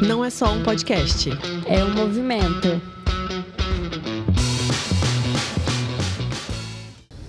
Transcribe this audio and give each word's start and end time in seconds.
não 0.00 0.24
é 0.24 0.30
só 0.30 0.52
um 0.52 0.62
podcast. 0.62 1.28
É 1.66 1.84
um 1.84 1.92
movimento. 1.94 2.80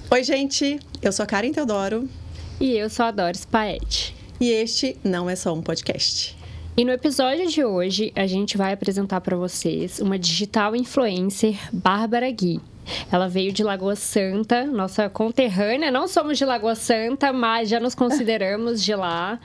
Oi, 0.09 0.23
gente. 0.23 0.79
Eu 1.01 1.11
sou 1.11 1.23
a 1.23 1.25
Karen 1.25 1.51
Teodoro. 1.51 2.07
E 2.59 2.77
eu 2.77 2.89
sou 2.89 3.05
a 3.05 3.11
Doris 3.11 3.43
Paet. 3.43 4.15
E 4.39 4.49
este 4.49 4.97
não 5.03 5.29
é 5.29 5.35
só 5.35 5.53
um 5.53 5.61
podcast. 5.61 6.37
E 6.77 6.85
no 6.85 6.91
episódio 6.91 7.47
de 7.47 7.63
hoje, 7.63 8.11
a 8.15 8.25
gente 8.25 8.57
vai 8.57 8.73
apresentar 8.73 9.21
para 9.21 9.35
vocês 9.35 9.99
uma 9.99 10.17
digital 10.17 10.75
influencer, 10.75 11.57
Bárbara 11.71 12.29
Gui. 12.31 12.61
Ela 13.11 13.27
veio 13.27 13.51
de 13.51 13.63
Lagoa 13.63 13.95
Santa, 13.95 14.65
nossa 14.65 15.09
conterrânea. 15.09 15.91
Não 15.91 16.07
somos 16.07 16.37
de 16.37 16.45
Lagoa 16.45 16.75
Santa, 16.75 17.31
mas 17.31 17.69
já 17.69 17.79
nos 17.79 17.95
consideramos 17.95 18.83
de 18.83 18.95
lá. 18.95 19.39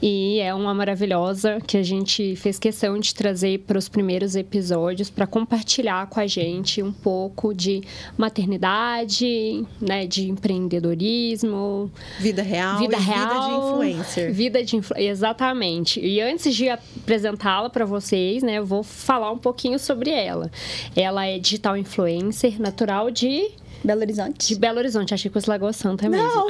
E 0.00 0.38
é 0.38 0.54
uma 0.54 0.72
maravilhosa 0.72 1.60
que 1.66 1.76
a 1.76 1.82
gente 1.82 2.36
fez 2.36 2.58
questão 2.58 2.98
de 2.98 3.12
trazer 3.12 3.60
para 3.60 3.76
os 3.76 3.88
primeiros 3.88 4.36
episódios 4.36 5.10
para 5.10 5.26
compartilhar 5.26 6.06
com 6.08 6.20
a 6.20 6.26
gente 6.26 6.80
um 6.82 6.92
pouco 6.92 7.52
de 7.52 7.82
maternidade, 8.16 9.66
né, 9.80 10.06
de 10.06 10.30
empreendedorismo, 10.30 11.90
vida 12.20 12.42
real, 12.42 12.78
vida, 12.78 12.96
real, 12.96 13.28
vida 13.28 13.40
de 13.40 13.54
influencer. 13.54 14.32
Vida 14.32 14.64
de 14.64 14.76
influ... 14.76 14.96
exatamente. 14.96 16.00
E 16.00 16.20
antes 16.20 16.54
de 16.54 16.68
apresentá-la 16.68 17.68
para 17.68 17.84
vocês, 17.84 18.42
né, 18.42 18.58
eu 18.58 18.66
vou 18.66 18.84
falar 18.84 19.32
um 19.32 19.38
pouquinho 19.38 19.80
sobre 19.80 20.10
ela. 20.10 20.50
Ela 20.94 21.26
é 21.26 21.38
digital 21.40 21.76
influencer, 21.76 22.60
natural 22.60 23.10
de 23.10 23.50
Belo 23.84 24.00
Horizonte. 24.00 24.48
De 24.48 24.58
Belo 24.58 24.78
Horizonte, 24.78 25.14
achei 25.14 25.28
que 25.30 25.34
fosse 25.34 25.48
Lagoa 25.48 25.72
Santa 25.72 26.08
mesmo. 26.08 26.26
Não. 26.26 26.46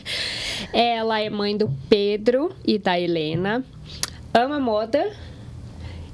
Ela 0.72 1.20
é 1.20 1.30
mãe 1.30 1.56
do 1.56 1.70
Pedro 1.88 2.52
e 2.66 2.78
da 2.78 2.98
Helena. 2.98 3.64
Ama 4.32 4.60
moda. 4.60 5.10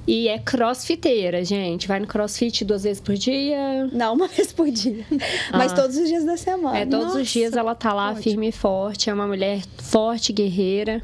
E 0.09 0.29
é 0.29 0.39
crossfiteira, 0.39 1.45
gente. 1.45 1.89
Vai 1.89 1.99
no 1.99 2.07
crossfit 2.07 2.65
duas 2.65 2.85
vezes 2.85 3.01
por 3.01 3.17
dia. 3.17 3.89
Não, 3.93 4.15
uma 4.15 4.29
vez 4.29 4.53
por 4.53 4.71
dia. 4.71 5.05
Mas 5.53 5.73
Ah. 5.73 5.75
todos 5.75 5.97
os 5.97 6.07
dias 6.09 6.25
da 6.25 6.37
semana. 6.37 6.79
É, 6.79 6.87
todos 6.87 7.07
Nossa, 7.07 7.21
os 7.23 7.29
dias 7.29 7.55
ela 7.55 7.75
tá 7.75 7.93
lá 7.93 8.11
ótimo. 8.11 8.23
firme 8.23 8.49
e 8.49 8.53
forte. 8.53 9.11
É 9.11 9.15
uma 9.15 9.27
mulher 9.27 9.63
forte, 9.79 10.33
guerreira. 10.33 11.03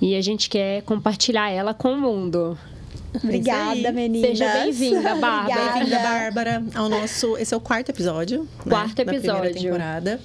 E 0.00 0.14
a 0.14 0.20
gente 0.20 0.48
quer 0.48 0.82
compartilhar 0.82 1.50
ela 1.50 1.74
com 1.74 1.92
o 1.92 2.00
mundo. 2.00 2.56
Obrigada, 3.14 3.74
Isso 3.76 3.86
aí. 3.86 3.92
meninas. 3.94 4.30
Seja 4.38 4.52
bem-vinda, 4.52 5.14
Bárbara. 5.14 5.40
Obrigada. 5.42 5.74
Bem-vinda, 5.78 5.98
Bárbara, 6.00 6.62
ao 6.74 6.88
nosso. 6.88 7.36
Esse 7.36 7.54
é 7.54 7.56
o 7.56 7.60
quarto 7.60 7.88
episódio. 7.90 8.40
né, 8.42 8.46
Quarto 8.68 8.94
Da 8.96 9.04
primeira 9.04 9.38
episódio. 9.46 9.62
temporada. 9.62 10.20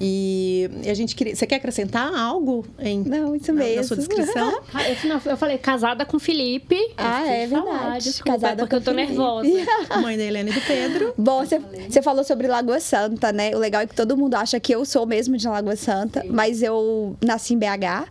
E 0.00 0.68
a 0.88 0.94
gente 0.94 1.14
queria. 1.14 1.34
Você 1.36 1.46
quer 1.46 1.56
acrescentar 1.56 2.12
algo 2.14 2.66
em, 2.78 3.02
Não, 3.04 3.34
isso 3.36 3.52
na- 3.52 3.60
mesmo. 3.62 3.76
na 3.76 3.82
sua 3.84 3.96
descrição? 3.96 4.60
Ah, 4.74 4.88
Eu, 4.90 4.96
não, 5.08 5.20
eu 5.24 5.36
falei 5.36 5.56
casada 5.58 6.04
com 6.04 6.18
Felipe. 6.18 6.76
Ah, 6.96 7.26
é 7.26 7.46
falar, 7.46 7.62
verdade. 7.80 8.04
Desculpa, 8.04 8.32
Casada 8.32 8.56
porque 8.66 8.70
com 8.70 8.76
eu 8.76 8.80
tô 8.84 8.90
Felipe. 8.92 9.08
nervosa. 9.12 9.48
Mãe 10.02 10.16
da 10.16 10.24
Helena 10.24 10.50
e 10.50 10.52
do 10.52 10.60
Pedro. 10.62 11.14
Bom, 11.16 11.44
você, 11.44 11.58
você 11.88 12.02
falou 12.02 12.24
sobre 12.24 12.46
Lagoa 12.48 12.80
Santa, 12.80 13.32
né? 13.32 13.54
O 13.54 13.58
legal 13.58 13.82
é 13.82 13.86
que 13.86 13.94
todo 13.94 14.16
mundo 14.16 14.34
acha 14.34 14.58
que 14.58 14.74
eu 14.74 14.84
sou 14.84 15.06
mesmo 15.06 15.36
de 15.36 15.46
Lagoa 15.46 15.76
Santa, 15.76 16.24
mas 16.28 16.62
eu 16.62 17.16
nasci 17.24 17.54
em 17.54 17.58
BH. 17.58 18.08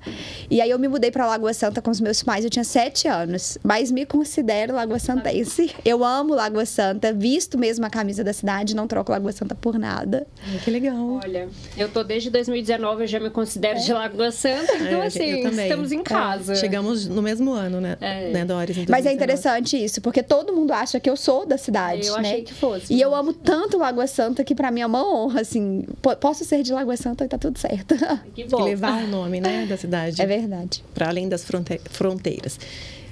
E 0.49 0.61
aí 0.61 0.69
eu 0.69 0.79
me 0.79 0.87
mudei 0.87 1.11
pra 1.11 1.25
Lagoa 1.27 1.53
Santa 1.53 1.81
com 1.81 1.91
os 1.91 1.99
meus 1.99 2.23
pais, 2.23 2.43
eu 2.45 2.49
tinha 2.49 2.63
sete 2.63 3.07
anos. 3.07 3.57
Mas 3.63 3.91
me 3.91 4.05
considero 4.05 4.73
Lagoa 4.73 4.99
Santense. 4.99 5.71
Eu 5.83 6.03
amo 6.03 6.33
Lagoa 6.33 6.65
Santa, 6.65 7.11
visto 7.13 7.57
mesmo 7.57 7.85
a 7.85 7.89
camisa 7.89 8.23
da 8.23 8.31
cidade, 8.33 8.75
não 8.75 8.87
troco 8.87 9.11
Lagoa 9.11 9.31
Santa 9.31 9.53
por 9.55 9.77
nada. 9.77 10.25
Ai, 10.49 10.59
que 10.63 10.71
legal. 10.71 11.19
Olha, 11.23 11.49
eu 11.77 11.89
tô 11.89 12.03
desde 12.03 12.29
2019, 12.29 13.03
eu 13.03 13.07
já 13.07 13.19
me 13.19 13.29
considero 13.29 13.79
de 13.79 13.91
Lagoa 13.93 14.31
Santa, 14.31 14.75
então 14.75 15.01
É, 15.01 15.07
assim, 15.07 15.47
estamos 15.47 15.91
em 15.91 16.03
casa. 16.03 16.55
Chegamos 16.55 17.07
no 17.07 17.21
mesmo 17.21 17.51
ano, 17.51 17.81
né? 17.81 17.97
É. 17.99 18.29
né 18.31 18.45
Doris? 18.45 18.75
Mas 18.77 19.05
é 19.05 19.13
2019. 19.13 19.15
interessante 19.15 19.83
isso, 19.83 20.01
porque 20.01 20.21
todo 20.21 20.53
mundo 20.53 20.71
acha 20.71 20.99
que 20.99 21.09
eu 21.09 21.15
sou 21.17 21.45
da 21.45 21.57
cidade, 21.57 22.07
Eu 22.07 22.17
né? 22.19 22.29
achei 22.29 22.41
que 22.43 22.53
fosse. 22.53 22.93
E 22.93 23.01
eu 23.01 23.13
amo 23.15 23.33
tanto 23.33 23.77
Lagoa 23.77 24.07
Santa 24.07 24.43
que 24.43 24.53
pra 24.55 24.69
mim 24.71 24.81
é 24.81 24.85
uma 24.85 25.03
honra, 25.05 25.41
assim. 25.41 25.85
po- 26.01 26.15
Posso 26.15 26.45
ser 26.45 26.61
de 26.63 26.71
Lagoa 26.71 26.95
Santa 26.97 27.25
e 27.25 27.27
tá 27.27 27.37
tudo 27.37 27.57
certo. 27.57 27.95
Que 28.33 28.41
E 28.41 28.45
bom. 28.47 28.63
levar 28.63 29.03
o 29.03 29.07
nome, 29.07 29.41
né, 29.41 29.65
da 29.65 29.77
cidade. 29.77 30.21
É 30.21 30.25
verdade. 30.25 30.83
para 30.93 31.07
além 31.09 31.27
das 31.27 31.43
fronte- 31.43 31.81
fronteiras. 31.89 32.59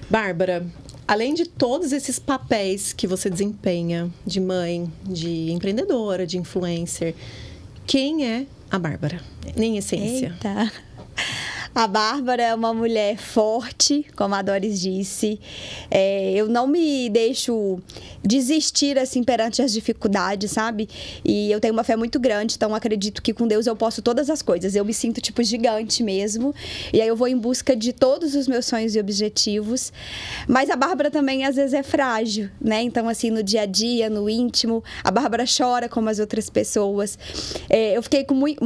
Bárbara, 0.09 0.65
além 1.07 1.33
de 1.33 1.45
todos 1.45 1.91
esses 1.93 2.19
papéis 2.19 2.93
que 2.93 3.07
você 3.07 3.29
desempenha 3.29 4.09
de 4.25 4.39
mãe, 4.39 4.91
de 5.03 5.51
empreendedora, 5.51 6.25
de 6.27 6.37
influencer, 6.37 7.15
quem 7.85 8.25
é 8.25 8.45
a 8.69 8.79
Bárbara? 8.79 9.19
Em 9.55 9.77
essência. 9.77 10.27
Eita. 10.33 10.71
A 11.73 11.87
Bárbara 11.87 12.43
é 12.43 12.53
uma 12.53 12.73
mulher 12.73 13.17
forte, 13.17 14.05
como 14.17 14.35
a 14.35 14.41
Doris 14.41 14.81
disse. 14.81 15.39
É, 15.89 16.33
eu 16.33 16.49
não 16.49 16.67
me 16.67 17.09
deixo 17.09 17.79
desistir 18.21 18.99
assim 18.99 19.23
perante 19.23 19.61
as 19.61 19.71
dificuldades, 19.71 20.51
sabe? 20.51 20.89
E 21.23 21.49
eu 21.49 21.61
tenho 21.61 21.73
uma 21.73 21.83
fé 21.83 21.95
muito 21.95 22.19
grande, 22.19 22.55
então 22.55 22.75
acredito 22.75 23.21
que 23.21 23.33
com 23.33 23.47
Deus 23.47 23.67
eu 23.67 23.75
posso 23.75 24.01
todas 24.01 24.29
as 24.29 24.41
coisas. 24.41 24.75
Eu 24.75 24.83
me 24.83 24.93
sinto 24.93 25.21
tipo 25.21 25.41
gigante 25.43 26.03
mesmo. 26.03 26.53
E 26.91 27.01
aí 27.01 27.07
eu 27.07 27.15
vou 27.15 27.27
em 27.27 27.37
busca 27.37 27.73
de 27.73 27.93
todos 27.93 28.35
os 28.35 28.49
meus 28.49 28.65
sonhos 28.65 28.93
e 28.93 28.99
objetivos. 28.99 29.93
Mas 30.49 30.69
a 30.69 30.75
Bárbara 30.75 31.09
também 31.09 31.45
às 31.45 31.55
vezes 31.55 31.73
é 31.73 31.83
frágil, 31.83 32.49
né? 32.59 32.81
Então 32.81 33.07
assim, 33.07 33.29
no 33.29 33.41
dia 33.41 33.61
a 33.61 33.65
dia, 33.65 34.09
no 34.09 34.29
íntimo, 34.29 34.83
a 35.03 35.09
Bárbara 35.09 35.45
chora 35.45 35.87
como 35.87 36.09
as 36.09 36.19
outras 36.19 36.49
pessoas. 36.49 37.17
É, 37.69 37.95
eu 37.95 38.03
fiquei 38.03 38.25
com 38.25 38.33
muito, 38.33 38.61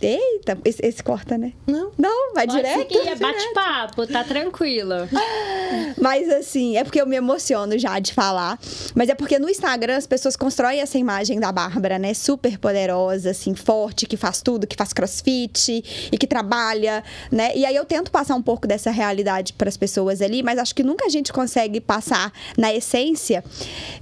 eita, 0.00 0.56
esse, 0.64 0.86
esse 0.86 1.02
corta, 1.02 1.36
né? 1.36 1.52
Não? 1.66 1.90
Não, 1.98 2.34
vai 2.34 2.43
Pode 2.46 2.62
direto. 2.62 2.92
seguir, 2.94 3.08
é 3.08 3.14
bate-papo, 3.14 4.06
tá 4.06 4.24
tranquila. 4.24 5.08
Mas 6.00 6.28
assim, 6.28 6.76
é 6.76 6.84
porque 6.84 7.00
eu 7.00 7.06
me 7.06 7.16
emociono 7.16 7.78
já 7.78 7.98
de 7.98 8.12
falar. 8.12 8.58
Mas 8.94 9.08
é 9.08 9.14
porque 9.14 9.38
no 9.38 9.48
Instagram 9.48 9.96
as 9.96 10.06
pessoas 10.06 10.36
constroem 10.36 10.80
essa 10.80 10.98
imagem 10.98 11.40
da 11.40 11.50
Bárbara, 11.50 11.98
né? 11.98 12.14
Super 12.14 12.58
poderosa, 12.58 13.30
assim, 13.30 13.54
forte, 13.54 14.06
que 14.06 14.16
faz 14.16 14.42
tudo, 14.42 14.66
que 14.66 14.76
faz 14.76 14.92
crossfit 14.92 15.84
e 16.12 16.18
que 16.18 16.26
trabalha, 16.26 17.02
né? 17.30 17.56
E 17.56 17.64
aí 17.64 17.74
eu 17.74 17.84
tento 17.84 18.10
passar 18.10 18.34
um 18.34 18.42
pouco 18.42 18.66
dessa 18.66 18.90
realidade 18.90 19.52
para 19.52 19.68
as 19.68 19.76
pessoas 19.76 20.20
ali, 20.20 20.42
mas 20.42 20.58
acho 20.58 20.74
que 20.74 20.82
nunca 20.82 21.06
a 21.06 21.08
gente 21.08 21.32
consegue 21.32 21.80
passar 21.80 22.32
na 22.56 22.74
essência. 22.74 23.44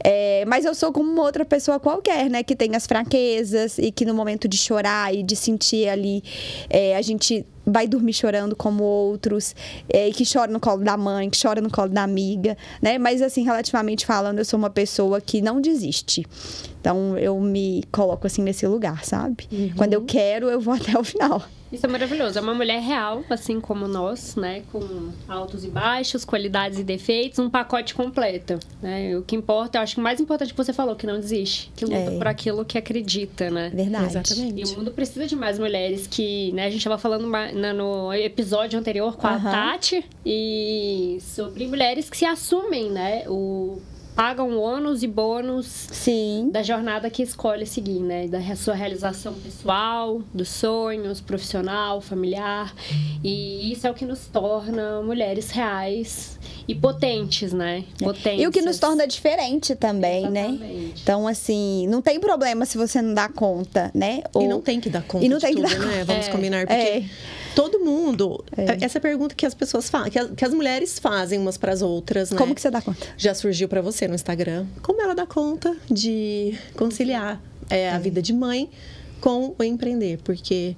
É, 0.02 0.44
mas 0.46 0.64
eu 0.64 0.74
sou 0.74 0.92
como 0.92 1.10
uma 1.10 1.22
outra 1.22 1.44
pessoa 1.44 1.78
qualquer, 1.78 2.28
né? 2.28 2.42
Que 2.42 2.56
tem 2.56 2.74
as 2.74 2.86
fraquezas 2.86 3.78
e 3.78 3.90
que 3.90 4.04
no 4.04 4.14
momento 4.14 4.48
de 4.48 4.56
chorar 4.56 5.14
e 5.14 5.22
de 5.22 5.36
sentir 5.36 5.88
ali, 5.88 6.22
é, 6.68 6.96
a 6.96 7.02
gente 7.02 7.46
vai 7.66 7.86
dormir 7.86 8.12
chorando 8.12 8.56
como 8.56 8.82
outros, 8.82 9.54
é, 9.88 10.10
que 10.10 10.24
chora 10.30 10.50
no 10.50 10.60
colo 10.60 10.82
da 10.84 10.96
mãe, 10.96 11.30
que 11.30 11.40
chora 11.40 11.60
no 11.60 11.70
colo 11.70 11.88
da 11.88 12.02
amiga, 12.02 12.56
né? 12.80 12.98
Mas 12.98 13.22
assim, 13.22 13.44
relativamente 13.44 14.04
falando, 14.04 14.38
eu 14.38 14.44
sou 14.44 14.58
uma 14.58 14.70
pessoa 14.70 15.20
que 15.20 15.40
não 15.40 15.60
desiste. 15.60 16.26
Então 16.82 17.16
eu 17.16 17.38
me 17.40 17.84
coloco 17.92 18.26
assim 18.26 18.42
nesse 18.42 18.66
lugar, 18.66 19.04
sabe? 19.04 19.48
Quando 19.76 19.92
eu 19.92 20.02
quero, 20.02 20.50
eu 20.50 20.60
vou 20.60 20.74
até 20.74 20.98
o 20.98 21.04
final. 21.04 21.40
Isso 21.72 21.86
é 21.86 21.88
maravilhoso. 21.88 22.38
É 22.38 22.42
uma 22.42 22.52
mulher 22.52 22.80
real, 22.82 23.24
assim 23.30 23.58
como 23.58 23.88
nós, 23.88 24.36
né? 24.36 24.62
Com 24.70 25.08
altos 25.26 25.64
e 25.64 25.68
baixos, 25.68 26.22
qualidades 26.22 26.78
e 26.78 26.84
defeitos, 26.84 27.38
um 27.38 27.48
pacote 27.48 27.94
completo. 27.94 28.58
Né? 28.82 29.16
O 29.16 29.22
que 29.22 29.34
importa, 29.34 29.78
eu 29.78 29.82
acho 29.82 29.94
que 29.94 30.00
o 30.00 30.04
mais 30.04 30.20
importante 30.20 30.50
que 30.52 30.56
você 30.56 30.70
falou, 30.74 30.94
que 30.96 31.06
não 31.06 31.18
desiste, 31.18 31.72
que 31.74 31.86
luta 31.86 31.96
É. 31.96 32.18
por 32.18 32.26
aquilo 32.26 32.62
que 32.62 32.76
acredita, 32.76 33.48
né? 33.48 33.70
Verdade. 33.72 34.04
E 34.04 34.08
Exatamente. 34.08 34.74
o 34.74 34.78
mundo 34.78 34.90
precisa 34.90 35.26
de 35.26 35.34
mais 35.34 35.58
mulheres 35.58 36.06
que, 36.06 36.52
né, 36.52 36.66
a 36.66 36.68
gente 36.70 36.80
estava 36.80 36.98
falando 36.98 37.26
no 37.74 38.12
episódio 38.12 38.78
anterior 38.78 39.16
com 39.16 39.26
a. 39.26 39.38
Tati 39.38 40.04
e 40.26 41.16
sobre 41.22 41.66
mulheres 41.66 42.10
que 42.10 42.16
se 42.18 42.26
assumem, 42.26 42.90
né? 42.90 43.24
O 43.28 43.80
pagam 44.14 44.58
ônus 44.58 45.02
e 45.02 45.06
bônus 45.06 45.66
Sim. 45.66 46.50
da 46.52 46.62
jornada 46.62 47.08
que 47.08 47.22
escolhe 47.22 47.64
seguir, 47.66 47.98
né? 48.00 48.26
Da 48.28 48.40
sua 48.56 48.74
realização 48.74 49.32
pessoal, 49.34 50.20
dos 50.34 50.48
sonhos, 50.48 51.20
profissional, 51.20 52.00
familiar. 52.00 52.74
E 53.24 53.72
isso 53.72 53.86
é 53.86 53.90
o 53.90 53.94
que 53.94 54.04
nos 54.04 54.26
torna 54.26 55.00
mulheres 55.02 55.50
reais 55.50 56.38
e 56.68 56.74
potentes, 56.74 57.52
né? 57.52 57.84
Potentes. 57.98 58.42
E 58.42 58.46
o 58.46 58.50
que 58.52 58.60
nos 58.62 58.78
torna 58.78 59.06
diferente 59.06 59.74
também, 59.74 60.28
né? 60.30 60.48
Exatamente. 60.48 61.00
Então, 61.02 61.26
assim, 61.26 61.86
não 61.88 62.02
tem 62.02 62.20
problema 62.20 62.64
se 62.66 62.76
você 62.76 63.00
não 63.00 63.14
dá 63.14 63.28
conta, 63.28 63.90
né? 63.94 64.22
E 64.34 64.38
Ou- 64.38 64.48
não 64.48 64.60
tem 64.60 64.78
que 64.80 64.90
dar 64.90 65.02
conta 65.02 65.24
E 65.24 65.28
não 65.28 65.38
de 65.38 65.46
tem 65.46 65.54
que 65.54 65.62
tudo, 65.62 65.70
dar 65.70 65.86
né? 65.86 66.04
Vamos 66.04 66.28
É. 66.28 66.30
combinar, 66.30 66.66
porque 66.66 66.80
É. 66.80 67.04
todo 67.54 67.80
mundo... 67.80 68.44
Essa 68.80 68.98
é 68.98 69.00
a 69.00 69.02
pergunta 69.02 69.34
que 69.34 69.46
as 69.46 69.54
pessoas 69.54 69.88
fazem, 69.88 70.10
que 70.10 70.18
as, 70.18 70.30
que 70.30 70.44
as 70.44 70.52
mulheres 70.52 70.98
fazem 70.98 71.38
umas 71.38 71.56
para 71.56 71.72
as 71.72 71.82
outras, 71.82 72.30
né? 72.30 72.38
Como 72.38 72.54
que 72.54 72.60
você 72.60 72.70
dá 72.70 72.80
conta? 72.80 73.06
Já 73.16 73.34
surgiu 73.34 73.68
para 73.68 73.80
você 73.80 74.06
no 74.08 74.14
Instagram. 74.14 74.66
Como 74.82 75.00
ela 75.00 75.14
dá 75.14 75.26
conta 75.26 75.76
de 75.90 76.58
conciliar 76.76 77.40
é, 77.68 77.90
a 77.90 77.98
vida 77.98 78.20
de 78.20 78.32
mãe 78.32 78.70
com 79.20 79.54
o 79.58 79.62
empreender? 79.62 80.18
Porque 80.24 80.76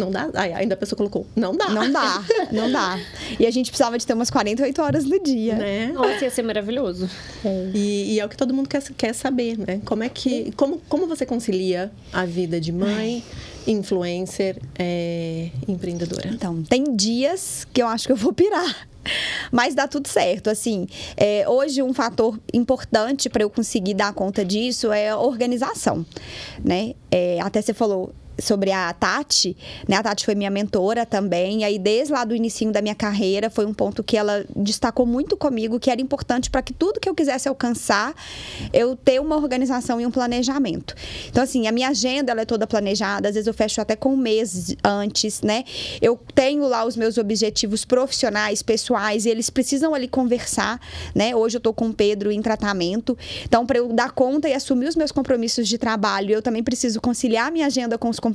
não 0.00 0.10
dá... 0.10 0.28
Ai, 0.34 0.52
ainda 0.52 0.74
a 0.74 0.76
pessoa 0.76 0.96
colocou, 0.96 1.26
não 1.36 1.56
dá. 1.56 1.68
Não 1.68 1.92
dá, 1.92 2.24
não 2.50 2.70
dá. 2.70 2.98
E 3.38 3.46
a 3.46 3.50
gente 3.50 3.70
precisava 3.70 3.98
de 3.98 4.06
ter 4.06 4.14
umas 4.14 4.30
48 4.30 4.82
horas 4.82 5.04
no 5.04 5.22
dia. 5.22 5.54
Né? 5.54 5.92
Nossa, 5.92 6.24
ia 6.24 6.30
ser 6.30 6.42
maravilhoso. 6.42 7.08
E, 7.74 8.14
e 8.14 8.20
é 8.20 8.24
o 8.24 8.28
que 8.28 8.36
todo 8.36 8.52
mundo 8.52 8.68
quer, 8.68 8.82
quer 8.96 9.14
saber, 9.14 9.58
né? 9.58 9.80
Como 9.84 10.02
é 10.02 10.08
que. 10.08 10.52
Como, 10.56 10.78
como 10.88 11.06
você 11.06 11.24
concilia 11.24 11.92
a 12.12 12.24
vida 12.24 12.60
de 12.60 12.72
mãe, 12.72 13.24
influencer, 13.66 14.58
é, 14.78 15.50
empreendedora? 15.68 16.28
Então, 16.28 16.62
tem 16.62 16.96
dias 16.96 17.66
que 17.72 17.82
eu 17.82 17.86
acho 17.86 18.06
que 18.06 18.12
eu 18.12 18.16
vou 18.16 18.32
pirar. 18.32 18.88
Mas 19.50 19.74
dá 19.74 19.88
tudo 19.88 20.08
certo, 20.08 20.50
assim. 20.50 20.86
É, 21.16 21.48
hoje, 21.48 21.82
um 21.82 21.92
fator 21.92 22.38
importante 22.52 23.28
para 23.28 23.42
eu 23.42 23.50
conseguir 23.50 23.94
dar 23.94 24.12
conta 24.12 24.44
disso 24.44 24.92
é 24.92 25.08
a 25.08 25.18
organização, 25.18 26.04
né? 26.62 26.94
É, 27.10 27.40
até 27.40 27.62
você 27.62 27.72
falou, 27.72 28.12
sobre 28.40 28.72
a 28.72 28.92
Tati, 28.92 29.56
né? 29.88 29.96
A 29.96 30.02
Tati 30.02 30.24
foi 30.24 30.34
minha 30.34 30.50
mentora 30.50 31.04
também, 31.04 31.60
e 31.60 31.64
aí 31.64 31.78
desde 31.78 32.12
lá 32.12 32.24
do 32.24 32.34
início 32.34 32.70
da 32.70 32.82
minha 32.82 32.94
carreira 32.94 33.48
foi 33.48 33.64
um 33.64 33.72
ponto 33.72 34.02
que 34.02 34.16
ela 34.16 34.44
destacou 34.54 35.06
muito 35.06 35.36
comigo, 35.36 35.78
que 35.78 35.90
era 35.90 36.00
importante 36.00 36.50
para 36.50 36.62
que 36.62 36.72
tudo 36.72 37.00
que 37.00 37.08
eu 37.08 37.14
quisesse 37.14 37.48
alcançar, 37.48 38.14
eu 38.72 38.96
ter 38.96 39.20
uma 39.20 39.36
organização 39.36 40.00
e 40.00 40.06
um 40.06 40.10
planejamento. 40.10 40.94
Então 41.28 41.42
assim, 41.42 41.66
a 41.66 41.72
minha 41.72 41.88
agenda 41.88 42.32
ela 42.32 42.42
é 42.42 42.44
toda 42.44 42.66
planejada, 42.66 43.28
às 43.28 43.34
vezes 43.34 43.46
eu 43.46 43.54
fecho 43.54 43.80
até 43.80 43.96
com 43.96 44.14
um 44.14 44.16
mês 44.16 44.74
antes, 44.84 45.40
né? 45.42 45.64
Eu 46.00 46.18
tenho 46.34 46.66
lá 46.66 46.84
os 46.84 46.96
meus 46.96 47.18
objetivos 47.18 47.84
profissionais, 47.84 48.62
pessoais, 48.62 49.26
e 49.26 49.30
eles 49.30 49.50
precisam 49.50 49.94
ali 49.94 50.08
conversar, 50.08 50.80
né? 51.14 51.34
Hoje 51.34 51.56
eu 51.56 51.60
tô 51.60 51.72
com 51.72 51.88
o 51.88 51.94
Pedro 51.94 52.30
em 52.30 52.42
tratamento. 52.42 53.16
Então, 53.44 53.66
para 53.66 53.78
eu 53.78 53.92
dar 53.92 54.12
conta 54.12 54.48
e 54.48 54.54
assumir 54.54 54.86
os 54.86 54.96
meus 54.96 55.12
compromissos 55.12 55.68
de 55.68 55.78
trabalho, 55.78 56.32
eu 56.32 56.42
também 56.42 56.62
preciso 56.62 57.00
conciliar 57.00 57.50
minha 57.50 57.66
agenda 57.66 57.96
com 57.98 58.08
os 58.08 58.18
compromissos 58.18 58.29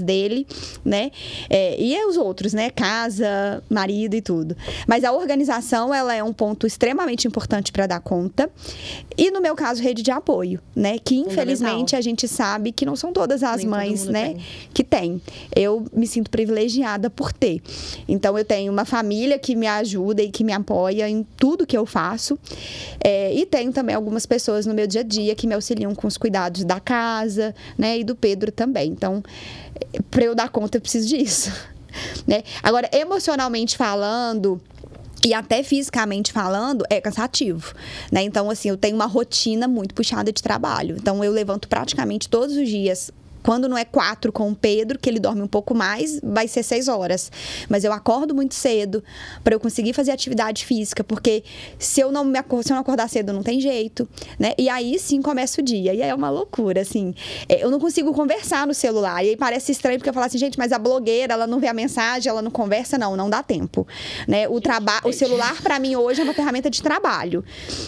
dele, 0.00 0.46
né? 0.84 1.10
É, 1.48 1.80
e 1.80 1.96
os 2.06 2.16
outros, 2.16 2.52
né? 2.52 2.70
Casa, 2.70 3.62
marido 3.68 4.14
e 4.14 4.20
tudo. 4.20 4.56
Mas 4.86 5.04
a 5.04 5.12
organização, 5.12 5.92
ela 5.92 6.14
é 6.14 6.22
um 6.22 6.32
ponto 6.32 6.66
extremamente 6.66 7.26
importante 7.26 7.72
para 7.72 7.86
dar 7.86 8.00
conta. 8.00 8.50
E 9.16 9.30
no 9.30 9.40
meu 9.40 9.54
caso, 9.54 9.82
rede 9.82 10.02
de 10.02 10.10
apoio, 10.10 10.60
né? 10.74 10.98
Que 10.98 11.16
infelizmente 11.16 11.96
a 11.96 12.00
gente 12.00 12.28
sabe 12.28 12.72
que 12.72 12.86
não 12.86 12.96
são 12.96 13.12
todas 13.12 13.42
as 13.42 13.58
Nem 13.58 13.68
mães, 13.68 14.06
né? 14.06 14.28
Tem. 14.28 14.44
Que 14.74 14.84
tem. 14.84 15.22
Eu 15.54 15.86
me 15.92 16.06
sinto 16.06 16.30
privilegiada 16.30 17.10
por 17.10 17.32
ter. 17.32 17.60
Então 18.06 18.38
eu 18.38 18.44
tenho 18.44 18.72
uma 18.72 18.84
família 18.84 19.38
que 19.38 19.56
me 19.56 19.66
ajuda 19.66 20.22
e 20.22 20.30
que 20.30 20.44
me 20.44 20.52
apoia 20.52 21.08
em 21.08 21.26
tudo 21.36 21.66
que 21.66 21.76
eu 21.76 21.84
faço. 21.84 22.38
É, 23.02 23.34
e 23.34 23.44
tenho 23.46 23.72
também 23.72 23.94
algumas 23.94 24.26
pessoas 24.26 24.66
no 24.66 24.74
meu 24.74 24.86
dia 24.86 25.00
a 25.00 25.04
dia 25.04 25.34
que 25.34 25.46
me 25.46 25.54
auxiliam 25.54 25.94
com 25.94 26.06
os 26.06 26.16
cuidados 26.16 26.64
da 26.64 26.80
casa, 26.80 27.54
né? 27.76 27.98
E 27.98 28.04
do 28.04 28.14
Pedro 28.14 28.52
também. 28.52 28.90
Então, 28.90 29.22
para 30.10 30.24
eu 30.24 30.34
dar 30.34 30.48
conta, 30.48 30.76
eu 30.76 30.80
preciso 30.80 31.08
disso. 31.08 31.52
Né? 32.26 32.44
Agora, 32.62 32.88
emocionalmente 32.92 33.76
falando, 33.76 34.60
e 35.24 35.34
até 35.34 35.62
fisicamente 35.62 36.32
falando, 36.32 36.84
é 36.88 37.00
cansativo, 37.00 37.74
né? 38.12 38.22
Então, 38.22 38.50
assim, 38.50 38.68
eu 38.68 38.76
tenho 38.76 38.94
uma 38.94 39.06
rotina 39.06 39.66
muito 39.66 39.94
puxada 39.94 40.32
de 40.32 40.42
trabalho. 40.42 40.96
Então, 40.96 41.24
eu 41.24 41.32
levanto 41.32 41.66
praticamente 41.66 42.28
todos 42.28 42.56
os 42.56 42.68
dias 42.68 43.10
quando 43.48 43.66
não 43.66 43.78
é 43.78 43.84
quatro 43.86 44.30
com 44.30 44.50
o 44.50 44.54
Pedro, 44.54 44.98
que 44.98 45.08
ele 45.08 45.18
dorme 45.18 45.40
um 45.40 45.46
pouco 45.46 45.74
mais, 45.74 46.20
vai 46.22 46.46
ser 46.46 46.62
seis 46.62 46.86
horas. 46.86 47.32
Mas 47.66 47.82
eu 47.82 47.94
acordo 47.94 48.34
muito 48.34 48.54
cedo 48.54 49.02
para 49.42 49.54
eu 49.54 49.58
conseguir 49.58 49.94
fazer 49.94 50.10
atividade 50.10 50.66
física, 50.66 51.02
porque 51.02 51.42
se 51.78 51.98
eu 51.98 52.12
não 52.12 52.26
me 52.26 52.38
se 52.62 52.70
eu 52.70 52.74
não 52.74 52.82
acordar 52.82 53.08
cedo, 53.08 53.32
não 53.32 53.42
tem 53.42 53.58
jeito, 53.58 54.06
né? 54.38 54.52
E 54.58 54.68
aí 54.68 54.98
sim 54.98 55.22
começa 55.22 55.62
o 55.62 55.64
dia. 55.64 55.94
E 55.94 56.02
aí 56.02 56.10
é 56.10 56.14
uma 56.14 56.28
loucura, 56.28 56.82
assim. 56.82 57.14
É, 57.48 57.64
eu 57.64 57.70
não 57.70 57.80
consigo 57.80 58.12
conversar 58.12 58.66
no 58.66 58.74
celular. 58.74 59.24
E 59.24 59.30
aí 59.30 59.36
parece 59.36 59.72
estranho 59.72 59.98
porque 59.98 60.10
eu 60.10 60.12
falo 60.12 60.26
assim, 60.26 60.36
gente, 60.36 60.58
mas 60.58 60.70
a 60.70 60.78
blogueira, 60.78 61.32
ela 61.32 61.46
não 61.46 61.58
vê 61.58 61.68
a 61.68 61.72
mensagem, 61.72 62.28
ela 62.28 62.42
não 62.42 62.50
conversa, 62.50 62.98
não, 62.98 63.16
não 63.16 63.30
dá 63.30 63.42
tempo, 63.42 63.88
né? 64.26 64.46
O 64.46 64.60
trabalho, 64.60 65.08
o 65.08 65.12
celular 65.14 65.62
para 65.62 65.78
mim 65.78 65.96
hoje 65.96 66.20
é 66.20 66.24
uma 66.24 66.34
ferramenta 66.34 66.68
de 66.68 66.82
trabalho. 66.82 67.42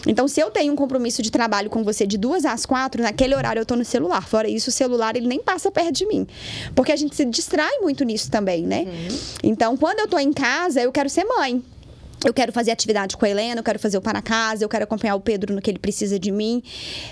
Então, 0.07 0.27
se 0.27 0.41
eu 0.41 0.51
tenho 0.51 0.73
um 0.73 0.77
compromisso 0.77 1.21
de 1.21 1.31
trabalho 1.31 1.69
com 1.69 1.85
você 1.85 2.07
de 2.07 2.17
duas 2.17 2.47
às 2.47 2.65
quatro, 2.65 3.03
naquele 3.03 3.35
horário 3.35 3.61
eu 3.61 3.67
tô 3.67 3.77
no 3.77 3.85
celular. 3.85 4.27
Fora 4.27 4.49
isso, 4.49 4.71
o 4.71 4.73
celular 4.73 5.17
ele 5.17 5.29
nem 5.29 5.50
passa 5.51 5.71
perto 5.71 5.93
de 5.93 6.07
mim. 6.07 6.27
Porque 6.75 6.93
a 6.93 6.97
gente 6.97 7.17
se 7.17 7.25
distrai 7.25 7.79
muito 7.81 8.05
nisso 8.05 8.31
também, 8.31 8.63
né? 8.67 8.85
Uhum. 8.87 9.19
Então, 9.43 9.77
quando 9.77 9.99
eu 9.99 10.07
tô 10.07 10.19
em 10.19 10.33
casa, 10.33 10.81
eu 10.81 10.93
quero 10.93 11.09
ser 11.09 11.25
mãe. 11.25 11.63
Eu 12.23 12.35
quero 12.35 12.53
fazer 12.53 12.71
atividade 12.71 13.17
com 13.17 13.25
a 13.25 13.31
Helena, 13.31 13.61
eu 13.61 13.65
quero 13.65 13.79
fazer 13.79 13.97
o 13.97 14.01
para 14.03 14.21
casa, 14.21 14.63
eu 14.63 14.69
quero 14.69 14.85
acompanhar 14.85 15.15
o 15.15 15.21
Pedro 15.21 15.55
no 15.55 15.63
que 15.63 15.71
ele 15.71 15.79
precisa 15.79 16.19
de 16.19 16.31
mim. 16.31 16.63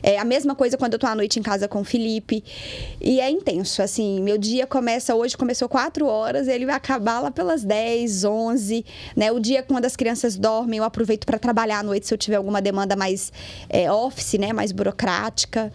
É 0.03 0.19
a 0.19 0.25
mesma 0.25 0.55
coisa 0.55 0.77
quando 0.77 0.93
eu 0.93 0.99
tô 0.99 1.07
à 1.07 1.15
noite 1.15 1.41
em 1.41 1.43
casa 1.43 1.67
com 1.67 1.81
o 1.81 1.85
Felipe. 1.85 2.45
E 3.01 3.19
é 3.19 3.31
intenso, 3.31 3.83
assim, 3.83 4.21
meu 4.21 4.37
dia 4.37 4.67
começa 4.67 5.15
hoje, 5.15 5.35
começou 5.35 5.67
4 5.67 6.07
horas, 6.07 6.47
ele 6.47 6.67
vai 6.67 6.75
acabar 6.75 7.21
lá 7.21 7.31
pelas 7.31 7.65
10, 7.65 8.25
11, 8.25 8.85
né? 9.17 9.33
O 9.33 9.41
dia 9.41 9.63
quando 9.63 9.87
as 9.87 9.97
crianças 9.97 10.37
dormem, 10.37 10.77
eu 10.77 10.85
aproveito 10.85 11.25
para 11.25 11.39
trabalhar 11.39 11.79
à 11.79 11.83
noite 11.83 12.07
se 12.07 12.13
eu 12.13 12.19
tiver 12.19 12.37
alguma 12.37 12.61
demanda 12.61 12.95
mais 12.95 13.33
é, 13.71 13.91
office, 13.91 14.35
né, 14.35 14.53
mais 14.53 14.73
burocrática. 14.73 15.73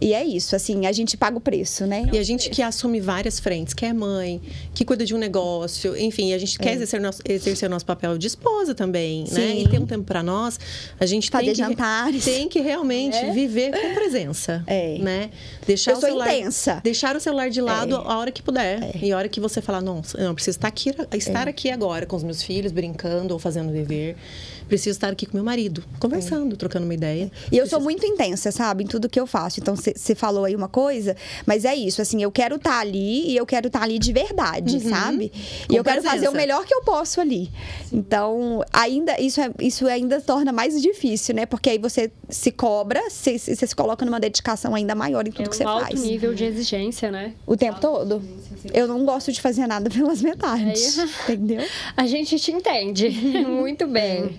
E 0.00 0.14
é 0.14 0.24
isso, 0.24 0.56
assim, 0.56 0.86
a 0.86 0.92
gente 0.92 1.16
paga 1.16 1.36
o 1.36 1.40
preço, 1.40 1.86
né? 1.86 2.08
E 2.12 2.18
a 2.18 2.22
gente 2.22 2.48
que 2.48 2.62
assume 2.62 3.00
várias 3.00 3.38
frentes, 3.38 3.74
que 3.74 3.84
é 3.84 3.92
mãe, 3.92 4.40
que 4.74 4.84
cuida 4.84 5.04
de 5.04 5.14
um 5.14 5.18
negócio, 5.18 5.94
enfim, 5.96 6.32
a 6.32 6.38
gente 6.38 6.56
é. 6.58 6.62
quer 6.62 6.72
exercer, 6.72 7.00
nosso, 7.00 7.20
exercer 7.28 7.68
o 7.68 7.70
nosso 7.70 7.84
papel 7.84 8.16
de 8.16 8.26
esposa 8.26 8.74
também, 8.74 9.26
Sim. 9.26 9.34
né? 9.34 9.56
E 9.58 9.68
ter 9.68 9.78
um 9.78 9.86
tempo 9.86 10.04
para 10.04 10.22
nós, 10.22 10.58
a 10.98 11.04
gente 11.04 11.30
Fazer 11.30 11.46
tem 11.46 11.54
que, 11.54 11.58
jantares. 11.58 12.24
tem 12.24 12.48
que 12.48 12.60
realmente 12.60 13.16
é. 13.16 13.30
viver 13.30 13.72
com 13.72 13.94
presença, 13.94 14.64
é. 14.66 14.98
né? 14.98 15.30
Deixar 15.66 15.92
Eu 15.92 15.98
o 15.98 16.00
celular, 16.00 16.34
intensa. 16.34 16.80
Deixar 16.82 17.14
o 17.14 17.20
celular 17.20 17.50
de 17.50 17.60
lado 17.60 17.96
é. 17.96 17.98
a 17.98 18.18
hora 18.18 18.32
que 18.32 18.42
puder. 18.42 18.82
É. 18.82 18.98
E 19.02 19.12
a 19.12 19.16
hora 19.18 19.28
que 19.28 19.38
você 19.38 19.60
falar, 19.60 19.82
não, 19.82 20.00
não 20.18 20.34
preciso 20.34 20.56
estar 20.56 20.68
aqui, 20.68 20.94
estar 21.12 21.46
é. 21.46 21.50
aqui 21.50 21.70
agora 21.70 22.06
com 22.06 22.16
os 22.16 22.22
meus 22.22 22.42
filhos, 22.42 22.72
brincando 22.72 23.34
ou 23.34 23.38
fazendo 23.38 23.70
dever 23.70 24.16
preciso 24.70 24.96
estar 24.96 25.08
aqui 25.08 25.26
com 25.26 25.36
meu 25.36 25.44
marido, 25.44 25.84
conversando, 25.98 26.54
é. 26.54 26.56
trocando 26.56 26.84
uma 26.84 26.94
ideia. 26.94 27.24
E 27.24 27.56
eu 27.56 27.62
preciso... 27.62 27.70
sou 27.70 27.80
muito 27.80 28.06
intensa, 28.06 28.50
sabe, 28.50 28.84
em 28.84 28.86
tudo 28.86 29.08
que 29.08 29.20
eu 29.20 29.26
faço. 29.26 29.60
Então, 29.60 29.74
você 29.76 30.14
falou 30.14 30.44
aí 30.44 30.54
uma 30.54 30.68
coisa, 30.68 31.16
mas 31.44 31.64
é 31.64 31.74
isso, 31.74 32.00
assim, 32.00 32.22
eu 32.22 32.30
quero 32.30 32.56
estar 32.56 32.70
tá 32.70 32.80
ali 32.80 33.30
e 33.30 33.36
eu 33.36 33.44
quero 33.44 33.66
estar 33.66 33.80
tá 33.80 33.84
ali 33.84 33.98
de 33.98 34.12
verdade, 34.12 34.76
uhum. 34.76 34.88
sabe? 34.88 35.28
Com 35.66 35.74
e 35.74 35.76
eu 35.76 35.84
presença. 35.84 36.08
quero 36.08 36.16
fazer 36.16 36.28
o 36.28 36.32
melhor 36.32 36.64
que 36.64 36.72
eu 36.72 36.82
posso 36.82 37.20
ali. 37.20 37.50
Então, 37.92 38.64
ainda, 38.72 39.20
isso, 39.20 39.40
é, 39.40 39.50
isso 39.60 39.86
ainda 39.86 40.20
torna 40.20 40.52
mais 40.52 40.80
difícil, 40.80 41.34
né? 41.34 41.44
Porque 41.44 41.68
aí 41.68 41.78
você 41.78 42.10
se 42.28 42.50
cobra, 42.52 43.02
você, 43.10 43.38
se 43.38 43.74
coloca 43.74 44.04
numa 44.04 44.20
dedicação 44.20 44.74
ainda 44.74 44.94
maior 44.94 45.26
em 45.26 45.32
tudo 45.32 45.46
é 45.46 45.48
que 45.48 45.56
você 45.56 45.64
faz. 45.64 45.76
É 45.76 45.80
um 45.80 45.84
alto 45.84 45.98
nível 45.98 46.34
de 46.34 46.44
exigência, 46.44 47.10
né? 47.10 47.34
O 47.46 47.56
tempo 47.56 47.80
todo. 47.80 48.22
Eu 48.72 48.86
não 48.86 49.04
gosto 49.04 49.32
de 49.32 49.40
fazer 49.40 49.66
nada 49.66 49.88
pelas 49.90 50.22
metades, 50.22 50.98
é. 50.98 51.04
entendeu? 51.32 51.66
A 51.96 52.06
gente 52.06 52.38
te 52.38 52.52
entende 52.52 53.08
muito 53.46 53.86
bem. 53.86 54.38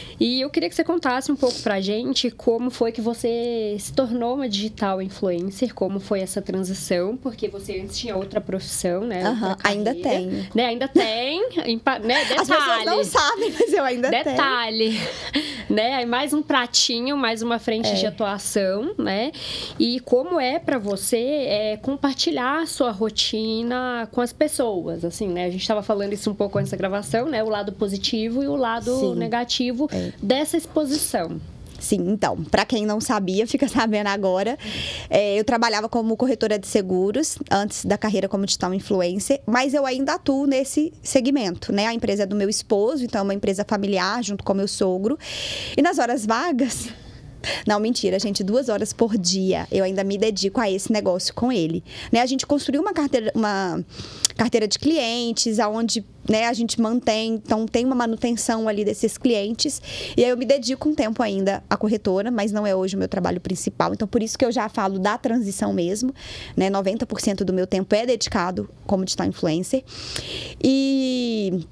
E 0.21 0.39
eu 0.39 0.51
queria 0.51 0.69
que 0.69 0.75
você 0.75 0.83
contasse 0.83 1.31
um 1.31 1.35
pouco 1.35 1.59
pra 1.63 1.81
gente 1.81 2.29
como 2.29 2.69
foi 2.69 2.91
que 2.91 3.01
você 3.01 3.75
se 3.79 3.91
tornou 3.91 4.35
uma 4.35 4.47
digital 4.47 5.01
influencer, 5.01 5.73
como 5.73 5.99
foi 5.99 6.19
essa 6.19 6.39
transição, 6.39 7.17
porque 7.17 7.47
você 7.47 7.79
antes 7.79 7.97
tinha 7.97 8.15
outra 8.15 8.39
profissão, 8.39 9.01
né? 9.01 9.27
Uhum, 9.27 9.55
ainda 9.63 9.95
tem. 9.95 10.47
Né? 10.53 10.65
Ainda 10.65 10.87
tem. 10.87 11.41
né? 11.49 12.23
Detalhe. 12.23 12.39
As 12.39 12.47
pessoas 12.47 12.85
não 12.85 13.03
sabem, 13.03 13.51
mas 13.51 13.73
eu 13.73 13.83
ainda 13.83 14.11
Detalhe. 14.11 14.91
tenho. 14.91 15.01
Detalhe. 15.01 15.55
né? 15.67 15.95
Aí 15.95 16.05
mais 16.05 16.33
um 16.33 16.43
pratinho, 16.43 17.17
mais 17.17 17.41
uma 17.41 17.57
frente 17.57 17.89
é. 17.89 17.93
de 17.93 18.05
atuação, 18.05 18.93
né? 18.99 19.31
E 19.79 19.99
como 20.01 20.39
é 20.39 20.59
para 20.59 20.77
você 20.77 21.17
é, 21.17 21.77
compartilhar 21.77 22.61
a 22.61 22.67
sua 22.67 22.91
rotina 22.91 24.07
com 24.11 24.21
as 24.21 24.31
pessoas, 24.31 25.03
assim, 25.03 25.29
né? 25.29 25.45
A 25.45 25.49
gente 25.49 25.61
estava 25.61 25.81
falando 25.81 26.13
isso 26.13 26.29
um 26.29 26.35
pouco 26.35 26.59
antes 26.59 26.69
da 26.69 26.77
gravação, 26.77 27.27
né? 27.27 27.43
O 27.43 27.49
lado 27.49 27.71
positivo 27.71 28.43
e 28.43 28.47
o 28.47 28.55
lado 28.55 28.95
Sim. 28.99 29.15
negativo. 29.15 29.89
É 29.91 30.10
dessa 30.21 30.57
exposição? 30.57 31.39
Sim, 31.81 32.11
então, 32.11 32.43
para 32.43 32.63
quem 32.63 32.85
não 32.85 33.01
sabia, 33.01 33.45
fica 33.47 33.67
sabendo 33.67 34.07
agora. 34.07 34.57
É, 35.09 35.37
eu 35.37 35.43
trabalhava 35.43 35.89
como 35.89 36.15
corretora 36.15 36.59
de 36.59 36.67
seguros 36.67 37.37
antes 37.49 37.83
da 37.83 37.97
carreira 37.97 38.29
como 38.29 38.45
digital 38.45 38.73
influencer, 38.73 39.41
mas 39.47 39.73
eu 39.73 39.85
ainda 39.85 40.13
atuo 40.13 40.45
nesse 40.45 40.93
segmento, 41.01 41.73
né? 41.73 41.87
A 41.87 41.93
empresa 41.93 42.23
é 42.23 42.25
do 42.25 42.35
meu 42.35 42.47
esposo, 42.47 43.03
então 43.03 43.19
é 43.19 43.23
uma 43.23 43.33
empresa 43.33 43.65
familiar, 43.67 44.23
junto 44.23 44.43
com 44.43 44.53
meu 44.53 44.67
sogro. 44.67 45.17
E 45.75 45.81
nas 45.81 45.97
horas 45.97 46.23
vagas, 46.23 46.89
não, 47.65 47.79
mentira, 47.79 48.19
gente, 48.19 48.43
duas 48.43 48.69
horas 48.69 48.93
por 48.93 49.17
dia 49.17 49.67
eu 49.71 49.83
ainda 49.83 50.03
me 50.03 50.17
dedico 50.17 50.59
a 50.59 50.69
esse 50.69 50.91
negócio 50.91 51.33
com 51.33 51.51
ele. 51.51 51.83
Né? 52.11 52.21
A 52.21 52.25
gente 52.25 52.45
construiu 52.45 52.81
uma 52.81 52.93
carteira, 52.93 53.31
uma 53.35 53.83
carteira 54.35 54.67
de 54.67 54.77
clientes, 54.79 55.59
aonde 55.59 56.05
né, 56.29 56.47
a 56.47 56.53
gente 56.53 56.79
mantém, 56.79 57.33
então 57.33 57.65
tem 57.65 57.85
uma 57.85 57.95
manutenção 57.95 58.67
ali 58.67 58.85
desses 58.85 59.17
clientes. 59.17 59.81
E 60.15 60.23
aí 60.23 60.29
eu 60.29 60.37
me 60.37 60.45
dedico 60.45 60.87
um 60.87 60.95
tempo 60.95 61.21
ainda 61.21 61.63
à 61.69 61.75
corretora, 61.75 62.31
mas 62.31 62.51
não 62.51 62.65
é 62.65 62.75
hoje 62.75 62.95
o 62.95 62.99
meu 62.99 63.07
trabalho 63.07 63.39
principal. 63.41 63.93
Então, 63.93 64.07
por 64.07 64.21
isso 64.21 64.37
que 64.37 64.45
eu 64.45 64.51
já 64.51 64.69
falo 64.69 64.99
da 64.99 65.17
transição 65.17 65.73
mesmo. 65.73 66.13
Né? 66.55 66.69
90% 66.69 67.43
do 67.43 67.53
meu 67.53 67.67
tempo 67.67 67.93
é 67.95 68.05
dedicado 68.05 68.69
como 68.85 69.03
digital 69.03 69.27
influencer. 69.27 69.83
E 70.63 71.65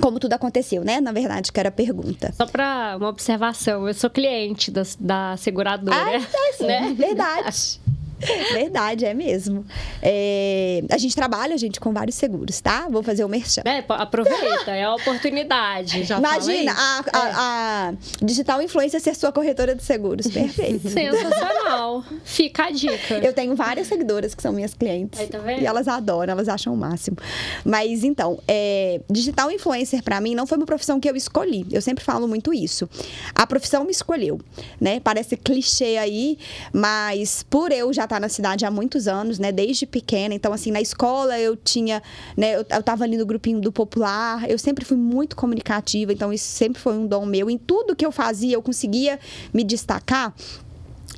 como 0.00 0.18
tudo 0.18 0.32
aconteceu, 0.32 0.84
né? 0.84 1.00
Na 1.00 1.12
verdade, 1.12 1.52
que 1.52 1.60
era 1.60 1.68
a 1.68 1.72
pergunta. 1.72 2.32
Só 2.36 2.46
para 2.46 2.96
uma 2.96 3.08
observação, 3.08 3.86
eu 3.86 3.94
sou 3.94 4.10
cliente 4.10 4.70
da, 4.70 4.82
da 4.98 5.36
seguradora. 5.36 5.96
Ah, 5.96 6.14
é 6.14 6.52
sim, 6.52 6.66
né? 6.66 6.94
verdade. 6.96 7.80
Verdade, 8.52 9.04
é 9.04 9.14
mesmo. 9.14 9.64
É, 10.00 10.82
a 10.90 10.98
gente 10.98 11.14
trabalha, 11.14 11.56
gente, 11.58 11.80
com 11.80 11.92
vários 11.92 12.16
seguros, 12.16 12.60
tá? 12.60 12.86
Vou 12.90 13.02
fazer 13.02 13.24
o 13.24 13.28
merchan. 13.28 13.62
É, 13.64 13.84
aproveita, 13.88 14.70
é 14.70 14.84
a 14.84 14.94
oportunidade. 14.94 16.02
Já 16.04 16.18
Imagina 16.18 16.72
a, 16.72 17.04
a- 17.12 17.88
a 17.88 17.94
digital 18.24 18.60
influencer 18.62 19.00
ser 19.00 19.14
sua 19.14 19.32
corretora 19.32 19.74
de 19.74 19.82
seguros. 19.82 20.26
Perfeito. 20.26 20.88
Sensacional. 20.90 22.04
Fica 22.24 22.64
a 22.66 22.70
dica. 22.70 23.14
Eu 23.22 23.32
tenho 23.32 23.54
várias 23.54 23.86
seguidoras 23.86 24.34
que 24.34 24.42
são 24.42 24.52
minhas 24.52 24.74
clientes. 24.74 25.18
Aí, 25.20 25.26
tá 25.26 25.38
vendo? 25.38 25.62
E 25.62 25.66
elas 25.66 25.88
adoram, 25.88 26.32
elas 26.32 26.48
acham 26.48 26.72
o 26.72 26.76
máximo. 26.76 27.16
Mas 27.64 28.04
então, 28.04 28.38
é, 28.46 29.00
digital 29.10 29.50
influencer 29.50 30.02
pra 30.02 30.20
mim 30.20 30.34
não 30.34 30.46
foi 30.46 30.58
uma 30.58 30.66
profissão 30.66 30.98
que 31.00 31.08
eu 31.08 31.16
escolhi. 31.16 31.66
Eu 31.70 31.82
sempre 31.82 32.04
falo 32.04 32.26
muito 32.28 32.52
isso. 32.52 32.88
A 33.34 33.46
profissão 33.46 33.84
me 33.84 33.90
escolheu, 33.90 34.40
né? 34.80 35.00
Parece 35.00 35.36
clichê 35.36 35.96
aí, 35.96 36.38
mas 36.72 37.44
por 37.48 37.72
eu 37.72 37.92
já 37.92 38.06
estar 38.12 38.20
na 38.20 38.28
cidade 38.28 38.64
há 38.64 38.70
muitos 38.70 39.08
anos, 39.08 39.38
né? 39.38 39.50
Desde 39.50 39.86
pequena, 39.86 40.34
então 40.34 40.52
assim, 40.52 40.70
na 40.70 40.80
escola 40.80 41.38
eu 41.38 41.56
tinha, 41.56 42.02
né? 42.36 42.56
Eu, 42.56 42.66
eu 42.68 42.82
tava 42.82 43.04
ali 43.04 43.16
no 43.16 43.24
grupinho 43.24 43.60
do 43.60 43.72
popular, 43.72 44.48
eu 44.50 44.58
sempre 44.58 44.84
fui 44.84 44.96
muito 44.96 45.34
comunicativa, 45.34 46.12
então 46.12 46.32
isso 46.32 46.46
sempre 46.46 46.80
foi 46.80 46.94
um 46.94 47.06
dom 47.06 47.24
meu. 47.24 47.48
Em 47.48 47.58
tudo 47.58 47.96
que 47.96 48.04
eu 48.04 48.12
fazia, 48.12 48.54
eu 48.54 48.62
conseguia 48.62 49.18
me 49.52 49.64
destacar. 49.64 50.34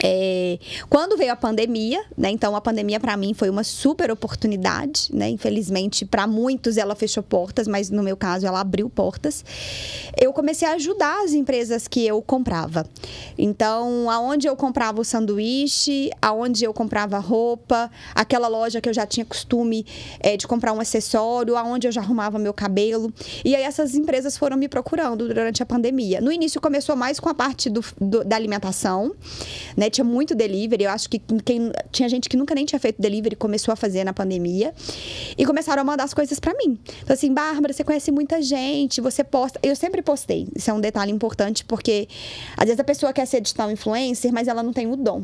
É, 0.02 0.58
quando 0.90 1.16
veio 1.16 1.32
a 1.32 1.36
pandemia, 1.36 2.02
né? 2.16 2.30
Então 2.30 2.56
a 2.56 2.60
pandemia 2.60 2.98
para 2.98 3.16
mim 3.16 3.32
foi 3.32 3.48
uma 3.48 3.62
super 3.64 4.10
oportunidade, 4.10 5.08
né? 5.12 5.28
Infelizmente 5.28 6.04
para 6.04 6.26
muitos 6.26 6.76
ela 6.76 6.94
fechou 6.94 7.22
portas, 7.22 7.68
mas 7.68 7.90
no 7.90 8.02
meu 8.02 8.16
caso 8.16 8.46
ela 8.46 8.60
abriu 8.60 8.90
portas. 8.90 9.44
Eu 10.20 10.32
comecei 10.32 10.66
a 10.66 10.72
ajudar 10.72 11.24
as 11.24 11.32
empresas 11.32 11.86
que 11.88 12.04
eu 12.06 12.20
comprava. 12.20 12.86
Então, 13.38 14.10
aonde 14.10 14.46
eu 14.48 14.56
comprava 14.56 15.00
o 15.00 15.04
sanduíche, 15.04 16.10
aonde 16.20 16.64
eu 16.64 16.72
comprava 16.74 17.18
roupa, 17.18 17.90
aquela 18.14 18.48
loja 18.48 18.80
que 18.80 18.88
eu 18.88 18.94
já 18.94 19.06
tinha 19.06 19.24
costume 19.24 19.86
é, 20.20 20.36
de 20.36 20.46
comprar 20.46 20.72
um 20.72 20.80
acessório, 20.80 21.56
aonde 21.56 21.86
eu 21.88 21.92
já 21.92 22.00
arrumava 22.00 22.38
meu 22.38 22.52
cabelo. 22.52 23.12
E 23.44 23.54
aí 23.54 23.62
essas 23.62 23.94
empresas 23.94 24.36
foram 24.36 24.56
me 24.56 24.68
procurando 24.68 25.26
durante 25.28 25.62
a 25.62 25.66
pandemia. 25.66 26.20
No 26.20 26.30
início 26.32 26.60
começou 26.60 26.96
mais 26.96 27.18
com 27.20 27.28
a 27.28 27.34
parte 27.34 27.70
do- 27.70 27.84
do- 28.00 28.24
da 28.24 28.36
alimentação, 28.36 29.14
né? 29.76 29.83
Tinha 29.90 30.04
muito 30.04 30.34
delivery. 30.34 30.84
Eu 30.84 30.90
acho 30.90 31.08
que 31.08 31.18
quem, 31.44 31.72
tinha 31.90 32.08
gente 32.08 32.28
que 32.28 32.36
nunca 32.36 32.54
nem 32.54 32.64
tinha 32.64 32.78
feito 32.78 33.00
delivery 33.00 33.36
começou 33.36 33.72
a 33.72 33.76
fazer 33.76 34.04
na 34.04 34.12
pandemia. 34.12 34.74
E 35.36 35.44
começaram 35.44 35.82
a 35.82 35.84
mandar 35.84 36.04
as 36.04 36.14
coisas 36.14 36.38
pra 36.38 36.54
mim. 36.54 36.78
Então, 37.02 37.14
assim, 37.14 37.32
Bárbara, 37.32 37.72
você 37.72 37.84
conhece 37.84 38.10
muita 38.10 38.40
gente, 38.42 39.00
você 39.00 39.24
posta. 39.24 39.58
Eu 39.62 39.74
sempre 39.76 40.02
postei. 40.02 40.48
Isso 40.54 40.70
é 40.70 40.72
um 40.72 40.80
detalhe 40.80 41.12
importante, 41.12 41.64
porque 41.64 42.08
às 42.56 42.64
vezes 42.64 42.80
a 42.80 42.84
pessoa 42.84 43.12
quer 43.12 43.26
ser 43.26 43.40
digital 43.40 43.70
influencer, 43.70 44.32
mas 44.32 44.48
ela 44.48 44.62
não 44.62 44.72
tem 44.72 44.86
o 44.86 44.96
dom, 44.96 45.22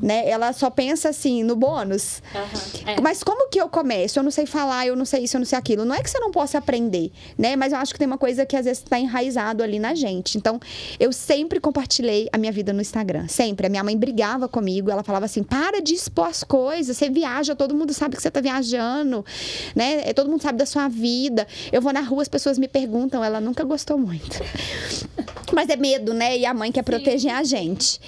né? 0.00 0.28
Ela 0.28 0.52
só 0.52 0.70
pensa 0.70 1.08
assim 1.08 1.42
no 1.42 1.56
bônus. 1.56 2.22
Aham, 2.34 2.92
é. 2.92 3.00
Mas 3.00 3.22
como 3.22 3.48
que 3.48 3.60
eu 3.60 3.68
começo? 3.68 4.18
Eu 4.18 4.22
não 4.22 4.30
sei 4.30 4.46
falar, 4.46 4.86
eu 4.86 4.96
não 4.96 5.04
sei 5.04 5.24
isso, 5.24 5.36
eu 5.36 5.40
não 5.40 5.46
sei 5.46 5.58
aquilo. 5.58 5.84
Não 5.84 5.94
é 5.94 6.02
que 6.02 6.10
você 6.10 6.18
não 6.18 6.30
possa 6.30 6.58
aprender, 6.58 7.10
né? 7.38 7.56
Mas 7.56 7.72
eu 7.72 7.78
acho 7.78 7.92
que 7.92 7.98
tem 7.98 8.06
uma 8.06 8.18
coisa 8.18 8.44
que 8.44 8.56
às 8.56 8.64
vezes 8.64 8.82
está 8.82 8.98
enraizado 8.98 9.62
ali 9.62 9.78
na 9.78 9.94
gente. 9.94 10.36
Então, 10.36 10.60
eu 10.98 11.12
sempre 11.12 11.60
compartilhei 11.60 12.28
a 12.32 12.38
minha 12.38 12.52
vida 12.52 12.72
no 12.72 12.80
Instagram. 12.80 13.28
Sempre. 13.28 13.66
A 13.66 13.70
minha 13.70 13.84
mãe 13.84 13.96
brigava 14.02 14.48
comigo, 14.48 14.90
ela 14.90 15.04
falava 15.04 15.26
assim: 15.26 15.44
para 15.44 15.80
de 15.80 15.94
expor 15.94 16.26
as 16.26 16.42
coisas, 16.42 16.96
você 16.96 17.08
viaja, 17.08 17.54
todo 17.54 17.72
mundo 17.72 17.94
sabe 17.94 18.16
que 18.16 18.22
você 18.22 18.30
tá 18.30 18.40
viajando, 18.40 19.24
né? 19.76 20.02
É, 20.08 20.12
Todo 20.12 20.28
mundo 20.28 20.42
sabe 20.42 20.58
da 20.58 20.66
sua 20.66 20.88
vida. 20.88 21.46
Eu 21.70 21.80
vou 21.80 21.92
na 21.92 22.00
rua, 22.00 22.22
as 22.22 22.28
pessoas 22.28 22.58
me 22.58 22.66
perguntam, 22.66 23.22
ela 23.22 23.40
nunca 23.40 23.62
gostou 23.62 23.96
muito. 23.96 24.40
Mas 25.54 25.68
é 25.68 25.76
medo, 25.76 26.12
né? 26.12 26.36
E 26.36 26.44
a 26.44 26.52
mãe 26.52 26.72
quer 26.72 26.82
proteger 26.82 27.32
a 27.32 27.44
gente. 27.44 28.00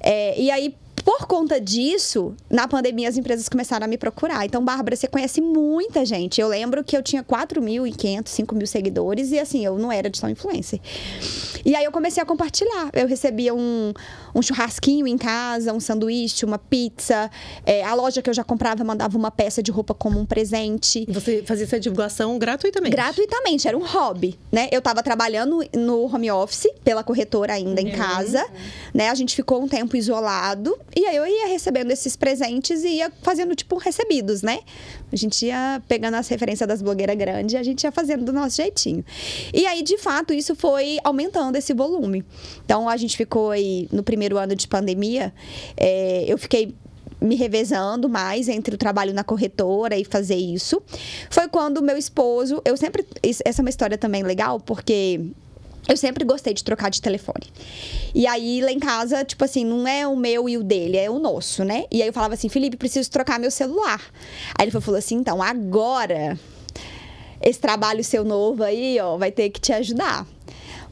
É, 0.00 0.40
e 0.40 0.50
aí, 0.50 0.74
por 1.02 1.26
conta 1.26 1.60
disso, 1.60 2.34
na 2.48 2.66
pandemia 2.66 3.08
as 3.08 3.16
empresas 3.16 3.48
começaram 3.48 3.84
a 3.84 3.88
me 3.88 3.96
procurar. 3.96 4.44
Então, 4.44 4.64
Bárbara, 4.64 4.96
você 4.96 5.06
conhece 5.06 5.40
muita 5.40 6.04
gente. 6.04 6.40
Eu 6.40 6.48
lembro 6.48 6.82
que 6.84 6.96
eu 6.96 7.02
tinha 7.02 7.22
4.500, 7.22 8.28
5 8.28 8.54
mil 8.54 8.66
seguidores 8.66 9.30
e 9.30 9.38
assim, 9.38 9.64
eu 9.64 9.78
não 9.78 9.90
era 9.90 10.08
digital 10.10 10.30
influencer. 10.30 10.80
E 11.64 11.74
aí 11.74 11.84
eu 11.84 11.92
comecei 11.92 12.22
a 12.22 12.26
compartilhar. 12.26 12.90
Eu 12.92 13.06
recebia 13.06 13.54
um, 13.54 13.92
um 14.34 14.42
churrasquinho 14.42 15.06
em 15.06 15.18
casa, 15.18 15.72
um 15.72 15.80
sanduíche, 15.80 16.44
uma 16.44 16.58
pizza. 16.58 17.30
É, 17.64 17.84
a 17.84 17.94
loja 17.94 18.22
que 18.22 18.30
eu 18.30 18.34
já 18.34 18.44
comprava 18.44 18.82
mandava 18.84 19.16
uma 19.16 19.30
peça 19.30 19.62
de 19.62 19.70
roupa 19.70 19.94
como 19.94 20.18
um 20.18 20.26
presente. 20.26 21.06
Você 21.08 21.42
fazia 21.44 21.64
essa 21.64 21.78
divulgação 21.78 22.38
gratuitamente. 22.38 22.94
Gratuitamente, 22.94 23.68
era 23.68 23.76
um 23.76 23.84
hobby, 23.84 24.38
né? 24.50 24.68
Eu 24.72 24.80
tava 24.80 25.02
trabalhando 25.02 25.60
no 25.74 26.04
home 26.04 26.30
office, 26.30 26.68
pela 26.82 27.02
corretora 27.02 27.54
ainda 27.54 27.80
em 27.80 27.90
casa, 27.90 28.44
né? 28.94 29.10
A 29.10 29.14
gente 29.14 29.34
ficou 29.34 29.62
um 29.62 29.68
tempo 29.68 29.96
isolado 29.96 30.78
e 30.94 31.06
aí 31.06 31.16
eu 31.16 31.26
ia 31.26 31.46
recebendo 31.46 31.90
esses 31.90 32.16
presentes 32.16 32.82
e 32.82 32.96
ia 32.96 33.12
fazendo, 33.22 33.54
tipo, 33.54 33.76
recebidos, 33.76 34.42
né? 34.42 34.60
A 35.12 35.16
gente 35.16 35.46
ia 35.46 35.80
pegando 35.86 36.14
as 36.14 36.28
referências 36.28 36.66
das 36.66 36.82
blogueiras 36.82 37.16
grandes 37.16 37.54
e 37.54 37.56
a 37.56 37.62
gente 37.62 37.84
ia 37.84 37.92
fazendo 37.92 38.24
do 38.24 38.32
nosso 38.32 38.56
jeitinho. 38.56 39.04
E 39.52 39.66
aí, 39.66 39.82
de 39.82 39.98
fato, 39.98 40.32
isso 40.32 40.54
foi 40.54 40.98
aumentando 41.04 41.56
esse 41.56 41.72
volume. 41.72 42.24
Então, 42.64 42.88
a 42.88 42.96
gente 42.96 43.16
ficou 43.16 43.50
aí, 43.50 43.88
no 43.92 44.02
primeiro 44.02 44.36
ano 44.36 44.54
de 44.56 44.66
pandemia, 44.66 45.32
é, 45.76 46.24
eu 46.26 46.36
fiquei 46.36 46.74
me 47.20 47.36
revezando 47.36 48.08
mais 48.08 48.48
entre 48.48 48.74
o 48.74 48.78
trabalho 48.78 49.12
na 49.12 49.22
corretora 49.22 49.96
e 49.96 50.04
fazer 50.04 50.36
isso. 50.36 50.82
Foi 51.28 51.48
quando 51.48 51.82
meu 51.82 51.96
esposo, 51.96 52.62
eu 52.64 52.76
sempre, 52.76 53.06
essa 53.22 53.60
é 53.60 53.62
uma 53.62 53.70
história 53.70 53.98
também 53.98 54.22
legal, 54.22 54.58
porque 54.58 55.20
eu 55.88 55.96
sempre 55.96 56.24
gostei 56.24 56.54
de 56.54 56.62
trocar 56.62 56.90
de 56.90 57.00
telefone. 57.00 57.46
E 58.14 58.26
aí, 58.26 58.60
lá 58.60 58.70
em 58.70 58.78
casa, 58.78 59.24
tipo 59.24 59.44
assim, 59.44 59.64
não 59.64 59.86
é 59.86 60.06
o 60.06 60.16
meu 60.16 60.48
e 60.48 60.56
o 60.56 60.62
dele, 60.62 60.96
é 60.96 61.10
o 61.10 61.18
nosso, 61.18 61.64
né? 61.64 61.84
E 61.90 62.00
aí 62.02 62.08
eu 62.08 62.12
falava 62.12 62.34
assim, 62.34 62.48
Felipe, 62.48 62.76
preciso 62.76 63.10
trocar 63.10 63.38
meu 63.40 63.50
celular. 63.50 64.00
Aí 64.58 64.64
ele 64.64 64.70
falou 64.70 64.98
assim, 64.98 65.16
então, 65.16 65.42
agora, 65.42 66.38
esse 67.42 67.58
trabalho 67.58 68.04
seu 68.04 68.24
novo 68.24 68.62
aí, 68.62 68.98
ó, 69.00 69.16
vai 69.16 69.30
ter 69.30 69.50
que 69.50 69.60
te 69.60 69.72
ajudar. 69.72 70.26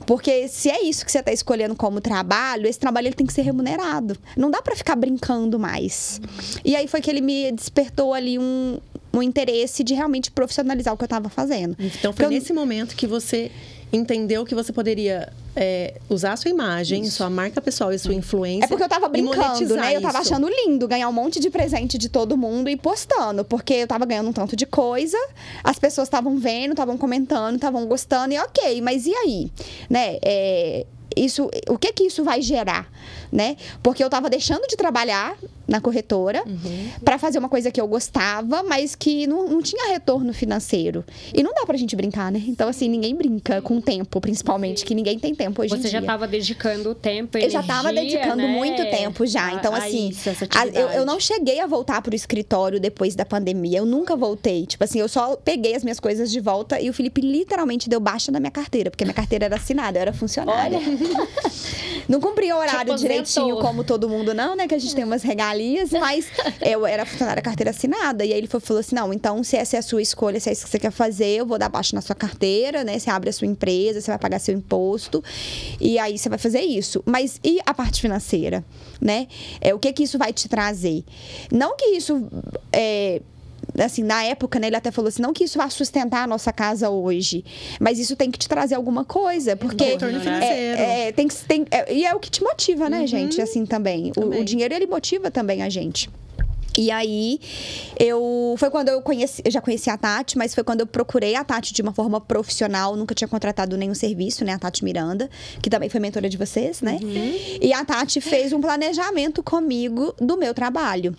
Porque 0.07 0.49
se 0.49 0.71
é 0.71 0.83
isso 0.83 1.05
que 1.05 1.13
você 1.13 1.19
está 1.19 1.31
escolhendo 1.33 1.77
como 1.77 2.01
trabalho, 2.01 2.67
esse 2.67 2.79
trabalho 2.79 3.09
ele 3.09 3.15
tem 3.15 3.27
que 3.27 3.33
ser 3.33 3.43
remunerado. 3.43 4.17
Não 4.37 4.51
dá 4.51 4.63
para 4.63 4.75
ficar 4.75 4.97
brincando 4.97 5.59
mais. 5.59 6.19
E 6.65 6.75
aí 6.75 6.89
foi 6.89 7.03
que 7.03 7.11
ele 7.11 7.21
me 7.21 7.53
despertou 7.53 8.15
ali 8.15 8.39
um, 8.39 8.79
um 9.13 9.23
interesse 9.23 9.85
de 9.85 9.93
realmente 9.93 10.31
profissionalizar 10.31 10.95
o 10.95 10.97
que 10.97 11.03
eu 11.03 11.07
estava 11.07 11.29
fazendo. 11.29 11.77
Então 11.79 12.13
Porque 12.13 12.25
foi 12.25 12.27
eu- 12.27 12.31
nesse 12.31 12.55
momento 12.55 12.97
que 12.97 13.07
você 13.07 13.51
entendeu 13.93 14.45
que 14.45 14.55
você 14.55 14.73
poderia 14.73 15.33
é, 15.57 15.95
usar 16.09 16.33
a 16.33 16.37
sua 16.37 16.51
imagem, 16.51 17.05
sua 17.11 17.29
marca 17.29 17.61
pessoal 17.61 17.93
e 17.93 17.99
sua 17.99 18.15
influência. 18.15 18.67
É 18.67 18.69
porque 18.69 18.83
eu 18.83 18.89
tava 18.89 19.09
brincando, 19.09 19.77
né? 19.77 19.97
Eu 19.97 20.01
tava 20.01 20.21
isso. 20.21 20.33
achando 20.33 20.49
lindo 20.49 20.87
ganhar 20.87 21.09
um 21.09 21.13
monte 21.13 21.41
de 21.41 21.51
presente 21.51 21.99
de 21.99 22.09
todo 22.09 22.37
mundo 22.37 22.69
e 22.69 22.77
postando, 22.77 23.45
porque 23.45 23.75
eu 23.75 23.87
tava 23.87 24.05
ganhando 24.05 24.29
um 24.29 24.33
tanto 24.33 24.55
de 24.55 24.67
coisa, 24.67 25.19
as 25.65 25.79
pessoas 25.79 26.07
estavam 26.07 26.39
vendo, 26.39 26.73
estavam 26.73 26.97
comentando, 26.97 27.57
estavam 27.57 27.87
gostando, 27.87 28.35
e 28.35 28.39
ok, 28.39 28.81
mas 28.81 29.07
e 29.07 29.15
aí? 29.15 29.51
Né? 29.89 30.19
É, 30.23 30.87
isso, 31.25 31.51
o 31.69 31.77
que 31.79 31.93
que 31.93 32.05
isso 32.05 32.23
vai 32.25 32.41
gerar, 32.43 32.91
né? 33.31 33.57
Porque 33.83 34.03
eu 34.03 34.09
tava 34.11 34.29
deixando 34.31 34.67
de 34.67 34.77
trabalhar 34.77 35.37
na 35.67 35.81
corretora 35.81 36.43
Uhum. 36.47 36.89
pra 37.05 37.19
fazer 37.19 37.39
uma 37.39 37.49
coisa 37.49 37.71
que 37.71 37.79
eu 37.81 37.87
gostava, 37.87 38.63
mas 38.63 38.95
que 38.95 39.27
não, 39.27 39.47
não 39.49 39.61
tinha 39.63 39.89
retorno 39.93 40.33
financeiro. 40.33 41.05
E 41.35 41.43
não 41.43 41.53
dá 41.53 41.67
pra 41.67 41.77
gente 41.77 41.95
brincar, 41.95 42.33
né? 42.33 42.43
Então, 42.47 42.69
assim, 42.69 42.89
ninguém 42.89 43.15
brinca 43.15 43.61
com 43.61 43.77
o 43.77 43.83
tempo, 43.83 44.19
principalmente, 44.21 44.85
que 44.85 44.95
ninguém 44.95 45.19
tem 45.19 45.35
tempo 45.35 45.61
hoje 45.63 45.75
em 45.75 45.77
Você 45.77 45.83
dia. 45.83 45.91
já 45.93 46.01
estava 46.01 46.27
dedicando 46.27 46.95
tempo, 46.95 47.37
Eu 47.37 47.51
já 47.51 47.61
estava 47.61 47.93
dedicando 47.93 48.37
né, 48.39 48.47
muito 48.49 48.83
tempo 48.91 49.27
já. 49.27 49.53
Então, 49.53 49.75
a 49.75 49.79
assim, 49.79 50.09
isso, 50.09 50.31
a- 50.55 50.67
eu, 50.69 50.89
eu 50.89 51.05
não 51.07 51.21
cheguei 51.21 51.61
a 51.61 51.67
voltar 51.67 52.01
pro 52.01 52.15
escritório 52.15 52.81
depois 52.81 53.15
da 53.15 53.27
pandemia. 53.27 53.79
Eu 53.79 53.87
nunca 53.87 54.17
voltei. 54.17 54.65
Tipo 54.65 54.85
assim, 54.85 55.01
eu 55.01 55.09
só 55.09 55.37
peguei 55.37 55.75
as 55.75 55.85
minhas 55.85 56.01
coisas 56.01 56.31
de 56.31 56.41
volta 56.41 56.81
e 56.81 56.89
o 56.89 56.93
Felipe 56.95 57.21
literalmente 57.21 57.89
deu 57.91 58.01
baixa 58.01 58.33
na 58.33 58.41
minha 58.41 58.51
carteira, 58.51 58.91
porque 58.91 59.05
minha 59.05 59.15
carteira 59.15 59.45
era 59.45 59.57
assinada, 59.57 59.99
eu 59.99 60.03
era 60.03 60.13
funcionária. 60.15 60.79
Não 62.09 62.21
cumpria 62.21 62.57
o 62.57 62.59
horário 62.59 62.93
aposentou. 62.93 62.97
direitinho 62.97 63.57
como 63.59 63.85
todo 63.85 64.09
mundo, 64.09 64.33
não, 64.33 64.57
né? 64.57 64.67
Que 64.67 64.75
a 64.75 64.79
gente 64.79 64.95
tem 64.95 65.05
umas 65.05 65.23
regalias, 65.23 65.91
mas 65.91 66.27
eu 66.63 66.87
era 66.87 67.05
funcionária 67.05 67.43
carteira 67.43 67.71
assinada. 67.71 68.25
E 68.25 68.33
aí 68.33 68.39
ele 68.39 68.47
falou 68.47 68.81
assim: 68.81 68.95
não, 68.95 69.13
então 69.13 69.45
se 69.45 69.57
essa 69.57 69.77
é 69.77 69.79
a 69.79 69.83
sua 69.83 70.01
escolha, 70.01 70.41
se 70.41 70.49
é 70.49 70.53
isso 70.53 70.65
que 70.65 70.71
você 70.71 70.79
quer 70.79 70.91
fazer, 70.91 71.37
eu 71.37 71.45
vou 71.47 71.59
dar 71.59 71.69
baixa 71.69 71.95
na 71.95 72.01
sua 72.01 72.17
carteira, 72.17 72.83
né? 72.83 72.99
Você 72.99 73.11
abre 73.11 73.29
a 73.29 73.33
sua 73.33 73.47
empresa, 73.47 74.01
você 74.01 74.11
vai 74.11 74.19
pagar 74.19 74.39
seu 74.39 74.55
imposto. 74.55 75.23
E 75.79 75.99
aí 75.99 76.17
você 76.17 76.31
vai 76.31 76.39
fazer 76.39 76.61
isso. 76.61 77.03
Mas 77.05 77.39
e 77.45 77.59
a 77.67 77.75
parte 77.75 78.01
financeira, 78.01 78.65
né? 79.01 79.29
É, 79.61 79.75
o 79.75 79.79
que 79.79 79.93
que 79.93 80.03
isso 80.03 80.17
vai 80.17 80.33
te 80.33 80.49
trazer? 80.49 81.05
Não 81.53 81.77
que 81.77 81.85
isso. 81.87 82.27
É, 82.73 83.21
assim, 83.79 84.03
na 84.03 84.23
época, 84.25 84.59
né, 84.59 84.67
ele 84.69 84.77
até 84.77 84.91
falou 84.91 85.09
assim, 85.09 85.21
não 85.23 85.33
que 85.33 85.45
isso 85.45 85.59
vá 85.59 85.69
sustentar 85.71 86.25
a 86.25 86.27
nossa 86.27 86.53
casa 86.53 86.91
hoje, 86.91 87.45
mas 87.81 87.99
isso 87.99 88.15
tem 88.17 88.31
que 88.31 88.39
te 88.39 88.49
trazer 88.49 88.75
alguma 88.75 89.05
coisa, 89.05 89.57
porque 89.57 89.85
retorno 89.85 90.21
financeiro. 90.21 90.55
é, 90.81 91.09
é, 91.09 91.13
tem 91.13 91.29
que 91.29 91.35
tem, 91.45 91.67
é, 91.71 91.93
e 91.95 92.05
é 92.05 92.15
o 92.15 92.19
que 92.21 92.31
te 92.31 92.43
motiva, 92.43 92.89
né, 92.89 93.07
gente, 93.07 93.41
assim 93.41 93.65
também. 93.67 94.07
O- 94.17 94.21
O, 94.21 94.23
Também. 94.23 94.45
dinheiro 94.45 94.75
ele 94.75 94.87
motiva 94.87 95.31
também 95.31 95.63
a 95.63 95.69
gente. 95.69 96.09
E 96.77 96.93
aí, 96.93 97.41
eu. 97.99 98.55
Foi 98.57 98.71
quando 98.71 98.89
eu 98.89 99.03
conheci. 99.03 99.43
Eu 99.45 99.51
já 99.51 99.61
conheci 99.61 99.91
a 99.91 99.97
Tati, 99.99 100.39
mas 100.39 100.55
foi 100.55 100.63
quando 100.63 100.81
eu 100.81 100.87
procurei 100.87 101.35
a 101.35 101.43
Tati 101.43 101.75
de 101.75 101.83
uma 101.83 101.93
forma 101.93 102.21
profissional. 102.21 102.95
Nunca 102.95 103.17
tinha 103.17 103.27
contratado 103.27 103.77
nenhum 103.77 103.95
serviço, 103.97 104.45
né? 104.45 104.53
A 104.53 104.59
Tati 104.61 104.85
Miranda, 104.85 105.29
que 105.61 105.69
também 105.69 105.89
foi 105.89 105.99
mentora 105.99 106.29
de 106.29 106.37
vocês, 106.37 106.81
né? 106.81 107.01
E 107.61 107.73
a 107.73 107.85
Tati 107.85 108.21
fez 108.21 108.53
um 108.53 108.61
planejamento 108.61 109.43
comigo 109.43 110.15
do 110.21 110.37
meu 110.37 110.55
trabalho. 110.55 111.17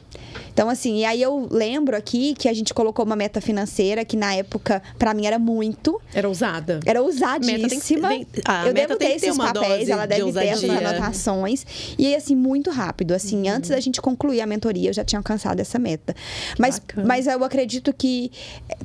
Então, 0.59 0.67
assim, 0.67 0.97
e 0.97 1.05
aí 1.05 1.21
eu 1.21 1.47
lembro 1.49 1.95
aqui 1.95 2.35
que 2.37 2.49
a 2.49 2.53
gente 2.53 2.73
colocou 2.73 3.05
uma 3.05 3.15
meta 3.15 3.39
financeira 3.39 4.03
que 4.03 4.17
na 4.17 4.35
época, 4.35 4.83
para 4.97 5.13
mim, 5.13 5.25
era 5.25 5.39
muito. 5.39 6.01
Era 6.13 6.27
ousada. 6.27 6.81
Era 6.85 7.01
ousadíssima. 7.01 8.09
Tem, 8.09 8.27
eu 8.65 8.73
meta 8.73 8.87
devo 8.87 8.97
ter 8.97 9.11
esses 9.15 9.37
papéis, 9.37 9.87
ela 9.87 10.05
deve 10.05 10.25
de 10.25 10.33
ter 10.33 10.47
essas 10.47 10.69
anotações. 10.69 11.65
E 11.97 12.13
assim, 12.13 12.35
muito 12.35 12.71
rápido. 12.71 13.13
Assim, 13.13 13.47
uhum. 13.47 13.55
antes 13.55 13.69
da 13.69 13.79
gente 13.79 14.01
concluir 14.01 14.41
a 14.41 14.45
mentoria, 14.45 14.89
eu 14.89 14.93
já 14.93 15.05
tinha 15.05 15.17
alcançado 15.19 15.61
essa 15.61 15.79
meta. 15.79 16.13
Mas, 16.57 16.81
mas 17.05 17.25
eu 17.25 17.41
acredito 17.41 17.93
que 17.93 18.29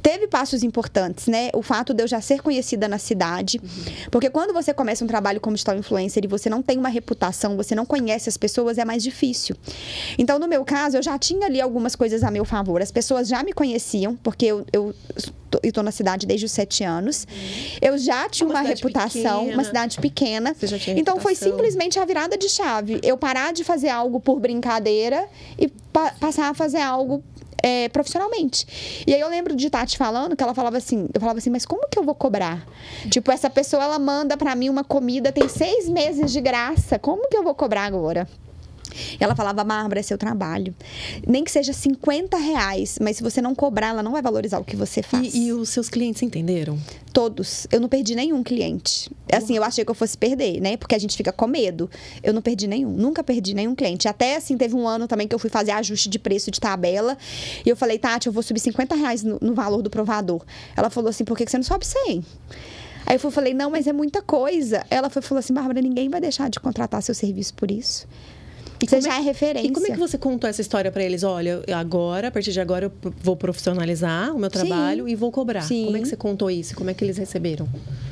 teve 0.01 0.29
passos 0.29 0.63
importantes, 0.63 1.27
né? 1.27 1.51
O 1.55 1.61
fato 1.61 1.93
de 1.93 2.05
eu 2.05 2.07
já 2.07 2.21
ser 2.21 2.41
conhecida 2.41 2.87
na 2.87 2.99
cidade. 2.99 3.61
Uhum. 3.61 4.11
Porque 4.13 4.31
quando 4.31 4.53
você 4.53 4.73
começa 4.73 5.03
um 5.05 5.09
trabalho 5.09 5.41
como 5.41 5.57
digital 5.57 5.77
influencer 5.77 6.25
e 6.25 6.29
você 6.29 6.49
não 6.49 6.63
tem 6.63 6.79
uma 6.79 6.89
reputação, 6.89 7.57
você 7.57 7.75
não 7.75 7.85
conhece 7.85 8.29
as 8.29 8.37
pessoas, 8.37 8.79
é 8.79 8.85
mais 8.85 9.03
difícil. 9.03 9.57
Então, 10.17 10.39
no 10.39 10.47
meu 10.47 10.65
caso, 10.65 10.99
eu 10.99 11.03
já 11.03 11.19
tinha 11.19 11.49
ali 11.49 11.64
algumas 11.65 11.97
coisas 11.97 12.23
a 12.23 12.31
meu 12.31 12.45
favor. 12.45 12.81
As 12.81 12.93
pessoas 12.93 13.29
já 13.29 13.43
me 13.43 13.53
conheciam, 13.53 14.17
porque 14.17 14.47
eu, 14.47 14.67
eu 14.73 14.95
estou 15.63 15.83
na 15.83 15.91
cidade 15.91 16.27
desde 16.27 16.47
os 16.47 16.53
sete 16.53 16.85
anos. 16.85 17.27
Eu 17.81 17.99
já 17.99 18.29
tinha 18.29 18.49
uma, 18.49 18.61
uma 18.61 18.69
reputação, 18.69 19.41
pequena. 19.41 19.57
uma 19.57 19.65
cidade 19.65 19.99
pequena. 20.01 20.57
então, 20.97 21.19
foi 21.19 21.35
simplesmente 21.35 21.99
a 21.99 22.05
virada 22.05 22.37
de 22.37 22.49
chave. 22.49 23.01
Eu 23.03 23.17
parar 23.17 23.53
de 23.53 23.65
fazer 23.65 23.89
algo 23.89 24.21
por 24.21 24.39
brincadeira 24.39 25.27
e 25.59 25.69
pa 25.69 26.13
passar 26.21 26.51
a 26.51 26.55
fazer 26.55 26.81
algo 26.81 27.23
é, 27.65 27.89
profissionalmente. 27.89 29.05
E 29.07 29.15
aí 29.15 29.21
eu 29.21 29.29
lembro 29.29 29.57
de 29.57 29.71
Tati 29.71 29.97
falando 29.97 30.37
que 30.37 30.43
ela 30.43 30.55
falava 30.55 30.77
assim, 30.77 31.09
eu 31.15 31.19
falava 31.19 31.39
assim, 31.39 31.49
mas 31.49 31.65
como 31.65 31.89
que 31.89 31.99
eu 31.99 32.03
vou 32.03 32.15
cobrar? 32.15 32.67
Tipo, 33.09 33.33
essa 33.33 33.49
pessoa 33.49 33.83
ela 33.83 33.99
manda 33.99 34.37
para 34.37 34.55
mim 34.55 34.69
uma 34.69 34.85
comida, 34.85 35.33
tem 35.33 35.49
seis 35.49 35.89
meses 35.89 36.31
de 36.31 36.43
graça, 36.43 36.99
como 36.99 37.27
que 37.27 37.37
eu 37.37 37.43
vou 37.43 37.55
cobrar 37.55 37.85
agora? 37.85 38.29
Ela 39.19 39.35
falava, 39.35 39.65
Bárbara, 39.65 40.01
é 40.01 40.03
seu 40.03 40.19
trabalho. 40.19 40.75
Nem 41.27 41.45
que 41.45 41.51
seja 41.51 41.73
50 41.73 42.37
reais, 42.37 42.99
mas 43.01 43.17
se 43.17 43.23
você 43.23 43.41
não 43.41 43.55
cobrar, 43.55 43.89
ela 43.89 44.03
não 44.03 44.13
vai 44.13 44.23
valorizar 44.23 44.59
o 44.59 44.65
que 44.65 44.77
você 44.77 45.03
faz. 45.03 45.35
E, 45.35 45.47
e 45.47 45.53
os 45.53 45.69
seus 45.69 45.89
clientes 45.89 46.23
entenderam? 46.23 46.79
Todos. 47.13 47.67
Eu 47.71 47.81
não 47.81 47.89
perdi 47.89 48.15
nenhum 48.15 48.43
cliente. 48.43 49.11
Assim, 49.33 49.57
eu 49.57 49.65
achei 49.65 49.85
que 49.85 49.91
eu 49.91 49.95
fosse 49.95 50.17
perder, 50.17 50.61
né? 50.61 50.77
Porque 50.77 50.95
a 50.95 50.99
gente 50.99 51.17
fica 51.17 51.33
com 51.33 51.47
medo. 51.47 51.89
Eu 52.23 52.33
não 52.33 52.43
perdi 52.43 52.67
nenhum. 52.67 52.91
Nunca 52.91 53.23
perdi 53.23 53.55
nenhum 53.55 53.75
cliente. 53.75 54.09
Até, 54.09 54.37
assim, 54.37 54.57
teve 54.57 54.75
um 54.75 54.87
ano 54.87 55.07
também 55.07 55.29
que 55.29 55.35
eu 55.35 55.39
fui 55.39 55.51
fazer 55.51 55.73
ajuste 55.73 56.09
de 56.09 56.19
preço 56.19 56.51
de 56.51 56.61
tabela. 56.61 57.17
E 57.65 57.69
eu 57.69 57.77
falei, 57.77 57.99
Tati, 57.99 58.27
eu 58.27 58.33
vou 58.33 58.43
subir 58.43 58.61
50 58.61 58.95
reais 58.95 59.23
no, 59.23 59.39
no 59.41 59.55
valor 59.55 59.83
do 59.83 59.91
provador. 59.91 60.43
Ela 60.77 60.91
falou 60.91 61.11
assim, 61.11 61.25
por 61.25 61.37
que 61.37 61.47
você 61.49 61.57
não 61.57 61.65
sobe 61.65 61.87
100? 61.87 62.25
Aí 63.07 63.19
eu 63.23 63.31
falei, 63.31 63.53
não, 63.53 63.71
mas 63.71 63.87
é 63.87 63.93
muita 63.93 64.23
coisa. 64.23 64.85
Ela 64.91 65.11
foi, 65.11 65.21
falou 65.21 65.41
assim, 65.41 65.53
Bárbara, 65.53 65.81
ninguém 65.81 66.09
vai 66.09 66.21
deixar 66.21 66.49
de 66.49 66.59
contratar 66.59 67.03
seu 67.03 67.15
serviço 67.15 67.55
por 67.55 67.71
isso. 67.71 68.07
E 68.85 68.87
você 68.87 69.01
já 69.01 69.15
é, 69.15 69.19
é 69.19 69.21
referência. 69.21 69.67
E 69.67 69.73
como 69.73 69.87
é 69.87 69.91
que 69.91 69.99
você 69.99 70.19
contou 70.19 70.49
essa 70.49 70.61
história 70.61 70.93
para 70.93 71.03
eles? 71.03 71.23
Olha, 71.23 71.63
agora, 71.75 72.29
a 72.29 72.31
partir 72.31 72.53
de 72.53 72.61
agora, 72.61 72.87
eu 72.87 73.13
vou 73.23 73.35
profissionalizar 73.35 74.35
o 74.35 74.39
meu 74.39 74.51
trabalho 74.51 75.07
Sim. 75.07 75.13
e 75.13 75.17
vou 75.17 75.33
cobrar. 75.33 75.63
Sim. 75.63 75.87
Como 75.87 75.97
é 75.97 76.01
que 76.01 76.09
você 76.09 76.17
contou 76.17 76.51
isso? 76.51 76.75
Como 76.75 76.91
é 76.91 76.95
que 76.95 77.03
eles 77.03 77.17
receberam? 77.17 77.67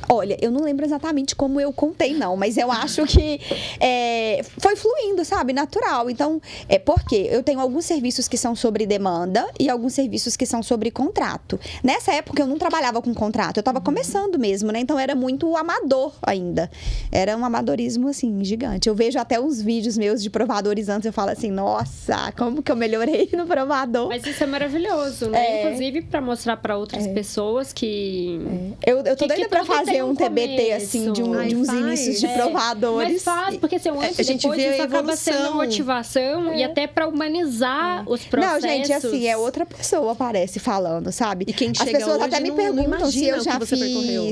Olha, 0.08 0.36
eu 0.40 0.50
não 0.50 0.62
lembro 0.62 0.84
exatamente 0.84 1.34
como 1.34 1.60
eu 1.60 1.72
contei, 1.72 2.14
não, 2.14 2.36
mas 2.36 2.56
eu 2.56 2.70
acho 2.70 3.04
que 3.06 3.40
é, 3.80 4.42
foi 4.58 4.76
fluindo, 4.76 5.24
sabe? 5.24 5.52
Natural. 5.52 6.10
Então, 6.10 6.40
é 6.68 6.78
porque 6.78 7.28
eu 7.30 7.42
tenho 7.42 7.60
alguns 7.60 7.84
serviços 7.84 8.28
que 8.28 8.36
são 8.36 8.54
sobre 8.54 8.86
demanda 8.86 9.46
e 9.58 9.68
alguns 9.68 9.94
serviços 9.94 10.36
que 10.36 10.46
são 10.46 10.62
sobre 10.62 10.90
contrato. 10.90 11.58
Nessa 11.82 12.12
época 12.12 12.42
eu 12.42 12.46
não 12.46 12.58
trabalhava 12.58 13.00
com 13.00 13.14
contrato, 13.14 13.58
eu 13.58 13.60
estava 13.60 13.78
uhum. 13.78 13.84
começando 13.84 14.38
mesmo, 14.38 14.70
né? 14.72 14.80
Então 14.80 14.98
era 14.98 15.14
muito 15.14 15.56
amador 15.56 16.12
ainda. 16.22 16.70
Era 17.10 17.36
um 17.36 17.44
amadorismo, 17.44 18.08
assim, 18.08 18.42
gigante. 18.44 18.88
Eu 18.88 18.94
vejo 18.94 19.18
até 19.18 19.40
uns 19.40 19.60
vídeos 19.60 19.96
meus 19.96 20.22
de 20.22 20.30
provadores 20.30 20.88
antes, 20.88 21.06
eu 21.06 21.12
falo 21.12 21.30
assim, 21.30 21.50
nossa, 21.50 22.32
como 22.36 22.62
que 22.62 22.70
eu 22.70 22.76
melhorei 22.76 23.28
no 23.32 23.46
provador. 23.46 24.08
Mas 24.08 24.24
isso 24.26 24.42
é 24.42 24.46
maravilhoso, 24.46 25.28
né? 25.28 25.38
É. 25.38 25.64
Inclusive 25.64 26.02
para 26.02 26.20
mostrar 26.20 26.56
para 26.56 26.76
outras 26.76 27.06
é. 27.06 27.12
pessoas 27.12 27.72
que. 27.72 28.40
É. 28.82 28.92
Eu, 28.92 28.98
eu 28.98 29.16
tô 29.16 29.26
que, 29.26 29.34
doida 29.34 29.48
pra 29.48 29.64
fazer 29.64 30.01
um, 30.02 30.10
um 30.10 30.14
TBT, 30.14 30.72
assim, 30.72 31.12
de, 31.12 31.22
um, 31.22 31.34
Ai, 31.34 31.48
de 31.48 31.56
uns 31.56 31.66
faz. 31.66 31.78
inícios 31.78 32.20
de 32.20 32.26
é. 32.26 32.34
provadores. 32.36 33.12
Mas 33.12 33.22
faz, 33.22 33.56
porque 33.56 33.76
assim, 33.76 33.88
antes, 33.90 34.18
a 34.18 34.22
gente 34.22 34.48
vê 34.48 34.74
isso 34.74 34.82
acaba 34.82 35.16
sendo 35.16 35.54
motivação 35.54 36.50
é. 36.52 36.58
e 36.58 36.64
até 36.64 36.86
para 36.86 37.06
humanizar 37.08 38.00
é. 38.00 38.04
os 38.06 38.24
processos. 38.24 38.62
Não, 38.62 38.68
gente, 38.68 38.92
assim, 38.92 39.26
é 39.26 39.36
outra 39.36 39.64
pessoa 39.66 40.12
aparece 40.12 40.58
falando, 40.58 41.10
sabe? 41.12 41.44
E 41.48 41.52
quem 41.52 41.74
chega 41.74 41.90
As 41.90 41.98
pessoas 41.98 42.22
até 42.22 42.40
me 42.40 42.52
perguntam 42.52 43.10
se 43.10 43.26
eu 43.26 43.40
já 43.40 43.58
fiz 43.60 43.78
percorreu. 43.78 44.30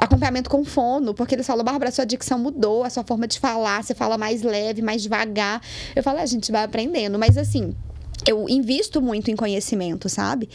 acompanhamento 0.00 0.50
com 0.50 0.64
fono, 0.64 1.14
porque 1.14 1.34
eles 1.34 1.46
falam, 1.46 1.64
Bárbara, 1.64 1.90
sua 1.90 2.04
dicção 2.04 2.38
mudou, 2.38 2.84
a 2.84 2.90
sua 2.90 3.04
forma 3.04 3.26
de 3.26 3.38
falar, 3.38 3.82
você 3.82 3.94
fala 3.94 4.18
mais 4.18 4.42
leve, 4.42 4.82
mais 4.82 5.02
devagar. 5.02 5.60
Eu 5.94 6.02
falo, 6.02 6.18
a 6.18 6.26
gente 6.26 6.50
vai 6.50 6.64
aprendendo, 6.64 7.18
mas 7.18 7.36
assim, 7.36 7.74
eu 8.26 8.48
invisto 8.48 9.00
muito 9.00 9.30
em 9.30 9.36
conhecimento, 9.36 10.08
sabe? 10.08 10.48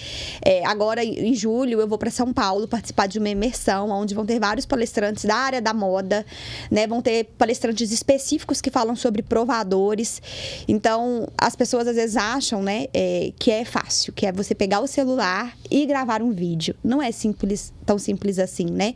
É, 0.44 0.66
agora, 0.66 1.04
em 1.04 1.34
julho, 1.34 1.80
eu 1.80 1.88
vou 1.88 1.98
para 1.98 2.10
São 2.10 2.32
Paulo 2.32 2.68
participar 2.68 3.08
de 3.08 3.20
uma 3.20 3.30
imersão, 3.30 3.90
onde 3.90 4.14
vão 4.14 4.26
ter 4.26 4.40
vários 4.40 4.66
palestrantes 4.66 5.26
da 5.26 5.36
área 5.36 5.62
da 5.62 5.74
moda, 5.74 6.26
né? 6.72 6.88
Vão 6.88 7.02
ter 7.02 7.26
palestrantes 7.38 7.92
específicos 7.92 8.62
que 8.62 8.70
falam 8.70 8.96
sobre 8.96 9.22
provadores. 9.22 10.22
Então, 10.68 11.28
as 11.38 11.56
pessoas 11.56 11.88
às 11.88 11.96
vezes 11.96 12.16
acham, 12.16 12.62
né, 12.62 12.88
é, 12.94 13.32
que 13.38 13.52
é 13.52 13.66
fácil, 13.66 14.14
que 14.14 14.26
é 14.26 14.32
você 14.32 14.56
pegar 14.56 14.80
o 14.80 14.88
celular 14.88 15.56
e 15.70 15.86
gravar 15.86 16.22
um 16.22 16.32
vídeo. 16.32 16.76
Não 16.84 17.02
é 17.02 17.12
simples, 17.12 17.74
tão 17.86 17.98
simples 17.98 18.40
assim, 18.40 18.66
né? 18.66 18.94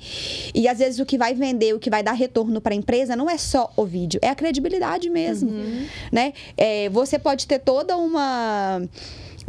E 0.53 0.67
às 0.67 0.79
vezes 0.79 0.99
o 0.99 1.05
que 1.05 1.17
vai 1.17 1.33
vender, 1.33 1.73
o 1.73 1.79
que 1.79 1.89
vai 1.89 2.03
dar 2.03 2.13
retorno 2.13 2.61
para 2.61 2.73
a 2.73 2.77
empresa, 2.77 3.15
não 3.15 3.29
é 3.29 3.37
só 3.37 3.71
o 3.75 3.85
vídeo, 3.85 4.19
é 4.23 4.29
a 4.29 4.35
credibilidade 4.35 5.09
mesmo, 5.09 5.49
uhum. 5.49 5.85
né? 6.11 6.33
É, 6.55 6.89
você 6.89 7.19
pode 7.19 7.47
ter 7.47 7.59
toda 7.59 7.97
uma 7.97 8.60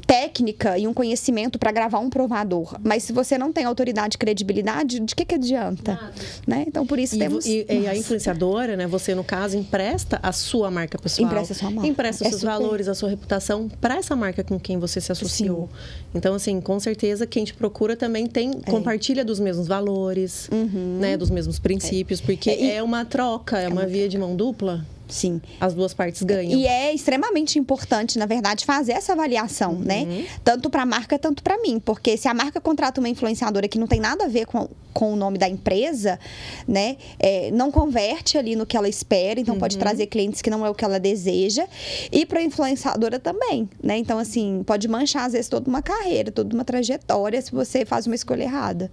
técnica 0.07 0.79
e 0.79 0.87
um 0.87 0.95
conhecimento 0.95 1.59
para 1.59 1.71
gravar 1.71 1.99
um 1.99 2.11
provador, 2.11 2.77
mas 2.83 3.03
se 3.05 3.13
você 3.13 3.39
não 3.39 3.53
tem 3.53 3.65
autoridade 3.65 4.17
e 4.17 4.19
credibilidade, 4.19 5.01
de 5.01 5.15
que 5.15 5.25
que 5.25 5.35
adianta, 5.35 5.95
Nada. 5.95 6.13
né? 6.47 6.65
Então 6.67 6.87
por 6.87 6.99
isso 6.99 7.15
e, 7.15 7.19
temos 7.19 7.47
e, 7.47 7.67
e, 7.69 7.87
a 7.87 7.97
influenciadora, 7.97 8.77
né? 8.77 8.87
Você 8.87 9.15
no 9.15 9.25
caso 9.25 9.57
empresta 9.57 10.19
a 10.23 10.33
sua 10.33 10.71
marca 10.71 10.99
pessoal, 10.99 11.29
empresta 11.29 11.53
a 11.53 11.57
sua 11.57 11.71
marca, 11.71 11.89
empresta 11.89 12.25
os 12.25 12.27
é 12.27 12.31
seus 12.31 12.41
super... 12.41 12.53
valores, 12.53 12.89
a 12.89 12.95
sua 12.95 13.09
reputação 13.11 13.69
para 13.81 13.97
essa 13.97 14.17
marca 14.17 14.43
com 14.43 14.59
quem 14.59 14.79
você 14.79 15.01
se 15.01 15.13
associou. 15.13 15.69
Sim. 15.69 16.09
Então 16.15 16.35
assim, 16.35 16.61
com 16.61 16.79
certeza 16.81 17.27
quem 17.27 17.45
te 17.45 17.55
procura 17.55 17.97
também 17.97 18.27
tem 18.27 18.51
é. 18.51 18.71
compartilha 18.71 19.25
dos 19.25 19.39
mesmos 19.39 19.67
valores, 19.69 20.49
uhum. 20.51 20.99
né? 21.01 21.17
Dos 21.17 21.31
mesmos 21.31 21.59
princípios, 21.59 22.21
é. 22.21 22.25
porque 22.25 22.51
é, 22.51 22.77
é 22.77 22.83
uma 22.83 23.05
troca, 23.05 23.59
é, 23.59 23.69
uma, 23.69 23.83
uma 23.83 23.87
via 23.87 24.09
de 24.09 24.19
mão 24.19 24.35
dupla. 24.35 24.85
Sim. 25.13 25.43
As 25.61 25.75
duas 25.75 25.93
partes 25.93 26.23
ganham. 26.23 26.59
E 26.59 26.67
é 26.67 26.93
extremamente 26.95 27.59
importante, 27.59 28.19
na 28.19 28.25
verdade, 28.25 28.65
fazer 28.65 28.93
essa 28.93 29.13
avaliação, 29.13 29.75
né? 29.75 30.03
uhum. 30.03 30.07
né? 30.07 30.27
Tanto 30.43 30.71
para 30.71 30.83
a 30.83 30.87
marca, 30.87 31.19
tanto 31.19 31.43
para 31.43 31.61
mim. 31.61 31.79
Porque 31.79 32.17
se 32.17 32.29
a 32.29 32.35
marca 32.35 32.61
contrata 32.61 32.99
uma 32.99 33.09
influenciadora 33.09 33.69
que 33.69 33.79
não 33.79 33.87
tem 33.87 34.01
nada 34.01 34.25
a 34.25 34.29
ver 34.29 34.47
com, 34.47 34.71
com 34.95 35.13
o 35.13 35.17
nome 35.17 35.37
da 35.37 35.47
empresa, 35.49 36.19
né? 36.67 36.97
É, 37.19 37.51
não 37.51 37.71
converte 37.71 38.39
ali 38.39 38.57
no 38.57 38.65
que 38.65 38.75
ela 38.75 38.89
espera, 38.89 39.39
então 39.39 39.55
uhum. 39.55 39.61
pode 39.61 39.77
trazer 39.77 40.07
clientes 40.07 40.41
que 40.41 40.49
não 40.49 40.65
é 40.65 40.71
o 40.71 40.75
que 40.75 40.85
ela 40.85 40.99
deseja. 40.99 41.67
E 42.11 42.25
para 42.25 42.41
a 42.41 42.43
influenciadora 42.43 43.19
também, 43.19 43.69
né? 43.83 43.99
Então, 43.99 44.19
assim, 44.19 44.63
pode 44.65 44.89
manchar, 44.89 45.27
às 45.27 45.33
vezes, 45.33 45.49
toda 45.49 45.69
uma 45.69 45.83
carreira, 45.83 46.33
toda 46.33 46.55
uma 46.55 46.65
trajetória 46.65 47.41
se 47.43 47.53
você 47.53 47.85
faz 47.85 48.07
uma 48.07 48.15
escolha 48.15 48.45
errada. 48.45 48.91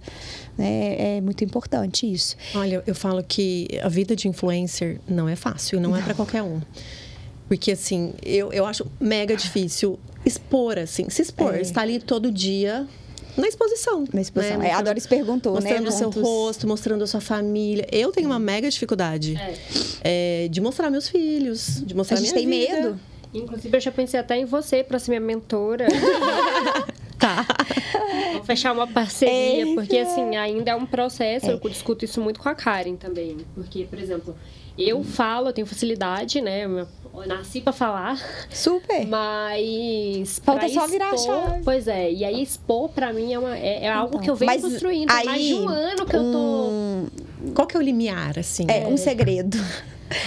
É, 0.58 1.16
é 1.16 1.20
muito 1.22 1.42
importante 1.42 2.10
isso. 2.10 2.36
Olha, 2.54 2.82
eu 2.86 2.94
falo 2.94 3.22
que 3.22 3.68
a 3.82 3.88
vida 3.88 4.14
de 4.14 4.28
influencer 4.28 5.00
não 5.08 5.28
é 5.28 5.36
fácil, 5.36 5.80
não, 5.80 5.90
não. 5.90 5.96
é 5.96 6.02
para 6.10 6.14
qualquer 6.14 6.42
um. 6.42 6.60
Porque, 7.48 7.72
assim, 7.72 8.14
eu, 8.22 8.52
eu 8.52 8.64
acho 8.66 8.86
mega 9.00 9.34
difícil 9.36 9.98
expor, 10.24 10.78
assim, 10.78 11.08
se 11.08 11.22
expor, 11.22 11.54
é. 11.54 11.60
estar 11.60 11.82
ali 11.82 11.98
todo 11.98 12.30
dia 12.30 12.86
na 13.36 13.48
exposição. 13.48 14.04
Na 14.12 14.20
exposição. 14.20 14.58
Né? 14.58 14.68
É, 14.68 14.72
a 14.72 14.82
Doris 14.82 15.06
perguntou, 15.06 15.54
mostrando 15.54 15.74
né? 15.74 15.80
Mostrando 15.86 16.10
o 16.10 16.12
seu 16.12 16.22
rosto, 16.22 16.68
mostrando 16.68 17.04
a 17.04 17.06
sua 17.06 17.20
família. 17.20 17.86
Eu 17.90 18.12
tenho 18.12 18.26
uma 18.26 18.38
mega 18.38 18.68
dificuldade 18.68 19.36
é. 19.36 20.44
É, 20.44 20.48
de 20.48 20.60
mostrar 20.60 20.90
meus 20.90 21.08
filhos, 21.08 21.82
de 21.84 21.94
mostrar 21.94 22.18
a 22.18 22.20
gente 22.20 22.34
tem 22.34 22.48
vida. 22.48 22.74
medo. 22.74 23.00
Inclusive, 23.32 23.76
eu 23.76 23.80
já 23.80 23.92
pensei 23.92 24.18
até 24.18 24.36
em 24.36 24.44
você 24.44 24.82
para 24.82 24.98
ser 24.98 25.12
minha 25.12 25.20
mentora. 25.20 25.86
tá. 27.18 27.46
Vamos 28.32 28.46
fechar 28.46 28.72
uma 28.72 28.88
parceria, 28.88 29.74
porque 29.74 29.98
assim, 29.98 30.36
ainda 30.36 30.72
é 30.72 30.74
um 30.74 30.86
processo. 30.86 31.46
É. 31.46 31.52
Eu 31.52 31.58
discuto 31.60 32.04
isso 32.04 32.20
muito 32.20 32.40
com 32.40 32.48
a 32.48 32.54
Karen 32.54 32.96
também. 32.96 33.38
Porque, 33.54 33.84
por 33.84 33.98
exemplo, 33.98 34.36
eu 34.78 35.02
falo, 35.04 35.48
eu 35.48 35.52
tenho 35.52 35.66
facilidade, 35.66 36.40
né? 36.40 36.64
Eu 36.64 36.86
nasci 37.26 37.60
para 37.60 37.72
falar. 37.72 38.18
Super. 38.50 39.06
Mas. 39.06 40.40
Falta 40.44 40.68
só 40.68 40.84
expor, 40.84 40.88
virar 40.88 41.10
a 41.10 41.16
chave. 41.16 41.62
Pois 41.64 41.88
é. 41.88 42.12
E 42.12 42.24
aí, 42.24 42.42
expor 42.42 42.88
pra 42.88 43.12
mim 43.12 43.32
é, 43.32 43.38
uma, 43.38 43.56
é, 43.56 43.84
é 43.84 43.90
algo 43.90 44.14
então, 44.14 44.20
que 44.22 44.30
eu 44.30 44.36
venho 44.36 44.60
construindo. 44.60 45.10
Aí, 45.10 45.26
mais 45.26 45.42
de 45.42 45.54
um 45.54 45.68
ano 45.68 46.06
que 46.06 46.16
eu 46.16 46.32
tô. 46.32 47.52
Qual 47.54 47.66
que 47.66 47.76
é 47.76 47.80
o 47.80 47.82
limiar, 47.82 48.38
assim? 48.38 48.66
É, 48.68 48.86
um 48.86 48.96
segredo. 48.96 49.58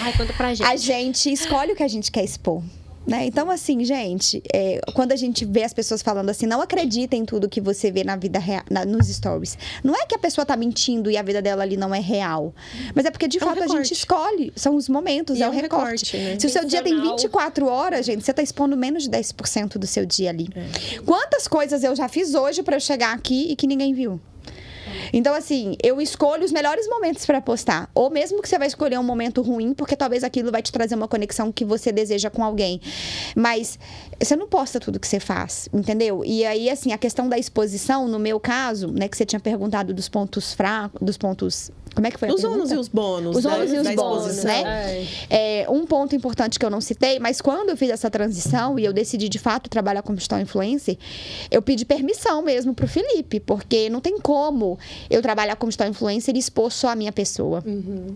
Ai, 0.02 0.14
conta 0.18 0.34
pra 0.34 0.54
gente. 0.54 0.68
A 0.68 0.76
gente 0.76 1.32
escolhe 1.32 1.74
o 1.74 1.76
que 1.76 1.84
a 1.84 1.88
gente 1.88 2.12
quer 2.12 2.24
expor. 2.24 2.62
Né? 3.06 3.26
Então, 3.26 3.52
assim, 3.52 3.84
gente, 3.84 4.42
é, 4.54 4.80
quando 4.94 5.12
a 5.12 5.16
gente 5.16 5.44
vê 5.46 5.64
as 5.64 5.74
pessoas 5.74 6.02
falando 6.02 6.30
assim, 6.30 6.46
não 6.46 6.62
acredita 6.62 7.16
em 7.16 7.26
tudo 7.26 7.50
que 7.50 7.60
você 7.60 7.92
vê 7.92 8.04
na 8.04 8.16
vida 8.16 8.40
real, 8.40 8.64
na, 8.70 8.86
nos 8.86 9.08
stories. 9.08 9.58
Não 9.84 9.94
é 9.94 10.06
que 10.06 10.16
a 10.16 10.20
pessoa 10.20 10.46
tá 10.46 10.56
mentindo 10.56 11.12
e 11.12 11.18
a 11.18 11.22
vida 11.22 11.42
dela 11.42 11.64
ali 11.64 11.76
não 11.76 11.94
é 11.94 12.00
real. 12.00 12.54
Mas 12.96 13.06
é 13.06 13.12
porque, 13.12 13.28
de 13.28 13.40
É 13.42 13.46
um 13.46 13.48
fato, 13.48 13.64
a 13.64 13.68
gente 13.68 13.92
escolhe. 13.92 14.54
São 14.56 14.76
os 14.76 14.88
momentos, 14.88 15.38
E 15.38 15.42
é 15.42 15.46
é 15.46 15.50
o 15.50 15.52
um 15.52 15.56
recorte. 15.56 16.16
recorte, 16.16 16.18
né? 16.18 16.40
Se 16.40 16.48
o 16.48 16.50
seu 16.50 16.64
dia 16.66 16.82
tem 16.82 16.94
Intencional. 16.94 17.18
24 17.18 17.68
horas, 17.68 18.06
gente, 18.06 18.24
você 18.24 18.34
tá 18.34 18.42
expondo 18.42 18.78
menos 18.78 19.04
de 19.04 19.10
10% 19.10 19.78
do 19.78 19.86
seu 19.88 20.06
dia 20.06 20.30
ali. 20.30 20.48
É. 20.56 21.00
Quantas 21.02 21.48
coisas 21.48 21.84
eu 21.84 21.96
já 21.96 22.08
fiz 22.08 22.34
hoje 22.34 22.64
pra 22.64 22.78
eu 22.78 22.80
chegar 22.80 23.14
aqui 23.14 23.48
e 23.52 23.56
que 23.56 23.68
ninguém 23.68 23.94
viu? 23.94 24.20
Então, 25.12 25.34
assim, 25.34 25.76
eu 25.82 26.02
escolho 26.02 26.44
os 26.44 26.52
melhores 26.52 26.88
momentos 26.88 27.26
pra 27.26 27.42
postar. 27.42 27.90
Ou 27.94 28.10
mesmo 28.10 28.42
que 28.42 28.50
você 28.50 28.58
vai 28.58 28.68
escolher 28.68 29.00
um 29.00 29.04
momento 29.04 29.42
ruim, 29.42 29.74
porque 29.74 29.96
talvez 29.96 30.24
aquilo 30.24 30.52
vai 30.52 30.62
te 30.62 30.72
trazer 30.72 30.96
uma 30.96 31.08
conexão 31.08 31.52
que 31.52 31.66
você 31.66 31.92
deseja 31.92 32.30
com 32.30 32.44
alguém. 32.44 32.82
Mas 33.36 33.78
você 34.22 34.36
não 34.36 34.48
posta 34.48 34.80
tudo 34.80 35.00
que 35.00 35.08
você 35.08 35.20
faz, 35.20 35.68
entendeu? 35.74 36.24
E 36.26 36.46
aí, 36.46 36.70
assim, 36.70 36.92
a 36.92 36.98
questão 36.98 37.28
da 37.28 37.38
exposição, 37.38 38.08
no 38.08 38.20
meu 38.20 38.40
caso, 38.40 38.88
né, 38.88 39.08
que 39.08 39.18
você 39.18 39.26
tinha 39.26 39.40
perguntado 39.40 39.94
dos 39.94 40.08
pontos 40.10 40.54
fracos, 40.54 41.02
dos 41.02 41.18
pontos. 41.18 41.72
Como 41.96 42.08
é 42.08 42.12
que 42.12 42.18
foi 42.20 42.30
a 42.30 42.34
Os 42.34 42.44
ônus 42.44 42.72
e 42.72 42.76
os 42.76 42.88
bônus. 42.88 43.36
Os 43.38 43.44
da- 43.44 43.54
ônus 43.56 43.72
e 43.72 43.78
os 43.78 43.96
bônus, 43.96 44.44
né? 44.44 45.06
É, 45.30 45.66
um 45.70 45.86
ponto 45.86 46.16
importante 46.16 46.58
que 46.58 46.66
eu 46.66 46.70
não 46.70 46.82
citei, 46.82 47.20
mas 47.20 47.40
quando 47.42 47.70
eu 47.70 47.78
fiz 47.78 47.90
essa 47.90 48.10
transição 48.10 48.80
e 48.80 48.86
eu 48.86 48.94
decidi 48.94 49.30
de 49.30 49.40
fato 49.40 49.70
trabalhar 49.70 50.02
como 50.02 50.16
digital 50.18 50.40
influencer, 50.40 50.98
eu 51.52 51.62
pedi 51.62 51.86
permissão 51.86 52.42
mesmo 52.42 52.74
pro 52.74 52.88
Felipe, 52.88 53.40
porque 53.40 53.90
não 53.90 54.00
tem 54.00 54.18
como 54.20 54.78
eu 55.10 55.22
trabalhar 55.22 55.56
como 55.56 55.70
digital 55.70 55.88
influencer 55.88 56.36
e 56.36 56.40
expor 56.40 56.72
só 56.72 56.90
a 56.90 56.96
minha 56.96 57.12
pessoa. 57.12 57.64
Uhum. 57.66 58.08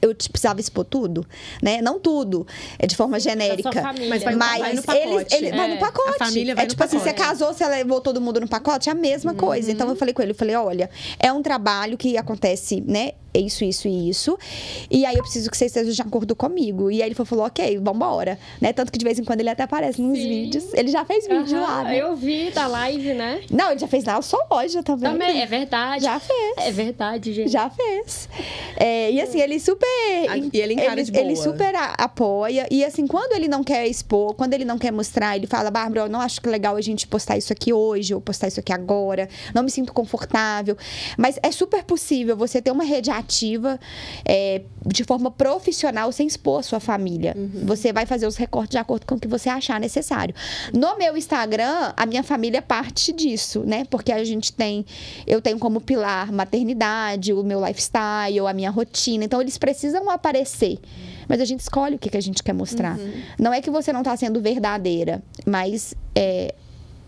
Eu 0.00 0.14
te- 0.14 0.30
precisava 0.30 0.60
expor 0.60 0.84
tudo, 0.84 1.26
né? 1.60 1.82
Não 1.82 1.98
tudo, 1.98 2.46
é 2.78 2.86
de 2.86 2.94
forma 2.94 3.18
genérica. 3.18 3.72
sua 3.72 3.82
família. 3.82 4.08
Mas 4.08 4.22
vai 4.22 4.32
no- 4.32 4.38
Mas 4.38 4.58
vai 4.60 4.72
no 4.72 4.78
ele, 4.78 4.82
pacote. 4.82 5.34
ele 5.34 5.50
vai 5.50 5.70
É, 5.70 5.74
no 5.74 5.80
pacote. 5.80 6.08
a 6.22 6.24
família 6.26 6.54
vai 6.54 6.64
é 6.64 6.66
no 6.66 6.70
tipo 6.70 6.84
assim, 6.84 6.98
você 6.98 7.12
casou, 7.12 7.52
você 7.52 7.66
levou 7.66 8.00
todo 8.00 8.20
mundo 8.20 8.40
no 8.40 8.48
pacote, 8.48 8.88
é 8.88 8.92
a 8.92 8.94
mesma 8.94 9.34
coisa. 9.34 9.70
Então 9.72 9.88
eu 9.88 9.96
falei 9.96 10.14
com 10.14 10.22
ele, 10.22 10.30
eu 10.30 10.36
falei, 10.36 10.54
olha, 10.54 10.88
é 11.18 11.32
um 11.32 11.42
trabalho 11.42 11.98
que 11.98 12.16
acontece, 12.16 12.80
né? 12.86 13.07
い 13.08 13.14
É 13.38 13.40
isso, 13.40 13.64
isso 13.64 13.86
e 13.86 14.10
isso. 14.10 14.36
E 14.90 15.06
aí 15.06 15.14
eu 15.16 15.22
preciso 15.22 15.48
que 15.48 15.56
você 15.56 15.66
esteja 15.66 15.92
de 15.92 16.02
acordo 16.02 16.34
comigo. 16.34 16.90
E 16.90 17.00
aí 17.02 17.08
ele 17.08 17.14
falou, 17.14 17.46
ok, 17.46 17.78
vambora. 17.78 18.36
Né? 18.60 18.72
Tanto 18.72 18.90
que 18.90 18.98
de 18.98 19.04
vez 19.04 19.16
em 19.18 19.24
quando 19.24 19.38
ele 19.40 19.48
até 19.50 19.62
aparece 19.62 20.02
nos 20.02 20.18
Sim. 20.18 20.28
vídeos. 20.28 20.74
Ele 20.74 20.88
já 20.90 21.04
fez 21.04 21.26
vídeo 21.28 21.56
Aham, 21.58 21.60
lá, 21.66 21.84
né? 21.84 21.96
Eu 22.02 22.16
vi 22.16 22.50
da 22.50 22.66
live, 22.66 23.14
né? 23.14 23.42
Não, 23.50 23.70
ele 23.70 23.78
já 23.78 23.86
fez 23.86 24.02
na 24.02 24.20
sua 24.22 24.44
loja 24.50 24.82
também. 24.82 25.10
Também, 25.12 25.40
é 25.40 25.46
verdade. 25.46 26.02
Já 26.02 26.18
fez. 26.18 26.54
É 26.58 26.70
verdade, 26.72 27.32
gente. 27.32 27.50
Já 27.50 27.70
fez. 27.70 28.28
É, 28.76 29.12
e 29.12 29.20
assim, 29.20 29.40
ele 29.40 29.60
super. 29.60 29.86
E 30.52 30.58
ele 30.60 30.74
encara 30.74 31.02
de 31.02 31.16
ele 31.16 31.34
boa. 31.34 31.44
super 31.44 31.74
a- 31.76 31.94
apoia. 31.98 32.66
E 32.70 32.84
assim, 32.84 33.06
quando 33.06 33.34
ele 33.34 33.46
não 33.46 33.62
quer 33.62 33.86
expor, 33.86 34.34
quando 34.34 34.52
ele 34.54 34.64
não 34.64 34.78
quer 34.78 34.90
mostrar, 34.92 35.36
ele 35.36 35.46
fala: 35.46 35.70
Bárbara, 35.70 36.00
eu 36.06 36.08
não 36.08 36.20
acho 36.20 36.40
que 36.40 36.48
é 36.48 36.50
legal 36.50 36.74
a 36.74 36.80
gente 36.80 37.06
postar 37.06 37.36
isso 37.36 37.52
aqui 37.52 37.72
hoje, 37.72 38.14
ou 38.14 38.20
postar 38.20 38.48
isso 38.48 38.58
aqui 38.58 38.72
agora. 38.72 39.28
Não 39.54 39.62
me 39.62 39.70
sinto 39.70 39.92
confortável. 39.92 40.76
Mas 41.16 41.38
é 41.42 41.52
super 41.52 41.84
possível 41.84 42.36
você 42.36 42.60
ter 42.60 42.70
uma 42.72 42.84
rede 42.84 43.10
ativa 43.10 43.27
é, 44.24 44.62
de 44.86 45.04
forma 45.04 45.30
profissional 45.30 46.10
sem 46.12 46.26
expor 46.26 46.60
a 46.60 46.62
sua 46.62 46.80
família. 46.80 47.36
Você 47.64 47.92
vai 47.92 48.06
fazer 48.06 48.26
os 48.26 48.36
recortes 48.36 48.70
de 48.70 48.78
acordo 48.78 49.06
com 49.06 49.14
o 49.14 49.20
que 49.20 49.28
você 49.28 49.48
achar 49.48 49.78
necessário. 49.78 50.34
No 50.72 50.96
meu 50.96 51.16
Instagram, 51.16 51.92
a 51.96 52.06
minha 52.06 52.22
família 52.22 52.58
é 52.58 52.62
parte 52.62 53.12
disso, 53.12 53.64
né? 53.66 53.84
Porque 53.90 54.12
a 54.12 54.24
gente 54.24 54.52
tem, 54.52 54.84
eu 55.26 55.40
tenho 55.40 55.58
como 55.58 55.80
pilar 55.80 56.32
maternidade, 56.32 57.32
o 57.32 57.42
meu 57.42 57.64
lifestyle, 57.64 58.46
a 58.48 58.52
minha 58.52 58.70
rotina. 58.70 59.24
Então 59.24 59.40
eles 59.40 59.58
precisam 59.58 60.08
aparecer. 60.10 60.78
Mas 61.28 61.40
a 61.40 61.44
gente 61.44 61.60
escolhe 61.60 61.96
o 61.96 61.98
que, 61.98 62.08
que 62.08 62.16
a 62.16 62.22
gente 62.22 62.42
quer 62.42 62.54
mostrar. 62.54 62.96
Não 63.38 63.52
é 63.52 63.60
que 63.60 63.70
você 63.70 63.92
não 63.92 64.00
está 64.00 64.16
sendo 64.16 64.40
verdadeira, 64.40 65.22
mas 65.46 65.94
é, 66.14 66.54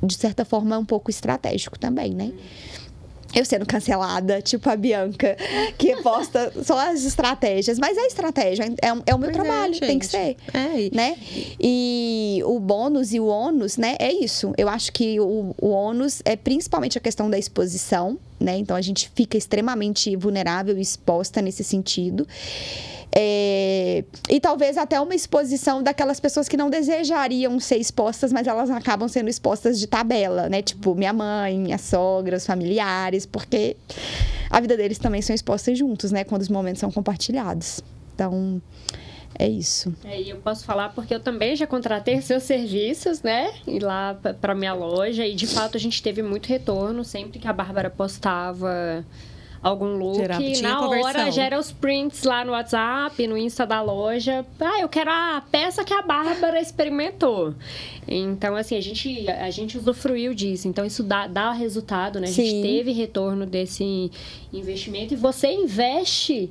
de 0.02 0.14
certa 0.14 0.44
forma 0.44 0.76
é 0.76 0.78
um 0.78 0.85
pouco 0.85 1.11
estratégico 1.11 1.78
também, 1.78 2.14
né? 2.14 2.33
Eu 3.35 3.45
sendo 3.45 3.64
cancelada, 3.66 4.43
tipo 4.43 4.69
a 4.69 4.77
Bianca, 4.77 5.37
que 5.79 5.97
posta 6.03 6.53
só 6.64 6.79
as 6.79 7.05
estratégias. 7.05 7.79
Mas 7.79 7.97
é 7.97 8.07
estratégia, 8.07 8.64
é, 8.64 8.88
é 9.07 9.14
o 9.14 9.19
meu 9.19 9.31
Pois 9.31 9.31
é, 9.31 9.33
trabalho, 9.33 9.81
tem 9.81 9.99
que 9.99 10.07
ser. 10.07 10.37
É, 10.53 10.81
e- 10.81 10.90
né? 10.95 11.16
E 11.61 12.43
o 12.45 12.59
bônus 12.59 13.12
e 13.12 13.21
o 13.21 13.27
ônus, 13.27 13.77
né? 13.77 13.97
É 14.01 14.12
isso. 14.12 14.53
Eu 14.59 14.69
acho 14.69 14.93
que 14.93 15.21
o, 15.21 15.55
o 15.61 15.69
ônus 15.69 16.23
é 16.25 16.35
principalmente 16.37 16.99
a 16.99 17.01
questão 17.01 17.31
da 17.31 17.38
exposição, 17.38 18.19
né? 18.40 18.57
Então 18.57 18.74
a 18.76 18.81
gente 18.81 19.11
fica 19.14 19.37
extremamente 19.37 20.16
vulnerável 20.16 20.76
e 20.79 20.81
exposta 20.81 21.42
nesse 21.42 21.62
sentido. 21.62 22.26
É, 23.12 24.05
E 24.29 24.38
talvez 24.38 24.79
até 24.79 25.00
uma 25.00 25.14
exposição 25.14 25.83
daquelas 25.83 26.20
pessoas 26.20 26.48
que 26.48 26.57
não 26.57 26.70
desejariam 26.70 27.59
ser 27.59 27.76
expostas, 27.76 28.33
mas 28.33 28.46
elas 28.46 28.70
acabam 28.70 29.09
sendo 29.09 29.29
expostas 29.29 29.81
de 29.81 29.87
tabela, 29.87 30.48
né? 30.48 30.62
Tipo, 30.62 30.94
minha 30.94 31.12
mãe, 31.12 31.59
minha 31.59 31.79
sogra, 31.79 32.37
os 32.37 32.46
familiares, 32.46 33.26
porque 33.26 33.76
a 34.48 34.61
vida 34.61 34.76
deles 34.76 34.98
também 34.98 35.20
são 35.22 35.35
expostas 35.35 35.76
juntos, 35.76 36.12
né? 36.12 36.22
Quando 36.22 36.42
os 36.42 36.48
momentos 36.48 36.81
são 36.81 36.90
compartilhados. 36.90 37.81
Então, 38.14 38.62
é 39.38 39.49
isso. 39.49 39.95
É, 40.05 40.21
e 40.21 40.31
eu 40.31 40.37
posso 40.37 40.64
falar 40.64 40.90
porque 40.90 41.14
eu 41.14 41.21
também 41.21 41.57
já 41.57 41.66
contratei 41.66 42.21
seus 42.21 42.43
serviços, 42.43 43.23
né? 43.23 43.53
Ir 43.66 43.83
lá 43.83 44.14
p- 44.14 44.35
pra 44.35 44.55
minha 44.55 44.75
loja 44.75 45.27
e 45.27 45.35
de 45.35 45.47
fato 45.47 45.77
a 45.77 45.81
gente 45.81 46.03
teve 46.03 46.23
muito 46.23 46.47
retorno 46.47 47.05
sempre 47.05 47.38
que 47.38 47.49
a 47.49 47.53
Bárbara 47.53 47.88
postava 47.88 49.05
algum 49.62 49.95
look. 49.97 50.16
Gerava- 50.16 50.43
tinha 50.43 50.62
na 50.62 50.81
hora 50.87 51.03
conversão. 51.03 51.33
gera 51.33 51.59
os 51.59 51.71
prints 51.71 52.23
lá 52.25 52.45
no 52.45 52.53
WhatsApp, 52.53 53.27
no 53.27 53.37
Insta 53.37 53.66
da 53.66 53.81
loja. 53.83 54.45
Ah, 54.59 54.81
eu 54.81 54.88
quero 54.88 55.11
a 55.11 55.43
peça 55.51 55.85
que 55.85 55.93
a 55.93 56.01
Bárbara 56.03 56.59
experimentou. 56.61 57.55
Então, 58.09 58.57
assim, 58.57 58.75
a 58.77 58.81
gente, 58.81 59.29
a 59.31 59.51
gente 59.51 59.77
usufruiu 59.79 60.33
disso. 60.35 60.66
Então, 60.66 60.85
isso 60.85 61.03
dá, 61.03 61.27
dá 61.27 61.53
resultado, 61.53 62.19
né? 62.19 62.27
A 62.29 62.31
gente 62.31 62.51
Sim. 62.51 62.62
teve 62.62 62.93
retorno 62.93 63.45
desse 63.47 64.11
investimento 64.53 65.12
e 65.14 65.16
você 65.16 65.49
investe 65.53 66.51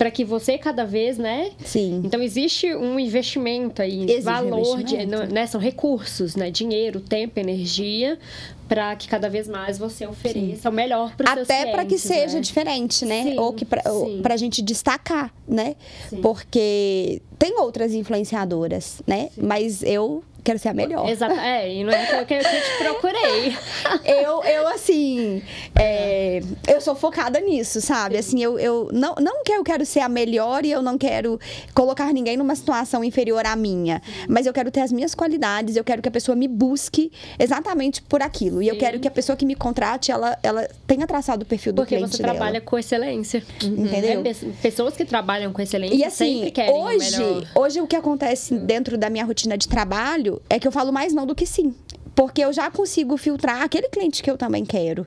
para 0.00 0.10
que 0.10 0.24
você 0.24 0.56
cada 0.56 0.82
vez, 0.86 1.18
né, 1.18 1.50
Sim. 1.62 2.00
então 2.02 2.22
existe 2.22 2.74
um 2.74 2.98
investimento 2.98 3.82
aí, 3.82 4.04
Existe 4.04 4.22
valor, 4.22 4.82
de, 4.82 4.94
investimento. 4.94 5.26
no- 5.26 5.34
né, 5.34 5.46
são 5.46 5.60
recursos, 5.60 6.34
né, 6.36 6.50
dinheiro, 6.50 7.00
tempo, 7.02 7.38
energia, 7.38 8.18
para 8.66 8.96
que 8.96 9.06
cada 9.06 9.28
vez 9.28 9.46
mais 9.46 9.76
você 9.76 10.06
ofereça 10.06 10.70
o 10.70 10.72
melhor 10.72 11.14
para 11.16 11.34
os 11.34 11.50
Até 11.50 11.70
para 11.70 11.84
que 11.84 11.98
seja 11.98 12.36
né? 12.36 12.40
diferente, 12.40 13.04
né? 13.04 13.24
Sim, 13.24 13.38
Ou 13.38 13.52
que 13.52 13.66
sim. 13.66 14.20
pra 14.22 14.36
gente 14.38 14.62
destacar, 14.62 15.34
né? 15.46 15.74
Sim. 16.08 16.22
Porque 16.22 17.20
tem 17.38 17.58
outras 17.60 17.92
influenciadoras, 17.92 19.02
né? 19.06 19.28
Mas 19.36 19.82
eu 19.82 20.22
quero 20.42 20.58
ser 20.58 20.68
a 20.70 20.74
melhor. 20.74 21.08
Exato, 21.08 21.34
é, 21.34 21.72
e 21.72 21.84
não 21.84 21.92
é 21.92 22.06
que 22.06 22.14
eu, 22.14 22.26
que 22.26 22.34
eu 22.34 22.40
te 22.40 22.78
procurei. 22.84 23.56
eu, 24.04 24.42
eu, 24.44 24.68
assim, 24.68 25.42
é, 25.78 26.40
eu 26.68 26.80
sou 26.80 26.94
focada 26.94 27.40
nisso, 27.40 27.80
sabe? 27.80 28.16
Assim, 28.16 28.42
eu, 28.42 28.58
eu 28.58 28.88
não, 28.92 29.14
não 29.16 29.42
que 29.44 29.52
eu 29.52 29.62
quero 29.64 29.84
ser 29.86 30.00
a 30.00 30.08
melhor 30.08 30.64
e 30.64 30.70
eu 30.70 30.82
não 30.82 30.96
quero 30.98 31.38
colocar 31.74 32.12
ninguém 32.12 32.36
numa 32.36 32.54
situação 32.54 33.02
inferior 33.04 33.44
à 33.46 33.56
minha. 33.56 34.00
Mas 34.28 34.46
eu 34.46 34.52
quero 34.52 34.70
ter 34.70 34.80
as 34.80 34.92
minhas 34.92 35.14
qualidades, 35.14 35.76
eu 35.76 35.84
quero 35.84 36.02
que 36.02 36.08
a 36.08 36.12
pessoa 36.12 36.36
me 36.36 36.48
busque 36.48 37.10
exatamente 37.38 38.02
por 38.02 38.22
aquilo. 38.22 38.62
E 38.62 38.68
eu 38.68 38.74
Sim. 38.74 38.80
quero 38.80 39.00
que 39.00 39.08
a 39.08 39.10
pessoa 39.10 39.36
que 39.36 39.44
me 39.46 39.54
contrate, 39.54 40.10
ela, 40.12 40.38
ela 40.42 40.68
tenha 40.86 41.06
traçado 41.06 41.42
o 41.42 41.46
perfil 41.46 41.72
do 41.72 41.82
Porque 41.82 41.96
cliente 41.96 42.16
você 42.16 42.22
dela. 42.22 42.34
trabalha 42.34 42.60
com 42.60 42.78
excelência. 42.78 43.42
Entendeu? 43.62 44.20
É, 44.20 44.22
pe- 44.22 44.46
pessoas 44.62 44.96
que 44.96 45.04
trabalham 45.04 45.52
com 45.52 45.60
excelência 45.62 45.94
E 45.96 46.04
assim, 46.04 46.34
sempre 46.36 46.50
querem 46.50 46.74
o 46.74 46.84
hoje, 46.84 47.18
melhor. 47.18 47.44
hoje 47.54 47.80
o 47.80 47.86
que 47.86 47.96
acontece 47.96 48.54
dentro 48.54 48.98
da 48.98 49.08
minha 49.08 49.24
rotina 49.24 49.56
de 49.56 49.66
trabalho 49.68 50.29
é 50.48 50.58
que 50.58 50.68
eu 50.68 50.72
falo 50.72 50.92
mais 50.92 51.12
não 51.12 51.26
do 51.26 51.34
que 51.34 51.46
sim. 51.46 51.74
Porque 52.14 52.42
eu 52.44 52.52
já 52.52 52.70
consigo 52.70 53.16
filtrar 53.16 53.62
aquele 53.62 53.88
cliente 53.88 54.22
que 54.22 54.30
eu 54.30 54.36
também 54.36 54.64
quero. 54.64 55.06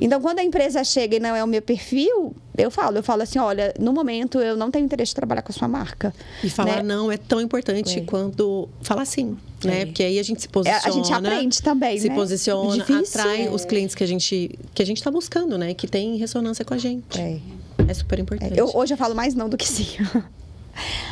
Então, 0.00 0.20
quando 0.20 0.38
a 0.38 0.44
empresa 0.44 0.82
chega 0.84 1.16
e 1.16 1.20
não 1.20 1.34
é 1.36 1.42
o 1.44 1.46
meu 1.46 1.60
perfil, 1.60 2.34
eu 2.56 2.70
falo, 2.70 2.96
eu 2.96 3.02
falo 3.02 3.22
assim, 3.22 3.38
olha, 3.38 3.74
no 3.78 3.92
momento 3.92 4.40
eu 4.40 4.56
não 4.56 4.70
tenho 4.70 4.84
interesse 4.84 5.10
de 5.10 5.16
trabalhar 5.16 5.42
com 5.42 5.50
a 5.52 5.54
sua 5.54 5.68
marca. 5.68 6.14
E 6.42 6.48
falar 6.48 6.76
né? 6.76 6.82
não 6.82 7.10
é 7.12 7.16
tão 7.18 7.40
importante 7.40 7.98
É. 7.98 8.02
quanto 8.02 8.68
falar 8.80 9.04
sim, 9.04 9.36
né? 9.64 9.84
Porque 9.84 10.02
aí 10.04 10.18
a 10.18 10.22
gente 10.22 10.40
se 10.40 10.46
É, 10.46 10.50
posiciona. 10.50 10.80
a 10.86 10.90
gente 10.90 11.12
aprende 11.12 11.60
também, 11.60 11.98
se 11.98 12.08
né? 12.08 12.14
posiciona, 12.14 12.72
Difícil, 12.76 13.20
atrai 13.20 13.46
é. 13.46 13.50
os 13.50 13.64
clientes 13.64 13.94
que 13.94 14.04
a 14.04 14.06
gente 14.06 14.58
que 14.72 14.80
a 14.82 14.86
gente 14.86 14.98
está 14.98 15.10
buscando, 15.10 15.58
né? 15.58 15.74
Que 15.74 15.88
tem 15.88 16.16
ressonância 16.16 16.64
com 16.64 16.72
a 16.72 16.78
gente. 16.78 17.20
É. 17.20 17.40
É 17.88 17.92
super 17.92 18.18
importante. 18.20 18.56
Eu- 18.56 18.70
hoje 18.74 18.94
eu 18.94 18.96
falo 18.96 19.14
mais 19.14 19.34
não 19.34 19.48
do 19.50 19.58
que 19.58 19.68
sim. 19.68 19.86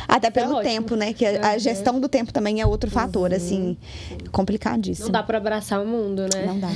Até 0.07 0.29
pelo 0.29 0.55
ótimo. 0.55 0.63
tempo, 0.63 0.95
né? 0.95 1.13
Que 1.13 1.25
a, 1.25 1.49
a 1.49 1.53
Uhum. 1.53 1.59
gestão 1.59 1.99
do 1.99 2.07
tempo 2.09 2.31
também 2.33 2.61
é 2.61 2.65
outro 2.65 2.89
fator, 2.91 3.33
assim, 3.33 3.77
complicadíssimo. 4.31 5.07
Não 5.07 5.11
dá 5.11 5.23
para 5.23 5.37
abraçar 5.37 5.81
o 5.81 5.87
mundo, 5.87 6.23
né? 6.33 6.45
Não 6.45 6.59
dá. 6.59 6.69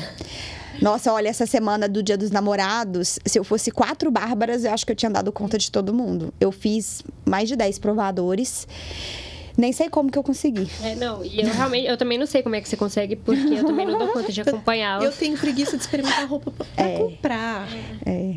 Nossa, 0.82 1.12
olha, 1.12 1.28
essa 1.28 1.46
semana 1.48 1.90
do 1.90 2.04
Dia 2.04 2.16
dos 2.18 2.30
Namorados, 2.30 3.18
se 3.26 3.40
eu 3.40 3.44
fosse 3.44 3.72
quatro 3.72 4.12
Bárbaras, 4.12 4.64
eu 4.64 4.72
acho 4.72 4.86
que 4.86 4.92
eu 4.92 4.96
tinha 4.96 5.10
dado 5.10 5.32
conta 5.32 5.58
de 5.58 5.72
todo 5.72 5.92
mundo. 5.94 6.32
Eu 6.40 6.52
fiz 6.52 7.02
mais 7.26 7.50
de 7.50 7.56
10 7.56 7.80
provadores. 7.80 8.68
Nem 9.58 9.74
sei 9.74 9.90
como 9.90 10.12
que 10.12 10.18
eu 10.20 10.24
consegui. 10.24 10.70
É, 10.84 10.94
não, 10.96 11.26
e 11.26 11.42
eu 11.42 11.48
realmente, 11.52 11.88
eu 11.88 11.98
também 11.98 12.18
não 12.18 12.28
sei 12.28 12.44
como 12.44 12.56
é 12.56 12.62
que 12.62 12.70
você 12.70 12.78
consegue, 12.78 13.16
porque 13.16 13.56
eu 13.56 13.66
também 13.66 13.88
não 13.88 13.98
dou 13.98 14.10
conta 14.10 14.32
de 14.32 14.40
acompanhar. 14.42 15.02
Eu 15.02 15.12
tenho 15.12 15.36
preguiça 15.38 15.76
de 15.76 15.82
experimentar 15.84 16.28
roupa 16.28 16.52
pra 16.52 16.66
É. 16.86 16.98
comprar. 17.00 17.68
É. 18.06 18.36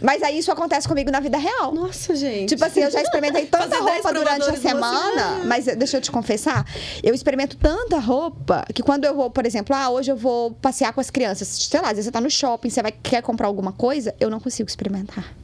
Mas 0.00 0.22
aí 0.22 0.38
isso 0.38 0.52
acontece 0.52 0.86
comigo 0.86 1.10
na 1.10 1.18
vida 1.20 1.36
real. 1.38 1.74
Nossa, 1.74 2.14
gente. 2.14 2.50
Tipo 2.50 2.64
assim, 2.64 2.80
eu 2.80 2.90
já 2.90 3.02
experimentei 3.02 3.46
tanta 3.50 3.78
roupa 3.80 4.12
durante 4.12 4.48
a 4.48 4.56
semana. 4.56 5.40
mas 5.44 5.64
deixa 5.66 5.96
eu 5.96 6.00
te 6.00 6.10
confessar, 6.10 6.64
eu 7.02 7.12
experimento 7.12 7.56
tanta 7.56 7.98
roupa 7.98 8.64
que 8.72 8.82
quando 8.82 9.04
eu 9.04 9.14
vou, 9.14 9.28
por 9.30 9.44
exemplo, 9.44 9.74
ah, 9.74 9.90
hoje 9.90 10.10
eu 10.12 10.16
vou 10.16 10.52
passear 10.52 10.92
com 10.92 11.00
as 11.00 11.10
crianças, 11.10 11.48
sei 11.48 11.80
lá, 11.80 11.88
às 11.88 11.92
vezes 11.96 12.04
você 12.06 12.12
tá 12.12 12.20
no 12.20 12.30
shopping, 12.30 12.70
você 12.70 12.80
vai, 12.82 12.92
quer 12.92 13.22
comprar 13.22 13.48
alguma 13.48 13.72
coisa, 13.72 14.14
eu 14.20 14.30
não 14.30 14.38
consigo 14.38 14.68
experimentar. 14.68 15.34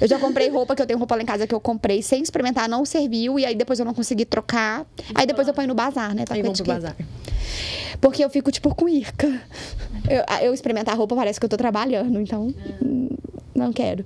Eu 0.00 0.06
já 0.08 0.18
comprei 0.18 0.48
roupa, 0.48 0.74
que 0.76 0.82
eu 0.82 0.86
tenho 0.86 0.98
roupa 0.98 1.16
lá 1.16 1.22
em 1.22 1.26
casa 1.26 1.46
que 1.46 1.54
eu 1.54 1.60
comprei 1.60 2.02
sem 2.02 2.22
experimentar, 2.22 2.68
não 2.68 2.84
serviu, 2.84 3.38
e 3.38 3.44
aí 3.46 3.54
depois 3.54 3.78
eu 3.78 3.84
não 3.84 3.94
consegui 3.94 4.24
trocar. 4.24 4.86
Aí 5.14 5.26
depois 5.26 5.46
eu 5.48 5.54
ponho 5.54 5.68
no 5.68 5.74
bazar, 5.74 6.14
né? 6.14 6.24
Tá 6.24 6.34
Aí 6.34 6.42
vamos 6.42 6.60
pro 6.60 6.72
bazar. 6.72 6.96
Porque 8.00 8.24
eu 8.24 8.30
fico, 8.30 8.50
tipo, 8.52 8.74
com 8.74 8.88
irca. 8.88 9.26
Eu, 10.08 10.46
eu 10.46 10.54
experimentar 10.54 10.96
roupa 10.96 11.16
parece 11.16 11.40
que 11.40 11.44
eu 11.44 11.48
tô 11.50 11.56
trabalhando, 11.56 12.20
então. 12.20 12.54
hum, 12.82 13.08
Não 13.54 13.72
quero. 13.72 14.04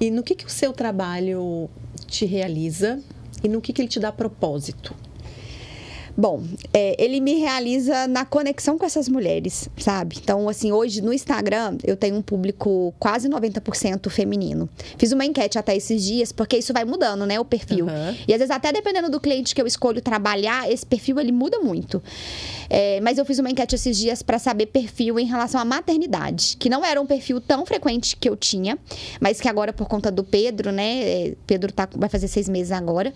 E 0.00 0.10
no 0.10 0.22
que, 0.22 0.34
que 0.34 0.44
o 0.46 0.50
seu 0.50 0.72
trabalho 0.72 1.70
te 2.06 2.26
realiza 2.26 3.00
e 3.42 3.48
no 3.48 3.60
que, 3.60 3.72
que 3.72 3.80
ele 3.80 3.88
te 3.88 3.98
dá 4.00 4.12
propósito? 4.12 4.94
Bom, 6.16 6.42
é, 6.72 7.02
ele 7.02 7.20
me 7.20 7.34
realiza 7.34 8.06
na 8.06 8.24
conexão 8.24 8.78
com 8.78 8.84
essas 8.84 9.08
mulheres, 9.08 9.68
sabe? 9.78 10.16
Então, 10.22 10.48
assim, 10.48 10.72
hoje 10.72 11.00
no 11.00 11.12
Instagram 11.12 11.78
eu 11.84 11.96
tenho 11.96 12.16
um 12.16 12.22
público 12.22 12.94
quase 12.98 13.28
90% 13.28 14.10
feminino. 14.10 14.68
Fiz 14.98 15.12
uma 15.12 15.24
enquete 15.24 15.58
até 15.58 15.76
esses 15.76 16.02
dias, 16.02 16.32
porque 16.32 16.56
isso 16.56 16.72
vai 16.72 16.84
mudando, 16.84 17.24
né? 17.26 17.38
O 17.40 17.44
perfil. 17.44 17.88
Aham. 17.88 18.16
E 18.26 18.32
às 18.32 18.38
vezes, 18.38 18.50
até 18.50 18.72
dependendo 18.72 19.10
do 19.10 19.20
cliente 19.20 19.54
que 19.54 19.60
eu 19.60 19.66
escolho 19.66 20.00
trabalhar, 20.00 20.70
esse 20.70 20.84
perfil 20.84 21.18
ele 21.18 21.32
muda 21.32 21.58
muito. 21.60 22.02
É, 22.68 23.00
mas 23.00 23.18
eu 23.18 23.24
fiz 23.24 23.38
uma 23.38 23.50
enquete 23.50 23.74
esses 23.74 23.96
dias 23.96 24.22
para 24.22 24.38
saber 24.38 24.66
perfil 24.66 25.18
em 25.18 25.26
relação 25.26 25.60
à 25.60 25.64
maternidade, 25.64 26.56
que 26.58 26.70
não 26.70 26.84
era 26.84 27.00
um 27.00 27.06
perfil 27.06 27.40
tão 27.40 27.66
frequente 27.66 28.16
que 28.16 28.28
eu 28.28 28.36
tinha, 28.36 28.78
mas 29.20 29.40
que 29.40 29.48
agora, 29.48 29.72
por 29.72 29.86
conta 29.86 30.10
do 30.10 30.24
Pedro, 30.24 30.72
né? 30.72 31.02
é, 31.02 31.34
Pedro 31.46 31.72
tá, 31.72 31.88
vai 31.94 32.08
fazer 32.08 32.28
seis 32.28 32.48
meses 32.48 32.72
agora, 32.72 33.12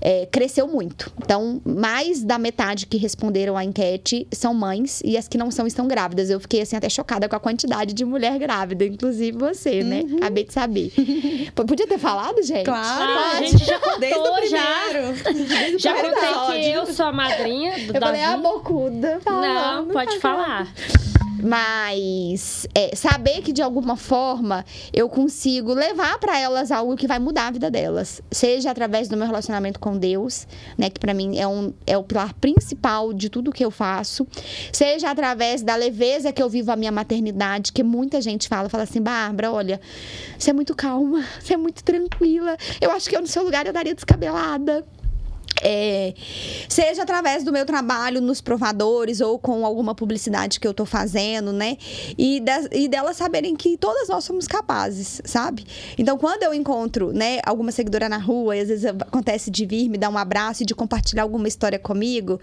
é, 0.00 0.26
cresceu 0.26 0.66
muito. 0.68 1.12
Então, 1.22 1.60
mais 1.64 2.23
da 2.24 2.38
metade 2.38 2.86
que 2.86 2.96
responderam 2.96 3.56
à 3.56 3.64
enquete 3.64 4.26
são 4.32 4.54
mães 4.54 5.00
e 5.04 5.16
as 5.16 5.28
que 5.28 5.36
não 5.38 5.50
são 5.50 5.66
estão 5.66 5.86
grávidas. 5.86 6.30
Eu 6.30 6.40
fiquei 6.40 6.60
assim 6.62 6.76
até 6.76 6.88
chocada 6.88 7.28
com 7.28 7.36
a 7.36 7.40
quantidade 7.40 7.92
de 7.92 8.04
mulher 8.04 8.38
grávida, 8.38 8.84
inclusive 8.84 9.36
você, 9.36 9.82
né? 9.82 10.04
Acabei 10.18 10.44
de 10.44 10.52
saber. 10.52 10.92
Pô, 11.54 11.64
Podia 11.64 11.86
ter 11.86 11.98
falado, 11.98 12.42
gente? 12.42 12.68
Ah, 12.70 13.32
a 13.38 13.42
gente 13.42 13.64
já 13.64 13.78
contou, 13.78 13.98
Desde 14.00 14.18
o 14.20 14.46
já. 14.48 14.62
primeiro. 14.84 15.22
Desde 15.48 15.76
o 15.76 15.78
Já 15.78 15.94
contei 15.94 16.10
episódio. 16.10 16.60
que 16.60 16.70
eu 16.70 16.86
sou 16.86 17.06
a 17.06 17.12
madrinha 17.12 17.72
do 17.72 17.80
Eu 17.94 18.00
Davi. 18.00 18.00
falei, 18.00 18.22
ah, 18.22 18.36
bocuda. 18.36 19.14
Não, 19.14 19.20
falando. 19.20 19.92
pode 19.92 20.18
falar. 20.20 20.72
Mas 21.42 22.66
é, 22.74 22.94
saber 22.94 23.42
que 23.42 23.52
de 23.52 23.62
alguma 23.62 23.96
forma 23.96 24.64
eu 24.92 25.08
consigo 25.08 25.72
levar 25.72 26.18
para 26.18 26.38
elas 26.38 26.70
algo 26.70 26.96
que 26.96 27.06
vai 27.06 27.18
mudar 27.18 27.48
a 27.48 27.50
vida 27.50 27.70
delas, 27.70 28.22
seja 28.30 28.70
através 28.70 29.08
do 29.08 29.16
meu 29.16 29.26
relacionamento 29.26 29.78
com 29.80 29.96
Deus, 29.96 30.46
né, 30.76 30.90
que 30.90 31.00
para 31.00 31.14
mim 31.14 31.38
é, 31.38 31.46
um, 31.46 31.72
é 31.86 31.96
o 31.96 32.02
pilar 32.02 32.34
principal 32.34 33.12
de 33.12 33.28
tudo 33.28 33.52
que 33.52 33.64
eu 33.64 33.70
faço, 33.70 34.26
seja 34.72 35.10
através 35.10 35.62
da 35.62 35.76
leveza 35.76 36.32
que 36.32 36.42
eu 36.42 36.48
vivo 36.48 36.70
a 36.70 36.76
minha 36.76 36.92
maternidade, 36.92 37.72
que 37.72 37.82
muita 37.82 38.20
gente 38.20 38.48
fala, 38.48 38.68
fala 38.68 38.84
assim, 38.84 39.00
Bárbara, 39.00 39.52
olha, 39.52 39.80
você 40.38 40.50
é 40.50 40.52
muito 40.52 40.74
calma, 40.74 41.24
você 41.40 41.54
é 41.54 41.56
muito 41.56 41.82
tranquila, 41.82 42.56
eu 42.80 42.90
acho 42.90 43.08
que 43.08 43.16
eu 43.16 43.20
no 43.20 43.26
seu 43.26 43.42
lugar 43.42 43.66
eu 43.66 43.72
daria 43.72 43.94
descabelada. 43.94 44.84
É, 45.62 46.12
seja 46.68 47.02
através 47.02 47.44
do 47.44 47.52
meu 47.52 47.64
trabalho 47.64 48.20
nos 48.20 48.40
provadores 48.40 49.20
ou 49.20 49.38
com 49.38 49.64
alguma 49.64 49.94
publicidade 49.94 50.58
que 50.60 50.66
eu 50.66 50.74
tô 50.74 50.84
fazendo, 50.84 51.52
né? 51.52 51.76
E, 52.18 52.40
das- 52.40 52.68
e 52.72 52.88
delas 52.88 53.16
saberem 53.16 53.54
que 53.54 53.76
todas 53.76 54.08
nós 54.08 54.24
somos 54.24 54.46
capazes, 54.46 55.22
sabe? 55.24 55.64
Então, 55.96 56.18
quando 56.18 56.42
eu 56.42 56.52
encontro, 56.52 57.12
né, 57.12 57.38
alguma 57.46 57.70
seguidora 57.72 58.08
na 58.08 58.18
rua, 58.18 58.56
e 58.56 58.60
às 58.60 58.68
vezes 58.68 58.84
acontece 58.84 59.50
de 59.50 59.64
vir 59.64 59.88
me 59.88 59.96
dar 59.96 60.10
um 60.10 60.18
abraço 60.18 60.62
e 60.62 60.66
de 60.66 60.74
compartilhar 60.74 61.22
alguma 61.22 61.46
história 61.48 61.78
comigo, 61.78 62.40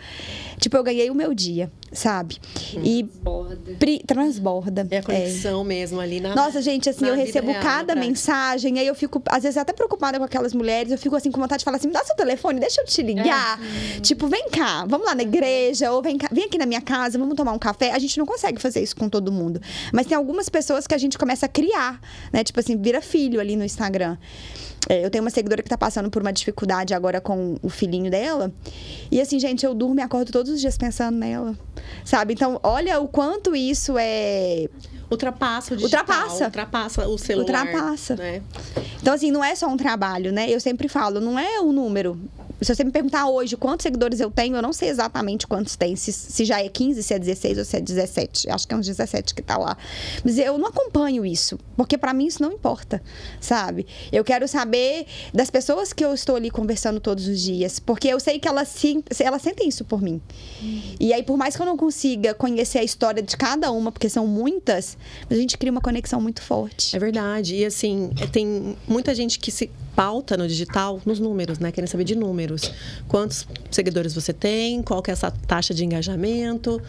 tipo, 0.58 0.76
eu 0.78 0.84
ganhei 0.84 1.10
o 1.10 1.16
meu 1.16 1.34
dia, 1.34 1.72
sabe? 1.92 2.38
E 2.84 3.04
Borda. 3.04 3.76
pri- 3.78 4.02
transborda. 4.08 4.88
É 4.90 4.96
a 4.96 5.00
É. 5.00 5.02
conexão 5.04 5.64
mesmo 5.64 6.00
ali 6.00 6.20
na. 6.20 6.34
Nossa, 6.34 6.62
gente, 6.62 6.90
assim, 6.90 7.06
eu 7.06 7.16
recebo 7.16 7.52
real, 7.52 7.62
cada 7.62 7.86
prática. 7.94 8.08
mensagem, 8.08 8.80
aí 8.80 8.88
eu 8.88 8.96
fico, 8.96 9.22
às 9.28 9.44
vezes, 9.44 9.58
até 9.58 9.74
preocupada 9.74 10.18
com 10.18 10.24
aquelas 10.24 10.54
mulheres, 10.54 10.92
eu 10.92 10.98
fico 10.98 11.16
assim, 11.16 11.30
com 11.32 11.40
vontade 11.42 11.60
de 11.60 11.66
falar 11.66 11.78
assim, 11.78 11.88
me 11.88 11.94
dá 11.94 12.04
seu 12.04 12.16
telefone, 12.16 12.60
deixa 12.60 12.82
eu 12.82 12.86
te 12.86 13.01
ligar. 13.02 13.60
Tipo, 14.02 14.28
vem 14.28 14.50
cá, 14.50 14.86
vamos 14.88 15.06
lá 15.06 15.16
na 15.16 15.24
igreja, 15.24 15.92
ou 15.92 16.02
vem, 16.02 16.18
cá, 16.18 16.30
vem 16.32 16.46
aqui 16.46 16.58
na 16.58 16.66
minha 16.66 16.82
casa, 16.82 17.18
vamos 17.18 17.36
tomar 17.36 17.52
um 17.54 17.60
café. 17.60 17.92
A 17.92 18.00
gente 18.00 18.18
não 18.18 18.26
consegue 18.26 18.62
fazer 18.62 18.82
isso 18.82 18.96
com 18.96 19.10
todo 19.10 19.32
mundo. 19.32 19.62
Mas 19.94 20.06
tem 20.06 20.16
algumas 20.16 20.50
pessoas 20.50 20.88
que 20.88 20.94
a 20.94 20.98
gente 20.98 21.18
começa 21.18 21.46
a 21.46 21.50
criar, 21.50 22.00
né? 22.32 22.44
Tipo 22.44 22.60
assim, 22.60 22.78
vira 22.78 23.02
filho 23.02 23.40
ali 23.40 23.56
no 23.56 23.64
Instagram. 23.64 24.18
É, 24.90 25.06
eu 25.06 25.10
tenho 25.10 25.24
uma 25.24 25.30
seguidora 25.30 25.62
que 25.62 25.70
tá 25.70 25.78
passando 25.78 26.10
por 26.10 26.22
uma 26.22 26.34
dificuldade 26.34 26.94
agora 26.94 27.22
com 27.22 27.56
o 27.62 27.70
filhinho 27.70 28.10
dela. 28.10 28.52
E 29.12 29.22
assim, 29.22 29.40
gente, 29.40 29.66
eu 29.66 29.74
durmo 29.74 30.00
e 30.00 30.04
acordo 30.04 30.32
todos 30.32 30.52
os 30.52 30.60
dias 30.60 30.78
pensando 30.78 31.18
nela. 31.18 31.56
Sabe? 32.04 32.34
Então, 32.34 32.60
olha 32.64 33.00
o 33.00 33.08
quanto 33.08 33.56
isso 33.56 33.96
é 33.98 34.68
Ultrapassa 35.12 35.74
o 35.74 35.78
digital. 35.78 36.02
Ultrapassa. 36.02 36.46
Ultrapassa 36.46 37.08
o 37.08 37.18
celular. 37.18 37.66
Ultrapassa. 37.66 38.16
Né? 38.16 38.42
Então, 39.02 39.14
assim, 39.14 39.30
não 39.30 39.44
é 39.44 39.54
só 39.56 39.68
um 39.68 39.76
trabalho, 39.76 40.32
né? 40.32 40.50
Eu 40.50 40.60
sempre 40.60 40.88
falo, 40.88 41.20
não 41.20 41.38
é 41.38 41.60
um 41.60 41.74
número. 41.74 42.18
Se 42.62 42.76
você 42.76 42.84
me 42.84 42.92
perguntar 42.92 43.28
hoje 43.28 43.58
quantos 43.58 43.84
seguidores 43.84 44.20
eu 44.20 44.30
tenho, 44.30 44.56
eu 44.56 44.62
não 44.62 44.72
sei 44.72 44.90
exatamente 44.90 45.48
quantos 45.48 45.76
tem. 45.76 45.96
Se, 45.96 46.12
se 46.12 46.46
já 46.46 46.62
é 46.62 46.70
15, 46.70 47.02
se 47.02 47.14
é 47.14 47.18
16 47.20 47.58
ou 47.58 47.66
se 47.66 47.76
é 47.76 47.82
17. 47.82 48.52
Acho 48.52 48.68
que 48.68 48.74
é 48.74 48.78
uns 48.78 48.86
17 48.86 49.34
que 49.34 49.42
tá 49.42 49.58
lá. 49.58 49.76
Mas 50.24 50.38
eu 50.38 50.58
não 50.58 50.68
acompanho 50.68 51.26
isso, 51.26 51.58
porque 51.76 51.98
pra 51.98 52.14
mim 52.14 52.28
isso 52.28 52.42
não 52.42 52.52
importa, 52.52 53.02
sabe? 53.40 53.88
Eu 54.12 54.24
quero 54.24 54.48
saber 54.48 55.08
das 55.34 55.50
pessoas 55.50 55.92
que 55.92 56.06
eu 56.06 56.14
estou 56.14 56.36
ali 56.36 56.52
conversando 56.52 57.00
todos 57.00 57.28
os 57.28 57.42
dias, 57.42 57.80
porque 57.80 58.08
eu 58.08 58.20
sei 58.20 58.38
que 58.40 58.48
elas, 58.48 58.76
elas 59.20 59.42
sentem 59.42 59.68
isso 59.68 59.84
por 59.84 60.02
mim. 60.02 60.22
E 61.00 61.14
aí, 61.14 61.24
por 61.24 61.38
mais 61.38 61.56
que 61.56 61.62
eu 61.62 61.66
não 61.66 61.76
consiga 61.76 62.34
conhecer 62.34 62.78
a 62.78 62.84
história 62.84 63.24
de 63.24 63.36
cada 63.36 63.72
uma, 63.72 63.92
porque 63.92 64.08
são 64.08 64.28
muitas, 64.28 64.98
a 65.30 65.34
gente 65.34 65.58
cria 65.58 65.72
uma 65.72 65.82
conexão 65.82 66.22
muito 66.22 66.42
forte. 66.42 66.96
É 66.96 67.00
verdade. 67.00 67.56
E 67.56 67.66
assim, 67.66 68.12
tem 68.32 68.78
muita 68.88 69.16
gente 69.16 69.40
que 69.40 69.52
se 69.52 69.70
pauta 69.96 70.38
no 70.38 70.48
digital 70.48 71.02
nos 71.06 71.20
números, 71.20 71.60
né? 71.60 71.72
Querem 71.72 71.88
saber 71.88 72.04
de 72.04 72.16
números. 72.16 72.51
Quantos 73.08 73.48
seguidores 73.70 74.14
você 74.14 74.34
tem, 74.34 74.82
qual 74.82 75.02
que 75.02 75.12
é 75.12 75.14
essa 75.14 75.32
taxa 75.32 75.74
de 75.74 75.86
engajamento. 75.86 76.82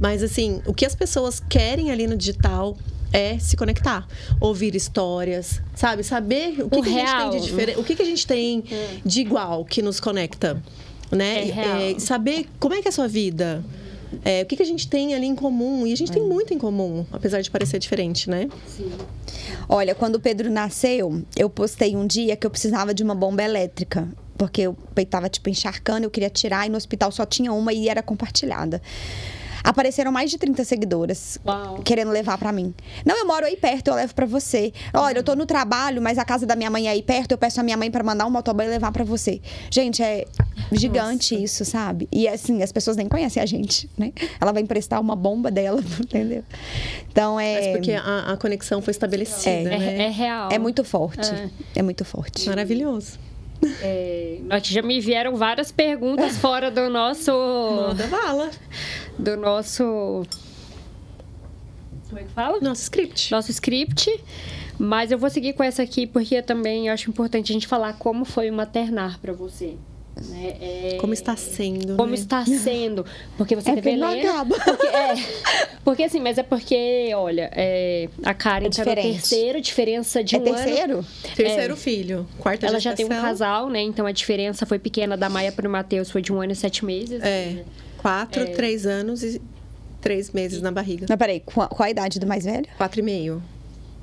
Mas 0.00 0.22
assim, 0.22 0.62
o 0.66 0.72
que 0.72 0.86
as 0.86 0.94
pessoas 0.94 1.40
querem 1.40 1.90
ali 1.90 2.06
no 2.06 2.16
digital 2.16 2.76
é 3.12 3.38
se 3.38 3.56
conectar, 3.56 4.06
ouvir 4.40 4.74
histórias, 4.74 5.60
sabe? 5.74 6.02
Saber 6.02 6.62
o 6.62 6.70
que, 6.70 6.78
O 6.78 6.82
que 6.82 6.90
a 6.90 6.92
gente 6.92 7.16
tem 7.16 7.30
de 7.30 7.46
diferente, 7.46 7.78
o 7.78 7.84
que, 7.84 7.96
que 7.96 8.02
a 8.02 8.04
gente 8.04 8.26
tem 8.26 8.64
de 9.04 9.20
igual 9.20 9.64
que 9.64 9.82
nos 9.82 9.98
conecta, 9.98 10.62
né? 11.10 11.48
É. 11.48 11.92
É, 11.92 11.98
saber 11.98 12.46
como 12.60 12.74
é 12.74 12.82
que 12.82 12.88
é 12.88 12.90
a 12.90 12.92
sua 12.92 13.08
vida. 13.08 13.64
É, 14.24 14.42
o 14.42 14.46
que, 14.46 14.56
que 14.56 14.62
a 14.62 14.66
gente 14.66 14.88
tem 14.88 15.14
ali 15.14 15.26
em 15.26 15.34
comum? 15.34 15.86
E 15.86 15.92
a 15.92 15.96
gente 15.96 16.10
tem 16.10 16.22
muito 16.22 16.54
em 16.54 16.58
comum, 16.58 17.04
apesar 17.12 17.42
de 17.42 17.50
parecer 17.50 17.78
diferente, 17.78 18.30
né? 18.30 18.48
Olha, 19.68 19.94
quando 19.94 20.14
o 20.14 20.20
Pedro 20.20 20.50
nasceu, 20.50 21.22
eu 21.36 21.50
postei 21.50 21.94
um 21.94 22.06
dia 22.06 22.34
que 22.34 22.46
eu 22.46 22.50
precisava 22.50 22.94
de 22.94 23.02
uma 23.02 23.14
bomba 23.14 23.42
elétrica. 23.42 24.08
Porque 24.38 24.68
o 24.68 24.74
peito 24.94 25.10
tava, 25.10 25.28
tipo, 25.28 25.50
encharcando, 25.50 26.06
eu 26.06 26.10
queria 26.10 26.30
tirar 26.30 26.66
e 26.66 26.70
no 26.70 26.76
hospital 26.76 27.10
só 27.10 27.26
tinha 27.26 27.52
uma 27.52 27.72
e 27.72 27.88
era 27.88 28.02
compartilhada. 28.02 28.80
Apareceram 29.64 30.12
mais 30.12 30.30
de 30.30 30.38
30 30.38 30.64
seguidoras 30.64 31.36
Uau. 31.44 31.80
querendo 31.82 32.10
levar 32.12 32.38
pra 32.38 32.52
mim. 32.52 32.72
Não, 33.04 33.18
eu 33.18 33.26
moro 33.26 33.44
aí 33.44 33.56
perto, 33.56 33.88
eu 33.88 33.94
levo 33.96 34.14
pra 34.14 34.24
você. 34.24 34.72
Olha, 34.94 35.18
eu 35.18 35.22
tô 35.22 35.34
no 35.34 35.44
trabalho, 35.44 36.00
mas 36.00 36.16
a 36.16 36.24
casa 36.24 36.46
da 36.46 36.54
minha 36.54 36.70
mãe 36.70 36.86
é 36.86 36.90
aí 36.92 37.02
perto, 37.02 37.32
eu 37.32 37.38
peço 37.38 37.58
a 37.60 37.62
minha 37.64 37.76
mãe 37.76 37.90
pra 37.90 38.02
mandar 38.04 38.24
um 38.24 38.30
motoboy 38.30 38.64
e 38.64 38.68
levar 38.68 38.92
pra 38.92 39.02
você. 39.04 39.40
Gente, 39.70 40.00
é 40.02 40.24
gigante 40.72 41.34
isso, 41.34 41.64
sabe? 41.64 42.08
E 42.12 42.28
assim, 42.28 42.62
as 42.62 42.70
pessoas 42.70 42.96
nem 42.96 43.08
conhecem 43.08 43.42
a 43.42 43.46
gente, 43.46 43.90
né? 43.98 44.12
Ela 44.40 44.52
vai 44.52 44.62
emprestar 44.62 45.00
uma 45.00 45.16
bomba 45.16 45.50
dela, 45.50 45.82
entendeu? 46.00 46.44
Então 47.10 47.38
é 47.38 47.60
Mas 47.60 47.66
porque 47.76 47.92
a, 47.92 48.32
a 48.32 48.36
conexão 48.36 48.80
foi 48.80 48.92
estabelecida, 48.92 49.50
É. 49.50 49.78
né? 49.78 49.96
É, 49.98 50.02
é 50.04 50.08
real. 50.08 50.50
é 50.52 50.58
muito 50.58 50.84
forte. 50.84 51.28
É. 51.34 51.50
É, 51.74 51.82
muito 51.82 52.04
forte. 52.04 52.48
Maravilhoso. 52.48 53.18
É, 53.82 54.40
já 54.64 54.82
me 54.82 55.00
vieram 55.00 55.36
várias 55.36 55.72
perguntas 55.72 56.36
fora 56.38 56.70
do 56.70 56.88
nosso. 56.88 57.32
Manda 57.32 58.06
bala. 58.06 58.50
Do 59.18 59.36
nosso. 59.36 60.24
Como 62.08 62.20
é 62.20 62.22
que 62.22 62.30
fala? 62.30 62.60
Nosso 62.60 62.82
script. 62.82 63.30
Nosso 63.32 63.50
script. 63.50 64.24
Mas 64.78 65.10
eu 65.10 65.18
vou 65.18 65.28
seguir 65.28 65.54
com 65.54 65.62
essa 65.62 65.82
aqui 65.82 66.06
porque 66.06 66.40
também 66.40 66.86
eu 66.86 66.94
acho 66.94 67.10
importante 67.10 67.50
a 67.50 67.54
gente 67.54 67.66
falar 67.66 67.94
como 67.94 68.24
foi 68.24 68.48
o 68.48 68.54
maternar 68.54 69.18
pra 69.18 69.32
você. 69.32 69.76
Né? 70.20 70.56
É... 70.60 70.96
Como 71.00 71.12
está 71.12 71.36
sendo, 71.36 71.96
Como 71.96 72.08
né? 72.10 72.14
está 72.14 72.44
sendo. 72.46 73.04
Porque 73.36 73.54
você 73.54 73.70
É 73.70 73.74
teve 73.74 73.90
porque 73.90 73.96
não 74.00 74.10
Helena. 74.12 74.30
acaba. 74.30 74.56
Porque, 74.58 74.86
é, 74.86 75.14
porque 75.84 76.02
assim, 76.04 76.20
mas 76.20 76.38
é 76.38 76.42
porque, 76.42 77.10
olha, 77.14 77.50
é, 77.54 78.08
a 78.24 78.34
Karen 78.34 78.66
É 78.66 78.70
tá 78.70 78.82
no 78.82 78.84
diferente. 78.90 79.12
terceiro, 79.20 79.60
diferença 79.60 80.22
de 80.24 80.36
É 80.36 80.38
um 80.38 80.42
terceiro? 80.42 80.92
ano. 80.94 81.06
Terceiro 81.36 81.76
filho, 81.76 82.26
quarta 82.38 82.66
Ela 82.66 82.78
já 82.80 82.94
tem 82.94 83.04
um 83.06 83.08
gestação. 83.08 83.28
casal, 83.30 83.68
né? 83.70 83.80
Então 83.82 84.06
a 84.06 84.12
diferença 84.12 84.66
foi 84.66 84.78
pequena 84.78 85.16
da 85.16 85.28
Maia 85.28 85.52
pro 85.52 85.68
Matheus, 85.68 86.10
foi 86.10 86.22
de 86.22 86.32
um 86.32 86.40
ano 86.40 86.52
e 86.52 86.56
sete 86.56 86.84
meses. 86.84 87.22
É, 87.22 87.64
quatro, 87.98 88.44
três 88.52 88.86
anos 88.86 89.22
e 89.22 89.40
três 90.00 90.30
meses 90.32 90.62
na 90.62 90.70
barriga. 90.70 91.06
Não, 91.08 91.16
peraí, 91.18 91.40
qual, 91.40 91.68
qual 91.68 91.86
a 91.86 91.90
idade 91.90 92.18
do 92.20 92.26
mais 92.26 92.44
velho? 92.44 92.66
Quatro 92.76 93.00
e 93.00 93.02
meio. 93.02 93.42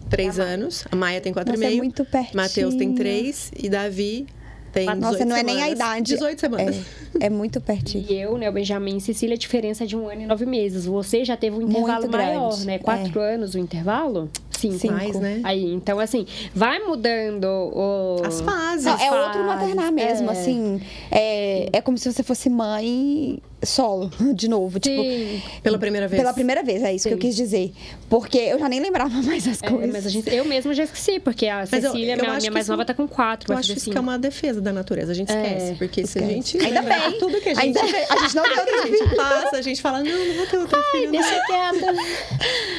Três 0.09 0.37
anos. 0.39 0.85
A 0.91 0.95
Maia 0.95 1.19
tem 1.19 1.33
quatro 1.33 1.51
Nossa, 1.53 1.63
e 1.63 1.65
é 1.65 1.69
meio. 1.69 1.79
muito 1.81 2.05
pertinho. 2.05 2.35
Matheus 2.35 2.75
tem 2.75 2.93
três 2.93 3.51
e 3.57 3.67
Davi 3.69 4.27
tem 4.75 4.87
18 4.87 4.99
Nossa, 4.99 5.25
não 5.25 5.37
é 5.37 5.41
nem 5.43 5.63
a 5.63 5.69
idade. 5.69 6.13
18 6.13 6.37
semanas. 6.37 6.75
É, 7.17 7.27
é 7.27 7.29
muito 7.29 7.61
pertinho. 7.61 8.05
E 8.09 8.13
eu, 8.13 8.37
né, 8.37 8.49
o 8.49 8.51
Benjamin 8.51 8.97
e 8.97 9.01
Cecília, 9.01 9.35
a 9.35 9.37
diferença 9.37 9.85
é 9.85 9.87
de 9.87 9.95
um 9.95 10.09
ano 10.09 10.23
e 10.23 10.25
nove 10.25 10.45
meses. 10.45 10.85
Você 10.85 11.23
já 11.23 11.37
teve 11.37 11.55
um 11.55 11.61
Muito 11.61 11.77
intervalo 11.77 12.11
maior, 12.11 12.49
grande, 12.49 12.67
né? 12.67 12.79
Quatro 12.79 13.21
anos 13.21 13.55
o 13.55 13.57
intervalo? 13.57 14.29
Cinco. 14.51 14.77
Cinco. 14.77 14.93
Mais, 14.93 15.17
né? 15.17 15.39
Aí, 15.43 15.73
então, 15.73 15.97
assim, 15.97 16.27
vai 16.53 16.79
mudando 16.79 17.45
o... 17.45 18.21
As 18.25 18.41
fases. 18.41 18.85
Não, 18.85 18.93
As 18.95 19.01
é 19.01 19.09
fases, 19.09 19.25
outro 19.25 19.43
maternar 19.45 19.91
mesmo, 19.93 20.29
é. 20.29 20.33
assim. 20.33 20.81
É, 21.09 21.69
é 21.71 21.81
como 21.81 21.97
se 21.97 22.11
você 22.11 22.21
fosse 22.21 22.49
mãe 22.49 23.39
solo, 23.63 24.11
de 24.33 24.47
novo. 24.47 24.79
Tipo, 24.79 25.01
Sim. 25.01 25.41
Pela 25.63 25.77
primeira 25.79 26.07
vez. 26.07 26.21
pela 26.21 26.33
primeira 26.33 26.61
vez, 26.63 26.83
é 26.83 26.93
isso 26.93 27.07
que 27.07 27.13
eu 27.13 27.17
Sim. 27.17 27.21
quis 27.27 27.35
dizer. 27.35 27.71
Porque 28.09 28.37
eu 28.37 28.59
já 28.59 28.69
nem 28.69 28.79
lembrava 28.79 29.09
mais 29.23 29.47
as 29.47 29.61
É, 29.63 29.69
coisas. 29.69 29.91
mas 29.91 30.05
a 30.05 30.09
gente, 30.09 30.29
eu 30.33 30.45
mesma 30.45 30.73
já 30.73 30.83
esqueci, 30.83 31.19
porque 31.19 31.47
a 31.47 31.61
eu- 31.61 31.67
Cecília, 31.67 32.13
eu 32.13 32.17
minha, 32.17 32.31
acho 32.31 32.37
minha 32.37 32.39
que 32.41 32.49
mais 32.51 32.65
isso- 32.65 32.71
nova, 32.71 32.85
tá 32.85 32.93
com 32.93 33.07
quatro. 33.07 33.51
Eu 33.53 33.57
acho 33.57 33.71
isso 33.73 33.85
que 33.85 33.89
é 33.91 33.93
cinco. 33.93 34.03
uma 34.03 34.19
defesa 34.19 34.61
da 34.61 34.71
natureza. 34.71 35.11
A 35.11 35.15
gente 35.15 35.31
É, 35.31 35.41
esquece. 35.41 35.75
Porque 35.75 36.05
se 36.05 36.19
a 36.19 36.21
esquece. 36.21 36.33
gente. 36.59 36.65
Ainda 36.65 36.81
bem. 36.81 37.19
Tudo 37.19 37.41
que 37.41 37.49
a 37.49 37.53
gente. 37.53 37.65
Ainda 37.65 37.81
bem. 37.83 38.05
A 38.09 38.17
gente 38.17 38.35
não 38.35 38.43
tem 38.49 38.59
outra 38.59 38.81
a 38.83 38.87
gente 38.87 39.15
passa, 39.15 39.57
a 39.57 39.61
gente 39.61 39.81
fala, 39.81 40.03
não, 40.03 40.25
não 40.27 40.33
vou 40.35 40.45
ter 40.47 40.57
outra 40.57 40.83
filha. 40.91 41.05
não. 41.05 41.11
Deixa 41.11 41.45
quieta. 41.45 42.01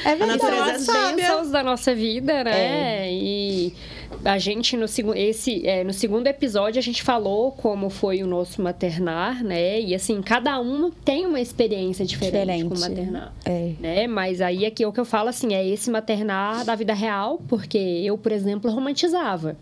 É 0.04 0.12
A 0.12 0.16
São 0.18 0.26
natureza 0.26 0.64
verdade. 0.64 0.90
é 0.90 1.10
as 1.10 1.12
bênçãos 1.16 1.50
da 1.50 1.62
nossa 1.62 1.94
vida, 1.94 2.44
né? 2.44 3.10
E 3.12 3.72
a 4.24 4.38
gente, 4.38 4.76
no, 4.76 4.86
segu- 4.88 5.14
esse, 5.14 5.66
é, 5.66 5.82
no 5.84 5.92
segundo 5.92 6.26
episódio, 6.26 6.78
a 6.78 6.82
gente 6.82 7.02
falou 7.02 7.52
como 7.52 7.90
foi 7.90 8.22
o 8.22 8.26
nosso 8.26 8.60
maternar, 8.62 9.42
né? 9.42 9.80
E 9.80 9.94
assim, 9.94 10.20
cada 10.22 10.60
um 10.60 10.90
tem 10.90 11.26
uma 11.26 11.40
experiência 11.40 12.04
diferente, 12.04 12.64
com 12.64 12.70
o 12.70 12.74
Diferente. 12.74 13.00
maternar. 13.00 13.34
É. 13.44 13.72
Né? 13.80 14.06
Mas 14.06 14.40
aí 14.40 14.64
aqui 14.66 14.82
é 14.82 14.86
o 14.88 14.92
que 14.92 15.00
eu 15.00 15.04
falo 15.04 15.28
assim, 15.28 15.54
é 15.54 15.66
esse 15.66 15.90
maternar 15.90 16.64
da 16.64 16.74
vida 16.74 16.94
real, 16.94 17.40
porque 17.48 17.78
eu, 17.78 18.16
por 18.18 18.32
exemplo, 18.32 18.70
romantizava 18.70 19.56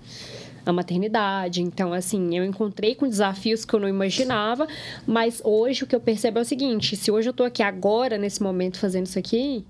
a 0.66 0.72
maternidade. 0.72 1.60
Então, 1.62 1.92
assim, 1.92 2.36
eu 2.36 2.44
encontrei 2.44 2.94
com 2.94 3.08
desafios 3.08 3.64
que 3.64 3.74
eu 3.74 3.80
não 3.80 3.88
imaginava, 3.88 4.66
mas 5.06 5.40
hoje 5.44 5.84
o 5.84 5.86
que 5.86 5.94
eu 5.94 6.00
percebo 6.00 6.38
é 6.38 6.42
o 6.42 6.44
seguinte: 6.44 6.96
se 6.96 7.10
hoje 7.10 7.28
eu 7.28 7.32
tô 7.32 7.44
aqui 7.44 7.62
agora, 7.62 8.16
nesse 8.16 8.42
momento, 8.42 8.78
fazendo 8.78 9.06
isso 9.06 9.18
aqui, 9.18 9.64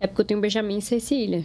é 0.00 0.06
porque 0.06 0.22
eu 0.22 0.24
tenho 0.24 0.40
Benjamin 0.40 0.78
e 0.78 0.82
Cecília. 0.82 1.44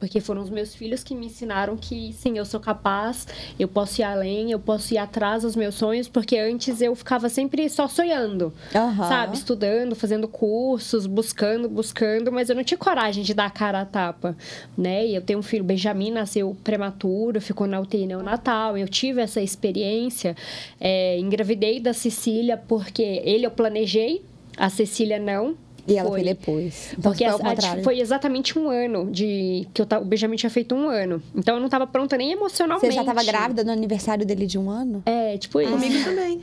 Porque 0.00 0.18
foram 0.18 0.40
os 0.40 0.48
meus 0.48 0.74
filhos 0.74 1.04
que 1.04 1.14
me 1.14 1.26
ensinaram 1.26 1.76
que 1.76 2.12
sim, 2.14 2.38
eu 2.38 2.46
sou 2.46 2.58
capaz, 2.58 3.28
eu 3.58 3.68
posso 3.68 4.00
ir 4.00 4.04
além, 4.04 4.50
eu 4.50 4.58
posso 4.58 4.94
ir 4.94 4.98
atrás 4.98 5.42
dos 5.42 5.54
meus 5.54 5.74
sonhos, 5.74 6.08
porque 6.08 6.38
antes 6.38 6.80
eu 6.80 6.94
ficava 6.94 7.28
sempre 7.28 7.68
só 7.68 7.86
sonhando, 7.86 8.50
Aham. 8.74 9.06
sabe? 9.06 9.36
Estudando, 9.36 9.94
fazendo 9.94 10.26
cursos, 10.26 11.06
buscando, 11.06 11.68
buscando, 11.68 12.32
mas 12.32 12.48
eu 12.48 12.56
não 12.56 12.64
tinha 12.64 12.78
coragem 12.78 13.22
de 13.22 13.34
dar 13.34 13.44
a 13.44 13.50
cara 13.50 13.82
a 13.82 13.84
tapa, 13.84 14.34
né? 14.76 15.06
E 15.06 15.14
eu 15.14 15.20
tenho 15.20 15.38
um 15.38 15.42
filho, 15.42 15.62
Benjamin, 15.62 16.10
nasceu 16.10 16.56
prematuro, 16.64 17.38
ficou 17.38 17.66
na 17.66 17.78
UTI 17.78 18.06
neonatal, 18.06 18.78
eu 18.78 18.88
tive 18.88 19.20
essa 19.20 19.42
experiência, 19.42 20.34
é, 20.80 21.18
engravidei 21.18 21.78
da 21.78 21.92
Cecília 21.92 22.56
porque 22.56 23.02
ele 23.02 23.44
eu 23.44 23.50
planejei, 23.50 24.24
a 24.56 24.70
Cecília 24.70 25.18
não. 25.18 25.56
E 25.86 25.96
ela 25.96 26.08
foi 26.10 26.22
depois. 26.22 26.92
Então 26.98 27.10
Porque 27.12 27.24
foi 27.24 27.26
a- 27.26 27.32
ao 27.32 27.40
a- 27.40 27.50
contrário. 27.54 27.82
foi 27.84 28.00
exatamente 28.00 28.58
um 28.58 28.68
ano 28.68 29.10
de 29.10 29.66
que 29.74 29.82
eu 29.82 29.86
ta- 29.86 29.98
o 29.98 30.04
Benjamin 30.04 30.36
tinha 30.36 30.50
feito 30.50 30.74
um 30.74 30.88
ano. 30.88 31.22
Então 31.34 31.54
eu 31.54 31.60
não 31.60 31.66
estava 31.66 31.86
pronta 31.86 32.16
nem 32.16 32.32
emocionalmente. 32.32 32.86
Você 32.86 32.92
já 32.92 33.00
estava 33.02 33.22
grávida 33.24 33.64
no 33.64 33.70
aniversário 33.72 34.24
dele 34.26 34.46
de 34.46 34.58
um 34.58 34.70
ano? 34.70 35.02
É, 35.06 35.36
tipo 35.38 35.60
isso. 35.60 35.70
Comigo 35.72 36.04
também. 36.04 36.40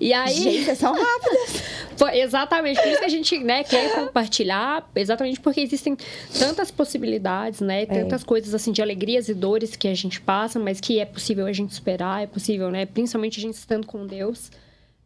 E 0.00 0.12
aí, 0.12 0.34
Gente, 0.34 0.64
vocês 0.64 0.78
são 0.78 0.92
rápidas. 0.94 1.62
foi 1.96 2.20
exatamente 2.20 2.80
por 2.80 2.88
isso 2.88 2.98
que 2.98 3.04
a 3.04 3.08
gente 3.08 3.38
né, 3.38 3.64
quer 3.64 3.94
compartilhar, 3.94 4.90
exatamente 4.94 5.40
porque 5.40 5.60
existem 5.60 5.96
tantas 6.38 6.70
possibilidades, 6.70 7.60
É. 7.60 7.64
né? 7.64 7.86
Tantas 7.86 8.22
coisas 8.24 8.54
assim 8.54 8.72
de 8.72 8.82
alegrias 8.82 9.28
e 9.28 9.34
dores 9.34 9.76
que 9.76 9.88
a 9.88 9.94
gente 9.94 10.20
passa, 10.20 10.58
mas 10.58 10.80
que 10.80 10.98
é 10.98 11.04
possível 11.04 11.46
a 11.46 11.52
gente 11.52 11.74
superar, 11.74 12.22
é 12.22 12.26
possível, 12.26 12.70
né? 12.70 12.86
Principalmente 12.86 13.38
a 13.38 13.42
gente 13.42 13.54
estando 13.54 13.86
com 13.86 14.06
Deus, 14.06 14.50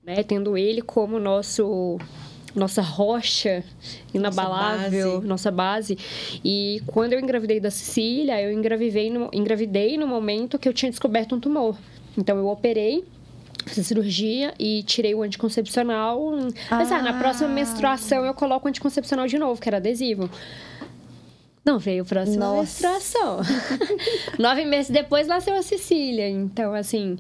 né? 0.05 0.23
Tendo 0.23 0.57
Ele 0.57 0.81
como 0.83 1.19
nosso 1.19 1.99
nossa 2.57 2.81
rocha 2.83 3.63
inabalável, 4.13 5.17
base. 5.17 5.27
nossa 5.27 5.51
base. 5.51 5.99
E 6.45 6.83
quando 6.87 7.13
eu 7.13 7.21
engravidei 7.21 7.61
da 7.61 7.71
Cecília, 7.71 8.41
eu 8.43 8.51
engravidei 8.51 9.11
no, 9.11 9.29
engravidei 9.33 9.97
no 9.97 10.07
momento 10.09 10.59
que 10.59 10.69
eu 10.69 10.73
tinha 10.73 10.91
descoberto 10.91 11.35
um 11.35 11.41
tumor. 11.41 11.77
Então 12.17 12.37
eu 12.39 12.49
operei 12.49 13.05
Fiz 13.67 13.81
a 13.81 13.83
cirurgia 13.83 14.55
e 14.61 14.85
tirei 14.85 15.13
o 15.13 15.23
anticoncepcional. 15.23 16.21
Mas, 16.71 16.93
ah, 16.93 17.03
na 17.03 17.11
Ah. 17.11 17.19
próxima 17.19 17.49
menstruação 17.49 18.25
eu 18.25 18.33
coloco 18.33 18.67
o 18.67 18.69
anticoncepcional 18.69 19.27
de 19.27 19.39
novo, 19.39 19.61
que 19.61 19.69
era 19.69 19.79
adesivo. 19.79 20.31
Não 21.67 21.81
veio 21.81 22.03
a 22.03 22.07
próxima 22.07 22.47
Nossa. 22.47 22.61
menstruação. 22.61 23.41
Nove 24.39 24.65
meses 24.65 24.89
depois 24.91 25.27
nasceu 25.27 25.55
a 25.57 25.63
Cecília. 25.63 26.29
Então, 26.29 26.73
assim. 26.73 27.19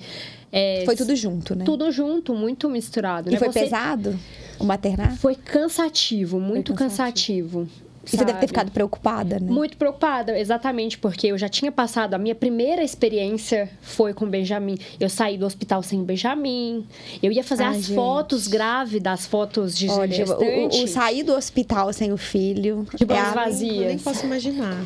é, 0.52 0.84
Foi 0.84 0.94
tudo 0.94 1.16
junto, 1.16 1.56
né? 1.56 1.64
tudo 1.64 1.90
junto, 1.90 2.32
muito 2.32 2.70
misturado. 2.70 3.28
E 3.28 3.32
né? 3.32 3.38
foi 3.38 3.48
Você- 3.48 3.60
pesado 3.60 4.16
o 4.60 4.64
maternar? 4.64 5.16
Foi 5.16 5.34
cansativo, 5.34 6.38
muito 6.38 6.72
cansativo. 6.74 7.68
E 8.06 8.16
você 8.16 8.24
deve 8.24 8.32
ter 8.32 8.32
sabe? 8.34 8.48
ficado 8.48 8.70
preocupada, 8.70 9.40
né? 9.40 9.50
Muito 9.50 9.76
preocupada, 9.76 10.38
exatamente, 10.38 10.98
porque 10.98 11.28
eu 11.28 11.38
já 11.38 11.48
tinha 11.48 11.72
passado. 11.72 12.14
A 12.14 12.18
minha 12.18 12.34
primeira 12.34 12.82
experiência 12.82 13.68
foi 13.80 14.14
com 14.14 14.24
o 14.24 14.28
Benjamin. 14.28 14.78
Eu 15.00 15.08
saí 15.08 15.36
do 15.36 15.44
hospital 15.44 15.82
sem 15.82 16.00
o 16.00 16.04
Benjamin. 16.04 16.86
Eu 17.22 17.32
ia 17.32 17.42
fazer 17.42 17.64
Ai, 17.64 17.76
as 17.76 17.84
gente. 17.86 17.94
fotos 17.94 18.46
grávidas, 18.46 19.12
as 19.12 19.26
fotos 19.26 19.76
de 19.76 19.88
Olha, 19.88 20.24
o, 20.24 20.68
o, 20.68 20.88
sair 20.88 21.22
do 21.22 21.34
hospital 21.34 21.92
sem 21.92 22.12
o 22.12 22.16
filho. 22.16 22.86
De 22.94 23.04
é 23.04 23.32
vazias. 23.32 23.76
Eu 23.76 23.88
nem 23.88 23.98
posso 23.98 24.24
imaginar. 24.24 24.76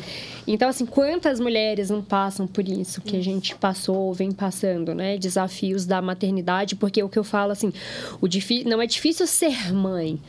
Então, 0.47 0.67
assim, 0.69 0.85
quantas 0.85 1.39
mulheres 1.39 1.89
não 1.89 2.01
passam 2.01 2.47
por 2.47 2.67
isso 2.67 3.01
que 3.01 3.15
a 3.15 3.21
gente 3.21 3.55
passou, 3.55 4.13
vem 4.13 4.31
passando, 4.31 4.93
né? 4.93 5.17
Desafios 5.17 5.85
da 5.85 6.01
maternidade, 6.01 6.75
porque 6.75 7.01
o 7.03 7.07
que 7.09 7.19
eu 7.19 7.23
falo, 7.23 7.51
assim, 7.51 7.71
o 8.19 8.27
difí- 8.27 8.63
não 8.65 8.81
é 8.81 8.87
difícil 8.87 9.27
ser 9.27 9.73
mãe. 9.73 10.19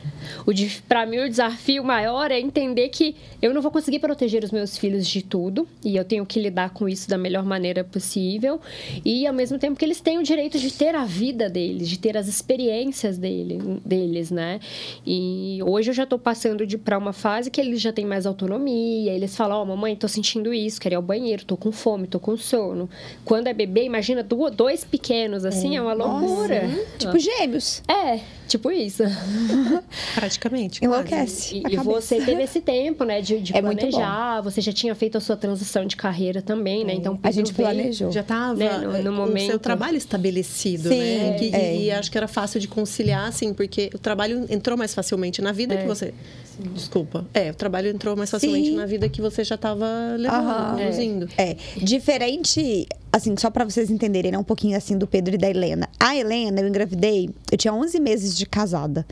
O 0.46 0.52
dif- 0.52 0.82
Pra 0.88 1.06
mim, 1.06 1.18
o 1.18 1.28
desafio 1.28 1.82
maior 1.82 2.30
é 2.30 2.38
entender 2.38 2.88
que 2.90 3.16
eu 3.40 3.54
não 3.54 3.62
vou 3.62 3.70
conseguir 3.70 3.98
proteger 4.00 4.44
os 4.44 4.50
meus 4.50 4.76
filhos 4.76 5.06
de 5.06 5.22
tudo, 5.22 5.66
e 5.84 5.96
eu 5.96 6.04
tenho 6.04 6.26
que 6.26 6.38
lidar 6.40 6.70
com 6.70 6.88
isso 6.88 7.08
da 7.08 7.16
melhor 7.16 7.44
maneira 7.44 7.82
possível, 7.82 8.60
e 9.04 9.26
ao 9.26 9.32
mesmo 9.34 9.58
tempo 9.58 9.78
que 9.78 9.84
eles 9.84 10.00
têm 10.00 10.18
o 10.18 10.22
direito 10.22 10.58
de 10.58 10.70
ter 10.72 10.94
a 10.94 11.04
vida 11.04 11.48
deles, 11.48 11.88
de 11.88 11.98
ter 11.98 12.16
as 12.16 12.28
experiências 12.28 13.16
dele, 13.16 13.80
deles, 13.84 14.30
né? 14.30 14.60
E 15.06 15.60
hoje 15.64 15.90
eu 15.90 15.94
já 15.94 16.04
tô 16.06 16.18
passando 16.18 16.66
de 16.66 16.76
para 16.76 16.98
uma 16.98 17.12
fase 17.12 17.50
que 17.50 17.60
eles 17.60 17.80
já 17.80 17.92
têm 17.92 18.04
mais 18.04 18.26
autonomia, 18.26 19.12
eles 19.12 19.34
falam: 19.36 19.58
"Ó, 19.62 19.64
mamãe, 19.64 19.96
tô 20.02 20.08
sentindo 20.08 20.52
isso, 20.52 20.80
quero 20.80 20.94
ir 20.94 20.96
ao 20.96 21.02
banheiro, 21.02 21.44
tô 21.44 21.56
com 21.56 21.72
fome, 21.72 22.06
tô 22.06 22.18
com 22.20 22.36
sono". 22.36 22.88
Quando 23.24 23.46
é 23.46 23.52
bebê, 23.54 23.84
imagina 23.84 24.22
dois 24.22 24.84
pequenos 24.84 25.44
assim, 25.44 25.76
é, 25.76 25.80
uma 25.80 25.92
loucura. 25.94 26.68
Tipo 26.98 27.18
gêmeos. 27.18 27.82
É, 27.88 28.20
tipo 28.48 28.70
isso. 28.70 29.02
Praticamente. 30.14 30.84
Enlouquece. 30.84 31.62
E, 31.68 31.74
e 31.74 31.76
você 31.76 32.20
teve 32.20 32.42
esse 32.42 32.60
tempo, 32.60 33.04
né, 33.04 33.20
de, 33.20 33.40
de 33.40 33.56
É 33.56 33.62
muito 33.62 33.78
planejar, 33.78 34.40
você 34.42 34.60
já 34.60 34.72
tinha 34.72 34.94
feito 34.94 35.16
a 35.18 35.20
sua 35.20 35.36
transição 35.36 35.86
de 35.86 35.96
carreira 35.96 36.42
também, 36.42 36.84
né? 36.84 36.94
Então 36.94 37.18
A 37.22 37.30
gente 37.30 37.52
veio- 37.52 37.68
planejou. 37.68 38.10
Já 38.12 38.20
estava 38.20 38.54
Né, 38.54 38.78
no- 38.78 38.92
no 38.92 39.02
com 39.04 39.08
o 39.08 39.12
momento. 39.12 39.46
seu 39.50 39.58
trabalho 39.58 39.96
estabelecido, 39.96 40.88
Sim, 40.88 40.98
né? 41.18 41.36
Que- 41.38 41.54
é. 41.54 41.76
E 41.76 41.90
acho 41.90 42.10
que 42.10 42.18
era 42.18 42.28
fácil 42.28 42.60
de 42.60 42.68
conciliar, 42.68 43.28
assim, 43.28 43.52
porque 43.54 43.90
o 43.94 43.98
trabalho 43.98 44.46
entrou 44.50 44.76
mais 44.76 44.94
facilmente 44.94 45.40
na 45.40 45.52
vida 45.52 45.76
que 45.76 45.86
você. 45.86 46.12
Desculpa. 46.58 47.26
É, 47.34 47.50
o 47.50 47.54
trabalho 47.54 47.88
entrou 47.88 48.16
mais 48.16 48.30
facilmente 48.30 48.68
Sim. 48.68 48.76
na 48.76 48.86
vida 48.86 49.08
que 49.08 49.20
você 49.20 49.44
já 49.44 49.54
estava 49.54 49.86
levando, 50.16 50.78
conduzindo. 50.78 51.28
É, 51.36 51.56
diferente, 51.76 52.86
assim, 53.12 53.34
só 53.36 53.50
pra 53.50 53.64
vocês 53.64 53.90
entenderem, 53.90 54.32
né, 54.32 54.38
um 54.38 54.44
pouquinho 54.44 54.76
assim 54.76 54.96
do 54.96 55.06
Pedro 55.06 55.34
e 55.34 55.38
da 55.38 55.48
Helena. 55.48 55.88
A 55.98 56.16
Helena, 56.16 56.60
eu 56.60 56.68
engravidei, 56.68 57.30
eu 57.50 57.58
tinha 57.58 57.72
11 57.72 58.00
meses 58.00 58.36
de 58.36 58.46
casada. 58.46 59.06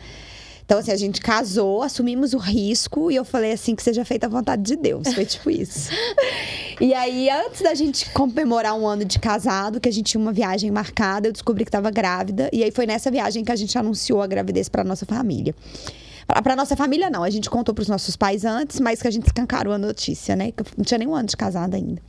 Então, 0.71 0.79
assim, 0.79 0.93
a 0.93 0.97
gente 0.97 1.21
casou, 1.21 1.83
assumimos 1.83 2.33
o 2.33 2.39
risco 2.39 3.11
e 3.11 3.17
eu 3.17 3.25
falei 3.25 3.51
assim, 3.51 3.75
que 3.75 3.83
seja 3.83 4.05
feita 4.05 4.29
a 4.29 4.31
vontade 4.31 4.63
de 4.63 4.77
Deus. 4.77 5.13
Foi 5.13 5.25
tipo 5.27 5.51
isso. 5.51 5.91
e 6.81 6.95
aí, 6.95 7.29
antes 7.29 7.61
da 7.61 7.75
gente 7.75 8.09
comemorar 8.11 8.79
um 8.79 8.87
ano 8.87 9.05
de 9.05 9.19
casado, 9.19 9.81
que 9.81 9.89
a 9.89 9.93
gente 9.93 10.13
tinha 10.13 10.21
uma 10.21 10.33
viagem 10.33 10.71
marcada, 10.71 11.27
eu 11.27 11.33
descobri 11.33 11.65
que 11.65 11.71
estava 11.71 11.91
grávida. 11.91 12.49
E 12.53 12.63
aí 12.63 12.71
foi 12.71 12.87
nessa 12.87 13.11
viagem 13.11 13.43
que 13.45 13.51
a 13.51 13.57
gente 13.57 13.77
anunciou 13.77 14.23
a 14.23 14.29
gravidez 14.29 14.69
pra 14.69 14.85
nossa 14.85 15.05
família. 15.05 15.57
Pra 16.43 16.55
nossa 16.57 16.77
família, 16.77 17.11
não. 17.11 17.23
A 17.23 17.31
gente 17.31 17.49
contou 17.51 17.75
pros 17.75 17.89
nossos 17.89 18.17
pais 18.17 18.45
antes, 18.45 18.81
mas 18.81 19.01
que 19.03 19.09
a 19.09 19.11
gente 19.11 19.27
escancarou 19.27 19.73
a 19.73 19.79
notícia, 19.79 20.37
né? 20.37 20.53
Que 20.53 20.63
eu 20.63 20.67
não 20.77 20.85
tinha 20.85 20.99
nem 20.99 21.09
um 21.09 21.15
ano 21.15 21.29
de 21.29 21.37
casada 21.37 21.77
ainda. 21.77 22.01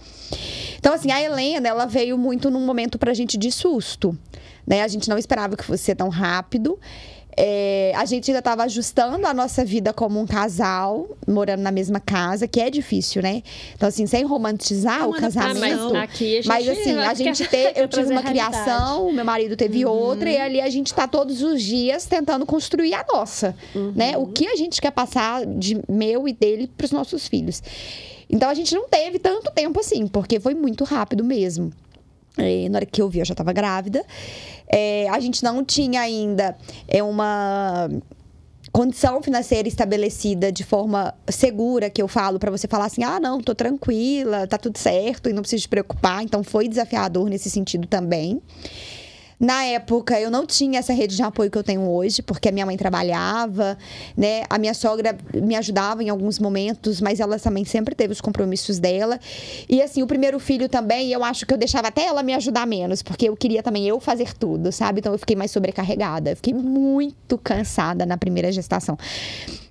Então, 0.78 0.94
assim, 0.94 1.12
a 1.12 1.22
Helena, 1.22 1.68
ela 1.68 1.86
veio 1.86 2.18
muito 2.18 2.50
num 2.50 2.66
momento 2.66 2.98
pra 2.98 3.14
gente 3.14 3.38
de 3.38 3.52
susto. 3.52 4.18
né? 4.66 4.82
A 4.84 4.88
gente 4.88 5.10
não 5.10 5.18
esperava 5.18 5.56
que 5.58 5.64
fosse 5.64 5.84
ser 5.84 5.96
tão 5.96 6.10
rápido. 6.10 6.80
É, 7.38 7.94
a 7.96 8.06
gente 8.06 8.30
ainda 8.30 8.40
estava 8.40 8.64
ajustando 8.64 9.26
a 9.26 9.34
nossa 9.34 9.64
vida 9.64 9.94
como 9.94 10.20
um 10.20 10.28
casal, 10.28 11.10
morando 11.28 11.62
na 11.62 11.72
mesma 11.72 12.00
casa, 12.00 12.48
que 12.48 12.60
é 12.60 12.70
difícil, 12.70 13.22
né? 13.22 13.42
Então, 13.76 13.88
assim, 13.88 14.06
sem 14.06 14.24
romantizar 14.24 15.02
É 15.02 15.06
o 15.06 15.10
uma 15.10 15.20
casamento. 15.20 15.96
a 15.96 16.06
gente, 16.06 16.48
Mas 16.48 16.68
assim, 16.68 16.98
a 16.98 17.14
gente 17.14 17.48
te, 17.48 17.74
eu 17.76 17.88
tive 17.88 18.12
uma 18.12 18.24
criação, 18.24 19.12
meu 19.12 19.26
marido 19.26 19.56
teve 19.56 19.86
outra, 19.86 20.30
e 20.30 20.38
ali 20.38 20.62
a 20.62 20.70
gente 20.70 20.94
tá 20.94 21.08
todos 21.08 21.42
os 21.42 21.62
dias 21.62 22.06
tentando 22.06 22.46
construir 22.46 22.94
a 22.94 23.06
nossa, 23.12 23.56
né? 23.96 24.18
O 24.18 24.28
que 24.28 24.48
a 24.48 24.56
gente 24.56 24.82
quer 24.82 24.92
passar 24.92 25.46
de 25.46 25.82
meu 25.88 26.28
e 26.28 26.34
dele 26.34 26.70
pros 26.78 26.92
nossos 26.92 27.28
filhos. 27.28 27.62
Então 28.30 28.50
a 28.50 28.54
gente 28.54 28.74
não 28.74 28.88
teve 28.88 29.20
tanto 29.20 29.52
tempo 29.52 29.80
assim, 29.80 30.08
porque 30.08 30.40
foi 30.40 30.54
muito 30.54 30.84
rápido 30.84 31.24
mesmo. 31.24 31.72
Na 32.70 32.78
hora 32.78 32.86
que 32.86 33.02
eu 33.02 33.10
vi, 33.10 33.20
eu 33.20 33.26
já 33.26 33.34
estava 33.34 33.52
grávida. 33.52 34.04
É, 34.68 35.10
a 35.10 35.20
gente 35.20 35.44
não 35.44 35.64
tinha 35.64 36.02
ainda 36.02 36.56
é, 36.88 37.04
uma 37.04 37.90
condição 38.72 39.22
financeira 39.22 39.68
estabelecida 39.68 40.52
de 40.52 40.64
forma 40.64 41.14
segura, 41.30 41.90
que 41.90 42.02
eu 42.02 42.08
falo 42.08 42.40
para 42.40 42.50
você 42.50 42.68
falar 42.68 42.86
assim: 42.86 43.04
ah, 43.04 43.20
não, 43.20 43.42
tô 43.42 43.54
tranquila, 43.54 44.48
tá 44.48 44.58
tudo 44.58 44.78
certo 44.78 45.30
e 45.30 45.34
não 45.34 45.42
preciso 45.42 45.64
te 45.64 45.70
preocupar. 45.70 46.24
Então 46.24 46.44
foi 46.44 46.68
desafiador 46.68 47.30
nesse 47.30 47.50
sentido 47.50 47.88
também. 47.88 48.42
Na 49.42 49.64
época, 49.64 50.20
eu 50.22 50.30
não 50.30 50.46
tinha 50.46 50.78
essa 50.78 50.94
rede 50.94 51.16
de 51.16 51.24
apoio 51.24 51.50
que 51.50 51.58
eu 51.58 51.64
tenho 51.64 51.82
hoje, 51.90 52.22
porque 52.22 52.48
a 52.48 52.52
minha 52.52 52.64
mãe 52.64 52.78
trabalhava, 52.78 53.76
né? 54.16 54.44
A 54.48 54.60
minha 54.60 54.76
sogra 54.76 55.18
me 55.34 55.56
ajudava 55.56 56.04
em 56.04 56.10
alguns 56.10 56.38
momentos, 56.38 57.02
mas 57.02 57.20
ela 57.20 57.40
também 57.40 57.66
sempre 57.66 57.96
teve 57.96 58.14
os 58.14 58.22
compromissos 58.22 58.78
dela. 58.78 59.20
E 59.68 59.82
assim, 59.82 60.04
o 60.04 60.08
primeiro 60.08 60.40
filho 60.40 60.70
também, 60.70 61.12
eu 61.12 61.24
acho 61.24 61.44
que 61.48 61.54
eu 61.56 61.58
deixava 61.58 61.88
até 61.88 62.06
ela 62.06 62.22
me 62.22 62.36
ajudar 62.36 62.68
menos, 62.68 63.02
porque 63.02 63.30
eu 63.30 63.36
queria 63.36 63.64
também 63.64 63.88
eu 63.88 64.00
fazer 64.00 64.32
tudo, 64.36 64.72
sabe? 64.72 65.00
Então 65.00 65.12
eu 65.12 65.18
fiquei 65.18 65.36
mais 65.36 65.50
sobrecarregada. 65.50 66.30
Eu 66.30 66.36
fiquei 66.36 66.54
muito 66.54 67.36
cansada 67.40 68.06
na 68.06 68.18
primeira 68.18 68.52
gestação. 68.52 68.96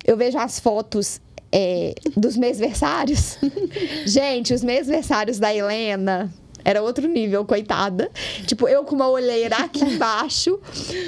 Eu 0.05 0.17
vejo 0.17 0.37
as 0.37 0.59
fotos 0.59 1.21
é, 1.49 1.93
dos 2.17 2.35
mêsversários. 2.35 3.37
Gente, 4.05 4.53
os 4.53 4.65
mêsversários 4.65 5.39
da 5.39 5.53
Helena. 5.53 6.29
Era 6.63 6.81
outro 6.81 7.07
nível, 7.07 7.43
coitada. 7.45 8.09
Tipo, 8.45 8.67
eu 8.67 8.83
com 8.83 8.95
uma 8.95 9.09
olheira 9.09 9.57
aqui 9.57 9.83
embaixo, 9.85 10.59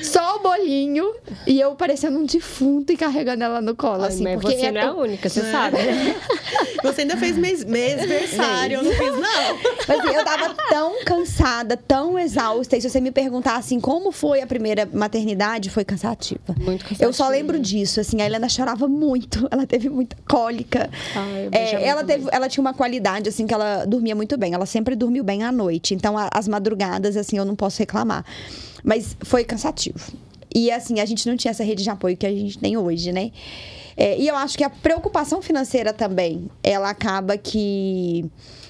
só 0.03 0.37
o 0.37 0.39
bolinho, 0.39 1.13
e 1.47 1.59
eu 1.59 1.75
parecendo 1.75 2.17
um 2.17 2.25
defunto 2.25 2.91
e 2.93 2.97
carregando 2.97 3.43
ela 3.43 3.61
no 3.61 3.75
colo, 3.75 4.03
Ai, 4.03 4.09
assim. 4.09 4.23
mas 4.23 4.39
porque 4.39 4.57
você 4.57 4.65
é 4.67 4.71
não 4.71 4.81
é 4.81 4.85
a 4.85 4.93
única, 4.93 5.29
você 5.29 5.41
sabe, 5.51 5.77
né? 5.77 6.15
Você 6.83 7.01
ainda 7.01 7.15
fez 7.15 7.37
mês, 7.37 7.63
mêsversário, 7.63 8.79
eu 8.79 8.83
não 8.83 8.91
fiz, 8.91 9.13
não. 9.13 9.57
Mas 9.87 9.99
assim, 9.99 10.15
eu 10.15 10.25
tava 10.25 10.53
tão 10.69 11.05
cansada, 11.05 11.77
tão 11.77 12.19
exausta. 12.19 12.75
E 12.75 12.81
se 12.81 12.89
você 12.89 12.99
me 12.99 13.09
perguntar 13.09 13.55
assim, 13.55 13.79
como 13.79 14.11
foi 14.11 14.41
a 14.41 14.47
primeira 14.47 14.87
maternidade, 14.91 15.69
foi 15.69 15.85
cansativa. 15.85 16.41
Muito 16.59 16.83
cansativo. 16.83 17.03
Eu 17.03 17.13
só 17.13 17.29
lembro 17.29 17.57
disso, 17.57 18.01
assim, 18.01 18.21
a 18.21 18.25
Helena 18.25 18.49
chorava 18.49 18.87
muito, 18.87 19.47
ela 19.51 19.65
teve 19.65 19.89
muita 19.89 20.17
cólica. 20.27 20.89
Ai, 21.15 21.49
É, 21.53 21.87
ela, 21.87 22.03
teve, 22.03 22.27
ela 22.31 22.49
tinha 22.49 22.61
uma 22.61 22.73
qualidade, 22.73 23.29
assim, 23.29 23.47
que 23.47 23.53
ela 23.53 23.85
dormia 23.85 24.15
muito 24.15 24.37
bem. 24.37 24.53
Ela 24.53 24.65
sempre 24.65 24.95
dormiu 24.95 25.23
bem 25.23 25.42
à 25.43 25.51
noite. 25.51 25.93
Então, 25.93 26.17
a- 26.17 26.29
as 26.33 26.47
madrugadas, 26.47 27.15
assim, 27.17 27.37
eu 27.37 27.45
não 27.45 27.55
posso 27.55 27.79
reclamar. 27.79 28.25
Mas 28.83 29.15
foi 29.21 29.43
cansativo. 29.43 30.11
E, 30.53 30.69
assim, 30.71 30.99
a 30.99 31.05
gente 31.05 31.27
não 31.27 31.35
tinha 31.35 31.51
essa 31.51 31.63
rede 31.63 31.83
de 31.83 31.89
apoio 31.89 32.15
que 32.15 32.25
a 32.25 32.29
gente 32.31 32.59
tem 32.59 32.77
hoje, 32.77 33.11
né? 33.11 33.31
É, 33.97 34.17
e 34.17 34.27
eu 34.27 34.35
acho 34.35 34.57
que 34.57 34.63
a 34.63 34.69
preocupação 34.69 35.41
financeira 35.41 35.93
também, 35.93 36.49
ela 36.63 36.89
acaba 36.89 37.37
que 37.37 38.25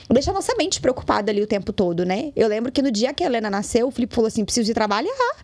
deixa 0.10 0.32
a 0.32 0.34
nossa 0.34 0.54
mente 0.58 0.80
preocupada 0.82 1.32
ali 1.32 1.42
o 1.42 1.48
tempo 1.48 1.72
todo, 1.74 2.06
né? 2.06 2.32
Eu 2.36 2.48
lembro 2.48 2.72
que 2.72 2.82
no 2.82 2.92
dia 2.92 3.14
que 3.14 3.24
a 3.24 3.28
Helena 3.28 3.50
nasceu, 3.50 3.88
o 3.88 3.92
Felipe 3.92 4.14
falou 4.16 4.28
assim: 4.28 4.44
preciso 4.46 4.66
de 4.66 4.74
trabalhar. 4.74 5.36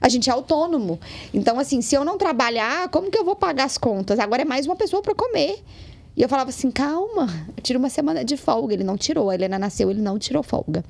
A 0.00 0.08
gente 0.08 0.28
é 0.28 0.32
autônomo. 0.32 1.00
Então, 1.32 1.58
assim, 1.58 1.80
se 1.80 1.94
eu 1.94 2.04
não 2.04 2.18
trabalhar, 2.18 2.88
como 2.90 3.10
que 3.10 3.18
eu 3.18 3.24
vou 3.24 3.34
pagar 3.34 3.64
as 3.64 3.76
contas? 3.78 4.18
Agora 4.18 4.42
é 4.42 4.44
mais 4.44 4.66
uma 4.66 4.76
pessoa 4.76 5.02
para 5.02 5.14
comer. 5.14 5.58
E 6.16 6.22
eu 6.22 6.28
falava 6.28 6.50
assim: 6.50 6.70
calma, 6.70 7.28
tira 7.62 7.78
uma 7.78 7.90
semana 7.90 8.24
de 8.24 8.36
folga. 8.36 8.74
Ele 8.74 8.84
não 8.84 8.96
tirou. 8.96 9.30
A 9.30 9.34
Helena 9.34 9.58
nasceu, 9.58 9.90
ele 9.90 10.00
não 10.00 10.18
tirou 10.18 10.42
folga. 10.42 10.84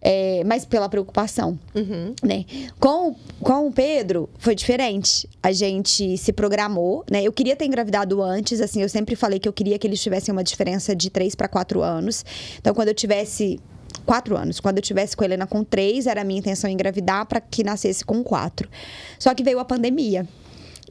É, 0.00 0.44
mas 0.44 0.64
pela 0.64 0.88
preocupação 0.88 1.58
Uhum. 1.74 2.14
né? 2.22 2.44
Com, 2.78 3.16
com 3.40 3.66
o 3.66 3.72
Pedro 3.72 4.28
foi 4.38 4.54
diferente. 4.54 5.28
A 5.42 5.50
gente 5.50 6.16
se 6.16 6.32
programou, 6.32 7.04
né? 7.10 7.22
Eu 7.24 7.32
queria 7.32 7.56
ter 7.56 7.64
engravidado 7.64 8.22
antes, 8.22 8.60
assim, 8.60 8.80
eu 8.80 8.88
sempre 8.88 9.16
falei 9.16 9.40
que 9.40 9.48
eu 9.48 9.52
queria 9.52 9.76
que 9.76 9.86
eles 9.88 10.00
tivessem 10.00 10.30
uma 10.30 10.44
diferença 10.44 10.94
de 10.94 11.10
3 11.10 11.34
para 11.34 11.48
4 11.48 11.82
anos. 11.82 12.24
Então, 12.60 12.72
quando 12.74 12.88
eu 12.88 12.94
tivesse 12.94 13.58
quatro 14.06 14.36
anos, 14.36 14.60
quando 14.60 14.78
eu 14.78 14.82
tivesse 14.82 15.16
com 15.16 15.24
a 15.24 15.26
Helena 15.26 15.46
com 15.46 15.64
três, 15.64 16.06
era 16.06 16.20
a 16.20 16.24
minha 16.24 16.38
intenção 16.38 16.70
engravidar 16.70 17.26
para 17.26 17.40
que 17.40 17.64
nascesse 17.64 18.04
com 18.04 18.22
quatro. 18.22 18.68
Só 19.18 19.34
que 19.34 19.42
veio 19.42 19.58
a 19.58 19.64
pandemia. 19.64 20.26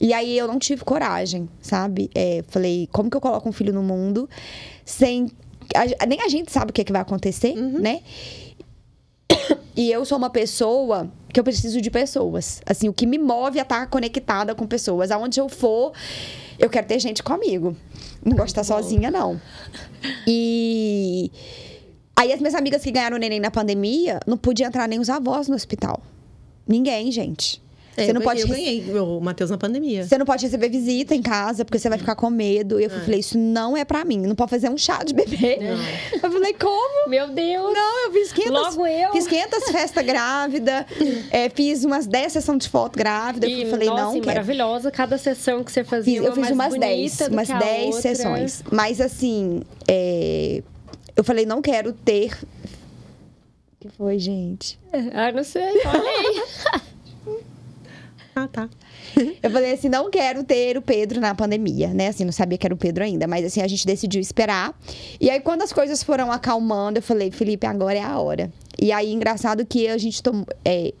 E 0.00 0.12
aí 0.12 0.36
eu 0.38 0.46
não 0.46 0.58
tive 0.58 0.84
coragem, 0.84 1.48
sabe? 1.60 2.10
É, 2.14 2.44
falei, 2.48 2.88
como 2.92 3.10
que 3.10 3.16
eu 3.16 3.20
coloco 3.20 3.48
um 3.48 3.52
filho 3.52 3.72
no 3.72 3.82
mundo 3.82 4.28
sem. 4.84 5.30
a- 5.74 6.06
nem 6.06 6.20
a 6.22 6.28
gente 6.28 6.52
sabe 6.52 6.70
o 6.70 6.72
que, 6.72 6.80
é 6.80 6.84
que 6.84 6.92
vai 6.92 7.02
acontecer, 7.02 7.54
né? 7.54 8.00
E 9.76 9.92
eu 9.92 10.04
sou 10.04 10.18
uma 10.18 10.28
pessoa 10.30 11.08
que 11.32 11.38
eu 11.38 11.44
preciso 11.44 11.80
de 11.80 11.88
pessoas. 11.88 12.60
Assim, 12.66 12.88
o 12.88 12.92
que 12.92 13.06
me 13.06 13.16
move 13.16 13.60
é 13.60 13.62
estar 13.62 13.86
conectada 13.86 14.52
com 14.52 14.66
pessoas. 14.66 15.12
Aonde 15.12 15.38
eu 15.40 15.48
for, 15.48 15.92
eu 16.58 16.68
quero 16.68 16.84
ter 16.88 16.98
gente 16.98 17.22
comigo. 17.22 17.76
Não 18.24 18.32
gosto 18.36 18.46
de 18.54 18.60
estar 18.60 18.64
sozinha, 18.64 19.08
não. 19.08 19.40
E 20.26 21.30
aí 22.16 22.32
as 22.32 22.40
minhas 22.40 22.56
amigas 22.56 22.82
que 22.82 22.90
ganharam 22.90 23.18
neném 23.18 23.38
na 23.38 23.52
pandemia, 23.52 24.18
não 24.26 24.36
podia 24.36 24.66
entrar 24.66 24.88
nem 24.88 24.98
os 24.98 25.08
avós 25.08 25.46
no 25.46 25.54
hospital. 25.54 26.02
Ninguém, 26.66 27.12
gente. 27.12 27.62
É, 27.98 28.06
Você 28.06 28.12
não 28.12 28.20
eu, 28.20 28.24
pode 28.24 28.40
eu 28.42 28.48
ganhei 28.48 28.84
o 28.98 29.20
Matheus 29.20 29.50
na 29.50 29.58
pandemia. 29.58 30.06
você 30.06 30.16
não 30.16 30.24
pode 30.24 30.44
receber 30.44 30.68
visita 30.68 31.14
em 31.14 31.22
casa, 31.22 31.64
porque 31.64 31.78
você 31.78 31.88
vai 31.88 31.98
ficar 31.98 32.14
com 32.14 32.30
medo. 32.30 32.78
E 32.80 32.84
eu 32.84 32.90
falei, 32.90 33.20
isso 33.20 33.36
não 33.36 33.76
é 33.76 33.84
pra 33.84 34.04
mim. 34.04 34.18
Não 34.18 34.34
pode 34.34 34.50
fazer 34.50 34.68
um 34.70 34.78
chá 34.78 35.02
de 35.02 35.12
bebê. 35.14 35.58
Eu 36.22 36.30
falei, 36.32 36.52
como? 36.54 37.08
Meu 37.08 37.28
Deus! 37.28 37.72
Não, 37.74 38.06
eu 38.06 38.12
fiz 38.12 38.32
500... 38.32 38.52
Logo 38.52 38.86
eu. 38.86 39.12
Fiz 39.12 39.26
500 39.26 39.64
festas 39.70 40.04
grávida. 40.04 40.86
é, 41.30 41.48
fiz 41.48 41.84
umas 41.84 42.06
10 42.06 42.32
sessões 42.32 42.64
de 42.64 42.68
foto 42.68 42.96
grávida. 42.98 43.46
E, 43.46 43.62
eu 43.62 43.70
falei, 43.70 43.88
nossa, 43.88 44.02
não, 44.02 44.10
e 44.16 44.20
quero. 44.20 44.26
maravilhosa. 44.26 44.90
Cada 44.90 45.16
sessão 45.18 45.62
que 45.64 45.70
você 45.72 45.84
fazia, 45.84 46.18
Fiz- 46.20 46.26
eu 46.26 46.32
uma 46.34 46.46
fiz 46.46 46.54
umas 46.54 46.68
bonita 46.74 46.86
10, 46.86 47.16
do 47.18 47.32
umas 47.32 47.46
que 47.48 47.52
a 47.52 47.58
10 47.58 47.86
outra. 47.86 48.00
sessões. 48.02 48.62
Mas 48.70 49.00
assim, 49.00 49.62
é, 49.86 50.62
eu 51.16 51.24
falei, 51.24 51.46
não 51.46 51.60
quero 51.62 51.92
ter... 51.92 52.32
O 52.32 53.80
que 53.80 53.88
foi, 53.96 54.18
gente? 54.18 54.78
Ah, 55.14 55.30
não 55.32 55.44
sei, 55.44 55.62
aí. 55.62 56.42
Ah, 58.38 58.46
tá. 58.46 58.68
Eu 59.42 59.50
falei 59.50 59.72
assim, 59.72 59.88
não 59.88 60.08
quero 60.10 60.44
ter 60.44 60.76
o 60.76 60.82
Pedro 60.82 61.20
na 61.20 61.34
pandemia, 61.34 61.88
né? 61.88 62.08
Assim, 62.08 62.24
não 62.24 62.32
sabia 62.32 62.56
que 62.56 62.66
era 62.66 62.74
o 62.74 62.78
Pedro 62.78 63.02
ainda, 63.02 63.26
mas 63.26 63.44
assim, 63.44 63.60
a 63.60 63.66
gente 63.66 63.84
decidiu 63.84 64.20
esperar. 64.20 64.78
E 65.20 65.28
aí, 65.28 65.40
quando 65.40 65.62
as 65.62 65.72
coisas 65.72 66.02
foram 66.02 66.30
acalmando, 66.30 66.98
eu 66.98 67.02
falei, 67.02 67.30
Felipe, 67.32 67.66
agora 67.66 67.98
é 67.98 68.02
a 68.02 68.18
hora. 68.18 68.52
E 68.80 68.92
aí, 68.92 69.12
engraçado 69.12 69.66
que 69.66 69.88
a 69.88 69.98
gente 69.98 70.22
tomou. 70.22 70.46
é, 70.64 70.92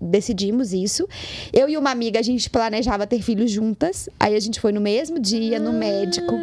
decidimos 0.00 0.72
isso. 0.72 1.06
Eu 1.52 1.68
e 1.68 1.76
uma 1.76 1.90
amiga, 1.90 2.18
a 2.18 2.22
gente 2.22 2.48
planejava 2.48 3.06
ter 3.06 3.20
filhos 3.20 3.50
juntas. 3.50 4.08
Aí 4.18 4.34
a 4.34 4.40
gente 4.40 4.58
foi 4.58 4.72
no 4.72 4.80
mesmo 4.80 5.18
dia 5.18 5.58
no 5.58 5.72
médico. 5.72 6.34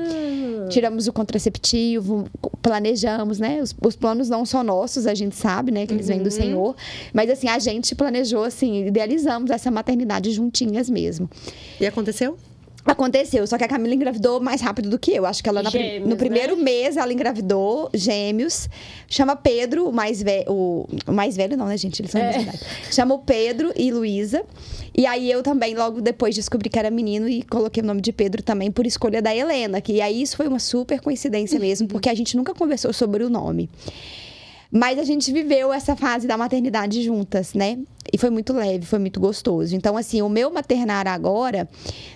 Tiramos 0.69 1.07
o 1.07 1.13
contraceptivo, 1.13 2.27
planejamos, 2.61 3.39
né? 3.39 3.61
Os, 3.61 3.75
os 3.83 3.95
planos 3.95 4.29
não 4.29 4.45
são 4.45 4.63
nossos, 4.63 5.07
a 5.07 5.13
gente 5.13 5.35
sabe, 5.35 5.71
né? 5.71 5.85
Que 5.85 5.93
eles 5.93 6.07
vêm 6.07 6.21
do 6.21 6.31
Senhor. 6.31 6.75
Mas 7.13 7.29
assim, 7.29 7.47
a 7.47 7.59
gente 7.59 7.95
planejou, 7.95 8.43
assim, 8.43 8.85
idealizamos 8.85 9.51
essa 9.51 9.71
maternidade 9.71 10.31
juntinhas 10.31 10.89
mesmo. 10.89 11.29
E 11.79 11.85
aconteceu? 11.85 12.37
Aconteceu, 12.87 13.45
só 13.45 13.57
que 13.57 13.63
a 13.63 13.67
Camila 13.67 13.93
engravidou 13.93 14.39
mais 14.39 14.61
rápido 14.61 14.89
do 14.89 14.97
que 14.97 15.11
eu. 15.11 15.25
Acho 15.25 15.43
que 15.43 15.49
ela 15.49 15.63
Gêmeos, 15.69 16.09
no 16.09 16.15
primeiro 16.15 16.55
né? 16.55 16.63
mês 16.63 16.97
ela 16.97 17.11
engravidou 17.11 17.89
gêmeos. 17.93 18.69
Chama 19.09 19.35
Pedro, 19.35 19.89
o 19.89 19.91
mais 19.91 20.23
velho. 20.23 20.45
O, 20.49 20.87
o 21.05 21.11
mais 21.11 21.35
velho 21.35 21.57
não, 21.57 21.67
né, 21.67 21.77
gente? 21.77 22.01
Eles 22.01 22.11
são 22.11 22.21
É. 22.21 22.53
Chama 22.91 23.13
o 23.13 23.19
Pedro 23.19 23.73
e 23.75 23.91
Luísa. 23.91 24.43
E 24.95 25.05
aí 25.05 25.29
eu 25.29 25.43
também, 25.43 25.75
logo 25.75 26.01
depois, 26.01 26.33
descobri 26.33 26.69
que 26.69 26.79
era 26.79 26.89
menino 26.89 27.27
e 27.27 27.43
coloquei 27.43 27.83
o 27.83 27.85
nome 27.85 28.01
de 28.01 28.11
Pedro 28.11 28.41
também 28.41 28.71
por 28.71 28.87
escolha 28.87 29.21
da 29.21 29.35
Helena. 29.35 29.79
Que 29.81 30.01
aí 30.01 30.21
isso 30.21 30.35
foi 30.37 30.47
uma 30.47 30.59
super 30.59 30.99
coincidência 31.01 31.59
mesmo, 31.59 31.87
porque 31.87 32.09
a 32.09 32.15
gente 32.15 32.35
nunca 32.35 32.53
conversou 32.53 32.91
sobre 32.93 33.23
o 33.23 33.29
nome. 33.29 33.69
Mas 34.71 34.99
a 34.99 35.03
gente 35.03 35.31
viveu 35.31 35.71
essa 35.71 35.95
fase 35.95 36.27
da 36.27 36.37
maternidade 36.37 37.01
juntas, 37.01 37.53
né? 37.53 37.79
E 38.11 38.17
foi 38.17 38.29
muito 38.29 38.53
leve, 38.53 38.85
foi 38.85 38.99
muito 38.99 39.19
gostoso. 39.19 39.75
Então, 39.75 39.97
assim, 39.97 40.21
o 40.21 40.29
meu 40.29 40.51
maternar 40.51 41.07
agora, 41.07 41.69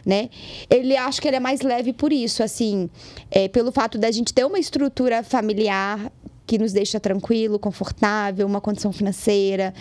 né? 0.06 0.30
Ele 0.70 0.96
acho 0.96 1.22
que 1.22 1.28
ele 1.28 1.38
é 1.38 1.40
mais 1.40 1.62
leve 1.62 1.94
por 1.94 2.12
isso, 2.12 2.44
assim, 2.44 2.90
é, 3.30 3.48
pelo 3.48 3.72
fato 3.72 3.98
da 3.98 4.12
gente 4.12 4.34
ter 4.34 4.46
uma 4.46 4.60
estrutura 4.60 5.24
familiar 5.24 6.12
que 6.52 6.58
nos 6.58 6.74
deixa 6.74 7.00
tranquilo, 7.00 7.58
confortável, 7.58 8.46
uma 8.46 8.60
condição 8.60 8.92
financeira, 8.92 9.74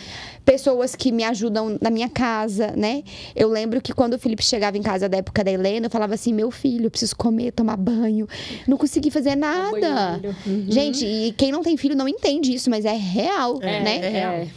pessoas 0.44 0.94
que 0.94 1.10
me 1.10 1.24
ajudam 1.24 1.76
na 1.82 1.90
minha 1.90 2.08
casa, 2.08 2.72
né? 2.76 3.02
Eu 3.34 3.48
lembro 3.48 3.80
que 3.80 3.92
quando 3.92 4.14
o 4.14 4.18
Felipe 4.20 4.44
chegava 4.44 4.78
em 4.78 4.82
casa 4.82 5.08
da 5.08 5.16
época 5.18 5.42
da 5.42 5.50
Helena, 5.50 5.86
eu 5.86 5.90
falava 5.90 6.14
assim: 6.14 6.32
meu 6.32 6.48
filho, 6.52 6.86
eu 6.86 6.90
preciso 6.90 7.16
comer, 7.16 7.50
tomar 7.50 7.76
banho, 7.76 8.28
não 8.68 8.76
consegui 8.76 9.10
fazer 9.10 9.34
nada. 9.34 10.20
banheiro. 10.20 10.36
Gente, 10.68 11.04
e 11.04 11.32
quem 11.32 11.50
não 11.50 11.60
tem 11.60 11.76
filho 11.76 11.96
não 11.96 12.06
entende 12.06 12.54
isso, 12.54 12.70
mas 12.70 12.84
é 12.84 12.94
real, 12.96 13.58
É, 13.62 13.82
né? 13.82 13.96
é 13.96 14.08
real. 14.08 14.32
é. 14.34 14.48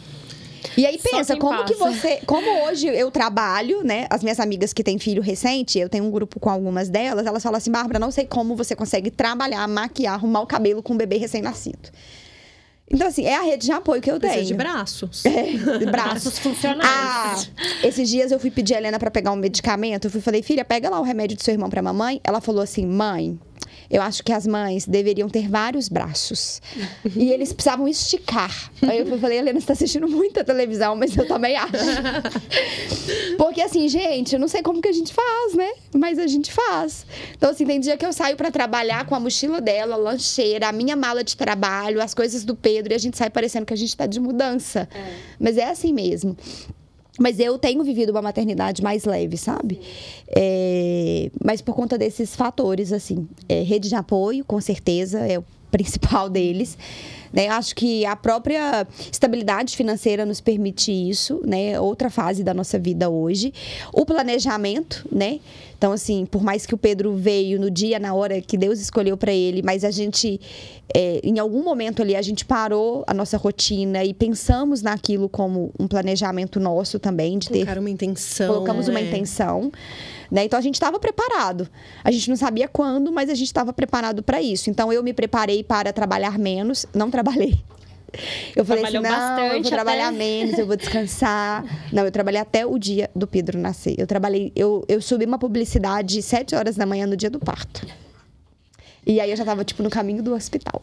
E 0.78 0.86
aí 0.86 0.98
pensa, 0.98 1.36
como 1.38 1.64
que 1.66 1.76
passa. 1.76 1.92
você. 1.92 2.20
Como 2.26 2.66
hoje 2.66 2.88
eu 2.88 3.10
trabalho, 3.12 3.84
né? 3.84 4.08
As 4.10 4.24
minhas 4.24 4.40
amigas 4.40 4.74
que 4.74 4.84
têm 4.84 4.98
filho 4.98 5.22
recente, 5.22 5.78
eu 5.80 5.90
tenho 5.90 6.04
um 6.04 6.12
grupo 6.12 6.40
com 6.40 6.50
algumas 6.50 6.90
delas, 6.90 7.26
elas 7.26 7.44
falam 7.44 7.58
assim, 7.58 7.72
Bárbara, 7.72 8.00
não 8.00 8.12
sei 8.12 8.26
como 8.26 8.56
você 8.56 8.76
consegue 8.76 9.12
trabalhar, 9.12 9.68
maquiar, 9.68 10.14
arrumar 10.16 10.42
o 10.42 10.48
cabelo 10.48 10.82
com 10.82 10.94
um 10.94 10.98
bebê 10.98 11.18
recém-nascido. 11.18 11.90
Então, 12.92 13.08
assim, 13.08 13.26
é 13.26 13.36
a 13.38 13.42
rede 13.42 13.66
de 13.66 13.72
apoio 13.72 14.02
que 14.02 14.12
eu 14.12 14.20
Precisa 14.20 14.40
tenho. 14.40 14.48
de 14.48 14.54
braços. 14.54 15.24
É, 15.26 15.44
de 15.44 15.58
braços. 15.58 15.86
Braços 15.86 16.40
funcionais. 16.40 16.88
Ah, 16.88 17.88
esses 17.88 18.08
dias 18.10 18.32
eu 18.32 18.40
fui 18.40 18.52
pedir 18.52 18.76
a 18.76 18.78
Helena 18.78 19.00
pra 19.00 19.10
pegar 19.10 19.32
um 19.32 19.36
medicamento. 19.36 20.06
Eu 20.06 20.12
fui 20.12 20.22
falei, 20.22 20.44
filha, 20.44 20.64
pega 20.66 20.90
lá 20.90 21.00
o 21.00 21.04
remédio 21.04 21.36
do 21.38 21.42
seu 21.44 21.54
irmão 21.54 21.70
pra 21.70 21.82
mamãe. 21.82 22.20
Ela 22.24 22.40
falou 22.42 22.62
assim, 22.62 22.86
mãe, 22.86 23.40
eu 23.94 24.02
acho 24.02 24.24
que 24.24 24.34
as 24.34 24.48
mães 24.48 24.88
deveriam 24.88 25.30
ter 25.30 25.48
vários 25.48 25.88
braços. 25.88 26.60
e 27.16 27.32
eles 27.32 27.54
precisavam 27.54 27.88
esticar. 27.88 28.72
Aí 28.82 28.98
eu 28.98 29.20
falei, 29.20 29.38
Helena, 29.38 29.60
você 29.60 29.68
tá 29.68 29.74
assistindo 29.74 30.08
muita 30.08 30.44
televisão, 30.44 30.96
mas 30.96 31.16
eu 31.16 31.28
também 31.28 31.56
acho. 31.56 31.74
Porque 33.38 33.62
assim, 33.62 33.88
gente, 33.88 34.34
eu 34.34 34.40
não 34.40 34.48
sei 34.48 34.64
como 34.64 34.82
que 34.82 34.88
a 34.88 34.92
gente 34.92 35.14
faz, 35.14 35.54
né? 35.54 35.70
Mas 35.94 36.18
a 36.18 36.26
gente 36.26 36.52
faz. 36.52 37.06
Então, 37.38 37.52
assim, 37.52 37.68
tem 37.68 37.80
dia 37.80 37.96
que 37.96 38.04
eu 38.04 38.12
saio 38.12 38.36
pra 38.36 38.50
trabalhar 38.50 39.06
com 39.06 39.14
a 39.14 39.20
mochila 39.20 39.62
dela, 39.62 39.94
a 39.94 39.98
lancheira, 39.98 40.70
a 40.70 40.72
minha 40.72 40.96
mala 40.96 41.24
de 41.24 41.38
trabalho, 41.38 42.02
as 42.02 42.16
coisas 42.16 42.44
do 42.44 42.56
Pedro, 42.56 42.94
e 42.94 42.96
a 42.96 43.00
gente 43.00 43.16
sai 43.16 43.30
parecendo 43.30 43.64
que 43.64 43.74
a 43.76 43.78
gente 43.78 43.96
tá 43.96 44.08
de 44.08 44.20
mudança. 44.20 44.90
Mas 45.40 45.56
é 45.56 45.70
assim 45.70 45.94
mesmo. 45.94 46.36
Mas 47.20 47.40
eu 47.40 47.60
tenho 47.60 47.84
vivido 47.84 48.10
uma 48.10 48.22
maternidade 48.22 48.82
mais 48.82 49.06
leve, 49.06 49.38
sabe? 49.38 49.80
É, 50.36 51.30
mas 51.44 51.62
por 51.62 51.76
conta 51.76 51.98
desses 51.98 52.36
fatores, 52.36 52.92
assim. 52.92 53.28
É, 53.48 53.62
rede 53.62 53.90
de 53.90 53.96
apoio, 53.96 54.44
com 54.44 54.60
certeza, 54.60 55.20
é 55.20 55.38
o 55.38 55.44
principal 55.70 56.30
deles. 56.30 56.78
Né? 57.32 57.48
Acho 57.50 57.76
que 57.76 58.06
a 58.06 58.16
própria 58.16 58.88
estabilidade 59.12 59.76
financeira 59.76 60.24
nos 60.24 60.40
permite 60.40 60.92
isso, 60.92 61.42
né? 61.44 61.80
Outra 61.80 62.10
fase 62.10 62.44
da 62.44 62.54
nossa 62.54 62.78
vida 62.78 63.10
hoje. 63.10 63.52
O 63.92 64.06
planejamento, 64.06 65.08
né? 65.12 65.40
Então, 65.78 65.92
assim, 65.92 66.26
por 66.26 66.44
mais 66.44 66.66
que 66.66 66.74
o 66.74 66.78
Pedro 66.78 67.16
veio 67.16 67.60
no 67.60 67.70
dia, 67.70 68.00
na 68.00 68.14
hora 68.14 68.40
que 68.42 68.58
Deus 68.58 68.80
escolheu 68.80 69.18
para 69.18 69.34
ele, 69.34 69.62
mas 69.62 69.84
a 69.84 69.92
gente, 69.92 70.40
é, 70.94 71.20
em 71.24 71.40
algum 71.40 71.64
momento 71.64 72.02
ali, 72.02 72.16
a 72.16 72.22
gente 72.22 72.46
parou 72.46 73.04
a 73.06 73.14
nossa 73.14 73.38
rotina 73.38 74.04
e 74.04 74.14
pensamos 74.14 74.82
naquilo 74.82 75.28
como 75.28 75.72
um 75.80 75.88
planejamento 75.88 76.60
nosso 76.60 77.00
também, 77.00 77.38
de 77.38 77.50
ter 77.50 77.60
Colocar 77.60 77.80
uma 77.80 77.90
intenção. 77.90 78.54
colocamos 78.54 78.88
uma 78.88 79.00
né? 79.00 79.08
intenção. 79.08 79.72
Né? 80.32 80.46
Então 80.46 80.58
a 80.58 80.62
gente 80.62 80.76
estava 80.76 81.00
preparado. 81.00 81.68
A 82.04 82.12
gente 82.12 82.30
não 82.30 82.36
sabia 82.36 82.68
quando, 82.68 83.12
mas 83.12 83.30
a 83.30 83.36
gente 83.36 83.48
estava 83.48 83.72
preparado 83.72 84.24
para 84.24 84.42
isso. 84.42 84.70
Então 84.70 84.92
eu 84.92 85.04
me 85.04 85.14
preparei 85.14 85.64
para 85.64 85.94
trabalhar 85.94 86.40
menos. 86.40 86.86
Não 86.94 87.12
trabalhei. 87.12 87.60
Eu 88.56 88.64
falei 88.64 88.84
assim, 88.86 89.00
não, 89.00 89.40
eu 89.48 89.62
vou 89.62 89.70
trabalhar 89.72 90.08
até- 90.10 90.18
menos, 90.18 90.60
eu 90.60 90.68
vou 90.68 90.76
descansar. 90.76 91.64
Não, 91.92 92.06
eu 92.06 92.12
trabalhei 92.12 92.40
até 92.40 92.66
o 92.66 92.78
dia 92.78 93.10
do 93.16 93.26
Pedro 93.26 93.58
nascer. 93.60 93.96
Eu 93.98 94.06
trabalhei, 94.06 94.52
eu, 94.56 94.86
eu 94.88 95.02
subi 95.02 95.26
uma 95.26 95.40
publicidade 95.40 96.22
sete 96.22 96.54
horas 96.56 96.76
da 96.76 96.86
manhã 96.86 97.08
no 97.08 97.18
dia 97.18 97.30
do 97.30 97.40
parto. 97.40 97.86
E 99.06 99.20
aí 99.20 99.32
eu 99.32 99.36
já 99.36 99.44
tava, 99.44 99.64
tipo, 99.66 99.82
no 99.82 99.90
caminho 99.90 100.22
do 100.22 100.34
hospital. 100.34 100.82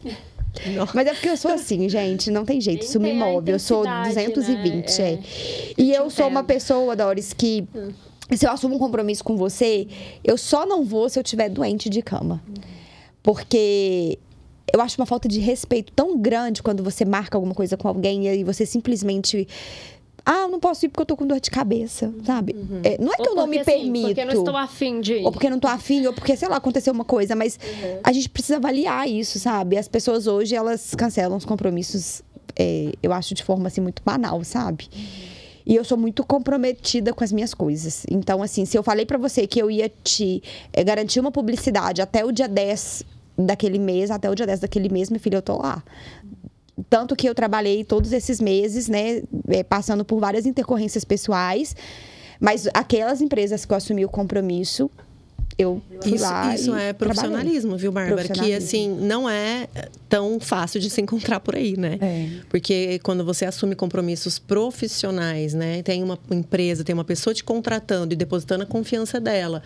Mas 0.93 1.07
é 1.07 1.13
porque 1.13 1.29
eu 1.29 1.37
sou 1.37 1.51
assim, 1.51 1.87
gente, 1.87 2.29
não 2.29 2.43
tem 2.43 2.59
jeito, 2.59 2.83
isso 2.83 2.99
me 2.99 3.13
move. 3.13 3.49
Eu 3.51 3.57
sou 3.59 3.85
intensidade, 3.85 4.33
220, 4.33 4.99
né? 4.99 5.07
é. 5.09 5.13
É. 5.13 5.19
E 5.77 5.91
Eu 5.93 6.03
eu 6.03 6.09
sou 6.09 6.27
uma 6.27 6.43
pessoa, 6.43 6.95
Doris, 6.95 7.31
que 7.31 7.65
se 8.35 8.45
eu 8.45 8.51
assumo 8.51 8.75
um 8.75 8.79
compromisso 8.79 9.23
com 9.23 9.37
você, 9.37 9.87
eu 10.23 10.37
só 10.37 10.65
não 10.65 10.83
vou 10.83 11.07
se 11.09 11.17
eu 11.17 11.23
estiver 11.23 11.47
doente 11.49 11.89
de 11.89 12.01
cama. 12.01 12.41
Porque 13.23 14.19
eu 14.73 14.81
acho 14.81 14.99
uma 14.99 15.05
falta 15.05 15.27
de 15.27 15.39
respeito 15.39 15.91
tão 15.93 16.17
grande 16.17 16.63
quando 16.63 16.83
você 16.83 17.05
marca 17.05 17.37
alguma 17.37 17.53
coisa 17.53 17.77
com 17.77 17.87
alguém 17.87 18.25
e 18.25 18.29
aí 18.29 18.43
você 18.43 18.65
simplesmente. 18.65 19.47
Ah, 20.23 20.41
eu 20.41 20.49
não 20.49 20.59
posso 20.59 20.85
ir 20.85 20.89
porque 20.89 21.01
eu 21.01 21.05
tô 21.05 21.17
com 21.17 21.25
dor 21.25 21.39
de 21.39 21.49
cabeça, 21.49 22.13
sabe? 22.23 22.55
É, 22.83 22.95
não 23.01 23.11
é 23.11 23.17
que 23.17 23.27
eu 23.27 23.33
não 23.33 23.47
me 23.47 23.57
assim, 23.57 23.71
permito. 23.71 24.07
Porque 24.07 24.21
eu 24.21 24.25
não 24.27 24.33
estou 24.33 24.55
afim 24.55 25.01
de 25.01 25.13
ir. 25.15 25.25
Ou 25.25 25.31
porque 25.31 25.49
não 25.49 25.59
tô 25.59 25.67
afim, 25.67 26.05
ou 26.05 26.13
porque, 26.13 26.37
sei 26.37 26.47
lá, 26.47 26.57
aconteceu 26.57 26.93
uma 26.93 27.03
coisa. 27.03 27.35
Mas 27.35 27.59
a 28.03 28.11
gente 28.11 28.29
precisa 28.29 28.57
avaliar 28.57 29.09
isso, 29.09 29.39
sabe? 29.39 29.77
As 29.77 29.87
pessoas 29.87 30.27
hoje, 30.27 30.55
elas 30.55 30.93
cancelam 30.93 31.35
os 31.35 31.43
compromissos, 31.43 32.21
é, 32.55 32.91
eu 33.01 33.11
acho, 33.11 33.33
de 33.33 33.43
forma, 33.43 33.67
assim, 33.67 33.81
muito 33.81 34.03
banal, 34.05 34.43
sabe? 34.43 34.87
E 35.65 35.75
eu 35.75 35.83
sou 35.83 35.97
muito 35.97 36.23
comprometida 36.23 37.13
com 37.13 37.23
as 37.23 37.31
minhas 37.31 37.55
coisas. 37.55 38.05
Então, 38.09 38.43
assim, 38.43 38.63
se 38.63 38.77
eu 38.77 38.83
falei 38.83 39.07
pra 39.07 39.17
você 39.17 39.47
que 39.47 39.59
eu 39.59 39.71
ia 39.71 39.91
te 40.03 40.43
é, 40.71 40.83
garantir 40.83 41.19
uma 41.19 41.31
publicidade 41.31 41.99
até 41.99 42.23
o 42.23 42.31
dia 42.31 42.47
10 42.47 43.05
daquele 43.37 43.79
mês, 43.79 44.11
até 44.11 44.29
o 44.29 44.35
dia 44.35 44.45
10 44.45 44.59
daquele 44.59 44.89
mês, 44.89 45.09
minha 45.09 45.19
filha, 45.19 45.37
eu 45.37 45.41
tô 45.41 45.57
lá. 45.57 45.83
Tanto 46.89 47.15
que 47.15 47.27
eu 47.27 47.35
trabalhei 47.35 47.83
todos 47.83 48.11
esses 48.11 48.39
meses, 48.39 48.87
né, 48.87 49.21
é, 49.49 49.63
passando 49.63 50.03
por 50.03 50.19
várias 50.19 50.45
intercorrências 50.45 51.03
pessoais. 51.03 51.75
Mas 52.39 52.67
aquelas 52.73 53.21
empresas 53.21 53.65
que 53.65 53.71
eu 53.71 53.77
assumi 53.77 54.03
o 54.03 54.09
compromisso, 54.09 54.89
eu 55.57 55.81
fui 56.01 56.15
Isso, 56.15 56.23
lá. 56.23 56.55
isso 56.55 56.73
é 56.73 56.93
trabalhei. 56.93 56.93
profissionalismo, 56.93 57.77
viu, 57.77 57.91
Bárbara? 57.91 58.27
Que 58.27 58.53
assim, 58.53 58.89
não 58.89 59.29
é 59.29 59.67
tão 60.09 60.39
fácil 60.39 60.79
de 60.79 60.89
se 60.89 61.01
encontrar 61.01 61.39
por 61.39 61.55
aí, 61.55 61.77
né? 61.77 61.97
É. 62.01 62.29
Porque 62.49 62.99
quando 63.03 63.23
você 63.23 63.45
assume 63.45 63.75
compromissos 63.75 64.39
profissionais, 64.39 65.53
né? 65.53 65.83
Tem 65.83 66.01
uma 66.01 66.17
empresa, 66.31 66.83
tem 66.83 66.93
uma 66.93 67.03
pessoa 67.03 67.33
te 67.33 67.43
contratando 67.43 68.13
e 68.13 68.17
depositando 68.17 68.63
a 68.63 68.65
confiança 68.65 69.19
dela 69.19 69.61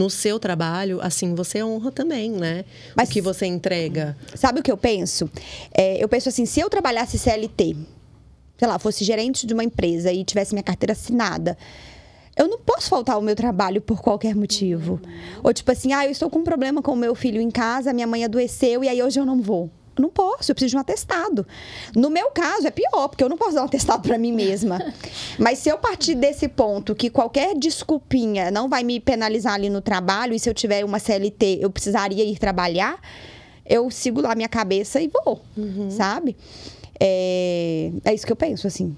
no 0.00 0.08
seu 0.08 0.38
trabalho, 0.38 0.98
assim 1.02 1.34
você 1.34 1.62
honra 1.62 1.92
também, 1.92 2.30
né? 2.30 2.64
Mas- 2.96 3.10
O 3.10 3.12
que 3.12 3.20
você 3.20 3.44
entrega. 3.44 4.16
Sabe 4.34 4.60
o 4.60 4.62
que 4.62 4.72
eu 4.72 4.76
penso? 4.78 5.28
É, 5.74 6.02
eu 6.02 6.08
penso 6.08 6.30
assim, 6.30 6.46
se 6.46 6.58
eu 6.58 6.70
trabalhasse 6.70 7.18
CLT, 7.18 7.76
sei 8.58 8.66
lá, 8.68 8.78
fosse 8.78 9.04
gerente 9.04 9.46
de 9.46 9.52
uma 9.52 9.62
empresa 9.62 10.10
e 10.10 10.24
tivesse 10.24 10.54
minha 10.54 10.62
carteira 10.62 10.92
assinada, 10.92 11.56
eu 12.36 12.48
não 12.48 12.58
posso 12.58 12.88
faltar 12.88 13.16
ao 13.16 13.20
meu 13.22 13.36
trabalho 13.36 13.82
por 13.82 14.00
qualquer 14.00 14.34
motivo. 14.34 14.98
Ou 15.42 15.52
tipo 15.52 15.70
assim, 15.70 15.92
ah, 15.92 16.06
eu 16.06 16.10
estou 16.10 16.30
com 16.30 16.38
um 16.38 16.44
problema 16.44 16.80
com 16.80 16.92
o 16.92 16.96
meu 16.96 17.14
filho 17.14 17.40
em 17.40 17.50
casa, 17.50 17.92
minha 17.92 18.06
mãe 18.06 18.24
adoeceu 18.24 18.82
e 18.82 18.88
aí 18.88 19.02
hoje 19.02 19.20
eu 19.20 19.26
não 19.26 19.42
vou. 19.42 19.68
Não 20.00 20.08
posso, 20.10 20.50
eu 20.50 20.54
preciso 20.54 20.70
de 20.70 20.76
um 20.76 20.80
atestado. 20.80 21.46
No 21.94 22.08
meu 22.10 22.30
caso, 22.30 22.66
é 22.66 22.70
pior, 22.70 23.08
porque 23.08 23.22
eu 23.22 23.28
não 23.28 23.36
posso 23.36 23.54
dar 23.54 23.62
um 23.62 23.66
atestado 23.66 24.02
para 24.06 24.16
mim 24.18 24.32
mesma. 24.32 24.78
Mas 25.38 25.58
se 25.58 25.68
eu 25.68 25.78
partir 25.78 26.14
desse 26.14 26.48
ponto 26.48 26.94
que 26.94 27.10
qualquer 27.10 27.54
desculpinha 27.56 28.50
não 28.50 28.68
vai 28.68 28.82
me 28.82 28.98
penalizar 29.00 29.54
ali 29.54 29.68
no 29.70 29.80
trabalho, 29.80 30.34
e 30.34 30.38
se 30.38 30.48
eu 30.48 30.54
tiver 30.54 30.84
uma 30.84 30.98
CLT, 30.98 31.58
eu 31.60 31.70
precisaria 31.70 32.24
ir 32.24 32.38
trabalhar, 32.38 32.98
eu 33.66 33.90
sigo 33.90 34.20
lá 34.20 34.34
minha 34.34 34.48
cabeça 34.48 35.00
e 35.00 35.08
vou, 35.08 35.40
sabe? 35.90 36.36
É, 36.98 37.90
é 38.04 38.14
isso 38.14 38.26
que 38.26 38.32
eu 38.32 38.36
penso, 38.36 38.66
assim, 38.66 38.96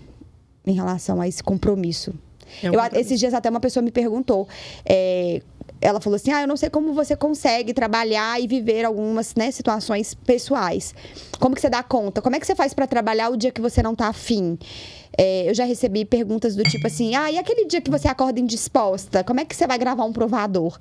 em 0.66 0.72
relação 0.72 1.20
a 1.20 1.28
esse 1.28 1.42
compromisso. 1.42 2.12
É 2.62 2.70
um 2.70 2.74
Eu- 2.74 2.80
esses 3.00 3.18
dias 3.18 3.32
até 3.32 3.48
uma 3.48 3.61
pessoa 3.61 3.82
me 3.82 3.90
perguntou. 3.90 4.46
é, 4.84 5.40
ela 5.83 6.01
falou 6.01 6.16
assim: 6.16 6.33
Ah, 6.33 6.43
eu 6.43 6.49
não 6.49 6.57
sei 6.57 6.70
como 6.70 6.95
você 6.95 7.16
consegue 7.16 7.74
trabalhar 7.74 8.41
e 8.41 8.47
viver 8.47 8.85
algumas 8.85 9.35
né, 9.35 9.51
situações 9.51 10.14
pessoais. 10.14 10.95
Como 11.39 11.55
que 11.55 11.61
você 11.61 11.68
dá 11.68 11.83
conta? 11.83 12.22
Como 12.22 12.37
é 12.37 12.41
que 12.41 12.47
você 12.47 12.55
faz 12.55 12.72
para 12.72 12.87
trabalhar 12.87 13.28
o 13.30 13.37
dia 13.37 13.51
que 13.51 13.61
você 13.61 13.83
não 13.83 13.95
tá 13.95 14.07
afim? 14.07 14.59
É, 15.16 15.48
eu 15.48 15.54
já 15.54 15.64
recebi 15.64 16.04
perguntas 16.04 16.56
do 16.56 16.62
tipo 16.62 16.86
assim: 16.86 17.14
Ah, 17.14 17.30
e 17.30 17.38
aquele 17.38 17.66
dia 17.66 17.80
que 17.80 17.90
você 17.90 18.08
acorda 18.08 18.40
indisposta? 18.40 19.22
Como 19.22 19.40
é 19.40 19.44
que 19.44 19.54
você 19.54 19.66
vai 19.66 19.78
gravar 19.78 20.04
um 20.04 20.12
provador? 20.12 20.78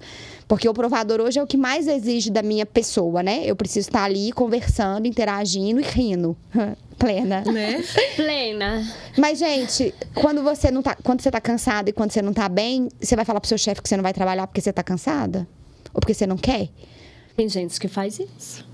Porque 0.47 0.67
o 0.67 0.73
provador 0.73 1.19
hoje 1.19 1.39
é 1.39 1.43
o 1.43 1.47
que 1.47 1.57
mais 1.57 1.87
exige 1.87 2.29
da 2.29 2.41
minha 2.41 2.65
pessoa, 2.65 3.21
né? 3.21 3.41
Eu 3.45 3.55
preciso 3.55 3.89
estar 3.89 4.03
ali 4.03 4.31
conversando, 4.31 5.05
interagindo 5.05 5.79
e 5.79 5.83
rindo. 5.83 6.37
Plena. 6.97 7.41
Né? 7.41 7.83
Plena. 8.15 8.87
Mas, 9.17 9.39
gente, 9.39 9.93
quando 10.13 10.43
você 10.43 10.69
não 10.69 10.81
tá. 10.83 10.95
Quando 11.03 11.21
você 11.21 11.31
tá 11.31 11.41
cansada 11.41 11.89
e 11.89 11.93
quando 11.93 12.11
você 12.11 12.21
não 12.21 12.31
tá 12.31 12.47
bem, 12.47 12.89
você 13.01 13.15
vai 13.15 13.25
falar 13.25 13.39
pro 13.39 13.49
seu 13.49 13.57
chefe 13.57 13.81
que 13.81 13.89
você 13.89 13.97
não 13.97 14.03
vai 14.03 14.13
trabalhar 14.13 14.45
porque 14.45 14.61
você 14.61 14.71
tá 14.71 14.83
cansada? 14.83 15.47
Ou 15.93 15.99
porque 15.99 16.13
você 16.13 16.27
não 16.27 16.37
quer? 16.37 16.69
Tem 17.35 17.49
gente 17.49 17.79
que 17.79 17.87
faz 17.87 18.19
isso. 18.19 18.65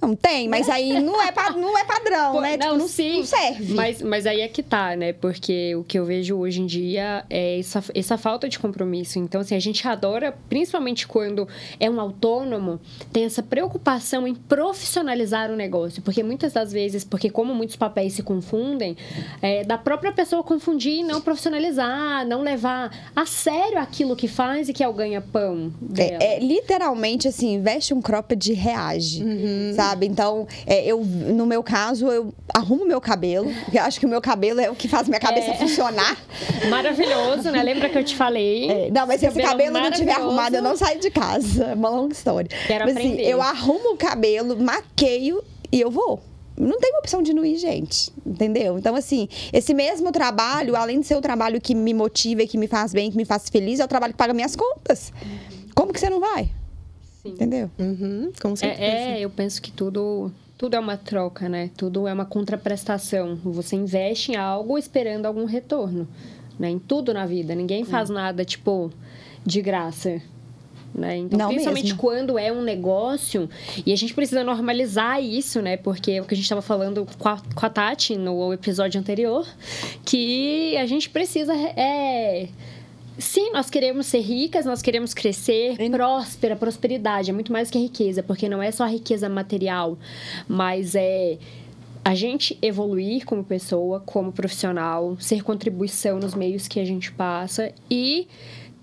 Não 0.00 0.14
tem, 0.14 0.48
mas 0.48 0.68
aí 0.68 1.00
não 1.00 1.20
é, 1.20 1.32
não 1.56 1.76
é 1.76 1.84
padrão, 1.84 2.32
Pô, 2.32 2.40
né? 2.40 2.56
não, 2.56 2.66
tipo, 2.68 2.78
não, 2.78 2.88
sim. 2.88 3.16
não 3.18 3.24
serve. 3.24 3.74
Mas, 3.74 4.00
mas 4.00 4.26
aí 4.26 4.40
é 4.42 4.48
que 4.48 4.62
tá, 4.62 4.94
né? 4.94 5.12
Porque 5.12 5.74
o 5.74 5.82
que 5.82 5.98
eu 5.98 6.04
vejo 6.04 6.36
hoje 6.36 6.60
em 6.60 6.66
dia 6.66 7.24
é 7.28 7.58
essa, 7.58 7.82
essa 7.92 8.16
falta 8.16 8.48
de 8.48 8.60
compromisso. 8.60 9.18
Então, 9.18 9.40
assim, 9.40 9.56
a 9.56 9.60
gente 9.60 9.86
adora, 9.88 10.32
principalmente 10.48 11.06
quando 11.08 11.48
é 11.80 11.90
um 11.90 12.00
autônomo, 12.00 12.78
tem 13.12 13.24
essa 13.24 13.42
preocupação 13.42 14.26
em 14.26 14.36
profissionalizar 14.36 15.50
o 15.50 15.56
negócio. 15.56 16.00
Porque 16.00 16.22
muitas 16.22 16.52
das 16.52 16.72
vezes, 16.72 17.02
porque 17.02 17.28
como 17.28 17.52
muitos 17.52 17.74
papéis 17.74 18.12
se 18.12 18.22
confundem, 18.22 18.96
é, 19.42 19.64
da 19.64 19.76
própria 19.76 20.12
pessoa 20.12 20.44
confundir 20.44 21.00
e 21.00 21.02
não 21.02 21.20
profissionalizar, 21.20 22.24
não 22.24 22.42
levar 22.42 23.10
a 23.16 23.26
sério 23.26 23.78
aquilo 23.78 24.14
que 24.14 24.28
faz 24.28 24.68
e 24.68 24.72
que 24.72 24.84
é 24.84 24.88
o 24.88 24.92
ganha-pão. 24.92 25.72
É, 25.96 26.36
é, 26.36 26.38
literalmente 26.38 27.26
assim, 27.26 27.60
veste 27.60 27.92
um 27.92 28.00
cropped 28.00 28.52
e 28.52 28.54
reage, 28.54 29.24
Uhum. 29.24 29.72
sabe? 29.74 29.87
Então, 30.04 30.46
é, 30.66 30.84
eu, 30.84 31.00
no 31.04 31.46
meu 31.46 31.62
caso, 31.62 32.06
eu 32.08 32.32
arrumo 32.54 32.84
meu 32.84 33.00
cabelo, 33.00 33.50
porque 33.64 33.78
eu 33.78 33.82
acho 33.82 33.98
que 34.00 34.06
o 34.06 34.08
meu 34.08 34.20
cabelo 34.20 34.60
é 34.60 34.70
o 34.70 34.74
que 34.74 34.88
faz 34.88 35.08
minha 35.08 35.20
cabeça 35.20 35.50
É. 35.50 35.54
funcionar. 35.54 36.16
Maravilhoso, 36.68 37.50
né? 37.50 37.62
Lembra 37.62 37.88
que 37.88 37.98
eu 37.98 38.04
te 38.04 38.16
falei? 38.16 38.70
É, 38.70 38.90
não, 38.90 39.06
mas 39.06 39.20
se 39.20 39.26
esse 39.26 39.40
cabelo 39.40 39.72
não 39.78 39.90
tiver 39.90 40.12
arrumado, 40.12 40.54
eu 40.56 40.62
não 40.62 40.76
saio 40.76 41.00
de 41.00 41.10
casa. 41.10 41.64
É 41.64 41.74
uma 41.74 41.88
longa 41.88 42.12
história. 42.12 42.48
Quero 42.66 42.84
mas, 42.86 42.96
assim, 42.96 43.12
aprender. 43.12 43.30
eu 43.30 43.40
arrumo 43.42 43.92
o 43.92 43.96
cabelo, 43.96 44.56
maqueio 44.60 45.42
e 45.70 45.80
eu 45.80 45.90
vou. 45.90 46.20
não 46.56 46.78
tem 46.80 46.96
opção 46.98 47.22
de 47.22 47.32
não 47.32 47.44
ir, 47.44 47.56
gente. 47.56 48.10
Entendeu? 48.26 48.78
Então, 48.78 48.94
assim, 48.96 49.28
esse 49.52 49.72
mesmo 49.72 50.10
trabalho, 50.10 50.74
além 50.74 51.00
de 51.00 51.06
ser 51.06 51.14
o 51.16 51.20
trabalho 51.20 51.60
que 51.60 51.74
me 51.74 51.94
motiva 51.94 52.42
e 52.42 52.48
que 52.48 52.58
me 52.58 52.66
faz 52.66 52.92
bem, 52.92 53.10
que 53.10 53.16
me 53.16 53.24
faz 53.24 53.48
feliz, 53.48 53.78
é 53.80 53.84
o 53.84 53.88
trabalho 53.88 54.12
que 54.12 54.18
paga 54.18 54.34
minhas 54.34 54.56
contas. 54.56 55.12
Como 55.74 55.92
que 55.92 56.00
você 56.00 56.10
não 56.10 56.18
vai? 56.20 56.50
Sim. 57.22 57.30
Entendeu? 57.30 57.70
Uhum, 57.78 58.30
com 58.40 58.54
certeza. 58.54 58.82
É, 58.82 59.18
é, 59.18 59.20
eu 59.20 59.30
penso 59.30 59.60
que 59.60 59.72
tudo, 59.72 60.30
tudo 60.56 60.74
é 60.74 60.78
uma 60.78 60.96
troca, 60.96 61.48
né? 61.48 61.70
Tudo 61.76 62.06
é 62.06 62.12
uma 62.12 62.24
contraprestação. 62.24 63.36
Você 63.44 63.74
investe 63.74 64.32
em 64.32 64.36
algo 64.36 64.78
esperando 64.78 65.26
algum 65.26 65.44
retorno, 65.44 66.06
né? 66.58 66.70
Em 66.70 66.78
tudo 66.78 67.12
na 67.12 67.26
vida. 67.26 67.54
Ninguém 67.54 67.84
faz 67.84 68.08
nada, 68.08 68.44
tipo, 68.44 68.90
de 69.44 69.60
graça. 69.60 70.22
Né? 70.94 71.18
Então, 71.18 71.38
Não 71.38 71.48
principalmente 71.48 71.84
mesmo. 71.84 71.98
quando 71.98 72.38
é 72.38 72.50
um 72.50 72.62
negócio, 72.62 73.48
e 73.84 73.92
a 73.92 73.96
gente 73.96 74.14
precisa 74.14 74.42
normalizar 74.42 75.22
isso, 75.22 75.60
né? 75.60 75.76
Porque 75.76 76.12
é 76.12 76.20
o 76.20 76.24
que 76.24 76.34
a 76.34 76.36
gente 76.36 76.44
estava 76.44 76.62
falando 76.62 77.06
com 77.18 77.28
a, 77.28 77.40
com 77.54 77.66
a 77.66 77.68
Tati 77.68 78.16
no 78.16 78.52
episódio 78.52 78.98
anterior, 78.98 79.46
que 80.04 80.76
a 80.76 80.86
gente 80.86 81.10
precisa 81.10 81.54
é, 81.54 82.48
Sim, 83.18 83.50
nós 83.52 83.68
queremos 83.68 84.06
ser 84.06 84.20
ricas, 84.20 84.64
nós 84.64 84.80
queremos 84.80 85.12
crescer, 85.12 85.76
próspera, 85.90 86.54
prosperidade. 86.54 87.30
É 87.30 87.32
muito 87.34 87.52
mais 87.52 87.68
que 87.70 87.78
riqueza, 87.78 88.22
porque 88.22 88.48
não 88.48 88.62
é 88.62 88.70
só 88.70 88.84
a 88.84 88.88
riqueza 88.88 89.28
material, 89.28 89.98
mas 90.46 90.94
é 90.94 91.36
a 92.04 92.14
gente 92.14 92.56
evoluir 92.62 93.26
como 93.26 93.42
pessoa, 93.44 94.00
como 94.00 94.30
profissional, 94.32 95.16
ser 95.18 95.42
contribuição 95.42 96.18
nos 96.18 96.34
meios 96.34 96.68
que 96.68 96.78
a 96.80 96.84
gente 96.84 97.10
passa 97.12 97.72
e 97.90 98.26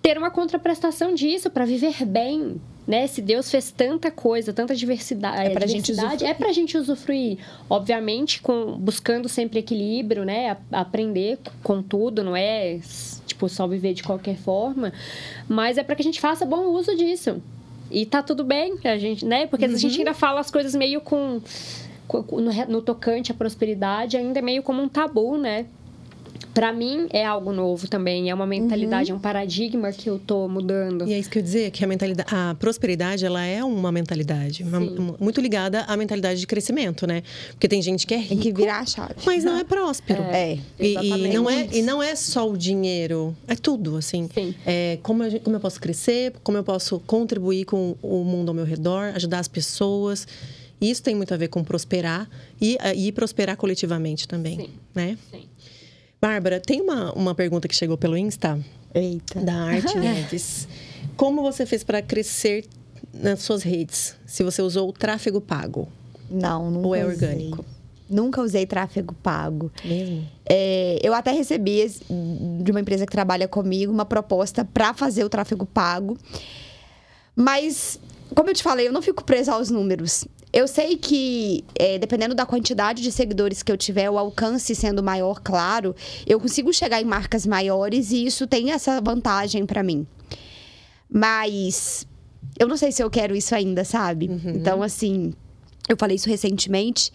ter 0.02 0.18
uma 0.18 0.30
contraprestação 0.30 1.16
disso 1.16 1.50
para 1.50 1.66
viver 1.66 2.06
bem. 2.06 2.60
Né? 2.88 3.08
Se 3.08 3.20
Deus 3.20 3.50
fez 3.50 3.72
tanta 3.72 4.12
coisa, 4.12 4.54
tanta 4.54 4.76
diversidade, 4.76 5.48
É 5.48 5.50
pra 5.50 5.66
gente 5.66 5.86
diversidade, 5.88 6.24
é 6.24 6.28
usufruir. 6.28 6.36
pra 6.38 6.52
gente 6.54 6.78
usufruir. 6.78 7.38
Obviamente, 7.68 8.40
com, 8.44 8.78
buscando 8.78 9.28
sempre 9.28 9.58
equilíbrio, 9.58 10.24
né? 10.24 10.52
A- 10.72 10.82
aprender 10.82 11.40
com 11.64 11.82
tudo, 11.82 12.24
não 12.24 12.36
é 12.36 12.78
tipo 13.36 13.50
só 13.50 13.68
viver 13.68 13.94
de 13.94 14.02
qualquer 14.04 14.38
forma. 14.38 14.94
Mas 15.48 15.78
é 15.78 15.84
para 15.84 15.96
que 15.96 16.02
a 16.02 16.06
gente 16.06 16.22
faça 16.22 16.46
bom 16.46 16.68
uso 16.68 16.96
disso. 16.96 17.42
E 17.92 18.06
tá 18.06 18.24
tudo 18.24 18.44
bem, 18.44 18.78
a 18.84 18.98
gente, 18.98 19.26
né? 19.26 19.46
Porque 19.46 19.66
a 19.66 19.68
Uhum. 19.68 19.78
gente 19.78 20.00
ainda 20.00 20.14
fala 20.14 20.40
as 20.40 20.50
coisas 20.50 20.74
meio 20.74 21.02
com. 21.02 21.42
no, 22.32 22.52
no 22.70 22.82
tocante 22.82 23.32
à 23.32 23.36
prosperidade, 23.36 24.16
ainda 24.18 24.40
é 24.40 24.42
meio 24.42 24.64
como 24.64 24.82
um 24.82 24.88
tabu, 24.88 25.38
né? 25.38 25.66
Pra 26.54 26.72
mim 26.72 27.08
é 27.12 27.26
algo 27.26 27.52
novo 27.52 27.88
também, 27.88 28.30
é 28.30 28.34
uma 28.34 28.46
mentalidade, 28.46 29.12
Uhum. 29.12 29.18
é 29.18 29.20
um 29.20 29.22
paradigma 29.22 29.92
que 29.92 30.10
eu 30.10 30.18
tô 30.18 30.48
mudando. 30.48 31.08
E 31.08 31.14
é 31.14 31.20
isso 31.20 31.30
que 31.30 31.38
eu 31.38 31.42
ia 31.42 31.44
dizer, 31.44 31.72
que 31.72 31.84
a 31.84 31.88
mentalidade, 31.88 32.30
a 32.34 32.56
prosperidade, 32.58 33.26
ela 33.26 33.44
é 33.44 33.64
uma 33.64 33.92
mentalidade, 33.92 34.64
uma- 34.64 34.80
muito 35.20 35.42
ligada 35.42 35.82
à 35.82 35.98
mentalidade 35.98 36.40
de 36.40 36.48
crescimento, 36.48 37.06
né? 37.06 37.24
Porque 37.52 37.68
tem 37.68 37.82
gente 37.82 38.08
que 38.08 38.14
é 38.14 38.18
Tem 38.20 38.28
rico, 38.38 38.42
que 38.42 38.54
virar 38.54 38.80
a 38.80 38.86
chave. 38.86 39.16
mas 39.26 39.44
não 39.44 39.58
é 39.58 39.64
próspero. 39.66 40.22
É. 40.24 40.54
E, 40.80 40.88
e 40.88 40.92
Exatamente. 40.92 41.36
não 41.36 41.50
é, 41.50 41.68
e 41.74 41.82
não 41.82 42.02
é 42.04 42.16
só 42.16 42.50
o 42.50 42.58
dinheiro, 42.58 43.36
é 43.48 43.56
tudo, 43.56 43.98
assim. 43.98 44.30
Sim. 44.34 44.56
É, 44.66 44.98
como, 45.04 45.24
eu, 45.24 45.40
como 45.42 45.56
eu 45.58 45.60
posso 45.60 45.80
crescer, 45.82 46.34
como 46.44 46.58
eu 46.58 46.64
posso 46.64 47.00
contribuir 47.02 47.66
com 47.66 47.96
o 48.02 48.24
mundo 48.24 48.50
ao 48.50 48.56
meu 48.56 48.66
redor, 48.66 49.12
ajudar 49.16 49.40
as 49.40 49.48
pessoas. 49.48 50.28
Isso 50.82 51.02
tem 51.02 51.16
muito 51.16 51.34
a 51.34 51.38
ver 51.38 51.48
com 51.48 51.64
prosperar 51.64 52.30
e, 52.62 52.78
e 52.96 53.12
prosperar 53.14 53.56
coletivamente 53.56 54.28
também, 54.28 54.58
Sim. 54.58 54.70
né? 54.94 55.18
Sim. 55.32 55.44
Bárbara, 56.26 56.60
tem 56.60 56.82
uma, 56.82 57.12
uma 57.14 57.36
pergunta 57.36 57.68
que 57.68 57.76
chegou 57.76 57.98
pelo 57.98 58.18
Insta, 58.18 58.60
Eita. 58.96 59.40
da 59.40 59.54
Arte 59.54 59.94
Neves. 60.00 60.68
Como 61.16 61.44
você 61.44 61.68
fez 61.68 61.84
para 61.84 62.02
crescer 62.02 62.66
nas 63.14 63.42
suas 63.42 63.62
redes? 63.62 64.16
Se 64.26 64.44
você 64.44 64.60
usou 64.64 64.90
o 64.90 64.92
tráfego 64.92 65.40
pago 65.40 65.88
Não, 66.28 66.72
nunca 66.72 66.88
ou 66.88 66.96
é 66.96 67.06
usei. 67.06 67.14
orgânico? 67.30 67.66
Nunca 68.10 68.42
usei 68.42 68.66
tráfego 68.66 69.14
pago. 69.22 69.72
Mesmo? 69.84 70.28
É, 70.50 71.00
eu 71.04 71.14
até 71.14 71.32
recebi 71.32 71.88
de 72.64 72.72
uma 72.72 72.80
empresa 72.82 73.06
que 73.06 73.12
trabalha 73.12 73.48
comigo 73.48 73.92
uma 73.94 74.06
proposta 74.06 74.66
para 74.66 74.96
fazer 74.96 75.24
o 75.24 75.30
tráfego 75.30 75.66
pago. 75.66 76.18
Mas, 77.36 78.00
como 78.34 78.50
eu 78.50 78.54
te 78.54 78.64
falei, 78.64 78.88
eu 78.88 78.94
não 78.94 79.02
fico 79.02 79.24
presa 79.24 79.54
aos 79.54 79.70
números. 79.70 80.26
Eu 80.52 80.68
sei 80.68 80.96
que, 80.96 81.66
é, 81.78 82.00
dependendo 82.00 82.34
da 82.34 82.46
quantidade 82.46 83.02
de 83.02 83.12
seguidores 83.12 83.62
que 83.62 83.72
eu 83.72 83.78
tiver, 83.78 84.10
o 84.10 84.18
alcance 84.18 84.74
sendo 84.74 85.04
maior, 85.04 85.42
claro, 85.42 85.94
eu 86.26 86.40
consigo 86.40 86.72
chegar 86.74 87.02
em 87.02 87.06
marcas 87.06 87.46
maiores 87.46 88.12
e 88.12 88.26
isso 88.26 88.48
tem 88.48 88.72
essa 88.72 89.02
vantagem 89.02 89.66
para 89.66 89.84
mim. 89.84 90.08
Mas 91.10 92.08
eu 92.58 92.68
não 92.68 92.78
sei 92.78 92.92
se 92.92 93.04
eu 93.04 93.10
quero 93.10 93.36
isso 93.36 93.54
ainda, 93.54 93.84
sabe? 93.84 94.28
Então, 94.56 94.82
assim, 94.82 95.34
eu 95.90 95.98
falei 95.98 96.16
isso 96.16 96.30
recentemente. 96.30 97.12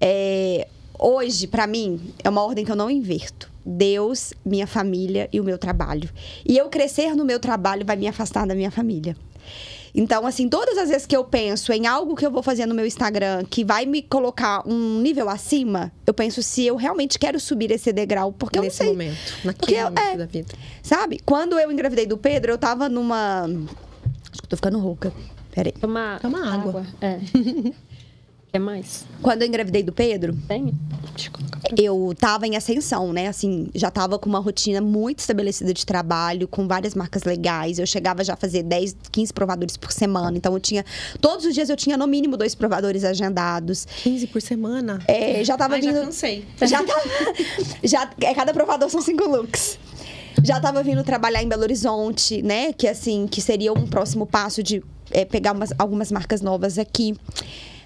É, 0.00 0.66
hoje, 0.98 1.46
pra 1.46 1.66
mim, 1.66 2.12
é 2.22 2.28
uma 2.28 2.42
ordem 2.42 2.64
que 2.64 2.72
eu 2.72 2.76
não 2.76 2.90
inverto. 2.90 3.50
Deus, 3.64 4.32
minha 4.44 4.66
família 4.66 5.28
e 5.32 5.40
o 5.40 5.44
meu 5.44 5.56
trabalho. 5.56 6.10
E 6.44 6.58
eu 6.58 6.68
crescer 6.68 7.14
no 7.14 7.24
meu 7.24 7.38
trabalho 7.38 7.86
vai 7.86 7.96
me 7.96 8.08
afastar 8.08 8.44
da 8.44 8.54
minha 8.54 8.72
família. 8.72 9.16
Então, 9.94 10.26
assim, 10.26 10.48
todas 10.48 10.78
as 10.78 10.88
vezes 10.88 11.06
que 11.06 11.14
eu 11.14 11.22
penso 11.22 11.70
em 11.72 11.86
algo 11.86 12.16
que 12.16 12.24
eu 12.24 12.30
vou 12.30 12.42
fazer 12.42 12.64
no 12.64 12.74
meu 12.74 12.86
Instagram 12.86 13.44
que 13.50 13.62
vai 13.62 13.84
me 13.84 14.00
colocar 14.00 14.66
um 14.66 15.00
nível 15.00 15.28
acima, 15.28 15.92
eu 16.06 16.14
penso 16.14 16.42
se 16.42 16.64
eu 16.64 16.76
realmente 16.76 17.18
quero 17.18 17.38
subir 17.38 17.70
esse 17.70 17.92
degrau, 17.92 18.32
porque 18.32 18.56
eu 18.58 18.62
não 18.62 18.66
Nesse 18.68 18.78
sei. 18.78 18.86
momento, 18.88 19.18
naquele 19.44 19.54
Porque 19.58 19.74
eu- 19.74 19.84
momento 19.84 19.98
é. 20.00 20.16
da 20.16 20.24
vida. 20.26 20.54
Sabe? 20.82 21.20
Quando 21.26 21.58
eu 21.58 21.70
engravidei 21.70 22.06
do 22.06 22.16
Pedro, 22.16 22.52
eu 22.52 22.58
tava 22.58 22.88
numa. 22.88 23.42
Acho 23.44 24.40
que 24.40 24.44
eu 24.46 24.48
tô 24.48 24.56
ficando 24.56 24.78
rouca. 24.78 25.12
Peraí. 25.54 25.72
Tomar 25.72 26.18
Toma 26.20 26.50
água. 26.54 26.86
É. 27.00 27.18
Quer 28.52 28.58
mais? 28.58 29.06
Quando 29.22 29.42
eu 29.42 29.48
engravidei 29.48 29.82
do 29.82 29.92
Pedro, 29.92 30.36
Tem? 30.46 30.74
Eu 31.78 32.14
tava 32.18 32.46
em 32.46 32.54
ascensão, 32.54 33.10
né? 33.12 33.28
Assim, 33.28 33.68
já 33.74 33.90
tava 33.90 34.18
com 34.18 34.28
uma 34.28 34.40
rotina 34.40 34.80
muito 34.80 35.20
estabelecida 35.20 35.72
de 35.72 35.86
trabalho, 35.86 36.46
com 36.46 36.68
várias 36.68 36.94
marcas 36.94 37.22
legais. 37.22 37.78
Eu 37.78 37.86
chegava 37.86 38.22
já 38.22 38.34
a 38.34 38.36
fazer 38.36 38.62
10, 38.62 38.94
15 39.10 39.32
provadores 39.32 39.76
por 39.78 39.90
semana. 39.90 40.36
Então, 40.36 40.52
eu 40.52 40.60
tinha. 40.60 40.84
Todos 41.20 41.46
os 41.46 41.54
dias 41.54 41.70
eu 41.70 41.76
tinha 41.76 41.96
no 41.96 42.06
mínimo 42.06 42.36
dois 42.36 42.54
provadores 42.54 43.04
agendados. 43.04 43.86
15 44.02 44.26
por 44.26 44.42
semana? 44.42 44.98
É, 45.08 45.42
já 45.44 45.56
tava 45.56 45.74
Ai, 45.76 45.82
já 45.82 45.92
vindo. 45.92 46.04
cansei. 46.04 46.44
Já 46.60 46.82
tava. 46.84 47.00
Já, 47.82 48.10
é, 48.20 48.34
cada 48.34 48.52
provador 48.52 48.90
são 48.90 49.00
cinco 49.00 49.24
looks. 49.24 49.78
Já 50.44 50.60
tava 50.60 50.82
vindo 50.82 51.02
trabalhar 51.04 51.42
em 51.42 51.48
Belo 51.48 51.62
Horizonte, 51.62 52.42
né? 52.42 52.72
Que 52.72 52.86
assim, 52.88 53.26
que 53.26 53.40
seria 53.40 53.72
um 53.72 53.86
próximo 53.86 54.26
passo 54.26 54.62
de 54.62 54.82
é, 55.10 55.24
pegar 55.24 55.52
umas- 55.52 55.72
algumas 55.78 56.10
marcas 56.12 56.42
novas 56.42 56.76
aqui. 56.78 57.14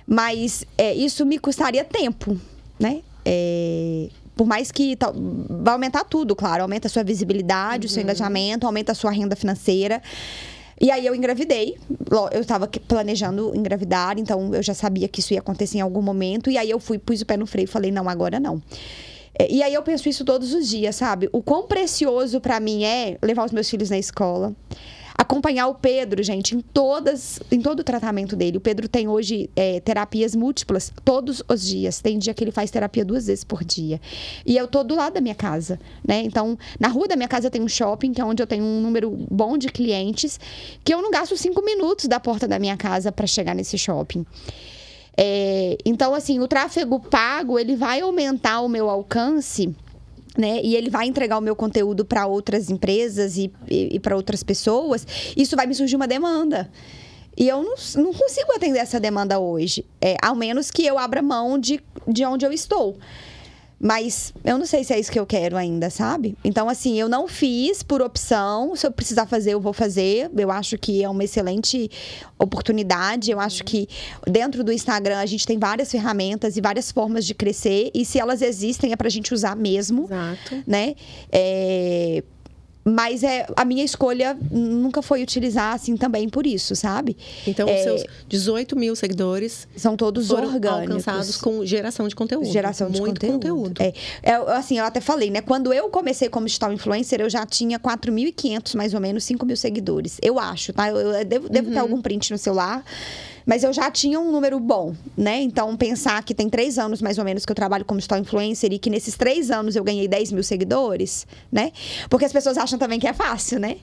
Mas 0.06 0.64
é, 0.78 0.94
isso 0.94 1.24
me 1.26 1.38
custaria 1.38 1.84
tempo, 1.84 2.38
né? 2.78 3.00
É, 3.24 4.08
por 4.36 4.46
mais 4.46 4.70
que 4.70 4.94
tal- 4.96 5.14
vai 5.62 5.72
aumentar 5.74 6.04
tudo, 6.04 6.36
claro. 6.36 6.62
Aumenta 6.62 6.86
a 6.86 6.90
sua 6.90 7.02
visibilidade, 7.02 7.86
o 7.86 7.90
seu 7.90 8.02
engajamento, 8.02 8.66
aumenta 8.66 8.92
a 8.92 8.94
sua 8.94 9.10
renda 9.10 9.34
financeira. 9.34 10.00
E 10.80 10.90
aí 10.90 11.06
eu 11.06 11.14
engravidei. 11.14 11.76
Eu 12.32 12.40
estava 12.42 12.68
planejando 12.68 13.52
engravidar, 13.56 14.18
então 14.18 14.54
eu 14.54 14.62
já 14.62 14.74
sabia 14.74 15.08
que 15.08 15.20
isso 15.20 15.32
ia 15.32 15.40
acontecer 15.40 15.78
em 15.78 15.80
algum 15.80 16.02
momento. 16.02 16.50
E 16.50 16.58
aí 16.58 16.70
eu 16.70 16.78
fui, 16.78 16.98
pus 16.98 17.22
o 17.22 17.26
pé 17.26 17.36
no 17.36 17.46
freio 17.46 17.64
e 17.64 17.66
falei, 17.66 17.90
não, 17.90 18.08
agora 18.08 18.38
não. 18.38 18.62
É, 19.38 19.50
E 19.50 19.62
aí 19.62 19.72
eu 19.74 19.82
penso 19.82 20.08
isso 20.08 20.24
todos 20.24 20.52
os 20.52 20.68
dias, 20.68 20.94
sabe? 20.96 21.28
O 21.32 21.42
quão 21.42 21.66
precioso 21.66 22.40
pra 22.40 22.60
mim 22.60 22.84
é 22.84 23.16
levar 23.22 23.44
os 23.46 23.52
meus 23.52 23.68
filhos 23.68 23.88
na 23.90 23.98
escola. 23.98 24.54
Acompanhar 25.18 25.68
o 25.68 25.74
Pedro, 25.74 26.22
gente, 26.22 26.54
em 26.54 26.60
todas, 26.60 27.40
em 27.50 27.60
todo 27.60 27.80
o 27.80 27.84
tratamento 27.84 28.36
dele. 28.36 28.58
O 28.58 28.60
Pedro 28.60 28.86
tem 28.86 29.08
hoje 29.08 29.48
é, 29.56 29.80
terapias 29.80 30.36
múltiplas 30.36 30.92
todos 31.04 31.42
os 31.48 31.66
dias. 31.66 32.00
Tem 32.00 32.18
dia 32.18 32.34
que 32.34 32.44
ele 32.44 32.50
faz 32.50 32.70
terapia 32.70 33.04
duas 33.04 33.26
vezes 33.26 33.42
por 33.42 33.64
dia. 33.64 33.98
E 34.44 34.56
eu 34.56 34.68
tô 34.68 34.84
do 34.84 34.94
lado 34.94 35.14
da 35.14 35.20
minha 35.20 35.34
casa, 35.34 35.80
né? 36.06 36.20
Então, 36.22 36.58
na 36.78 36.88
rua 36.88 37.08
da 37.08 37.16
minha 37.16 37.28
casa 37.28 37.50
tem 37.50 37.62
um 37.62 37.68
shopping, 37.68 38.12
que 38.12 38.20
é 38.20 38.24
onde 38.24 38.42
eu 38.42 38.46
tenho 38.46 38.62
um 38.62 38.80
número 38.80 39.10
bom 39.30 39.56
de 39.56 39.68
clientes, 39.68 40.38
que 40.84 40.92
eu 40.92 41.00
não 41.00 41.10
gasto 41.10 41.36
cinco 41.36 41.64
minutos 41.64 42.06
da 42.06 42.20
porta 42.20 42.46
da 42.46 42.58
minha 42.58 42.76
casa 42.76 43.10
para 43.10 43.26
chegar 43.26 43.54
nesse 43.54 43.78
shopping. 43.78 44.26
É, 45.16 45.78
então, 45.84 46.14
assim, 46.14 46.40
o 46.40 46.46
tráfego 46.46 47.00
pago, 47.00 47.58
ele 47.58 47.74
vai 47.74 48.00
aumentar 48.00 48.60
o 48.60 48.68
meu 48.68 48.90
alcance, 48.90 49.74
né? 50.38 50.60
E 50.62 50.76
ele 50.76 50.90
vai 50.90 51.06
entregar 51.06 51.38
o 51.38 51.40
meu 51.40 51.56
conteúdo 51.56 52.04
para 52.04 52.26
outras 52.26 52.70
empresas 52.70 53.36
e, 53.36 53.52
e, 53.68 53.98
para 54.00 54.16
outras 54.16 54.42
pessoas. 54.42 55.06
Isso 55.36 55.56
vai 55.56 55.66
me 55.66 55.74
surgir 55.74 55.96
uma 55.96 56.06
demanda. 56.06 56.70
E 57.36 57.48
eu 57.48 57.62
não, 57.62 57.74
não 58.02 58.12
consigo 58.14 58.52
atender 58.54 58.78
essa 58.78 58.98
demanda 58.98 59.38
hoje. 59.38 59.84
É, 60.00 60.16
ao 60.22 60.34
menos 60.34 60.70
que 60.70 60.86
eu 60.86 60.98
abra 60.98 61.20
mão 61.20 61.58
de, 61.58 61.80
de 62.08 62.24
onde 62.24 62.46
eu 62.46 62.52
estou. 62.52 62.96
Mas 63.78 64.32
eu 64.42 64.56
não 64.56 64.64
sei 64.64 64.82
se 64.82 64.92
é 64.94 64.98
isso 64.98 65.12
que 65.12 65.18
eu 65.18 65.26
quero 65.26 65.56
ainda, 65.56 65.90
sabe? 65.90 66.36
Então, 66.42 66.68
assim, 66.68 66.98
eu 66.98 67.08
não 67.08 67.28
fiz 67.28 67.82
por 67.82 68.00
opção. 68.00 68.74
Se 68.74 68.86
eu 68.86 68.90
precisar 68.90 69.26
fazer, 69.26 69.52
eu 69.52 69.60
vou 69.60 69.72
fazer. 69.72 70.30
Eu 70.36 70.50
acho 70.50 70.78
que 70.78 71.04
é 71.04 71.08
uma 71.08 71.22
excelente 71.24 71.90
oportunidade. 72.38 73.30
Eu 73.30 73.38
acho 73.38 73.62
que 73.64 73.86
dentro 74.26 74.64
do 74.64 74.72
Instagram 74.72 75.18
a 75.18 75.26
gente 75.26 75.46
tem 75.46 75.58
várias 75.58 75.90
ferramentas 75.90 76.56
e 76.56 76.60
várias 76.60 76.90
formas 76.90 77.26
de 77.26 77.34
crescer. 77.34 77.90
E 77.94 78.04
se 78.04 78.18
elas 78.18 78.40
existem, 78.40 78.92
é 78.92 78.96
pra 78.96 79.10
gente 79.10 79.34
usar 79.34 79.54
mesmo 79.54 80.04
Exato. 80.04 80.64
né? 80.66 80.94
É, 81.30 82.22
Mas 82.88 83.24
é, 83.24 83.44
a 83.56 83.64
minha 83.64 83.84
escolha 83.84 84.38
nunca 84.48 85.02
foi 85.02 85.20
utilizar 85.20 85.74
assim 85.74 85.96
também 85.96 86.28
por 86.28 86.46
isso, 86.46 86.76
sabe? 86.76 87.16
Então, 87.44 87.68
É, 87.68 87.74
os 87.78 87.82
seus 87.82 88.04
18 88.28 88.76
mil 88.76 88.94
seguidores 88.94 89.66
São 89.76 89.96
todos 89.96 90.28
foram 90.28 90.46
orgânicos. 90.54 91.06
alcançados 91.08 91.36
com 91.36 91.66
geração 91.66 92.06
de 92.06 92.14
conteúdo. 92.14 92.46
Geração 92.46 92.88
de 92.88 93.00
Muito 93.00 93.20
conteúdo. 93.26 93.82
É, 93.82 93.92
é, 94.22 94.34
assim, 94.52 94.78
eu 94.78 94.84
até 94.84 95.00
falei, 95.00 95.30
né? 95.30 95.40
Quando 95.40 95.72
eu 95.72 95.88
comecei 95.88 96.28
como 96.28 96.46
digital 96.46 96.72
influencer, 96.72 97.20
eu 97.20 97.28
já 97.28 97.44
tinha 97.44 97.78
4.500, 97.78 98.76
mais 98.76 98.94
ou 98.94 99.00
menos, 99.00 99.24
5 99.24 99.44
mil 99.44 99.56
seguidores. 99.56 100.18
Eu 100.22 100.38
acho, 100.38 100.72
tá? 100.72 100.88
Eu, 100.88 100.96
eu 100.96 101.24
devo, 101.24 101.48
devo 101.48 101.66
Uhum. 101.68 101.74
ter 101.74 101.80
algum 101.80 102.00
print 102.00 102.30
no 102.30 102.38
celular. 102.38 102.84
Mas 103.46 103.62
eu 103.62 103.72
já 103.72 103.88
tinha 103.92 104.18
um 104.18 104.32
número 104.32 104.58
bom, 104.58 104.92
né? 105.16 105.40
Então, 105.40 105.76
pensar 105.76 106.20
que 106.24 106.34
tem 106.34 106.50
três 106.50 106.78
anos, 106.78 107.00
mais 107.00 107.16
ou 107.16 107.24
menos, 107.24 107.46
que 107.46 107.52
eu 107.52 107.54
trabalho 107.54 107.84
como 107.84 107.98
digital 107.98 108.18
influencer 108.18 108.72
e 108.72 108.78
que 108.78 108.90
nesses 108.90 109.16
três 109.16 109.52
anos 109.52 109.76
eu 109.76 109.84
ganhei 109.84 110.08
10 110.08 110.32
mil 110.32 110.42
seguidores, 110.42 111.26
né? 111.50 111.70
Porque 112.10 112.24
as 112.24 112.32
pessoas 112.32 112.58
acham 112.58 112.76
também 112.76 112.98
que 112.98 113.06
é 113.06 113.12
fácil, 113.12 113.60
né? 113.60 113.76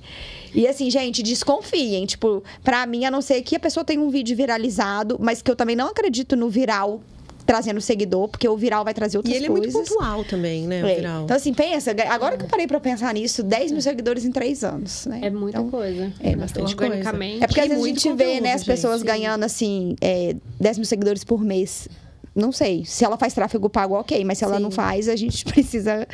E 0.54 0.68
assim, 0.68 0.90
gente, 0.90 1.24
desconfiem. 1.24 2.06
Tipo, 2.06 2.44
pra 2.62 2.86
mim, 2.86 3.06
a 3.06 3.12
não 3.12 3.22
ser 3.22 3.42
que 3.42 3.56
a 3.56 3.60
pessoa 3.60 3.86
tenha 3.86 4.02
um 4.02 4.10
vídeo 4.10 4.36
viralizado, 4.36 5.18
mas 5.20 5.42
que 5.42 5.50
eu 5.50 5.56
também 5.56 5.78
não 5.78 5.88
acredito 5.88 6.36
no 6.36 6.50
viral 6.50 7.02
trazendo 7.46 7.82
seguidor, 7.82 8.28
porque 8.30 8.48
o 8.48 8.56
viral 8.56 8.84
vai 8.84 8.94
trazer 8.94 9.18
outras 9.18 9.34
E 9.34 9.38
ele 9.38 9.48
é 9.48 9.50
muito 9.50 9.72
coisas. 9.72 9.90
pontual 9.90 10.24
também, 10.24 10.66
né? 10.68 10.84
O 10.84 10.88
É. 10.88 10.96
viral. 10.96 11.24
Então, 11.26 11.36
assim, 11.38 11.54
pensa, 11.54 11.94
agora 12.10 12.38
que 12.38 12.44
eu 12.46 12.48
parei 12.48 12.68
pra 12.68 12.80
pensar 12.80 13.14
nisso, 13.14 13.44
10 13.44 13.72
mil 13.72 13.82
seguidores 13.82 14.24
em 14.26 14.32
três 14.32 14.64
anos, 14.64 15.06
né? 15.06 15.20
É 15.24 15.30
muita 15.30 15.58
Então, 15.60 15.70
coisa. 15.70 16.12
É 16.20 16.36
bastante 16.36 16.76
coisa. 16.76 16.96
É 16.96 17.48
porque 17.48 17.60
às 17.60 17.68
vezes 17.68 17.84
a 17.84 17.88
gente 17.88 18.10
vê, 18.14 18.24
conteúdo, 18.26 18.44
né, 18.44 18.54
as 18.54 18.64
pessoas 18.64 19.00
gente. 19.00 19.08
ganhando, 19.08 19.44
assim, 19.44 19.96
é, 20.02 20.36
10 20.60 20.78
mil 20.78 20.86
seguidores 20.86 21.24
por 21.24 21.42
mês. 21.44 21.88
Não 22.36 22.52
sei. 22.52 22.84
Se 22.86 23.06
ela 23.06 23.16
faz 23.18 23.34
tráfego 23.34 23.70
pago, 23.70 23.94
ok. 23.94 24.24
Mas 24.26 24.40
se 24.40 24.44
ela 24.44 24.58
Sim. 24.58 24.64
não 24.64 24.72
faz, 24.72 25.08
a 25.08 25.16
gente 25.16 25.44
precisa 25.46 26.08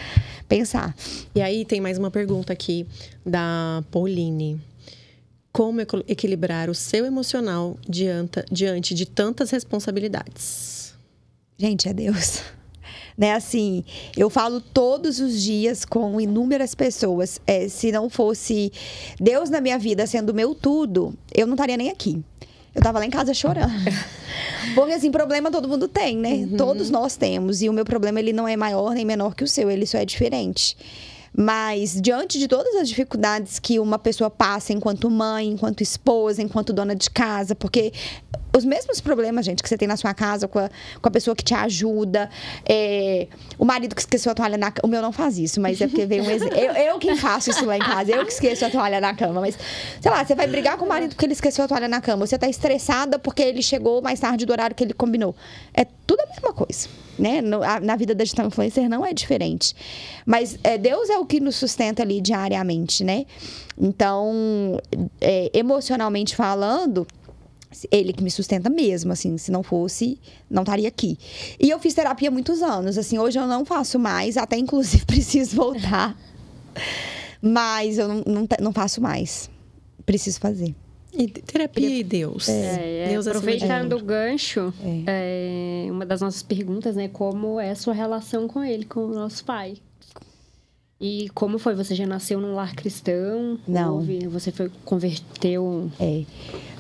pensar. 0.50 0.94
E 1.34 1.42
aí 1.42 1.64
tem 1.64 1.80
mais 1.80 1.98
uma 1.98 2.12
pergunta 2.12 2.52
aqui 2.52 2.86
da 3.26 3.82
Pauline. 3.92 4.60
Como 5.52 5.80
equilibrar 6.08 6.70
o 6.70 6.76
seu 6.76 7.06
emocional 7.06 7.78
diante, 7.88 8.44
diante 8.52 8.94
de 8.94 9.06
tantas 9.06 9.50
responsabilidades? 9.52 10.79
Gente, 11.60 11.90
é 11.90 11.94
Deus. 11.94 12.42
Né, 13.18 13.34
assim, 13.34 13.84
eu 14.16 14.30
falo 14.30 14.62
todos 14.62 15.20
os 15.20 15.44
dias 15.44 15.84
com 15.84 16.22
inúmeras 16.22 16.74
pessoas. 16.74 17.38
É, 17.46 17.68
se 17.68 17.92
não 17.92 18.10
fosse 18.10 18.72
Deus 19.20 19.50
na 19.50 19.60
minha 19.60 19.78
vida 19.78 20.08
sendo 20.08 20.34
meu 20.34 20.56
tudo, 20.56 21.14
eu 21.36 21.46
não 21.46 21.56
estaria 21.56 21.76
nem 21.76 21.90
aqui. 21.90 22.24
Eu 22.74 22.82
tava 22.82 22.98
lá 22.98 23.06
em 23.06 23.10
casa 23.10 23.34
chorando. 23.34 23.74
Porque, 24.74 24.94
assim, 24.94 25.12
problema 25.12 25.52
todo 25.52 25.68
mundo 25.68 25.90
tem, 25.90 26.16
né? 26.16 26.48
Todos 26.58 26.90
nós 26.90 27.18
temos. 27.18 27.62
E 27.62 27.68
o 27.68 27.74
meu 27.74 27.84
problema, 27.84 28.22
ele 28.22 28.32
não 28.32 28.48
é 28.48 28.56
maior 28.56 28.94
nem 28.94 29.04
menor 29.04 29.36
que 29.36 29.44
o 29.44 29.48
seu. 29.50 29.70
Ele 29.70 29.86
só 29.86 29.98
é 29.98 30.06
diferente. 30.06 30.78
Mas, 31.36 32.00
diante 32.02 32.40
de 32.40 32.48
todas 32.48 32.76
as 32.76 32.88
dificuldades 32.88 33.60
que 33.60 33.80
uma 33.80 34.00
pessoa 34.00 34.30
passa 34.30 34.74
enquanto 34.74 35.10
mãe, 35.10 35.48
enquanto 35.48 35.82
esposa, 35.82 36.42
enquanto 36.42 36.74
dona 36.74 36.96
de 36.96 37.10
casa, 37.10 37.56
porque 37.56 37.94
os 38.56 38.66
mesmos 38.66 39.00
problemas, 39.00 39.46
gente, 39.46 39.62
que 39.62 39.70
você 39.70 39.78
tem 39.78 39.88
na 39.88 39.96
sua 39.96 40.14
casa 40.14 40.48
com 40.48 40.60
a, 40.60 40.70
com 41.02 41.08
a 41.08 41.12
pessoa 41.12 41.36
que 41.36 41.44
te 41.44 41.54
ajuda, 41.54 42.30
é, 42.68 43.28
o 43.58 43.66
marido 43.66 43.96
que 43.96 44.02
esqueceu 44.02 44.32
a 44.32 44.36
toalha 44.36 44.58
na 44.58 44.72
cama. 44.72 44.88
O 44.88 44.90
meu 44.90 45.02
não 45.02 45.12
faz 45.12 45.38
isso, 45.38 45.62
mas 45.62 45.80
é 45.80 45.88
porque 45.88 46.06
veio 46.06 46.24
um 46.24 46.30
exemplo. 46.30 46.58
Eu, 46.60 46.74
eu 46.74 47.00
quem 47.00 47.16
faço 47.16 47.52
isso 47.52 47.66
lá 47.66 47.78
em 47.78 47.80
casa, 47.80 48.12
eu 48.12 48.26
que 48.26 48.32
esqueço 48.32 48.66
a 48.66 48.70
toalha 48.70 49.00
na 49.00 49.14
cama. 49.14 49.40
Mas, 49.40 49.58
sei 50.02 50.12
lá, 50.12 50.26
você 50.26 50.36
vai 50.36 50.48
brigar 50.48 50.78
com 50.78 50.86
o 50.86 50.90
marido 50.90 51.10
porque 51.12 51.26
ele 51.26 51.34
esqueceu 51.34 51.64
a 51.64 51.68
toalha 51.68 51.88
na 51.88 52.02
cama. 52.02 52.26
Você 52.26 52.38
tá 52.38 52.48
estressada 52.48 53.18
porque 53.18 53.42
ele 53.42 53.62
chegou 53.62 54.02
mais 54.02 54.20
tarde 54.20 54.46
do 54.46 54.52
horário 54.52 54.76
que 54.76 54.84
ele 54.84 54.94
combinou. 54.94 55.36
É 55.74 55.86
tudo 56.06 56.22
a 56.22 56.26
mesma 56.26 56.54
coisa. 56.54 56.90
Né? 57.20 57.42
No- 57.42 57.62
a- 57.62 57.80
na 57.82 57.96
vida 57.98 58.16
da 58.16 58.24
digital 58.24 58.48
influencer 58.48 58.88
não 58.90 59.06
é 59.06 59.14
diferente. 59.14 59.76
Mas 60.26 60.58
é, 60.64 60.78
Deus 60.78 61.10
é 61.10 61.18
o 61.18 61.26
que 61.26 61.40
nos 61.40 61.58
sustenta 61.58 62.02
ali 62.02 62.22
diariamente, 62.22 63.04
né? 63.04 63.26
Então, 63.78 64.80
é, 65.20 65.52
emocionalmente 65.54 66.36
falando, 66.36 67.06
ele 67.92 68.14
que 68.14 68.24
me 68.24 68.32
sustenta 68.32 68.70
mesmo, 68.70 69.12
assim, 69.12 69.38
se 69.38 69.52
não 69.52 69.62
fosse, 69.64 70.20
não 70.50 70.64
estaria 70.64 70.88
aqui. 70.88 71.18
E 71.60 71.70
eu 71.70 71.78
fiz 71.80 71.94
terapia 71.94 72.30
há 72.30 72.32
muitos 72.32 72.62
anos, 72.62 72.98
assim, 72.98 73.20
hoje 73.20 73.38
eu 73.38 73.46
não 73.48 73.66
faço 73.66 74.00
mais, 74.00 74.38
até 74.38 74.58
inclusive 74.58 75.04
preciso 75.08 75.56
voltar. 75.58 76.18
Mas 77.42 77.98
eu 77.98 78.08
não, 78.08 78.24
não, 78.26 78.48
não 78.62 78.74
faço 78.74 79.02
mais. 79.02 79.50
Preciso 80.06 80.40
fazer. 80.40 80.74
E 81.12 81.28
terapia 81.28 81.90
e 81.90 82.04
Deus. 82.04 82.48
É, 82.48 83.06
é, 83.06 83.08
Deus 83.10 83.26
acima 83.28 83.42
de 83.52 83.58
aproveitando 83.64 83.94
o 83.94 84.04
gancho, 84.04 84.74
é, 85.08 85.88
uma 85.90 86.06
das 86.06 86.22
nossas 86.22 86.44
perguntas, 86.44 86.96
né? 86.96 87.08
Como 87.08 87.60
é 87.60 87.72
a 87.72 87.76
sua 87.76 87.94
relação 87.94 88.48
com 88.48 88.64
ele, 88.64 88.86
com 88.86 89.02
o 89.06 89.14
nosso 89.14 89.44
pai? 89.44 89.78
E 91.02 91.30
como 91.34 91.58
foi? 91.58 91.76
Você 91.76 91.96
já 91.96 92.06
nasceu 92.06 92.42
num 92.42 92.54
lar 92.54 92.76
cristão? 92.76 93.58
Não. 93.66 93.96
Houve- 93.96 94.28
você 94.28 94.52
foi 94.52 94.70
converteu? 94.84 95.90
É. 96.00 96.24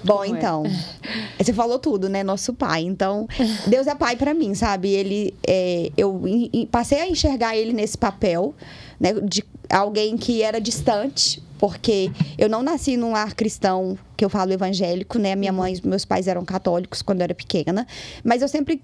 Bom, 0.03 0.17
Como 0.23 0.35
é? 0.35 0.37
então. 0.37 0.63
Você 1.39 1.53
falou 1.53 1.79
tudo, 1.79 2.09
né? 2.09 2.21
Nosso 2.21 2.53
pai. 2.53 2.81
Então, 2.83 3.25
Deus 3.67 3.87
é 3.87 3.95
pai 3.95 4.17
pra 4.17 4.33
mim, 4.33 4.53
sabe? 4.53 4.89
Ele, 4.89 5.33
é, 5.47 5.89
eu 5.97 6.21
passei 6.69 6.99
a 6.99 7.07
enxergar 7.09 7.55
ele 7.55 7.71
nesse 7.71 7.97
papel, 7.97 8.53
né? 8.99 9.13
De 9.23 9.41
alguém 9.69 10.17
que 10.17 10.41
era 10.41 10.59
distante, 10.59 11.41
porque 11.59 12.09
eu 12.37 12.49
não 12.49 12.63
nasci 12.63 12.97
num 12.97 13.11
lar 13.11 13.35
cristão, 13.35 13.99
que 14.17 14.25
eu 14.25 14.29
falo 14.29 14.51
evangélico, 14.51 15.19
né? 15.19 15.35
Minha 15.35 15.51
mãe, 15.51 15.79
meus 15.83 16.05
pais 16.05 16.27
eram 16.27 16.43
católicos 16.43 17.03
quando 17.03 17.19
eu 17.19 17.25
era 17.25 17.35
pequena, 17.35 17.85
mas 18.23 18.41
eu 18.41 18.47
sempre 18.47 18.81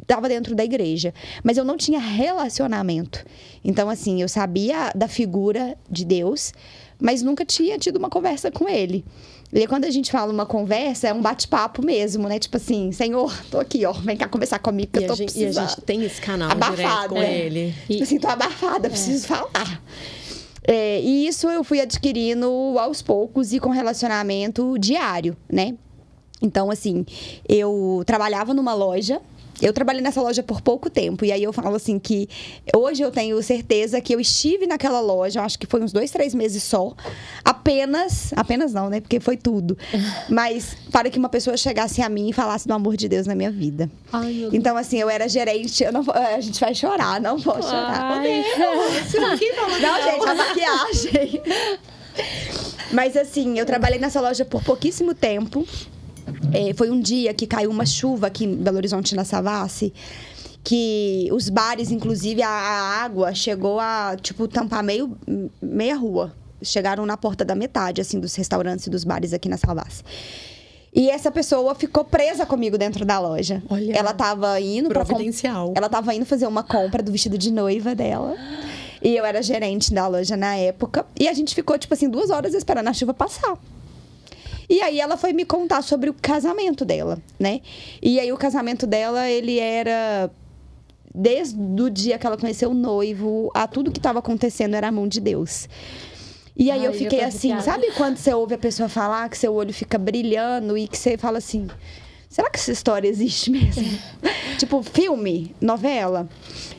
estava 0.00 0.28
dentro 0.28 0.54
da 0.54 0.64
igreja, 0.64 1.12
mas 1.44 1.58
eu 1.58 1.64
não 1.64 1.76
tinha 1.76 1.98
relacionamento. 2.00 3.24
Então, 3.62 3.90
assim, 3.90 4.22
eu 4.22 4.28
sabia 4.28 4.90
da 4.94 5.06
figura 5.06 5.76
de 5.90 6.04
Deus, 6.04 6.52
mas 6.98 7.22
nunca 7.22 7.44
tinha 7.44 7.78
tido 7.78 7.96
uma 7.96 8.08
conversa 8.08 8.50
com 8.50 8.68
ele. 8.68 9.04
E 9.52 9.58
aí, 9.58 9.66
quando 9.66 9.84
a 9.84 9.90
gente 9.90 10.10
fala 10.10 10.32
uma 10.32 10.46
conversa, 10.46 11.08
é 11.08 11.12
um 11.12 11.20
bate-papo 11.20 11.84
mesmo, 11.84 12.28
né? 12.28 12.38
Tipo 12.38 12.56
assim, 12.56 12.90
Senhor, 12.92 13.32
tô 13.50 13.58
aqui, 13.58 13.84
ó, 13.84 13.92
vem 13.92 14.16
cá 14.16 14.28
conversar 14.28 14.58
comigo 14.58 14.90
que 14.92 15.00
E 15.00 15.04
eu 15.04 15.08
tô 15.08 15.14
gente, 15.14 15.36
e 15.38 15.42
a 15.42 15.44
precisando. 15.44 15.68
gente 15.68 15.80
tem 15.82 16.04
esse 16.04 16.20
canal 16.20 16.50
Abafado, 16.50 16.76
direto 16.76 17.08
com 17.08 17.18
é. 17.18 17.38
ele. 17.38 17.74
Tipo 17.86 18.02
assim, 18.02 18.18
tô 18.18 18.28
abafada, 18.28 18.88
preciso 18.88 19.26
falar. 19.26 19.82
É, 20.70 21.00
e 21.00 21.26
isso 21.26 21.48
eu 21.48 21.64
fui 21.64 21.80
adquirindo 21.80 22.46
aos 22.78 23.00
poucos 23.00 23.54
e 23.54 23.58
com 23.58 23.70
relacionamento 23.70 24.78
diário, 24.78 25.34
né? 25.50 25.74
Então, 26.42 26.70
assim, 26.70 27.06
eu 27.48 28.02
trabalhava 28.04 28.52
numa 28.52 28.74
loja. 28.74 29.18
Eu 29.60 29.72
trabalhei 29.72 30.00
nessa 30.00 30.20
loja 30.20 30.42
por 30.42 30.60
pouco 30.60 30.88
tempo. 30.88 31.24
E 31.24 31.32
aí 31.32 31.42
eu 31.42 31.52
falo 31.52 31.74
assim 31.74 31.98
que 31.98 32.28
hoje 32.74 33.02
eu 33.02 33.10
tenho 33.10 33.42
certeza 33.42 34.00
que 34.00 34.14
eu 34.14 34.20
estive 34.20 34.66
naquela 34.66 35.00
loja, 35.00 35.42
acho 35.42 35.58
que 35.58 35.66
foi 35.66 35.82
uns 35.82 35.92
dois, 35.92 36.10
três 36.10 36.34
meses 36.34 36.62
só. 36.62 36.94
Apenas, 37.44 38.32
apenas 38.36 38.72
não, 38.72 38.88
né? 38.88 39.00
Porque 39.00 39.20
foi 39.20 39.36
tudo. 39.36 39.76
Mas 40.28 40.76
para 40.92 41.10
que 41.10 41.18
uma 41.18 41.28
pessoa 41.28 41.56
chegasse 41.56 42.00
a 42.02 42.08
mim 42.08 42.30
e 42.30 42.32
falasse 42.32 42.66
do 42.66 42.74
amor 42.74 42.96
de 42.96 43.08
Deus 43.08 43.26
na 43.26 43.34
minha 43.34 43.50
vida. 43.50 43.90
Ai, 44.12 44.32
meu 44.32 44.54
Então, 44.54 44.76
assim, 44.76 44.98
eu 44.98 45.10
era 45.10 45.28
gerente. 45.28 45.82
Eu 45.82 45.92
não, 45.92 46.04
a 46.12 46.40
gente 46.40 46.60
vai 46.60 46.74
chorar, 46.74 47.20
não 47.20 47.38
vou 47.38 47.60
chorar. 47.62 48.18
Ai. 48.18 48.44
Não, 49.80 50.02
gente, 50.02 50.28
a 50.28 50.34
maquiagem. 50.34 51.42
Mas 52.92 53.16
assim, 53.16 53.58
eu 53.58 53.66
trabalhei 53.66 53.98
nessa 53.98 54.20
loja 54.20 54.44
por 54.44 54.62
pouquíssimo 54.62 55.14
tempo. 55.14 55.66
É, 56.52 56.72
foi 56.74 56.90
um 56.90 57.00
dia 57.00 57.32
que 57.34 57.46
caiu 57.46 57.70
uma 57.70 57.86
chuva 57.86 58.26
aqui 58.26 58.44
em 58.44 58.54
Belo 58.54 58.76
Horizonte, 58.76 59.14
na 59.14 59.24
Savassi, 59.24 59.92
que 60.62 61.28
os 61.32 61.48
bares, 61.48 61.90
inclusive, 61.90 62.42
a, 62.42 62.48
a 62.48 63.02
água 63.02 63.34
chegou 63.34 63.80
a, 63.80 64.16
tipo, 64.20 64.46
tampar 64.48 64.82
meio, 64.82 65.16
meia 65.60 65.96
rua. 65.96 66.34
Chegaram 66.60 67.06
na 67.06 67.16
porta 67.16 67.44
da 67.44 67.54
metade, 67.54 68.00
assim, 68.00 68.18
dos 68.18 68.34
restaurantes 68.34 68.86
e 68.86 68.90
dos 68.90 69.04
bares 69.04 69.32
aqui 69.32 69.48
na 69.48 69.56
Savassi. 69.56 70.02
E 70.92 71.10
essa 71.10 71.30
pessoa 71.30 71.74
ficou 71.74 72.04
presa 72.04 72.44
comigo 72.46 72.76
dentro 72.76 73.04
da 73.04 73.20
loja. 73.20 73.62
Olha. 73.68 73.92
Ela 73.96 74.12
tava 74.12 74.58
indo 74.60 74.88
Providencial. 74.88 75.72
ela 75.76 75.88
tava 75.88 76.14
indo 76.14 76.26
fazer 76.26 76.46
uma 76.46 76.62
compra 76.62 77.02
do 77.02 77.12
vestido 77.12 77.38
de 77.38 77.52
noiva 77.52 77.94
dela. 77.94 78.34
E 79.02 79.16
eu 79.16 79.24
era 79.24 79.40
gerente 79.42 79.92
da 79.92 80.08
loja 80.08 80.36
na 80.36 80.56
época. 80.56 81.06
E 81.18 81.28
a 81.28 81.32
gente 81.32 81.54
ficou, 81.54 81.78
tipo 81.78 81.94
assim, 81.94 82.08
duas 82.08 82.30
horas 82.30 82.54
esperando 82.54 82.88
a 82.88 82.92
chuva 82.92 83.14
passar. 83.14 83.56
E 84.68 84.82
aí 84.82 85.00
ela 85.00 85.16
foi 85.16 85.32
me 85.32 85.44
contar 85.44 85.82
sobre 85.82 86.10
o 86.10 86.14
casamento 86.14 86.84
dela, 86.84 87.18
né? 87.38 87.60
E 88.02 88.20
aí 88.20 88.30
o 88.32 88.36
casamento 88.36 88.86
dela, 88.86 89.28
ele 89.28 89.58
era 89.58 90.30
desde 91.14 91.58
o 91.58 91.88
dia 91.88 92.18
que 92.18 92.26
ela 92.26 92.36
conheceu 92.36 92.70
o 92.70 92.74
noivo, 92.74 93.50
a 93.54 93.66
tudo 93.66 93.90
que 93.90 93.98
estava 93.98 94.18
acontecendo 94.18 94.74
era 94.74 94.88
a 94.88 94.92
mão 94.92 95.08
de 95.08 95.20
Deus. 95.20 95.68
E 96.56 96.70
aí 96.70 96.80
Ai, 96.80 96.86
eu 96.88 96.92
fiquei 96.92 97.22
assim, 97.22 97.58
sabe 97.60 97.92
quando 97.92 98.16
você 98.16 98.34
ouve 98.34 98.54
a 98.54 98.58
pessoa 98.58 98.88
falar 98.88 99.28
que 99.28 99.38
seu 99.38 99.54
olho 99.54 99.72
fica 99.72 99.96
brilhando 99.96 100.76
e 100.76 100.88
que 100.88 100.98
você 100.98 101.16
fala 101.16 101.38
assim, 101.38 101.68
será 102.28 102.50
que 102.50 102.58
essa 102.58 102.72
história 102.72 103.08
existe 103.08 103.50
mesmo? 103.50 103.86
tipo, 104.58 104.82
filme, 104.82 105.54
novela. 105.60 106.28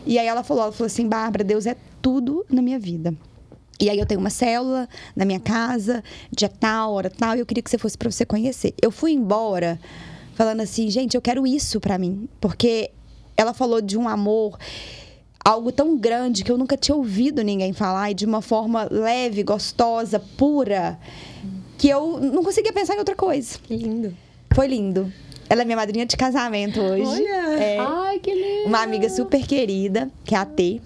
E 0.06 0.20
aí 0.20 0.28
ela 0.28 0.44
falou, 0.44 0.64
ela 0.64 0.72
falou 0.72 0.88
assim, 0.88 1.08
Bárbara, 1.08 1.44
Deus 1.44 1.66
é 1.66 1.76
tudo 2.02 2.46
na 2.50 2.62
minha 2.62 2.78
vida. 2.78 3.14
E 3.80 3.90
aí 3.90 3.98
eu 3.98 4.06
tenho 4.06 4.20
uma 4.20 4.30
célula 4.30 4.90
na 5.16 5.24
minha 5.26 5.40
casa, 5.40 6.04
dia 6.32 6.50
tal, 6.50 6.94
hora 6.94 7.10
tal, 7.10 7.36
e 7.36 7.40
eu 7.40 7.46
queria 7.46 7.64
que 7.64 7.70
você 7.70 7.78
fosse 7.78 7.98
para 7.98 8.12
você 8.12 8.26
conhecer. 8.26 8.74
Eu 8.82 8.92
fui 8.92 9.12
embora 9.14 9.80
falando 10.36 10.62
assim, 10.62 10.90
gente, 10.90 11.16
eu 11.16 11.22
quero 11.22 11.48
isso 11.48 11.80
para 11.80 11.98
mim, 11.98 12.28
porque 12.42 12.92
ela 13.38 13.54
falou 13.54 13.82
de 13.82 13.98
um 13.98 14.08
amor 14.08 14.58
algo 15.44 15.72
tão 15.72 15.98
grande 15.98 16.44
que 16.44 16.52
eu 16.52 16.58
nunca 16.58 16.76
tinha 16.76 16.96
ouvido 16.96 17.42
ninguém 17.42 17.74
falar 17.74 18.12
e 18.12 18.14
de 18.14 18.26
uma 18.26 18.42
forma 18.42 18.88
leve, 18.92 19.44
gostosa, 19.44 20.20
pura, 20.20 21.00
que 21.78 21.88
eu 21.88 22.20
não 22.20 22.44
conseguia 22.44 22.74
pensar 22.74 22.96
em 22.96 23.00
outra 23.00 23.16
coisa. 23.16 23.58
Que 23.64 23.76
lindo. 23.76 24.16
Foi 24.54 24.68
lindo. 24.68 25.12
Ela 25.50 25.64
é 25.64 25.66
minha 25.66 25.78
madrinha 25.78 26.06
de 26.06 26.16
casamento 26.16 26.80
hoje. 26.80 27.04
Olha! 27.04 27.60
É 27.60 27.78
Ai, 27.80 28.20
que 28.20 28.34
lindo. 28.34 28.68
uma 28.68 28.82
amiga 28.82 29.10
super 29.10 29.46
querida, 29.48 30.12
que 30.24 30.36
é 30.36 30.38
a 30.38 30.46
T. 30.46 30.82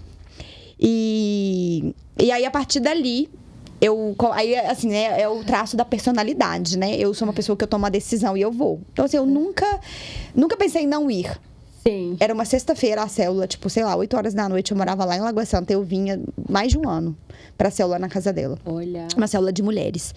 E, 0.80 1.94
e 2.18 2.32
aí, 2.32 2.46
a 2.46 2.52
partir 2.52 2.80
dali, 2.80 3.30
eu. 3.82 4.16
Aí, 4.32 4.56
assim, 4.56 4.90
né, 4.90 5.20
é 5.22 5.28
o 5.28 5.44
traço 5.44 5.76
da 5.76 5.84
personalidade, 5.84 6.78
né? 6.78 6.96
Eu 6.96 7.14
sou 7.14 7.28
uma 7.28 7.34
pessoa 7.34 7.58
que 7.58 7.64
eu 7.64 7.68
tomo 7.68 7.84
uma 7.84 7.92
decisão 7.92 8.38
e 8.38 8.42
eu 8.42 8.52
vou. 8.52 8.82
Então, 8.92 9.06
assim, 9.06 9.18
eu 9.18 9.26
nunca, 9.26 9.80
nunca 10.34 10.56
pensei 10.56 10.84
em 10.84 10.88
não 10.88 11.10
ir. 11.12 11.30
Sim. 11.86 12.16
Era 12.20 12.34
uma 12.34 12.46
sexta-feira 12.46 13.04
a 13.04 13.08
célula, 13.08 13.46
tipo, 13.46 13.70
sei 13.70 13.84
lá, 13.84 13.96
8 13.96 14.16
horas 14.16 14.34
da 14.34 14.48
noite. 14.48 14.72
Eu 14.72 14.78
morava 14.78 15.04
lá 15.04 15.18
em 15.18 15.20
Lagoa 15.20 15.46
Santa. 15.46 15.74
Eu 15.74 15.84
vinha 15.84 16.20
mais 16.50 16.72
de 16.72 16.78
um 16.78 16.88
ano 16.88 17.16
pra 17.58 17.70
célula 17.70 18.00
na 18.00 18.08
casa 18.10 18.32
dela 18.34 18.58
Olha. 18.66 19.08
uma 19.18 19.28
célula 19.28 19.52
de 19.52 19.62
mulheres. 19.62 20.14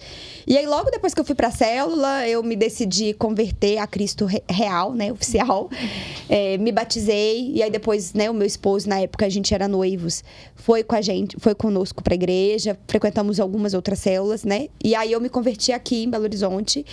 E 0.47 0.57
aí, 0.57 0.65
logo 0.65 0.89
depois 0.89 1.13
que 1.13 1.19
eu 1.19 1.25
fui 1.25 1.35
pra 1.35 1.51
célula, 1.51 2.27
eu 2.27 2.41
me 2.41 2.55
decidi 2.55 3.13
converter 3.13 3.77
a 3.79 3.85
Cristo 3.85 4.25
re- 4.25 4.43
real, 4.49 4.93
né, 4.93 5.11
oficial. 5.11 5.69
É, 6.29 6.57
me 6.57 6.73
batizei, 6.73 7.53
e 7.53 7.63
aí 7.63 7.71
depois, 7.71 8.13
né, 8.13 8.29
o 8.29 8.33
meu 8.33 8.45
esposo, 8.45 8.89
na 8.89 8.99
época, 8.99 9.25
a 9.25 9.29
gente 9.29 9.53
era 9.53 9.65
noivos, 9.65 10.25
foi 10.55 10.83
com 10.83 10.93
a 10.93 10.99
gente, 11.01 11.37
foi 11.39 11.55
conosco 11.55 12.03
pra 12.03 12.15
igreja, 12.15 12.77
frequentamos 12.85 13.39
algumas 13.39 13.73
outras 13.73 13.99
células, 13.99 14.43
né? 14.43 14.67
E 14.83 14.93
aí 14.93 15.13
eu 15.13 15.21
me 15.21 15.29
converti 15.29 15.71
aqui 15.71 16.03
em 16.03 16.09
Belo 16.09 16.25
Horizonte. 16.25 16.85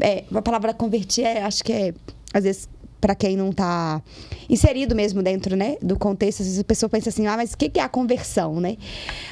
É, 0.00 0.24
a 0.34 0.42
palavra 0.42 0.74
convertir 0.74 1.24
é, 1.24 1.42
acho 1.42 1.64
que 1.64 1.72
é, 1.72 1.94
às 2.34 2.44
vezes, 2.44 2.68
para 3.02 3.16
quem 3.16 3.36
não 3.36 3.50
tá 3.50 4.00
inserido 4.48 4.94
mesmo 4.94 5.24
dentro, 5.24 5.56
né, 5.56 5.76
do 5.82 5.98
contexto, 5.98 6.40
às 6.40 6.46
vezes 6.46 6.60
a 6.60 6.64
pessoa 6.64 6.88
pensa 6.88 7.08
assim, 7.08 7.26
ah, 7.26 7.36
mas 7.36 7.52
o 7.52 7.58
que 7.58 7.68
que 7.68 7.80
é 7.80 7.82
a 7.82 7.88
conversão, 7.88 8.60
né? 8.60 8.76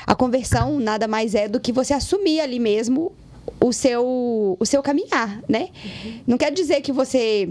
A 0.04 0.14
conversão 0.14 0.80
nada 0.80 1.06
mais 1.06 1.36
é 1.36 1.46
do 1.46 1.60
que 1.60 1.70
você 1.70 1.94
assumir 1.94 2.40
ali 2.40 2.58
mesmo 2.58 3.12
o 3.60 3.72
seu, 3.72 4.56
o 4.58 4.66
seu 4.66 4.82
caminhar, 4.82 5.40
né? 5.48 5.68
Não 6.26 6.36
quer 6.36 6.52
dizer 6.52 6.80
que 6.80 6.90
você 6.90 7.48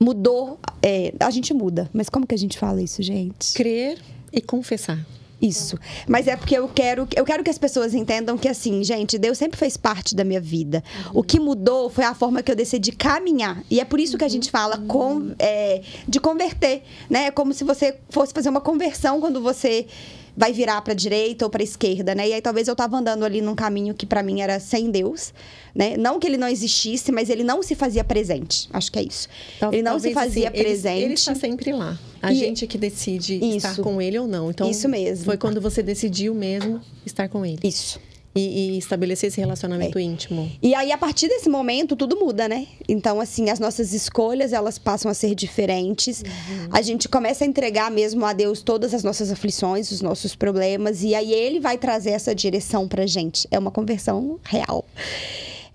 mudou, 0.00 0.58
é, 0.82 1.12
a 1.20 1.30
gente 1.30 1.52
muda, 1.52 1.90
mas 1.92 2.08
como 2.08 2.26
que 2.26 2.34
a 2.34 2.38
gente 2.38 2.58
fala 2.58 2.80
isso, 2.80 3.02
gente? 3.02 3.52
Crer 3.52 3.98
e 4.32 4.40
confessar. 4.40 4.98
Isso. 5.42 5.76
Mas 6.06 6.28
é 6.28 6.36
porque 6.36 6.56
eu 6.56 6.68
quero, 6.68 7.08
eu 7.16 7.24
quero 7.24 7.42
que 7.42 7.50
as 7.50 7.58
pessoas 7.58 7.94
entendam 7.94 8.38
que, 8.38 8.46
assim, 8.46 8.84
gente, 8.84 9.18
Deus 9.18 9.36
sempre 9.36 9.58
fez 9.58 9.76
parte 9.76 10.14
da 10.14 10.22
minha 10.22 10.40
vida. 10.40 10.84
O 11.12 11.24
que 11.24 11.40
mudou 11.40 11.90
foi 11.90 12.04
a 12.04 12.14
forma 12.14 12.44
que 12.44 12.52
eu 12.52 12.54
decidi 12.54 12.92
caminhar. 12.92 13.60
E 13.68 13.80
é 13.80 13.84
por 13.84 13.98
isso 13.98 14.16
que 14.16 14.24
a 14.24 14.28
gente 14.28 14.52
fala 14.52 14.78
com, 14.78 15.34
é, 15.40 15.82
de 16.06 16.20
converter, 16.20 16.84
né? 17.10 17.26
É 17.26 17.30
como 17.32 17.52
se 17.52 17.64
você 17.64 17.98
fosse 18.08 18.32
fazer 18.32 18.50
uma 18.50 18.60
conversão 18.60 19.20
quando 19.20 19.40
você 19.40 19.88
vai 20.36 20.52
virar 20.52 20.80
para 20.82 20.94
direita 20.94 21.44
ou 21.44 21.50
para 21.50 21.62
esquerda, 21.62 22.14
né? 22.14 22.28
E 22.28 22.32
aí 22.32 22.40
talvez 22.40 22.66
eu 22.68 22.74
tava 22.76 22.96
andando 22.96 23.24
ali 23.24 23.40
num 23.42 23.54
caminho 23.54 23.94
que 23.94 24.06
para 24.06 24.22
mim 24.22 24.40
era 24.40 24.58
sem 24.58 24.90
Deus, 24.90 25.32
né? 25.74 25.96
Não 25.96 26.18
que 26.18 26.26
ele 26.26 26.36
não 26.38 26.48
existisse, 26.48 27.12
mas 27.12 27.28
ele 27.28 27.44
não 27.44 27.62
se 27.62 27.74
fazia 27.74 28.02
presente. 28.02 28.68
Acho 28.72 28.90
que 28.90 28.98
é 28.98 29.02
isso. 29.02 29.28
Tal- 29.60 29.72
ele 29.72 29.82
não 29.82 29.98
se 29.98 30.12
fazia 30.12 30.48
assim, 30.48 30.56
ele- 30.58 30.64
presente. 30.64 31.02
Ele, 31.02 31.14
está 31.14 31.34
sempre 31.34 31.72
lá. 31.72 31.98
A 32.22 32.32
E- 32.32 32.36
gente 32.36 32.66
que 32.66 32.78
decide 32.78 33.34
estar 33.56 33.72
Isso. 33.72 33.82
com 33.82 34.00
ele 34.00 34.18
ou 34.18 34.26
não. 34.26 34.50
Então, 34.50 34.70
Isso 34.70 34.88
mesmo. 34.88 35.24
Foi 35.24 35.36
quando 35.36 35.60
você 35.60 35.82
decidiu 35.82 36.34
mesmo 36.34 36.80
estar 37.04 37.28
com 37.28 37.44
ele. 37.44 37.58
Isso. 37.64 38.00
E, 38.34 38.76
e 38.76 38.78
estabelecer 38.78 39.28
esse 39.28 39.38
relacionamento 39.38 39.98
íntimo. 39.98 40.50
E 40.62 40.74
aí, 40.74 40.90
a 40.90 40.96
partir 40.96 41.28
desse 41.28 41.50
momento, 41.50 41.94
tudo 41.94 42.18
muda, 42.18 42.48
né? 42.48 42.66
Então, 42.88 43.20
assim, 43.20 43.50
as 43.50 43.58
nossas 43.58 43.92
escolhas, 43.92 44.54
elas 44.54 44.78
passam 44.78 45.10
a 45.10 45.14
ser 45.14 45.34
diferentes. 45.34 46.24
A 46.70 46.80
gente 46.80 47.10
começa 47.10 47.44
a 47.44 47.46
entregar 47.46 47.90
mesmo 47.90 48.24
a 48.24 48.32
Deus 48.32 48.62
todas 48.62 48.94
as 48.94 49.04
nossas 49.04 49.30
aflições, 49.30 49.90
os 49.90 50.00
nossos 50.00 50.34
problemas. 50.34 51.02
E 51.02 51.14
aí, 51.14 51.30
Ele 51.30 51.60
vai 51.60 51.76
trazer 51.76 52.12
essa 52.12 52.34
direção 52.34 52.88
pra 52.88 53.04
gente. 53.04 53.46
É 53.50 53.58
uma 53.58 53.70
conversão 53.70 54.40
real. 54.42 54.82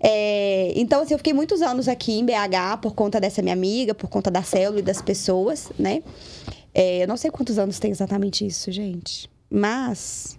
É, 0.00 0.72
então, 0.76 1.02
assim, 1.02 1.14
eu 1.14 1.18
fiquei 1.18 1.32
muitos 1.32 1.60
anos 1.60 1.88
aqui 1.88 2.12
em 2.18 2.24
BH 2.24 2.78
por 2.80 2.94
conta 2.94 3.20
dessa 3.20 3.42
minha 3.42 3.54
amiga, 3.54 3.94
por 3.94 4.08
conta 4.08 4.30
da 4.30 4.42
célula 4.42 4.80
e 4.80 4.82
das 4.82 5.02
pessoas, 5.02 5.70
né? 5.78 6.02
É, 6.72 7.02
eu 7.02 7.08
não 7.08 7.16
sei 7.16 7.30
quantos 7.30 7.58
anos 7.58 7.78
tem 7.78 7.90
exatamente 7.90 8.46
isso, 8.46 8.70
gente. 8.70 9.28
Mas... 9.50 10.36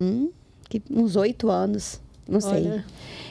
Hum, 0.00 0.30
que- 0.68 0.82
uns 0.90 1.16
oito 1.16 1.50
anos. 1.50 2.00
Não 2.28 2.40
sei. 2.40 2.50
Olha. 2.70 2.84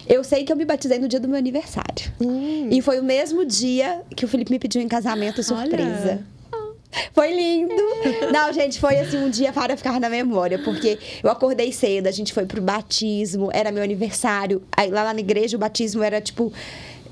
Eu 0.07 0.23
sei 0.23 0.43
que 0.43 0.51
eu 0.51 0.55
me 0.55 0.65
batizei 0.65 0.97
no 0.97 1.07
dia 1.07 1.19
do 1.19 1.27
meu 1.27 1.37
aniversário. 1.37 2.11
Hum, 2.19 2.69
E 2.71 2.81
foi 2.81 2.99
o 2.99 3.03
mesmo 3.03 3.45
dia 3.45 4.01
que 4.15 4.25
o 4.25 4.27
Felipe 4.27 4.51
me 4.51 4.57
pediu 4.59 4.81
em 4.81 4.87
casamento 4.87 5.43
surpresa. 5.43 6.21
Foi 7.13 7.31
lindo! 7.35 7.75
Não, 8.33 8.51
gente, 8.53 8.79
foi 8.79 8.97
assim 8.97 9.17
um 9.17 9.29
dia 9.29 9.51
para 9.53 9.75
ficar 9.77 9.99
na 9.99 10.09
memória, 10.09 10.57
porque 10.63 10.97
eu 11.21 11.29
acordei 11.29 11.71
cedo, 11.71 12.07
a 12.07 12.11
gente 12.11 12.33
foi 12.33 12.45
pro 12.45 12.61
batismo, 12.61 13.49
era 13.53 13.71
meu 13.71 13.83
aniversário. 13.83 14.63
Aí 14.75 14.89
lá 14.89 15.13
na 15.13 15.19
igreja 15.19 15.57
o 15.57 15.59
batismo 15.59 16.01
era 16.01 16.19
tipo. 16.21 16.51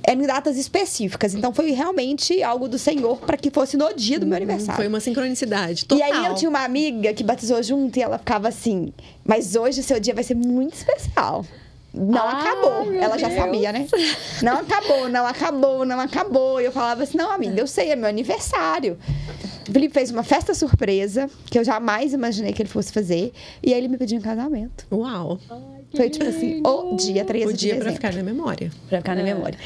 Era 0.08 0.22
em 0.22 0.28
datas 0.28 0.56
específicas. 0.58 1.34
Então 1.34 1.51
foi 1.53 1.72
realmente 1.72 2.43
algo 2.43 2.68
do 2.68 2.78
Senhor 2.78 3.18
para 3.18 3.38
que 3.38 3.49
fosse 3.49 3.76
no 3.76 3.91
dia 3.93 4.20
do 4.20 4.26
meu 4.28 4.36
aniversário. 4.38 4.74
Hum, 4.74 4.76
Foi 4.76 4.88
uma 4.88 4.99
sincronicidade. 4.99 5.84
E 5.84 5.86
Total. 5.88 6.12
aí 6.14 6.26
eu 6.28 6.36
tinha 6.36 6.49
uma 6.49 6.64
amiga 6.64 7.12
que 7.14 7.24
batizou 7.24 7.62
junto 7.64 7.97
e 7.97 8.01
ela 8.03 8.18
ficava 8.20 8.47
assim, 8.47 8.93
mas 9.26 9.56
hoje 9.56 9.80
o 9.80 9.84
seu 9.84 9.99
dia 9.99 10.14
vai 10.14 10.24
ser 10.24 10.36
muito 10.36 10.76
especial. 10.76 11.43
Não 11.91 12.22
Ai, 12.28 12.41
acabou. 12.47 12.93
Ela 12.93 13.18
já 13.18 13.30
Deus. 13.30 13.39
sabia, 13.39 13.72
né? 13.72 13.88
Não 14.43 14.58
acabou, 14.60 15.08
não 15.08 15.26
acabou, 15.26 15.86
não 15.86 15.99
acabou. 15.99 16.60
E 16.60 16.66
eu 16.66 16.72
falava 16.74 17.03
assim, 17.03 17.18
não, 17.18 17.32
amiga, 17.32 17.58
eu 17.60 17.66
sei, 17.66 17.89
é 17.89 17.95
meu 17.95 18.10
aniversário. 18.10 18.99
O 19.68 19.72
Felipe 19.72 19.93
fez 19.93 20.12
uma 20.12 20.22
festa 20.22 20.53
surpresa, 20.53 21.30
que 21.49 21.58
eu 21.58 21.64
jamais 21.64 22.12
imaginei 22.12 22.51
que 22.51 22.62
ele 22.62 22.68
fosse 22.70 22.91
fazer. 22.91 23.32
E 23.64 23.74
aí 23.74 23.80
ele 23.80 23.88
me 23.88 23.97
pediu 23.97 24.18
em 24.18 24.22
casamento. 24.22 24.86
Uau. 24.91 25.39
Foi 25.95 26.09
tipo 26.09 26.25
assim, 26.25 26.61
o 26.65 26.95
dia 26.95 27.23
13 27.25 27.45
O 27.45 27.53
de 27.53 27.59
dia 27.59 27.75
pra 27.75 27.85
dezembro. 27.85 27.95
ficar 27.95 28.13
na 28.13 28.23
memória. 28.23 28.71
Pra 28.89 28.97
ficar 28.99 29.15
na 29.15 29.23
memória. 29.23 29.57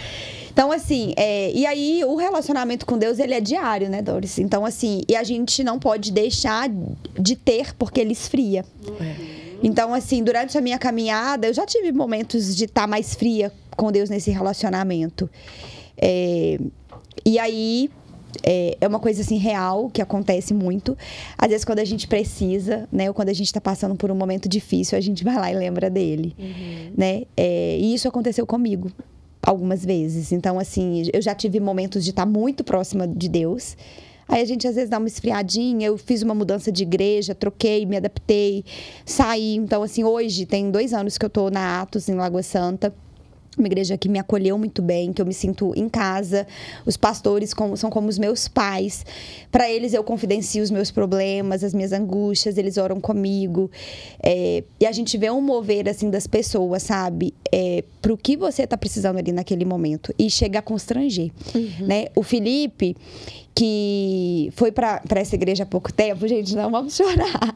Então, 0.52 0.72
assim, 0.72 1.14
é, 1.16 1.52
e 1.54 1.66
aí 1.66 2.04
o 2.04 2.16
relacionamento 2.16 2.86
com 2.86 2.98
Deus, 2.98 3.18
ele 3.20 3.34
é 3.34 3.40
diário, 3.40 3.90
né, 3.90 4.02
Doris? 4.02 4.40
Então, 4.40 4.66
assim, 4.66 5.04
e 5.08 5.16
a 5.16 5.24
gente 5.24 5.64
não 5.64 5.80
pode 5.80 6.12
deixar 6.12 6.70
de 7.18 7.36
ter 7.36 7.74
porque 7.76 8.02
ele 8.02 8.12
esfria. 8.12 8.66
É. 9.00 9.16
Então, 9.64 9.94
assim, 9.94 10.24
durante 10.24 10.58
a 10.58 10.62
minha 10.62 10.78
caminhada, 10.78 11.48
eu 11.48 11.54
já 11.54 11.66
tive 11.66 11.92
momentos 11.92 12.56
de 12.56 12.66
estar 12.66 12.88
mais 12.88 13.14
fria 13.16 13.52
com 13.78 13.92
Deus 13.92 14.10
nesse 14.10 14.32
relacionamento. 14.32 15.30
É, 15.98 16.58
e 17.26 17.38
aí, 17.40 17.90
é, 18.44 18.78
é 18.80 18.88
uma 18.88 19.00
coisa, 19.00 19.22
assim, 19.22 19.38
real, 19.38 19.90
que 19.90 20.02
acontece 20.02 20.54
muito. 20.54 20.98
Às 21.38 21.50
vezes, 21.50 21.66
quando 21.66 21.80
a 21.80 21.86
gente 21.86 22.08
precisa, 22.08 22.88
né? 22.92 23.08
Ou 23.08 23.14
quando 23.14 23.30
a 23.30 23.34
gente 23.34 23.48
está 23.48 23.62
passando 23.62 23.96
por 23.96 24.12
um 24.12 24.16
momento 24.16 24.48
difícil, 24.48 24.98
a 24.98 25.02
gente 25.02 25.24
vai 25.24 25.36
lá 25.36 25.52
e 25.52 25.56
lembra 25.56 25.90
dele, 25.90 26.36
né? 26.98 27.24
É, 27.36 27.78
e 27.78 27.94
isso 27.94 28.08
aconteceu 28.08 28.46
comigo 28.46 28.92
algumas 29.42 29.86
vezes. 29.86 30.32
Então, 30.32 30.60
assim, 30.60 31.04
eu 31.14 31.22
já 31.22 31.34
tive 31.34 31.60
momentos 31.60 32.04
de 32.04 32.12
estar 32.12 32.26
muito 32.26 32.64
próxima 32.64 33.08
de 33.08 33.28
Deus. 33.28 33.76
Aí 34.28 34.44
a 34.44 34.46
gente 34.46 34.68
às 34.68 34.76
vezes 34.76 34.90
dá 34.90 35.00
uma 35.00 35.08
esfriadinha. 35.08 35.88
Eu 35.88 35.98
fiz 35.98 36.22
uma 36.22 36.36
mudança 36.36 36.72
de 36.72 36.84
igreja, 36.84 37.34
troquei, 37.34 37.86
me 37.86 37.98
adaptei, 37.98 38.64
saí. 39.04 39.56
Então, 39.56 39.82
assim, 39.82 40.04
hoje 40.04 40.46
tem 40.46 40.70
dois 40.70 40.94
anos 40.94 41.18
que 41.18 41.26
eu 41.26 41.30
tô 41.30 41.50
na 41.50 41.82
Atos, 41.82 42.08
em 42.08 42.14
Lagoa 42.14 42.44
Santa. 42.44 42.94
Uma 43.58 43.68
igreja 43.68 43.98
que 43.98 44.08
me 44.08 44.20
acolheu 44.20 44.58
muito 44.58 44.82
bem, 44.82 45.12
que 45.12 45.22
eu 45.22 45.26
me 45.26 45.34
sinto 45.34 45.74
em 45.76 45.90
casa. 45.90 46.48
Os 46.86 46.96
pastores 46.96 47.54
como- 47.54 47.76
são 47.76 47.90
como 47.90 48.08
os 48.08 48.18
meus 48.18 48.48
pais. 48.48 49.06
Para 49.52 49.70
eles 49.70 49.94
eu 49.94 50.04
confidencio 50.04 50.64
os 50.64 50.72
meus 50.72 50.92
problemas, 50.92 51.64
as 51.64 51.74
minhas 51.74 51.92
angústias, 51.92 52.58
eles 52.58 52.78
oram 52.78 53.02
comigo. 53.02 53.70
É, 54.24 54.64
e 54.80 54.86
a 54.86 54.92
gente 54.92 55.18
vê 55.18 55.30
um 55.30 55.42
mover 55.42 55.90
assim 55.90 56.10
das 56.10 56.26
pessoas, 56.28 56.84
sabe? 56.84 57.34
É, 57.52 57.84
pro 58.02 58.16
que 58.16 58.38
você 58.38 58.66
tá 58.66 58.78
precisando 58.78 59.18
ali 59.18 59.32
naquele 59.32 59.66
momento. 59.66 60.14
E 60.18 60.30
chega 60.30 60.60
a 60.60 60.62
constranger. 60.62 61.32
Né? 61.82 62.06
O 62.16 62.24
Felipe, 62.24 62.96
que 63.56 64.52
foi 64.56 64.72
para 64.72 65.02
essa 65.16 65.36
igreja 65.36 65.64
há 65.64 65.66
pouco 65.66 65.92
tempo, 65.92 66.28
gente, 66.28 66.56
não 66.56 66.72
vamos 66.72 66.96
chorar. 66.96 67.56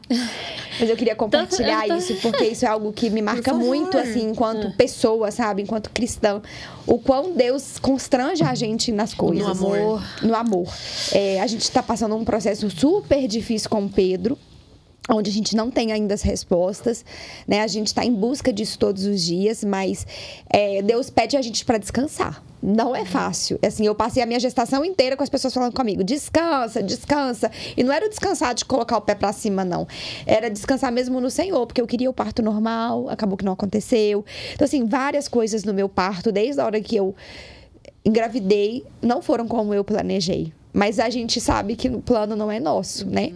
Mas 0.78 0.90
eu 0.90 0.96
queria 0.96 1.14
compartilhar 1.16 1.86
tô- 1.86 1.94
isso, 1.96 2.14
porque 2.16 2.44
isso 2.44 2.64
é 2.64 2.68
algo 2.68 2.92
que 2.92 3.08
me 3.08 3.22
marca 3.22 3.54
muito, 3.54 3.96
assim, 3.96 4.28
enquanto 4.30 4.70
pessoa, 4.76 5.30
sabe? 5.30 5.62
Enquanto 5.62 5.90
cristão. 5.90 6.42
O 6.86 6.98
quão 6.98 7.32
Deus 7.32 7.78
constrange 7.78 8.42
a 8.44 8.54
gente 8.54 8.92
nas 8.92 9.14
coisas. 9.14 9.46
amor. 9.46 10.02
No 10.22 10.34
amor. 10.34 10.68
É, 11.12 11.40
a 11.40 11.46
gente 11.46 11.62
está 11.62 11.82
passando 11.82 12.14
um 12.16 12.24
processo 12.24 12.68
super 12.70 13.26
difícil 13.26 13.70
com 13.70 13.88
Pedro 13.88 14.36
onde 15.08 15.30
a 15.30 15.32
gente 15.32 15.54
não 15.54 15.70
tem 15.70 15.92
ainda 15.92 16.14
as 16.14 16.22
respostas, 16.22 17.04
né? 17.46 17.60
A 17.60 17.66
gente 17.66 17.88
está 17.88 18.04
em 18.04 18.12
busca 18.12 18.52
disso 18.52 18.78
todos 18.78 19.04
os 19.04 19.22
dias, 19.22 19.62
mas 19.62 20.06
é, 20.48 20.80
Deus 20.80 21.10
pede 21.10 21.36
a 21.36 21.42
gente 21.42 21.64
para 21.64 21.78
descansar. 21.78 22.42
Não 22.62 22.96
é 22.96 23.04
fácil. 23.04 23.58
Assim, 23.62 23.84
eu 23.84 23.94
passei 23.94 24.22
a 24.22 24.26
minha 24.26 24.40
gestação 24.40 24.82
inteira 24.82 25.18
com 25.18 25.22
as 25.22 25.28
pessoas 25.28 25.52
falando 25.52 25.74
comigo: 25.74 26.02
descansa, 26.02 26.82
descansa. 26.82 27.50
E 27.76 27.84
não 27.84 27.92
era 27.92 28.06
o 28.06 28.08
descansar 28.08 28.54
de 28.54 28.64
colocar 28.64 28.96
o 28.96 29.02
pé 29.02 29.14
para 29.14 29.32
cima, 29.34 29.62
não. 29.64 29.86
Era 30.26 30.48
descansar 30.48 30.90
mesmo 30.90 31.20
no 31.20 31.30
Senhor, 31.30 31.66
porque 31.66 31.82
eu 31.82 31.86
queria 31.86 32.08
o 32.08 32.14
parto 32.14 32.40
normal, 32.42 33.10
acabou 33.10 33.36
que 33.36 33.44
não 33.44 33.52
aconteceu. 33.52 34.24
Então, 34.54 34.64
assim, 34.64 34.86
várias 34.86 35.28
coisas 35.28 35.64
no 35.64 35.74
meu 35.74 35.90
parto, 35.90 36.32
desde 36.32 36.58
a 36.58 36.64
hora 36.64 36.80
que 36.80 36.96
eu 36.96 37.14
engravidei, 38.02 38.82
não 39.02 39.20
foram 39.20 39.46
como 39.46 39.74
eu 39.74 39.84
planejei. 39.84 40.50
Mas 40.72 40.98
a 40.98 41.10
gente 41.10 41.42
sabe 41.42 41.76
que 41.76 41.88
o 41.88 42.00
plano 42.00 42.34
não 42.34 42.50
é 42.50 42.58
nosso, 42.58 43.06
né? 43.06 43.32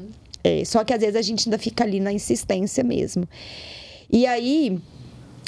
É, 0.48 0.64
só 0.64 0.82
que 0.82 0.94
às 0.94 1.00
vezes 1.00 1.16
a 1.16 1.22
gente 1.22 1.46
ainda 1.46 1.58
fica 1.58 1.84
ali 1.84 2.00
na 2.00 2.12
insistência 2.12 2.82
mesmo. 2.82 3.28
E 4.10 4.26
aí, 4.26 4.80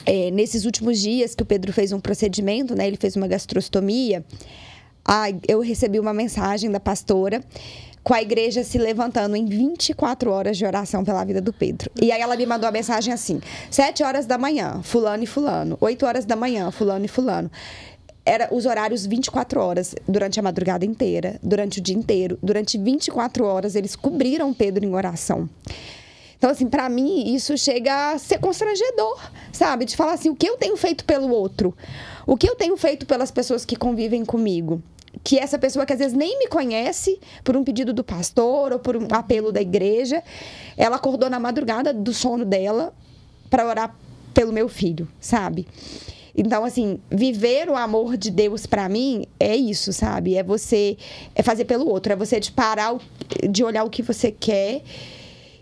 é, 0.04 0.30
nesses 0.30 0.66
últimos 0.66 1.00
dias 1.00 1.34
que 1.34 1.42
o 1.42 1.46
Pedro 1.46 1.72
fez 1.72 1.92
um 1.92 2.00
procedimento, 2.00 2.74
né? 2.74 2.86
Ele 2.86 2.98
fez 2.98 3.16
uma 3.16 3.26
gastrostomia. 3.26 4.24
Ah, 5.04 5.28
eu 5.48 5.60
recebi 5.60 5.98
uma 5.98 6.12
mensagem 6.12 6.70
da 6.70 6.78
pastora 6.78 7.42
com 8.02 8.14
a 8.14 8.20
igreja 8.20 8.62
se 8.62 8.78
levantando 8.78 9.36
em 9.36 9.46
24 9.46 10.30
horas 10.30 10.58
de 10.58 10.64
oração 10.64 11.04
pela 11.04 11.24
vida 11.24 11.40
do 11.40 11.52
Pedro. 11.52 11.90
E 12.00 12.12
aí 12.12 12.20
ela 12.20 12.36
me 12.36 12.44
mandou 12.44 12.68
a 12.68 12.72
mensagem 12.72 13.12
assim: 13.12 13.40
7 13.70 14.02
horas 14.02 14.26
da 14.26 14.36
manhã, 14.36 14.80
fulano 14.82 15.24
e 15.24 15.26
fulano. 15.26 15.78
8 15.80 16.04
horas 16.04 16.24
da 16.26 16.36
manhã, 16.36 16.70
fulano 16.70 17.04
e 17.06 17.08
fulano. 17.08 17.50
Era 18.30 18.48
os 18.54 18.64
horários 18.64 19.04
24 19.04 19.60
horas, 19.60 19.92
durante 20.06 20.38
a 20.38 20.42
madrugada 20.44 20.84
inteira, 20.84 21.40
durante 21.42 21.80
o 21.80 21.82
dia 21.82 21.96
inteiro. 21.96 22.38
Durante 22.40 22.78
24 22.78 23.44
horas, 23.44 23.74
eles 23.74 23.96
cobriram 23.96 24.54
Pedro 24.54 24.84
em 24.84 24.94
oração. 24.94 25.50
Então, 26.38 26.48
assim, 26.48 26.68
para 26.68 26.88
mim, 26.88 27.34
isso 27.34 27.58
chega 27.58 28.12
a 28.12 28.18
ser 28.18 28.38
constrangedor, 28.38 29.18
sabe? 29.50 29.84
De 29.84 29.96
falar 29.96 30.12
assim, 30.12 30.30
o 30.30 30.36
que 30.36 30.48
eu 30.48 30.56
tenho 30.56 30.76
feito 30.76 31.04
pelo 31.04 31.28
outro? 31.28 31.76
O 32.24 32.36
que 32.36 32.48
eu 32.48 32.54
tenho 32.54 32.76
feito 32.76 33.04
pelas 33.04 33.32
pessoas 33.32 33.64
que 33.64 33.74
convivem 33.74 34.24
comigo? 34.24 34.80
que 35.24 35.36
essa 35.36 35.58
pessoa 35.58 35.84
que 35.84 35.92
às 35.92 35.98
vezes 35.98 36.16
nem 36.16 36.38
me 36.38 36.46
conhece, 36.46 37.18
por 37.42 37.56
um 37.56 37.64
pedido 37.64 37.92
do 37.92 38.04
pastor 38.04 38.72
ou 38.72 38.78
por 38.78 38.96
um 38.96 39.08
apelo 39.10 39.50
da 39.50 39.60
igreja, 39.60 40.22
ela 40.76 40.94
acordou 40.94 41.28
na 41.28 41.40
madrugada 41.40 41.92
do 41.92 42.14
sono 42.14 42.44
dela 42.44 42.94
para 43.50 43.66
orar 43.66 43.94
pelo 44.32 44.52
meu 44.52 44.68
filho, 44.68 45.08
sabe? 45.20 45.66
Então, 46.42 46.64
assim, 46.64 46.98
viver 47.10 47.68
o 47.68 47.76
amor 47.76 48.16
de 48.16 48.30
Deus 48.30 48.64
para 48.64 48.88
mim 48.88 49.26
é 49.38 49.54
isso, 49.54 49.92
sabe? 49.92 50.36
É 50.36 50.42
você 50.42 50.96
é 51.34 51.42
fazer 51.42 51.66
pelo 51.66 51.86
outro, 51.86 52.14
é 52.14 52.16
você 52.16 52.40
de 52.40 52.50
parar, 52.50 52.96
de 53.46 53.62
olhar 53.62 53.84
o 53.84 53.90
que 53.90 54.02
você 54.02 54.32
quer 54.32 54.82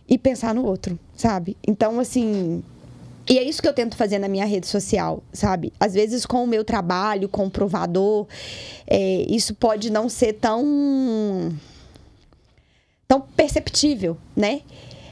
e 0.09 0.17
pensar 0.17 0.55
no 0.55 0.65
outro, 0.65 0.97
sabe? 1.17 1.57
Então, 1.67 1.99
assim, 1.99 2.63
e 3.29 3.39
é 3.41 3.43
isso 3.43 3.61
que 3.61 3.67
eu 3.67 3.73
tento 3.73 3.97
fazer 3.97 4.21
na 4.21 4.29
minha 4.29 4.45
rede 4.45 4.69
social, 4.69 5.21
sabe? 5.33 5.73
Às 5.81 5.95
vezes 5.95 6.25
com 6.25 6.45
o 6.45 6.47
meu 6.47 6.63
trabalho, 6.63 7.29
com 7.29 7.47
o 7.47 7.51
provador, 7.51 8.29
é, 8.87 9.27
isso 9.29 9.57
pode 9.57 9.91
não 9.91 10.09
ser 10.09 10.35
tão 10.35 11.53
tão 13.09 13.21
perceptível, 13.21 14.17
né? 14.37 14.61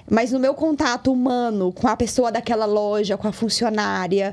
Mas 0.08 0.30
no 0.30 0.38
meu 0.38 0.54
contato 0.54 1.12
humano 1.12 1.72
com 1.72 1.88
a 1.88 1.96
pessoa 1.96 2.30
daquela 2.30 2.66
loja, 2.66 3.16
com 3.16 3.26
a 3.26 3.32
funcionária, 3.32 4.32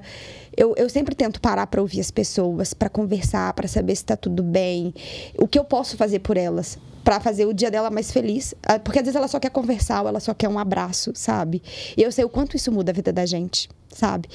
eu, 0.56 0.74
eu 0.78 0.90
sempre 0.90 1.16
tento 1.16 1.42
parar 1.42 1.68
para 1.68 1.82
ouvir 1.82 2.00
as 2.00 2.12
pessoas, 2.12 2.74
para 2.74 2.90
conversar, 2.90 3.54
para 3.54 3.68
saber 3.68 3.96
se 3.96 4.04
está 4.04 4.16
tudo 4.16 4.44
bem, 4.44 4.94
o 5.38 5.48
que 5.48 5.58
eu 5.58 5.64
posso 5.64 5.98
fazer 5.98 6.20
por 6.20 6.38
elas, 6.38 6.78
para 7.04 7.20
fazer 7.20 7.46
o 7.46 7.54
dia 7.54 7.70
dela 7.70 7.90
mais 7.90 8.12
feliz. 8.12 8.54
Ah, 8.64 8.80
porque 8.80 9.00
às 9.00 9.06
vezes 9.06 9.16
ela 9.16 9.28
só 9.28 9.40
quer 9.40 9.50
conversar, 9.50 10.02
ou 10.02 10.08
ela 10.08 10.20
só 10.20 10.34
quer 10.34 10.48
um 10.48 10.60
abraço, 10.60 11.12
sabe? 11.16 11.62
E 11.98 12.02
eu 12.02 12.12
sei 12.12 12.24
o 12.24 12.30
quanto 12.30 12.56
isso 12.56 12.72
muda 12.72 12.92
a 12.92 12.94
vida 12.94 13.12
da 13.12 13.26
gente, 13.26 13.70
sabe? 13.90 14.30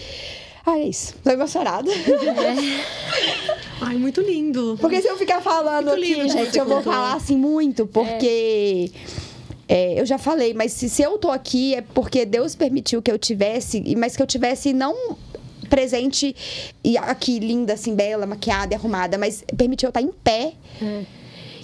Ah, 0.66 0.78
é 0.78 0.82
isso. 0.82 1.14
Tô 1.24 1.30
emocionada. 1.30 1.90
É. 1.90 1.96
Ai, 3.80 3.96
muito 3.96 4.20
lindo. 4.20 4.76
Porque 4.80 5.00
se 5.00 5.08
eu 5.08 5.16
ficar 5.16 5.40
falando 5.40 5.86
muito 5.86 6.02
aqui, 6.02 6.14
lindo, 6.14 6.28
gente, 6.28 6.58
eu 6.58 6.66
vou 6.66 6.82
falar 6.82 7.14
assim 7.14 7.36
muito, 7.36 7.86
porque. 7.86 8.90
É. 9.24 9.28
É, 9.70 10.00
eu 10.00 10.06
já 10.06 10.16
falei, 10.16 10.54
mas 10.54 10.72
se, 10.72 10.88
se 10.88 11.02
eu 11.02 11.18
tô 11.18 11.30
aqui 11.30 11.74
é 11.74 11.82
porque 11.82 12.24
Deus 12.24 12.54
permitiu 12.54 13.02
que 13.02 13.10
eu 13.10 13.18
tivesse, 13.18 13.94
mas 13.98 14.16
que 14.16 14.22
eu 14.22 14.26
tivesse 14.26 14.72
não 14.72 15.14
presente 15.68 16.34
e 16.82 16.98
aqui 16.98 17.38
linda, 17.38 17.74
assim, 17.74 17.94
bela, 17.94 18.26
maquiada 18.26 18.74
e 18.74 18.76
arrumada, 18.76 19.16
mas 19.18 19.44
permitiu 19.56 19.86
eu 19.86 19.90
estar 19.90 20.02
em 20.02 20.12
pé. 20.12 20.54
É 20.82 21.18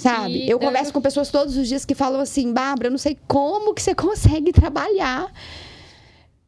Sabe? 0.05 0.45
E 0.45 0.51
eu 0.51 0.59
converso 0.59 0.93
com 0.93 1.01
pessoas 1.01 1.31
todos 1.31 1.57
os 1.57 1.67
dias 1.67 1.87
que 1.87 1.95
falam 1.95 2.21
assim, 2.21 2.53
Bárbara, 2.53 2.89
eu 2.89 2.91
não 2.91 2.99
sei 2.99 3.17
como 3.27 3.73
que 3.73 3.81
você 3.81 3.95
consegue 3.97 4.53
trabalhar. 4.53 5.33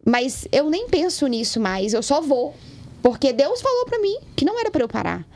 Mas 0.04 0.46
eu 0.52 0.68
nem 0.68 0.88
penso 0.88 1.26
nisso 1.26 1.58
mais, 1.58 1.94
eu 1.94 2.02
só 2.02 2.20
vou. 2.20 2.54
Porque 3.02 3.32
Deus 3.32 3.62
falou 3.62 3.86
para 3.86 3.98
mim 3.98 4.18
que 4.36 4.44
não 4.44 4.60
era 4.60 4.70
para 4.70 4.84
eu 4.84 4.88
parar. 4.88 5.26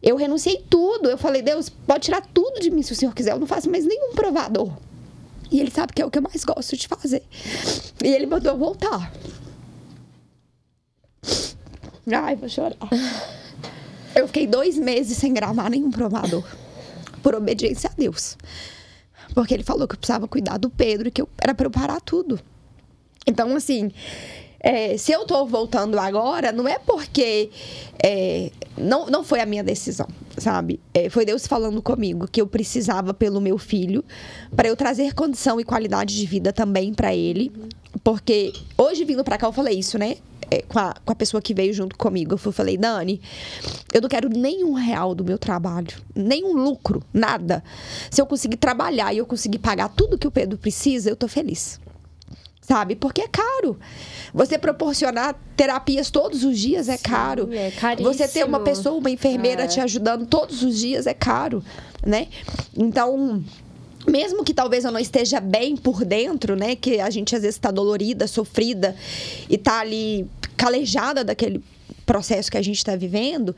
Eu 0.00 0.14
renunciei 0.16 0.62
tudo. 0.70 1.10
Eu 1.10 1.18
falei, 1.18 1.42
Deus, 1.42 1.68
pode 1.68 2.04
tirar 2.04 2.24
tudo 2.32 2.60
de 2.60 2.70
mim 2.70 2.82
se 2.82 2.92
o 2.92 2.96
Senhor 2.96 3.14
quiser. 3.14 3.32
Eu 3.32 3.40
não 3.40 3.46
faço 3.46 3.68
mais 3.68 3.84
nenhum 3.84 4.12
provador. 4.12 4.70
E 5.50 5.58
Ele 5.58 5.70
sabe 5.70 5.92
que 5.92 6.02
é 6.02 6.06
o 6.06 6.10
que 6.10 6.18
eu 6.18 6.22
mais 6.22 6.44
gosto 6.44 6.76
de 6.76 6.86
fazer. 6.86 7.22
E 8.02 8.08
Ele 8.08 8.26
mandou 8.26 8.52
eu 8.52 8.58
voltar. 8.58 9.12
Ai, 12.12 12.36
vou 12.36 12.48
chorar. 12.48 12.76
Eu 14.14 14.26
fiquei 14.26 14.46
dois 14.46 14.78
meses 14.78 15.16
sem 15.18 15.32
gravar 15.32 15.68
nenhum 15.70 15.90
provador 15.90 16.44
por 17.22 17.34
obediência 17.34 17.90
a 17.90 17.94
Deus. 17.96 18.36
Porque 19.34 19.54
ele 19.54 19.64
falou 19.64 19.88
que 19.88 19.94
eu 19.94 19.98
precisava 19.98 20.28
cuidar 20.28 20.58
do 20.58 20.70
Pedro 20.70 21.08
e 21.08 21.10
que 21.10 21.20
eu, 21.20 21.28
era 21.40 21.54
para 21.54 21.66
eu 21.66 21.70
parar 21.70 22.00
tudo. 22.00 22.38
Então, 23.26 23.56
assim, 23.56 23.90
é, 24.60 24.96
se 24.96 25.12
eu 25.12 25.26
tô 25.26 25.44
voltando 25.44 25.98
agora, 25.98 26.50
não 26.50 26.66
é 26.66 26.78
porque. 26.78 27.50
É, 28.02 28.50
não, 28.76 29.06
não 29.06 29.22
foi 29.22 29.40
a 29.40 29.46
minha 29.46 29.62
decisão, 29.62 30.06
sabe? 30.38 30.80
É, 30.92 31.10
foi 31.10 31.24
Deus 31.24 31.46
falando 31.46 31.82
comigo 31.82 32.26
que 32.26 32.40
eu 32.40 32.46
precisava 32.46 33.12
pelo 33.12 33.40
meu 33.40 33.58
filho, 33.58 34.04
para 34.54 34.68
eu 34.68 34.76
trazer 34.76 35.14
condição 35.14 35.60
e 35.60 35.64
qualidade 35.64 36.16
de 36.16 36.26
vida 36.26 36.52
também 36.52 36.94
para 36.94 37.14
ele. 37.14 37.52
Porque 38.02 38.52
hoje 38.76 39.04
vindo 39.04 39.22
para 39.22 39.36
cá 39.36 39.46
eu 39.46 39.52
falei 39.52 39.78
isso, 39.78 39.98
né? 39.98 40.16
É, 40.54 40.62
com, 40.62 40.78
a, 40.78 40.94
com 41.04 41.12
a 41.12 41.14
pessoa 41.16 41.42
que 41.42 41.52
veio 41.52 41.72
junto 41.72 41.96
comigo. 41.96 42.34
Eu 42.34 42.38
fui, 42.38 42.52
falei, 42.52 42.76
Dani, 42.76 43.20
eu 43.92 44.00
não 44.00 44.08
quero 44.08 44.28
nenhum 44.28 44.72
real 44.74 45.12
do 45.14 45.24
meu 45.24 45.36
trabalho, 45.36 45.96
nenhum 46.14 46.52
lucro, 46.52 47.02
nada. 47.12 47.62
Se 48.08 48.20
eu 48.20 48.26
conseguir 48.26 48.56
trabalhar 48.56 49.12
e 49.12 49.18
eu 49.18 49.26
conseguir 49.26 49.58
pagar 49.58 49.88
tudo 49.88 50.16
que 50.16 50.28
o 50.28 50.30
Pedro 50.30 50.56
precisa, 50.56 51.10
eu 51.10 51.16
tô 51.16 51.26
feliz. 51.26 51.80
Sabe? 52.60 52.94
Porque 52.94 53.20
é 53.20 53.28
caro. 53.28 53.78
Você 54.32 54.56
proporcionar 54.56 55.34
terapias 55.56 56.10
todos 56.10 56.44
os 56.44 56.58
dias 56.58 56.88
é 56.88 56.96
Sim, 56.96 57.02
caro. 57.02 57.52
É 57.52 57.70
caríssimo. 57.72 58.14
Você 58.14 58.28
ter 58.28 58.44
uma 58.44 58.60
pessoa, 58.60 58.96
uma 58.96 59.10
enfermeira 59.10 59.64
é. 59.64 59.66
te 59.66 59.80
ajudando 59.80 60.24
todos 60.24 60.62
os 60.62 60.78
dias 60.78 61.06
é 61.06 61.12
caro, 61.12 61.62
né? 62.06 62.28
Então, 62.74 63.44
mesmo 64.06 64.44
que 64.44 64.54
talvez 64.54 64.84
eu 64.84 64.92
não 64.92 65.00
esteja 65.00 65.40
bem 65.40 65.76
por 65.76 66.04
dentro, 66.04 66.56
né? 66.56 66.74
Que 66.74 67.00
a 67.00 67.10
gente 67.10 67.34
às 67.34 67.42
vezes 67.42 67.56
está 67.56 67.70
dolorida, 67.70 68.26
sofrida 68.26 68.96
e 69.48 69.58
tá 69.58 69.80
ali 69.80 70.26
calejada 70.56 71.24
daquele 71.24 71.62
processo 72.04 72.50
que 72.50 72.58
a 72.58 72.62
gente 72.62 72.76
está 72.76 72.94
vivendo, 72.96 73.54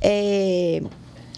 é, 0.00 0.82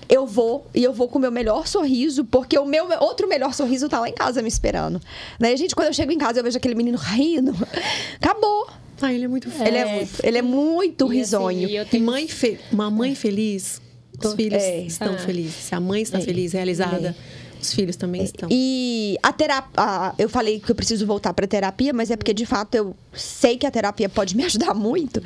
eu 0.08 0.26
vou 0.26 0.66
e 0.74 0.82
eu 0.82 0.92
vou 0.92 1.08
com 1.08 1.18
o 1.18 1.20
meu 1.20 1.30
melhor 1.30 1.66
sorriso, 1.66 2.24
porque 2.24 2.58
o 2.58 2.64
meu 2.64 2.86
outro 3.00 3.28
melhor 3.28 3.52
sorriso 3.52 3.88
tá 3.88 4.00
lá 4.00 4.08
em 4.08 4.14
casa 4.14 4.40
me 4.40 4.48
esperando. 4.48 5.00
Né? 5.38 5.56
Gente, 5.56 5.74
quando 5.74 5.88
eu 5.88 5.92
chego 5.92 6.10
em 6.10 6.18
casa, 6.18 6.40
eu 6.40 6.44
vejo 6.44 6.56
aquele 6.56 6.74
menino 6.74 6.98
rindo. 6.98 7.54
Acabou. 8.20 8.68
Ah, 9.00 9.12
ele 9.12 9.26
é 9.26 9.28
muito 9.28 9.48
Ele 9.64 9.76
é 9.76 9.84
muito, 9.84 10.26
ele 10.26 10.38
é 10.38 10.42
muito 10.42 11.04
e 11.04 11.06
assim, 11.06 11.18
risonho. 11.18 11.66
Assim, 11.66 11.76
eu 11.76 11.86
tenho... 11.86 12.04
mãe 12.04 12.26
fe... 12.26 12.58
Uma 12.72 12.90
mãe 12.90 13.14
feliz, 13.14 13.80
os 14.20 14.34
filhos 14.34 14.62
é. 14.62 14.80
estão 14.80 15.14
ah. 15.14 15.18
felizes. 15.18 15.54
Se 15.54 15.74
a 15.74 15.80
mãe 15.80 16.02
está 16.02 16.18
é. 16.18 16.20
feliz, 16.20 16.52
realizada. 16.52 17.14
É 17.58 17.60
os 17.60 17.72
filhos 17.74 17.96
também 17.96 18.22
estão. 18.22 18.48
E 18.50 19.18
a 19.22 19.32
terapia. 19.32 20.14
Eu 20.18 20.28
falei 20.28 20.60
que 20.60 20.70
eu 20.70 20.74
preciso 20.74 21.06
voltar 21.06 21.32
para 21.34 21.46
terapia, 21.46 21.92
mas 21.92 22.10
é 22.10 22.16
porque 22.16 22.32
de 22.32 22.46
fato 22.46 22.74
eu 22.74 22.96
sei 23.12 23.56
que 23.56 23.66
a 23.66 23.70
terapia 23.70 24.08
pode 24.08 24.36
me 24.36 24.44
ajudar 24.46 24.74
muito. 24.74 25.22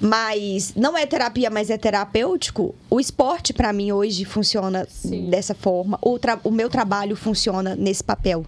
Mas 0.00 0.74
não 0.74 0.96
é 0.96 1.06
terapia, 1.06 1.48
mas 1.48 1.70
é 1.70 1.78
terapêutico. 1.78 2.74
O 2.90 2.98
esporte, 2.98 3.52
para 3.52 3.72
mim, 3.72 3.92
hoje 3.92 4.24
funciona 4.24 4.86
Sim. 4.90 5.30
dessa 5.30 5.54
forma. 5.54 5.98
O, 6.02 6.18
o 6.44 6.50
meu 6.50 6.68
trabalho 6.68 7.16
funciona 7.16 7.76
nesse 7.76 8.02
papel. 8.02 8.44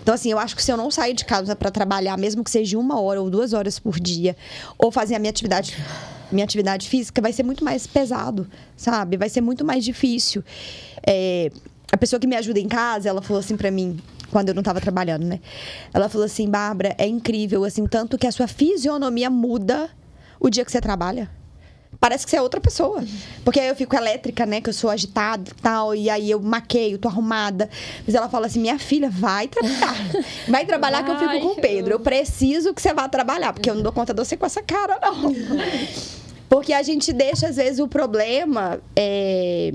Então, 0.00 0.14
assim, 0.14 0.30
eu 0.30 0.38
acho 0.38 0.56
que 0.56 0.62
se 0.62 0.72
eu 0.72 0.76
não 0.76 0.90
sair 0.90 1.14
de 1.14 1.24
casa 1.24 1.54
para 1.54 1.70
trabalhar, 1.70 2.16
mesmo 2.16 2.42
que 2.42 2.50
seja 2.50 2.78
uma 2.78 3.00
hora 3.00 3.20
ou 3.20 3.30
duas 3.30 3.52
horas 3.52 3.78
por 3.78 4.00
dia, 4.00 4.36
ou 4.78 4.90
fazer 4.90 5.14
a 5.14 5.18
minha 5.18 5.30
atividade 5.30 5.76
minha 6.32 6.44
atividade 6.44 6.88
física 6.88 7.20
vai 7.20 7.30
ser 7.30 7.42
muito 7.42 7.62
mais 7.62 7.86
pesado, 7.86 8.48
sabe? 8.74 9.18
Vai 9.18 9.28
ser 9.28 9.42
muito 9.42 9.66
mais 9.66 9.84
difícil. 9.84 10.42
É, 11.06 11.52
a 11.92 11.96
pessoa 11.98 12.18
que 12.18 12.26
me 12.26 12.34
ajuda 12.34 12.58
em 12.58 12.66
casa, 12.66 13.10
ela 13.10 13.20
falou 13.20 13.40
assim 13.40 13.54
para 13.54 13.70
mim, 13.70 14.00
quando 14.30 14.48
eu 14.48 14.54
não 14.54 14.62
tava 14.62 14.80
trabalhando, 14.80 15.24
né? 15.24 15.38
Ela 15.92 16.08
falou 16.08 16.24
assim: 16.24 16.48
Bárbara, 16.48 16.94
é 16.96 17.06
incrível, 17.06 17.64
assim, 17.64 17.86
tanto 17.86 18.16
que 18.16 18.26
a 18.26 18.32
sua 18.32 18.48
fisionomia 18.48 19.28
muda 19.28 19.90
o 20.40 20.48
dia 20.48 20.64
que 20.64 20.72
você 20.72 20.80
trabalha. 20.80 21.30
Parece 22.00 22.24
que 22.24 22.30
você 22.30 22.38
é 22.38 22.42
outra 22.42 22.60
pessoa. 22.60 23.04
Porque 23.44 23.60
aí 23.60 23.68
eu 23.68 23.76
fico 23.76 23.94
elétrica, 23.94 24.46
né? 24.46 24.60
Que 24.60 24.70
eu 24.70 24.72
sou 24.72 24.88
agitada 24.88 25.50
e 25.50 25.62
tal. 25.62 25.94
E 25.94 26.08
aí 26.08 26.30
eu 26.30 26.40
maqueio, 26.40 26.98
tô 26.98 27.06
arrumada. 27.06 27.68
Mas 28.06 28.14
ela 28.14 28.28
fala 28.28 28.46
assim: 28.46 28.58
minha 28.58 28.78
filha, 28.78 29.10
vai 29.10 29.46
trabalhar. 29.46 29.96
Vai 30.48 30.64
trabalhar 30.64 31.02
vai, 31.02 31.16
que 31.16 31.24
eu 31.24 31.28
fico 31.28 31.40
com 31.46 31.52
o 31.52 31.62
Pedro. 31.62 31.92
Eu 31.92 32.00
preciso 32.00 32.72
que 32.72 32.80
você 32.80 32.94
vá 32.94 33.06
trabalhar. 33.08 33.52
Porque 33.52 33.68
eu 33.68 33.74
não 33.74 33.82
dou 33.82 33.92
conta 33.92 34.14
de 34.14 34.24
você 34.24 34.34
com 34.34 34.46
essa 34.46 34.62
cara, 34.62 34.98
não. 35.02 35.32
Porque 36.48 36.72
a 36.72 36.82
gente 36.82 37.12
deixa, 37.12 37.48
às 37.48 37.56
vezes, 37.56 37.78
o 37.78 37.86
problema 37.86 38.80
é, 38.96 39.72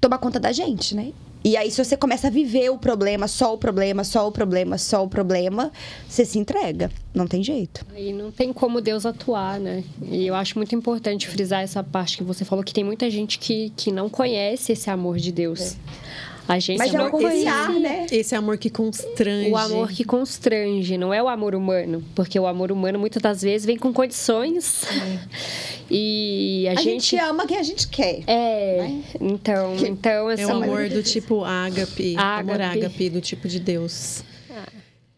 tomar 0.00 0.18
conta 0.18 0.38
da 0.38 0.52
gente, 0.52 0.94
né? 0.94 1.12
E 1.46 1.56
aí, 1.56 1.70
se 1.70 1.84
você 1.84 1.96
começa 1.96 2.26
a 2.26 2.30
viver 2.30 2.70
o 2.70 2.76
problema, 2.76 3.28
só 3.28 3.54
o 3.54 3.56
problema, 3.56 4.02
só 4.02 4.26
o 4.26 4.32
problema, 4.32 4.76
só 4.76 5.04
o 5.04 5.08
problema, 5.08 5.70
você 6.08 6.24
se 6.24 6.40
entrega. 6.40 6.90
Não 7.14 7.24
tem 7.24 7.40
jeito. 7.40 7.86
E 7.96 8.12
não 8.12 8.32
tem 8.32 8.52
como 8.52 8.80
Deus 8.80 9.06
atuar, 9.06 9.60
né? 9.60 9.84
E 10.02 10.26
eu 10.26 10.34
acho 10.34 10.58
muito 10.58 10.74
importante 10.74 11.28
frisar 11.28 11.62
essa 11.62 11.84
parte 11.84 12.16
que 12.16 12.24
você 12.24 12.44
falou, 12.44 12.64
que 12.64 12.74
tem 12.74 12.82
muita 12.82 13.08
gente 13.08 13.38
que, 13.38 13.72
que 13.76 13.92
não 13.92 14.08
conhece 14.08 14.72
esse 14.72 14.90
amor 14.90 15.18
de 15.18 15.30
Deus. 15.30 15.60
É. 15.74 16.05
A 16.48 16.58
gente 16.60 16.78
Mas 16.78 16.94
é 16.94 16.98
não 16.98 17.10
confiar, 17.10 17.66
conhecia. 17.66 17.80
né? 17.80 18.06
Esse 18.10 18.34
amor 18.34 18.56
que 18.56 18.70
constrange. 18.70 19.50
O 19.50 19.56
amor 19.56 19.88
que 19.90 20.04
constrange, 20.04 20.96
não 20.96 21.12
é 21.12 21.22
o 21.22 21.28
amor 21.28 21.54
humano. 21.54 22.04
Porque 22.14 22.38
o 22.38 22.46
amor 22.46 22.70
humano, 22.70 22.98
muitas 22.98 23.20
das 23.20 23.42
vezes, 23.42 23.66
vem 23.66 23.76
com 23.76 23.92
condições. 23.92 24.84
E 25.88 26.66
a, 26.68 26.72
A 26.72 26.74
gente... 26.74 27.10
gente 27.10 27.16
ama 27.16 27.46
quem 27.46 27.58
a 27.58 27.62
gente 27.62 27.86
quer. 27.86 28.20
É, 28.26 28.90
então, 29.20 29.76
então 29.86 30.26
assim... 30.26 30.42
É 30.42 30.46
o 30.48 30.56
amor 30.56 30.88
do 30.88 31.00
tipo 31.00 31.44
ágape, 31.44 32.16
amor 32.16 32.60
Ágape. 32.60 32.78
ágape, 32.80 33.08
do 33.10 33.20
tipo 33.20 33.46
de 33.46 33.60
Deus. 33.60 34.24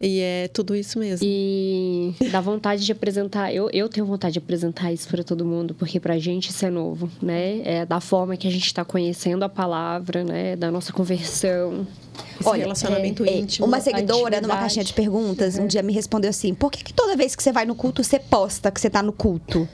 E 0.01 0.21
é 0.21 0.47
tudo 0.47 0.73
isso 0.75 0.97
mesmo. 0.97 1.27
E 1.27 2.13
dá 2.31 2.39
vontade 2.39 2.85
de 2.85 2.91
apresentar. 2.91 3.53
Eu, 3.53 3.69
eu 3.73 3.89
tenho 3.89 4.05
vontade 4.05 4.33
de 4.33 4.39
apresentar 4.39 4.93
isso 4.93 5.07
para 5.09 5.23
todo 5.23 5.43
mundo, 5.43 5.73
porque 5.73 5.99
pra 5.99 6.17
gente 6.17 6.49
isso 6.49 6.65
é 6.65 6.69
novo, 6.69 7.11
né? 7.21 7.61
É 7.65 7.85
da 7.85 7.99
forma 7.99 8.37
que 8.37 8.47
a 8.47 8.51
gente 8.51 8.65
está 8.65 8.85
conhecendo 8.85 9.43
a 9.43 9.49
palavra, 9.49 10.23
né? 10.23 10.55
Da 10.55 10.71
nossa 10.71 10.93
conversão. 10.93 11.85
Esse 12.39 12.57
relacionamento 12.57 13.25
é, 13.25 13.37
íntimo. 13.39 13.67
Uma 13.67 13.81
seguidora 13.81 14.39
numa 14.39 14.57
caixinha 14.57 14.83
de 14.83 14.93
perguntas 14.93 15.57
um 15.57 15.67
dia 15.67 15.83
me 15.83 15.91
respondeu 15.91 16.29
assim: 16.29 16.53
por 16.53 16.71
que, 16.71 16.83
que 16.83 16.93
toda 16.93 17.15
vez 17.17 17.35
que 17.35 17.43
você 17.43 17.51
vai 17.51 17.65
no 17.65 17.75
culto, 17.75 18.01
você 18.01 18.19
posta 18.19 18.71
que 18.71 18.79
você 18.79 18.89
tá 18.89 19.03
no 19.03 19.11
culto? 19.11 19.67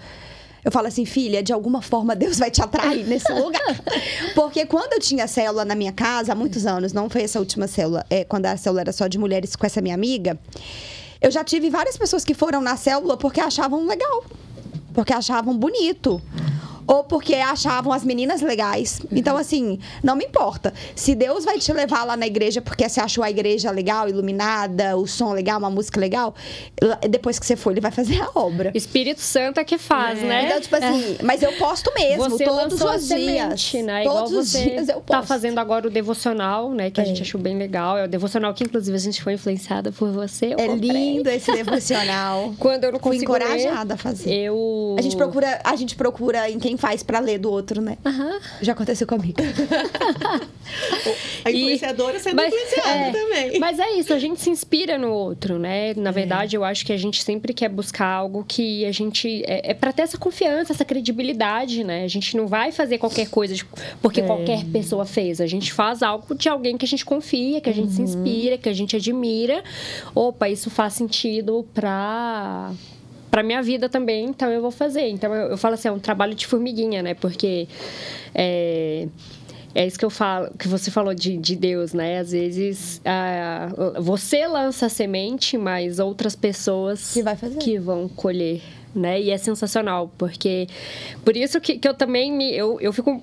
Eu 0.65 0.71
falo 0.71 0.87
assim, 0.87 1.05
filha, 1.05 1.43
de 1.43 1.53
alguma 1.53 1.79
forma 1.79 2.15
Deus 2.15 2.39
vai 2.39 2.49
te 2.49 2.59
atrair 2.59 3.05
nesse 3.05 3.31
lugar. 3.31 3.61
Porque 4.33 4.65
quando 4.65 4.93
eu 4.93 4.99
tinha 4.99 5.27
célula 5.27 5.63
na 5.63 5.75
minha 5.75 5.91
casa, 5.91 6.31
há 6.31 6.35
muitos 6.35 6.65
anos, 6.65 6.91
não 6.91 7.07
foi 7.07 7.21
essa 7.21 7.39
última 7.39 7.67
célula, 7.67 8.03
é, 8.09 8.23
quando 8.23 8.47
a 8.47 8.57
célula 8.57 8.81
era 8.81 8.91
só 8.91 9.05
de 9.05 9.19
mulheres 9.19 9.55
com 9.55 9.63
essa 9.63 9.79
minha 9.79 9.93
amiga, 9.93 10.39
eu 11.21 11.29
já 11.29 11.43
tive 11.43 11.69
várias 11.69 11.95
pessoas 11.95 12.25
que 12.25 12.33
foram 12.33 12.61
na 12.61 12.75
célula 12.75 13.15
porque 13.15 13.39
achavam 13.39 13.85
legal, 13.85 14.25
porque 14.91 15.13
achavam 15.13 15.55
bonito. 15.55 16.19
Ou 16.87 17.03
porque 17.03 17.35
achavam 17.35 17.91
as 17.91 18.03
meninas 18.03 18.41
legais. 18.41 19.01
Então, 19.11 19.35
assim, 19.37 19.79
não 20.03 20.15
me 20.15 20.25
importa. 20.25 20.73
Se 20.95 21.15
Deus 21.15 21.43
vai 21.45 21.57
te 21.57 21.71
levar 21.73 22.03
lá 22.03 22.15
na 22.15 22.27
igreja 22.27 22.61
porque 22.61 22.87
você 22.87 22.99
achou 22.99 23.23
a 23.23 23.29
igreja 23.29 23.71
legal, 23.71 24.07
iluminada, 24.07 24.95
o 24.97 25.07
som 25.07 25.33
legal, 25.33 25.57
uma 25.59 25.69
música 25.69 25.99
legal, 25.99 26.35
depois 27.09 27.39
que 27.39 27.45
você 27.45 27.55
for, 27.55 27.71
ele 27.71 27.81
vai 27.81 27.91
fazer 27.91 28.21
a 28.21 28.29
obra. 28.35 28.71
Espírito 28.75 29.21
Santo 29.21 29.59
é 29.59 29.63
que 29.63 29.77
faz, 29.77 30.21
É. 30.21 30.25
né? 30.25 30.45
Então, 30.45 30.61
tipo 30.61 30.75
assim, 30.75 31.17
mas 31.23 31.41
eu 31.41 31.51
posto 31.53 31.91
mesmo, 31.97 32.29
Você 32.29 32.43
todos 32.45 32.81
a 32.81 32.95
os 32.95 33.07
dias. 33.07 33.73
né? 33.83 34.01
Igual 34.03 34.17
Todos 34.25 34.33
os 34.33 34.51
dias 34.51 34.87
eu 34.89 34.95
posto. 34.95 35.05
tá 35.07 35.23
fazendo 35.23 35.59
agora 35.59 35.87
o 35.87 35.89
devocional, 35.89 36.69
né? 36.71 36.91
Que 36.91 36.99
a 37.01 37.03
É. 37.03 37.07
gente 37.07 37.21
achou 37.21 37.39
bem 37.41 37.57
legal. 37.57 37.97
É 37.97 38.05
o 38.05 38.07
devocional 38.07 38.53
que, 38.53 38.63
inclusive, 38.63 38.95
a 38.95 38.99
gente 38.99 39.23
foi 39.23 39.33
influenciada 39.33 39.91
por 39.91 40.11
você. 40.11 40.47
É 40.57 40.67
comprei. 40.67 40.91
lindo 40.91 41.29
esse 41.29 41.51
devocional. 41.51 42.53
Quando 42.59 42.83
eu 42.83 42.91
não 42.91 42.99
Fui 42.99 43.13
consigo 43.13 43.33
ler, 43.33 43.41
encorajada 43.43 43.93
a 43.93 43.97
fazer. 43.97 44.29
eu... 44.33 44.95
A 44.97 45.01
gente 45.01 45.15
procura, 45.15 45.59
a 45.63 45.75
gente 45.75 45.95
procura 45.95 46.49
em 46.49 46.59
quem 46.59 46.74
faz 46.77 47.03
pra 47.03 47.19
ler 47.19 47.37
do 47.39 47.49
outro, 47.51 47.81
né? 47.81 47.97
Já 48.61 48.73
aconteceu 48.73 49.05
comigo. 49.07 49.37
A 51.45 51.51
E- 51.51 51.57
influenciadora 51.57 52.19
sendo 52.19 52.35
mas- 52.35 52.53
influenciada 52.53 52.89
é, 52.89 53.11
também. 53.11 53.59
Mas 53.59 53.79
é 53.79 53.91
isso, 53.91 54.13
a 54.13 54.19
gente 54.19 54.41
se 54.41 54.49
inspira 54.49 54.97
no 54.97 55.11
outro, 55.11 55.59
né? 55.59 55.93
Na 55.95 56.11
verdade, 56.11 56.55
eu 56.55 56.63
acho 56.63 56.85
que 56.85 56.91
a 56.91 56.97
gente 56.97 57.23
sempre 57.23 57.53
quer 57.53 57.69
buscar 57.69 58.07
algo 58.07 58.43
que 58.47 58.83
a 58.85 58.91
gente. 58.91 59.43
É, 59.45 59.71
é 59.71 59.73
para 59.73 59.93
ter 59.93 60.01
essa 60.03 60.17
confiança, 60.17 60.73
essa 60.73 60.83
credibilidade, 60.85 61.83
né? 61.83 62.03
A 62.03 62.07
gente 62.07 62.35
não 62.35 62.47
vai 62.47 62.71
fazer 62.71 62.97
qualquer 62.97 63.29
coisa 63.29 63.53
de- 63.53 63.65
porque 64.01 64.21
É. 64.21 64.25
qualquer 64.25 64.65
pessoa 64.65 65.05
fez. 65.05 65.39
A 65.39 65.45
gente 65.47 65.71
faz 65.71 66.01
algo 66.01 66.33
de 66.35 66.49
alguém 66.49 66.77
que 66.77 66.85
a 66.85 66.87
gente 66.87 67.05
confia, 67.05 67.61
que 67.61 67.69
a 67.69 67.73
gente 67.73 67.91
se 67.91 67.99
Uhum. 68.01 68.05
inspira, 68.07 68.57
que 68.57 68.67
a 68.69 68.73
gente 68.73 68.95
admira. 68.95 69.63
Opa, 70.15 70.49
isso 70.49 70.69
faz 70.69 70.93
sentido 70.93 71.65
pra. 71.73 72.71
Pra 73.35 73.43
minha 73.43 73.61
vida 73.61 73.89
também, 73.89 74.27
então 74.27 74.49
eu 74.49 74.61
vou 74.61 74.71
fazer. 74.71 75.09
Então 75.09 75.35
eu, 75.35 75.49
eu 75.49 75.57
falo 75.57 75.73
assim, 75.73 75.89
é 75.89 75.91
um 75.91 75.99
trabalho 75.99 76.33
de 76.33 76.47
formiguinha, 76.47 77.03
né? 77.03 77.13
Porque 77.13 77.67
é, 78.33 79.09
é 79.73 79.85
isso 79.85 79.99
que 79.99 80.05
eu 80.05 80.09
falo, 80.09 80.51
que 80.57 80.69
você 80.69 80.89
falou 80.89 81.13
de, 81.13 81.35
de 81.35 81.53
Deus, 81.53 81.91
né? 81.93 82.19
Às 82.19 82.31
vezes 82.31 83.01
ah, 83.03 83.67
você 83.99 84.47
lança 84.47 84.85
a 84.85 84.89
semente, 84.89 85.57
mas 85.57 85.99
outras 85.99 86.33
pessoas 86.33 87.11
Que 87.13 87.21
vai 87.21 87.35
fazer. 87.35 87.57
que 87.59 87.77
vão 87.77 88.07
colher, 88.07 88.61
né? 88.95 89.19
E 89.21 89.29
é 89.31 89.37
sensacional, 89.37 90.09
porque 90.17 90.69
por 91.25 91.35
isso 91.35 91.59
que, 91.59 91.77
que 91.77 91.89
eu 91.89 91.93
também 91.93 92.31
me 92.31 92.55
eu, 92.55 92.79
eu 92.79 92.93
fico 92.93 93.21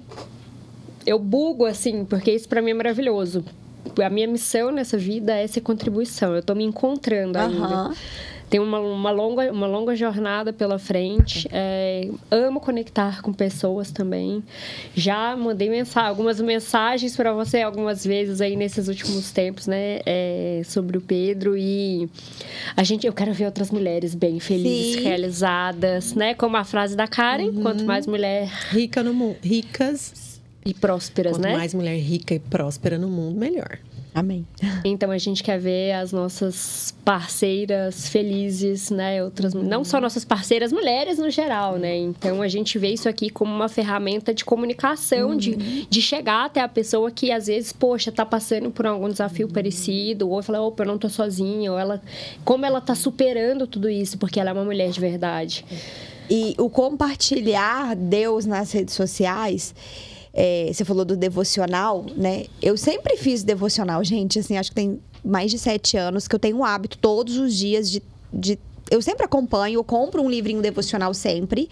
eu 1.07 1.19
bugo 1.19 1.65
assim, 1.65 2.05
porque 2.05 2.33
isso 2.33 2.47
pra 2.47 2.61
mim 2.61 2.73
é 2.73 2.75
maravilhoso. 2.75 3.43
A 4.05 4.11
minha 4.11 4.26
missão 4.26 4.70
nessa 4.70 4.97
vida 4.97 5.35
é 5.35 5.47
ser 5.47 5.61
contribuição. 5.61 6.35
Eu 6.35 6.43
tô 6.43 6.55
me 6.55 6.64
encontrando 6.64 7.39
ainda. 7.39 7.91
Tem 8.53 8.61
uma, 8.61 8.78
uma, 8.80 9.11
longa, 9.11 9.51
uma 9.51 9.66
longa 9.66 9.97
jornada 9.97 10.53
pela 10.53 10.78
frente. 10.78 11.49
É, 11.51 12.11
amo 12.30 12.61
conectar 12.61 13.22
com 13.22 13.33
pessoas 13.33 13.91
também. 13.91 14.45
Já 14.95 15.35
mandei 15.35 15.70
mensa 15.70 16.03
algumas 16.03 16.39
mensagens 16.39 17.16
para 17.16 17.33
você 17.33 17.62
algumas 17.62 18.05
vezes 18.05 18.43
aí 18.43 18.55
nesses 18.55 18.89
últimos 18.89 19.33
tempos, 19.33 19.66
né? 19.66 20.01
é, 20.05 20.61
sobre 20.66 20.99
o 20.99 21.01
Pedro. 21.01 21.57
E 21.57 22.11
a 22.76 22.85
gente, 22.85 23.07
eu 23.07 23.12
quero 23.14 23.33
ver 23.33 23.47
outras 23.47 23.70
mulheres 23.70 24.14
bem 24.14 24.39
felizes, 24.39 24.97
Sim. 24.97 25.05
realizadas, 25.05 26.14
né? 26.14 26.35
Como 26.35 26.55
a 26.55 26.64
frase 26.64 26.95
da 26.95 27.07
Karen: 27.09 27.55
quanto 27.55 27.85
mais 27.85 28.07
mulher 28.07 28.51
Rica 28.70 29.03
no 29.03 29.14
mundo. 29.14 29.37
Ricas. 29.43 30.32
E 30.65 30.73
prósperas, 30.75 31.37
Quanto 31.37 31.43
né? 31.43 31.57
mais 31.57 31.75
mulher 31.75 31.99
rica 31.99 32.35
e 32.35 32.39
próspera 32.39 32.99
no 32.99 33.09
mundo, 33.09 33.39
melhor. 33.39 33.79
Amém. 34.15 34.47
Então 34.85 35.11
a 35.11 35.17
gente 35.17 35.43
quer 35.43 35.59
ver 35.59 35.93
as 35.93 36.13
nossas 36.13 36.95
parceiras 37.03 38.09
felizes, 38.09 38.91
né? 38.91 39.25
Outras, 39.25 39.55
não 39.55 39.85
só 39.85 39.99
nossas 40.01 40.23
parceiras 40.23 40.71
mulheres 40.71 41.19
no 41.19 41.31
geral, 41.31 41.79
né? 41.79 41.97
Então 41.97 42.43
a 42.43 42.49
gente 42.49 42.79
vê 42.79 42.89
isso 42.89 43.09
aqui 43.09 43.31
como 43.31 43.55
uma 43.55 43.71
ferramenta 43.71 44.35
de 44.35 44.45
comunicação, 44.45 45.35
de, 45.35 45.87
de 45.87 46.03
chegar 46.03 46.45
até 46.45 46.61
a 46.61 46.69
pessoa 46.69 47.11
que 47.11 47.33
às 47.33 47.47
vezes, 47.47 47.73
poxa, 47.73 48.13
tá 48.13 48.27
passando 48.27 48.71
por 48.71 48.87
algum 48.87 49.09
desafio 49.09 49.49
parecido, 49.49 50.29
ou 50.29 50.43
fala, 50.43 50.61
opa, 50.61 50.83
eu 50.83 50.89
não 50.89 50.99
tô 50.99 51.09
sozinha, 51.09 51.73
ou 51.73 51.79
ela, 51.79 52.03
como 52.45 52.67
ela 52.67 52.83
tá 52.83 52.95
superando 52.95 53.67
tudo 53.67 53.89
isso, 53.89 54.19
porque 54.19 54.39
ela 54.39 54.51
é 54.51 54.53
uma 54.53 54.65
mulher 54.65 54.91
de 54.91 55.01
verdade. 55.01 55.65
E 56.29 56.55
o 56.59 56.69
compartilhar 56.69 57.97
Deus 57.97 58.45
nas 58.45 58.73
redes 58.73 58.95
sociais, 58.95 59.75
é, 60.35 60.70
você 60.72 60.85
falou 60.85 61.05
do 61.05 61.16
devocional, 61.16 62.07
né? 62.16 62.47
Eu 62.61 62.76
sempre 62.76 63.16
fiz 63.16 63.43
devocional, 63.43 64.03
gente. 64.03 64.39
Assim, 64.39 64.57
acho 64.57 64.70
que 64.70 64.76
tem 64.76 65.01
mais 65.24 65.51
de 65.51 65.59
sete 65.59 65.97
anos 65.97 66.26
que 66.26 66.35
eu 66.35 66.39
tenho 66.39 66.59
o 66.59 66.64
hábito 66.64 66.99
todos 66.99 67.37
os 67.37 67.55
dias 67.55 67.91
de. 67.91 68.03
de 68.33 68.59
eu 68.91 69.01
sempre 69.01 69.24
acompanho, 69.24 69.76
eu 69.78 69.85
compro 69.85 70.22
um 70.22 70.28
livrinho 70.28 70.61
devocional 70.61 71.14
sempre, 71.14 71.68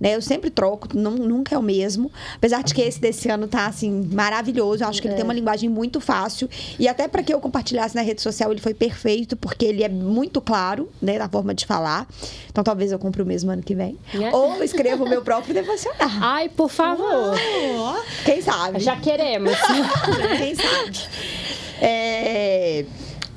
né? 0.00 0.14
Eu 0.16 0.20
sempre 0.22 0.50
troco, 0.50 0.88
não- 0.96 1.12
nunca 1.12 1.54
é 1.54 1.58
o 1.58 1.62
mesmo. 1.62 2.10
Apesar 2.36 2.62
de 2.62 2.74
que 2.74 2.82
esse 2.82 3.00
desse 3.00 3.28
ano 3.28 3.46
tá, 3.46 3.66
assim, 3.66 4.08
maravilhoso. 4.12 4.82
Eu 4.82 4.88
acho 4.88 5.00
que 5.00 5.08
ele 5.08 5.14
tem 5.14 5.24
uma 5.24 5.34
linguagem 5.34 5.68
muito 5.68 6.00
fácil. 6.00 6.48
E 6.78 6.88
até 6.88 7.06
para 7.08 7.22
que 7.22 7.32
eu 7.32 7.40
compartilhasse 7.40 7.94
na 7.94 8.02
rede 8.02 8.20
social, 8.22 8.50
ele 8.50 8.60
foi 8.60 8.74
perfeito, 8.74 9.36
porque 9.36 9.64
ele 9.64 9.82
é 9.84 9.88
muito 9.88 10.40
claro, 10.40 10.88
né? 11.00 11.18
Na 11.18 11.28
forma 11.28 11.54
de 11.54 11.64
falar. 11.66 12.06
Então 12.50 12.64
talvez 12.64 12.90
eu 12.92 12.98
compre 12.98 13.22
o 13.22 13.26
mesmo 13.26 13.50
ano 13.50 13.62
que 13.62 13.74
vem. 13.74 13.98
É. 14.14 14.34
Ou 14.34 14.56
eu 14.56 14.64
escreva 14.64 15.04
o 15.04 15.08
meu 15.08 15.22
próprio 15.22 15.54
devocional. 15.54 15.98
Ai, 16.20 16.48
por 16.48 16.70
favor, 16.70 17.34
Quem 18.24 18.40
sabe? 18.42 18.80
já 18.80 18.96
queremos. 18.96 19.52
Quem 20.38 20.54
sabe? 20.54 20.98
É, 21.80 22.84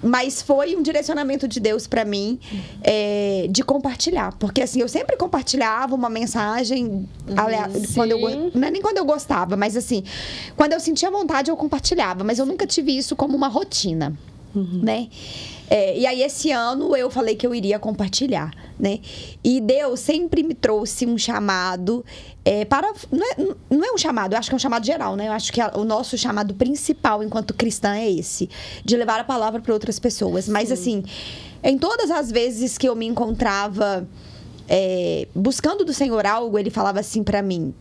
Mas 0.04 0.42
foi 0.42 0.76
um 0.76 0.82
direcionamento 0.84 1.48
de 1.48 1.60
Deus 1.60 1.88
pra 1.88 2.06
mim 2.06 2.40
é, 2.84 3.48
de 3.50 3.64
compartilhar. 3.64 4.34
Porque 4.38 4.62
assim, 4.62 4.80
eu 4.80 4.88
sempre 4.88 5.18
compartilhava 5.18 5.96
uma 5.96 6.10
mensagem 6.10 7.08
alea- 7.36 7.68
quando 7.96 8.12
eu. 8.12 8.20
Não 8.54 8.68
é 8.68 8.72
nem 8.72 8.82
quando 8.82 8.98
eu 8.98 9.06
gostava, 9.06 9.58
mas 9.58 9.76
assim, 9.76 10.04
quando 10.56 10.74
eu 10.74 10.80
sentia 10.80 11.10
vontade, 11.10 11.50
eu 11.50 11.58
compartilhava. 11.58 12.24
Mas 12.24 12.38
eu 12.40 12.46
nunca 12.46 12.68
tive 12.68 12.96
isso 12.96 13.16
como 13.16 13.36
uma 13.36 13.48
rotina. 13.48 14.14
Né? 14.56 15.08
É, 15.70 15.98
e 15.98 16.06
aí, 16.06 16.22
esse 16.24 16.50
ano, 16.52 16.96
eu 16.96 17.10
falei 17.10 17.36
que 17.36 17.46
eu 17.46 17.54
iria 17.54 17.78
compartilhar, 17.78 18.52
né? 18.80 19.00
E 19.44 19.60
Deus 19.60 20.00
sempre 20.00 20.42
me 20.42 20.54
trouxe 20.54 21.06
um 21.06 21.18
chamado 21.18 22.06
é, 22.46 22.64
para... 22.64 22.94
Não 23.12 23.26
é, 23.26 23.36
não 23.70 23.84
é 23.86 23.92
um 23.92 23.98
chamado, 23.98 24.34
eu 24.34 24.40
acho 24.40 24.50
que 24.50 24.56
é 24.56 24.58
um 24.58 24.60
chamado 24.60 24.86
geral, 24.86 25.16
né? 25.18 25.28
Eu 25.28 25.34
acho 25.34 25.52
que 25.52 25.60
a- 25.60 25.74
o 25.76 25.84
nosso 25.84 26.18
chamado 26.18 26.54
principal 26.54 27.22
enquanto 27.22 27.54
cristã 27.54 27.96
é 27.96 28.10
esse. 28.10 28.50
De 28.86 28.96
levar 28.96 29.20
a 29.20 29.24
palavra 29.26 29.60
para 29.62 29.74
outras 29.74 30.00
pessoas. 30.00 30.48
Mas, 30.48 30.72
assim, 30.72 31.04
em 31.62 31.78
todas 31.78 32.10
as 32.12 32.32
vezes 32.32 32.78
que 32.78 32.88
eu 32.88 32.96
me 32.96 33.06
encontrava 33.06 34.08
é, 34.70 35.28
buscando 35.36 35.84
do 35.84 35.94
Senhor 35.94 36.26
algo, 36.26 36.58
Ele 36.58 36.70
falava 36.70 37.00
assim 37.00 37.24
para 37.24 37.42
mim 37.42 37.74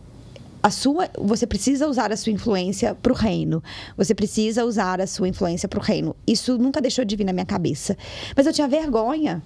a 0.67 0.71
sua, 0.71 1.09
você 1.17 1.47
precisa 1.47 1.87
usar 1.87 2.11
a 2.11 2.17
sua 2.17 2.31
influência 2.33 2.93
para 2.93 3.11
o 3.11 3.15
reino. 3.15 3.63
Você 3.95 4.13
precisa 4.13 4.65
usar 4.65 4.99
a 4.99 5.07
sua 5.07 5.27
influência 5.29 5.67
para 5.69 5.79
o 5.79 5.81
reino. 5.81 6.13
Isso 6.27 6.57
nunca 6.57 6.81
deixou 6.81 7.05
de 7.05 7.15
vir 7.15 7.23
na 7.23 7.31
minha 7.31 7.45
cabeça. 7.45 7.97
Mas 8.35 8.45
eu 8.45 8.51
tinha 8.51 8.67
vergonha. 8.67 9.41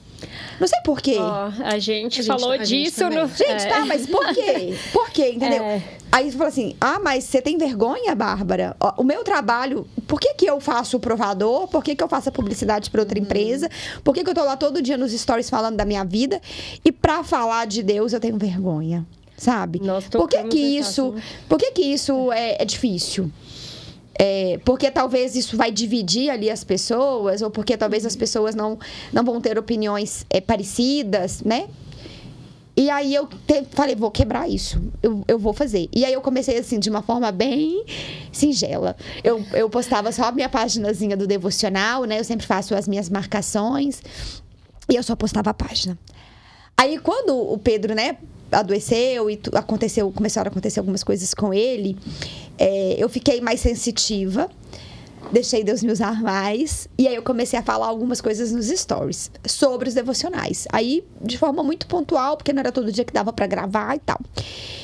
Não 0.59 0.67
sei 0.67 0.79
por 0.83 0.99
quê. 0.99 1.17
Ó, 1.19 1.51
a 1.63 1.77
gente 1.77 2.21
A 2.21 2.23
gente- 2.23 2.25
falou 2.25 2.57
gente 2.57 2.67
disso 2.67 2.99
também. 3.01 3.19
no. 3.21 3.27
Gente, 3.27 3.49
é. 3.51 3.65
tá, 3.69 3.85
mas 3.85 4.05
por 4.07 4.25
quê? 4.33 4.75
Por 4.91 5.09
quê? 5.11 5.29
Entendeu? 5.31 5.63
É. 5.63 5.81
Aí 6.11 6.29
você 6.31 6.37
fala 6.37 6.49
assim: 6.49 6.75
ah, 6.81 6.99
mas 6.99 7.23
você 7.23 7.41
tem 7.41 7.57
vergonha, 7.57 8.13
Bárbara? 8.15 8.75
O 8.97 9.03
meu 9.03 9.23
trabalho, 9.23 9.87
por 10.07 10.19
que, 10.19 10.33
que 10.33 10.45
eu 10.45 10.59
faço 10.59 10.97
o 10.97 10.99
provador? 10.99 11.67
Por 11.67 11.83
que, 11.83 11.95
que 11.95 12.03
eu 12.03 12.07
faço 12.07 12.29
a 12.29 12.31
publicidade 12.31 12.89
para 12.89 13.01
outra 13.01 13.17
empresa? 13.19 13.69
Por 14.03 14.13
que, 14.13 14.23
que 14.23 14.29
eu 14.29 14.33
tô 14.33 14.43
lá 14.43 14.57
todo 14.57 14.81
dia 14.81 14.97
nos 14.97 15.11
stories 15.11 15.49
falando 15.49 15.75
da 15.77 15.85
minha 15.85 16.03
vida? 16.03 16.41
E 16.83 16.91
para 16.91 17.23
falar 17.23 17.65
de 17.67 17.81
Deus 17.83 18.11
eu 18.13 18.19
tenho 18.19 18.37
vergonha, 18.37 19.05
sabe? 19.41 19.81
Por 20.11 20.29
que 20.29 20.43
que 20.43 20.59
isso, 20.59 21.15
por 21.49 21.57
que 21.57 21.71
que 21.71 21.81
isso 21.81 22.31
é, 22.31 22.61
é 22.61 22.65
difícil? 22.65 23.31
É, 24.13 24.59
porque 24.63 24.91
talvez 24.91 25.35
isso 25.35 25.57
vai 25.57 25.71
dividir 25.71 26.29
ali 26.29 26.47
as 26.49 26.63
pessoas, 26.63 27.41
ou 27.41 27.49
porque 27.49 27.75
talvez 27.75 28.05
as 28.05 28.15
pessoas 28.15 28.53
não, 28.53 28.77
não 29.11 29.23
vão 29.23 29.41
ter 29.41 29.57
opiniões 29.57 30.27
é, 30.29 30.39
parecidas, 30.39 31.41
né? 31.41 31.67
E 32.77 32.89
aí 32.91 33.15
eu 33.15 33.25
te, 33.25 33.65
falei, 33.71 33.95
vou 33.95 34.11
quebrar 34.11 34.47
isso, 34.47 34.79
eu, 35.01 35.23
eu 35.27 35.39
vou 35.39 35.53
fazer. 35.53 35.89
E 35.91 36.05
aí 36.05 36.13
eu 36.13 36.21
comecei 36.21 36.59
assim, 36.59 36.77
de 36.77 36.89
uma 36.91 37.01
forma 37.01 37.31
bem 37.31 37.83
singela. 38.31 38.95
Eu, 39.23 39.43
eu 39.53 39.69
postava 39.71 40.11
só 40.11 40.25
a 40.25 40.31
minha 40.31 40.49
paginazinha 40.49 41.17
do 41.17 41.25
devocional, 41.25 42.03
né? 42.03 42.19
Eu 42.19 42.23
sempre 42.23 42.45
faço 42.45 42.75
as 42.75 42.87
minhas 42.87 43.09
marcações. 43.09 44.03
E 44.87 44.95
eu 44.95 45.01
só 45.01 45.15
postava 45.15 45.49
a 45.49 45.53
página. 45.53 45.97
Aí 46.77 46.97
quando 46.97 47.35
o 47.35 47.57
Pedro, 47.57 47.93
né, 47.93 48.17
adoeceu 48.51 49.29
e 49.29 49.39
aconteceu, 49.53 50.11
começaram 50.11 50.49
a 50.49 50.51
acontecer 50.51 50.79
algumas 50.79 51.03
coisas 51.03 51.33
com 51.33 51.53
ele, 51.53 51.97
é, 52.57 52.95
eu 52.97 53.09
fiquei 53.09 53.41
mais 53.41 53.59
sensitiva 53.59 54.49
deixei 55.31 55.63
Deus 55.63 55.81
me 55.81 55.91
usar 55.91 56.21
mais. 56.21 56.87
E 56.97 57.07
aí 57.07 57.15
eu 57.15 57.23
comecei 57.23 57.57
a 57.57 57.63
falar 57.63 57.87
algumas 57.87 58.21
coisas 58.21 58.51
nos 58.51 58.67
stories 58.67 59.31
sobre 59.45 59.87
os 59.87 59.93
devocionais. 59.93 60.67
Aí, 60.71 61.03
de 61.21 61.37
forma 61.37 61.63
muito 61.63 61.87
pontual, 61.87 62.37
porque 62.37 62.53
não 62.53 62.59
era 62.59 62.71
todo 62.71 62.91
dia 62.91 63.03
que 63.03 63.13
dava 63.13 63.31
para 63.31 63.47
gravar 63.47 63.95
e 63.95 63.99
tal. 63.99 64.19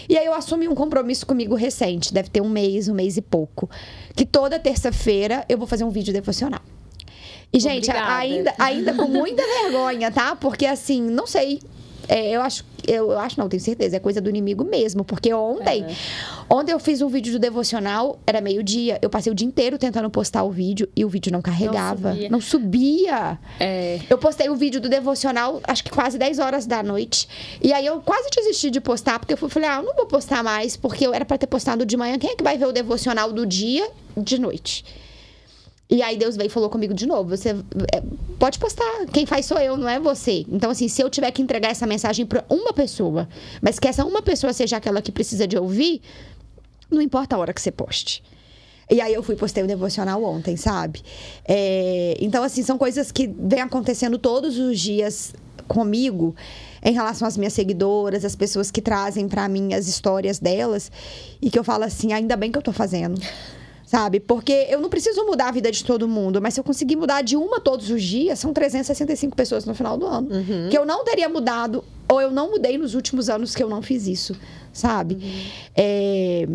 E 0.07 0.17
aí 0.17 0.25
eu 0.25 0.33
assumi 0.33 0.67
um 0.67 0.75
compromisso 0.75 1.25
comigo 1.25 1.55
recente, 1.55 2.13
deve 2.13 2.29
ter 2.29 2.41
um 2.41 2.49
mês, 2.49 2.87
um 2.87 2.93
mês 2.93 3.17
e 3.17 3.21
pouco. 3.21 3.69
Que 4.15 4.25
toda 4.25 4.57
terça-feira 4.59 5.45
eu 5.49 5.57
vou 5.57 5.67
fazer 5.67 5.83
um 5.83 5.89
vídeo 5.89 6.13
devocional. 6.13 6.61
E, 7.51 7.59
gente, 7.59 7.89
ainda, 7.89 8.53
ainda 8.59 8.93
com 8.93 9.07
muita 9.07 9.41
vergonha, 9.61 10.11
tá? 10.11 10.35
Porque 10.35 10.65
assim, 10.65 11.01
não 11.01 11.25
sei. 11.25 11.59
É, 12.07 12.31
eu 12.31 12.41
acho, 12.41 12.63
eu, 12.87 13.11
eu, 13.11 13.19
acho, 13.19 13.39
não, 13.39 13.49
tenho 13.49 13.61
certeza, 13.61 13.97
é 13.97 13.99
coisa 13.99 14.21
do 14.21 14.29
inimigo 14.29 14.63
mesmo. 14.63 15.03
Porque 15.03 15.33
ontem, 15.33 15.83
é. 15.83 15.95
ontem 16.49 16.71
eu 16.71 16.79
fiz 16.79 17.01
um 17.01 17.07
vídeo 17.07 17.33
do 17.33 17.39
devocional, 17.39 18.19
era 18.25 18.39
meio-dia. 18.39 18.97
Eu 19.01 19.09
passei 19.09 19.31
o 19.31 19.35
dia 19.35 19.47
inteiro 19.47 19.77
tentando 19.77 20.09
postar 20.09 20.43
o 20.43 20.51
vídeo 20.51 20.87
e 20.95 21.03
o 21.03 21.09
vídeo 21.09 21.31
não 21.31 21.41
carregava. 21.41 22.09
Não 22.09 22.13
subia. 22.13 22.29
Não 22.29 22.41
subia. 22.41 23.39
É. 23.59 23.99
Eu 24.09 24.17
postei 24.17 24.49
o 24.49 24.55
vídeo 24.55 24.79
do 24.79 24.89
devocional, 24.89 25.59
acho 25.63 25.83
que 25.83 25.91
quase 25.91 26.17
10 26.17 26.39
horas 26.39 26.65
da 26.65 26.81
noite. 26.81 27.27
E 27.61 27.73
aí 27.73 27.85
eu 27.85 27.99
quase 28.01 28.29
desisti 28.29 28.69
de 28.69 28.79
postar, 28.79 29.19
porque 29.19 29.33
eu 29.33 29.49
falei, 29.49 29.69
ah, 29.69 29.77
eu 29.77 29.83
não 29.83 29.95
vou 29.95 30.05
postar 30.05 30.43
mais, 30.43 30.77
porque 30.77 31.05
eu 31.05 31.13
era 31.13 31.25
para 31.25 31.37
ter 31.37 31.47
postado 31.47 31.85
de 31.85 31.97
manhã. 31.97 32.17
Quem 32.17 32.31
é 32.31 32.35
que 32.35 32.43
vai 32.43 32.57
ver 32.57 32.65
o 32.65 32.71
devocional 32.71 33.31
do 33.31 33.45
dia 33.45 33.89
de 34.15 34.39
noite? 34.39 34.85
E 35.89 36.01
aí 36.01 36.17
Deus 36.17 36.35
veio 36.35 36.47
e 36.47 36.49
falou 36.49 36.69
comigo 36.69 36.93
de 36.93 37.05
novo. 37.05 37.29
Você 37.29 37.49
é, 37.49 38.03
pode 38.37 38.59
postar. 38.59 39.05
Quem 39.11 39.25
faz 39.25 39.45
sou 39.45 39.57
eu, 39.57 39.77
não 39.77 39.87
é 39.87 39.99
você. 39.99 40.45
Então, 40.49 40.69
assim, 40.69 40.87
se 40.87 41.01
eu 41.01 41.09
tiver 41.09 41.31
que 41.31 41.41
entregar 41.41 41.69
essa 41.69 41.87
mensagem 41.87 42.25
para 42.25 42.43
uma 42.49 42.73
pessoa, 42.73 43.27
mas 43.61 43.79
que 43.79 43.87
essa 43.87 44.03
uma 44.05 44.21
pessoa 44.21 44.51
seja 44.51 44.77
aquela 44.77 45.01
que 45.01 45.11
precisa 45.11 45.47
de 45.47 45.57
ouvir, 45.57 46.01
não 46.91 47.01
importa 47.01 47.35
a 47.35 47.39
hora 47.39 47.53
que 47.53 47.61
você 47.61 47.71
poste. 47.71 48.21
E 48.89 49.01
aí 49.01 49.13
eu 49.13 49.23
fui 49.23 49.35
postei 49.35 49.63
o 49.63 49.67
devocional 49.67 50.23
ontem, 50.23 50.57
sabe? 50.57 51.01
É, 51.45 52.17
então, 52.19 52.43
assim, 52.43 52.63
são 52.63 52.77
coisas 52.77 53.11
que 53.11 53.27
vêm 53.27 53.61
acontecendo 53.61 54.17
todos 54.17 54.57
os 54.57 54.79
dias 54.79 55.33
comigo 55.67 56.35
em 56.83 56.93
relação 56.93 57.27
às 57.27 57.37
minhas 57.37 57.53
seguidoras, 57.53 58.23
as 58.23 58.35
pessoas 58.35 58.71
que 58.71 58.81
trazem 58.81 59.27
para 59.27 59.47
mim 59.49 59.73
as 59.73 59.87
histórias 59.87 60.39
delas 60.39 60.89
e 61.41 61.49
que 61.49 61.59
eu 61.59 61.63
falo 61.63 61.83
assim, 61.83 62.13
ainda 62.13 62.37
bem 62.37 62.51
que 62.51 62.57
eu 62.57 62.61
tô 62.61 62.71
fazendo 62.71 63.19
sabe? 63.87 64.19
Porque 64.19 64.67
eu 64.69 64.81
não 64.81 64.89
preciso 64.89 65.25
mudar 65.25 65.47
a 65.47 65.51
vida 65.51 65.71
de 65.71 65.83
todo 65.83 66.07
mundo, 66.09 66.41
mas 66.41 66.53
se 66.53 66.59
eu 66.59 66.63
conseguir 66.63 66.97
mudar 66.97 67.21
de 67.21 67.37
uma 67.37 67.61
todos 67.61 67.89
os 67.89 68.03
dias, 68.03 68.37
são 68.37 68.51
365 68.51 69.33
pessoas 69.33 69.65
no 69.65 69.73
final 69.73 69.97
do 69.97 70.05
ano. 70.05 70.27
Uhum. 70.29 70.67
Que 70.69 70.77
eu 70.77 70.85
não 70.85 71.05
teria 71.05 71.29
mudado, 71.29 71.83
ou 72.07 72.21
eu 72.21 72.29
não 72.29 72.51
mudei 72.51 72.77
nos 72.77 72.93
últimos 72.93 73.29
anos 73.29 73.55
que 73.55 73.63
eu 73.63 73.69
não 73.69 73.81
fiz 73.81 74.05
isso, 74.05 74.35
sabe? 74.73 75.15
Uhum. 75.15 75.41
É... 75.73 76.47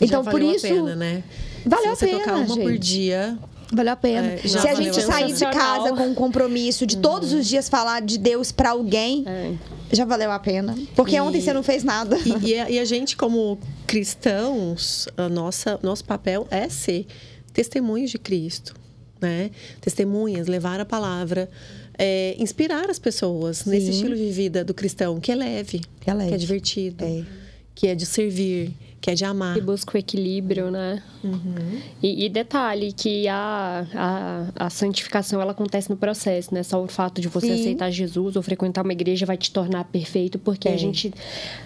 Então, 0.00 0.24
por 0.24 0.42
isso. 0.42 0.66
A 0.66 0.70
pena, 0.70 0.96
né? 0.96 1.22
Valeu 1.64 1.94
se 1.94 2.04
a 2.04 2.08
pena. 2.08 2.18
tocar 2.18 2.36
uma 2.36 2.46
gente. 2.48 2.62
por 2.62 2.76
dia. 2.76 3.38
Valeu 3.72 3.92
a 3.92 3.96
pena. 3.96 4.32
É, 4.32 4.38
Se 4.38 4.56
a 4.56 4.74
gente 4.74 5.00
sair 5.02 5.32
de 5.32 5.44
casa 5.44 5.94
com 5.94 6.08
um 6.08 6.14
compromisso 6.14 6.86
de 6.86 6.96
todos 6.96 7.32
os 7.32 7.46
dias 7.46 7.68
falar 7.68 8.00
de 8.00 8.18
Deus 8.18 8.50
para 8.50 8.70
alguém, 8.70 9.24
é. 9.26 9.54
já 9.92 10.04
valeu 10.04 10.30
a 10.30 10.38
pena. 10.38 10.76
Porque 10.96 11.16
e, 11.16 11.20
ontem 11.20 11.40
você 11.40 11.52
não 11.52 11.62
fez 11.62 11.84
nada. 11.84 12.16
E, 12.24 12.48
e, 12.48 12.58
a, 12.58 12.70
e, 12.70 12.78
a, 12.78 12.84
gente, 12.84 13.16
como 13.16 13.58
cristãos, 13.86 15.06
a 15.16 15.28
nossa, 15.28 15.78
nosso 15.82 16.04
papel 16.04 16.46
é 16.50 16.68
ser 16.68 17.06
testemunhos 17.52 18.10
de 18.10 18.18
Cristo. 18.18 18.74
Né? 19.20 19.50
Testemunhas, 19.80 20.46
levar 20.46 20.80
a 20.80 20.84
palavra. 20.84 21.48
É, 22.00 22.36
inspirar 22.38 22.88
as 22.88 22.98
pessoas 22.98 23.58
Sim. 23.58 23.70
nesse 23.70 23.90
estilo 23.90 24.14
de 24.14 24.30
vida 24.30 24.64
do 24.64 24.72
cristão 24.72 25.18
que 25.18 25.32
é 25.32 25.34
leve, 25.34 25.80
que 26.00 26.08
é, 26.08 26.14
leve. 26.14 26.28
Que 26.28 26.34
é 26.34 26.38
divertido, 26.38 27.04
é. 27.04 27.24
que 27.74 27.88
é 27.88 27.94
de 27.96 28.06
servir, 28.06 28.72
que 29.00 29.10
é 29.10 29.14
de 29.14 29.24
amar. 29.24 29.56
E 29.56 29.60
busca 29.60 29.96
o 29.96 29.98
equilíbrio, 29.98 30.70
né? 30.70 31.02
Uhum. 31.22 31.80
E, 32.02 32.24
e, 32.24 32.28
detalhe 32.28 32.92
que 32.92 33.28
a, 33.28 33.86
a, 33.94 34.66
a, 34.66 34.70
santificação 34.70 35.40
ela 35.40 35.52
acontece 35.52 35.88
no 35.88 35.96
processo, 35.96 36.52
né? 36.52 36.62
Só 36.62 36.82
o 36.82 36.88
fato 36.88 37.20
de 37.20 37.28
você 37.28 37.48
Sim. 37.48 37.60
aceitar 37.60 37.90
Jesus 37.90 38.36
ou 38.36 38.42
frequentar 38.42 38.82
uma 38.82 38.92
igreja 38.92 39.24
vai 39.24 39.36
te 39.36 39.52
tornar 39.52 39.84
perfeito, 39.84 40.38
porque 40.38 40.68
é. 40.68 40.74
a 40.74 40.76
gente 40.76 41.12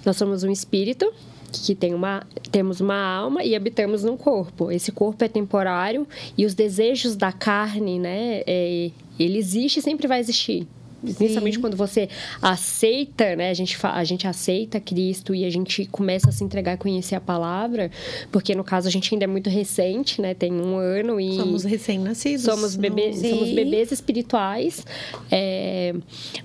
nós 0.05 0.17
somos 0.17 0.43
um 0.43 0.51
espírito 0.51 1.13
que 1.53 1.75
tem 1.75 1.95
uma, 1.95 2.27
temos 2.51 2.81
uma 2.81 2.97
alma 2.97 3.45
e 3.45 3.55
habitamos 3.55 4.03
num 4.05 4.17
corpo. 4.17 4.71
Esse 4.71 4.91
corpo 4.91 5.23
é 5.25 5.29
temporário 5.29 6.07
e 6.37 6.47
os 6.47 6.55
desejos 6.55 7.17
da 7.17 7.33
carne, 7.33 7.99
né? 7.99 8.43
É, 8.47 8.91
ele 9.19 9.39
existe 9.39 9.79
e 9.79 9.83
sempre 9.83 10.07
vai 10.07 10.21
existir. 10.21 10.67
Principalmente 11.16 11.59
quando 11.59 11.77
você 11.77 12.09
aceita, 12.41 13.35
né? 13.37 13.51
A 13.51 13.55
gente, 13.55 13.77
a 13.83 14.05
gente 14.05 14.27
aceita 14.27 14.81
Cristo 14.81 15.35
e 15.35 15.45
a 15.45 15.51
gente 15.51 15.85
começa 15.87 16.29
a 16.29 16.33
se 16.33 16.45
entregar 16.45 16.73
a 16.73 16.77
conhecer 16.77 17.15
a 17.15 17.20
palavra, 17.20 17.91
porque 18.31 18.55
no 18.55 18.62
caso 18.62 18.89
a 18.89 18.91
gente 18.91 19.12
ainda 19.15 19.24
é 19.24 19.27
muito 19.27 19.51
recente, 19.51 20.20
né? 20.20 20.35
Tem 20.35 20.53
um 20.53 20.77
ano 20.77 21.20
e. 21.20 21.37
Somos 21.37 21.65
recém-nascidos. 21.65 22.45
Somos, 22.45 22.77
bebê, 22.77 23.12
somos 23.12 23.51
bebês 23.51 23.91
espirituais, 23.91 24.87
é, 25.31 25.95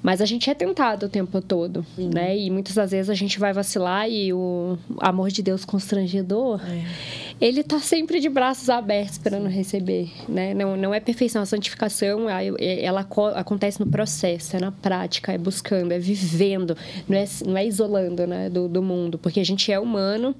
mas 0.01 0.21
a 0.21 0.25
gente 0.25 0.49
é 0.49 0.53
tentado 0.53 1.05
o 1.05 1.09
tempo 1.09 1.41
todo, 1.41 1.85
Sim. 1.95 2.09
né? 2.13 2.37
E 2.37 2.49
muitas 2.49 2.75
das 2.75 2.91
vezes 2.91 3.09
a 3.09 3.15
gente 3.15 3.39
vai 3.39 3.53
vacilar 3.53 4.09
e 4.09 4.33
o 4.33 4.77
amor 4.99 5.29
de 5.29 5.43
Deus 5.43 5.65
constrangedor. 5.65 6.61
É 6.65 7.27
ele 7.39 7.61
está 7.61 7.79
sempre 7.79 8.19
de 8.19 8.29
braços 8.29 8.69
abertos 8.69 9.17
para 9.17 9.39
nos 9.39 9.53
receber, 9.53 10.09
né? 10.27 10.53
Não, 10.53 10.75
não 10.75 10.93
é 10.93 10.99
perfeição, 10.99 11.41
a 11.41 11.45
santificação, 11.45 12.27
ela 12.59 13.07
acontece 13.35 13.79
no 13.79 13.85
processo, 13.85 14.46
é 14.55 14.59
na 14.59 14.71
prática, 14.71 15.33
é 15.33 15.37
buscando, 15.37 15.91
é 15.91 15.99
vivendo, 15.99 16.77
não 17.07 17.17
é, 17.17 17.25
não 17.45 17.57
é 17.57 17.65
isolando, 17.65 18.25
né, 18.25 18.49
do, 18.49 18.67
do 18.67 18.81
mundo, 18.81 19.17
porque 19.17 19.39
a 19.39 19.45
gente 19.45 19.71
é 19.71 19.79
humano, 19.79 20.35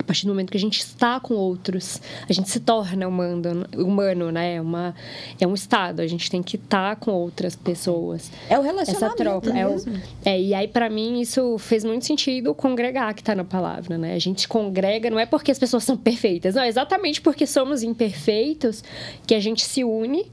a 0.00 0.02
partir 0.02 0.24
do 0.24 0.30
momento 0.30 0.50
que 0.50 0.56
a 0.56 0.60
gente 0.60 0.78
está 0.78 1.20
com 1.20 1.34
outros, 1.34 2.00
a 2.28 2.32
gente 2.32 2.48
se 2.48 2.58
torna 2.60 3.06
humano, 3.06 3.66
humano 3.76 4.32
né? 4.32 4.56
É, 4.56 4.60
uma, 4.60 4.94
é 5.38 5.46
um 5.46 5.54
estado, 5.54 6.00
a 6.00 6.06
gente 6.06 6.30
tem 6.30 6.42
que 6.42 6.56
estar 6.56 6.96
tá 6.96 6.96
com 6.96 7.10
outras 7.12 7.54
pessoas. 7.54 8.32
É 8.48 8.58
o 8.58 8.62
relacionamento 8.62 9.04
Essa 9.04 9.14
troca. 9.14 9.50
É, 9.56 9.66
o, 9.66 9.76
é, 10.24 10.40
e 10.40 10.54
aí, 10.54 10.66
para 10.66 10.88
mim, 10.88 11.20
isso 11.20 11.58
fez 11.58 11.84
muito 11.84 12.06
sentido 12.06 12.54
congregar, 12.54 13.14
que 13.14 13.20
está 13.20 13.34
na 13.34 13.44
palavra, 13.44 13.98
né? 13.98 14.14
A 14.14 14.18
gente 14.18 14.48
congrega, 14.48 15.10
não 15.10 15.18
é 15.18 15.26
porque 15.26 15.50
as 15.50 15.58
pessoas 15.58 15.84
são 15.84 15.96
perfeitas, 15.96 16.54
não, 16.54 16.62
é 16.62 16.68
exatamente 16.68 17.20
porque 17.20 17.46
somos 17.46 17.82
imperfeitos 17.82 18.82
que 19.26 19.34
a 19.34 19.40
gente 19.40 19.64
se 19.64 19.84
une 19.84 20.30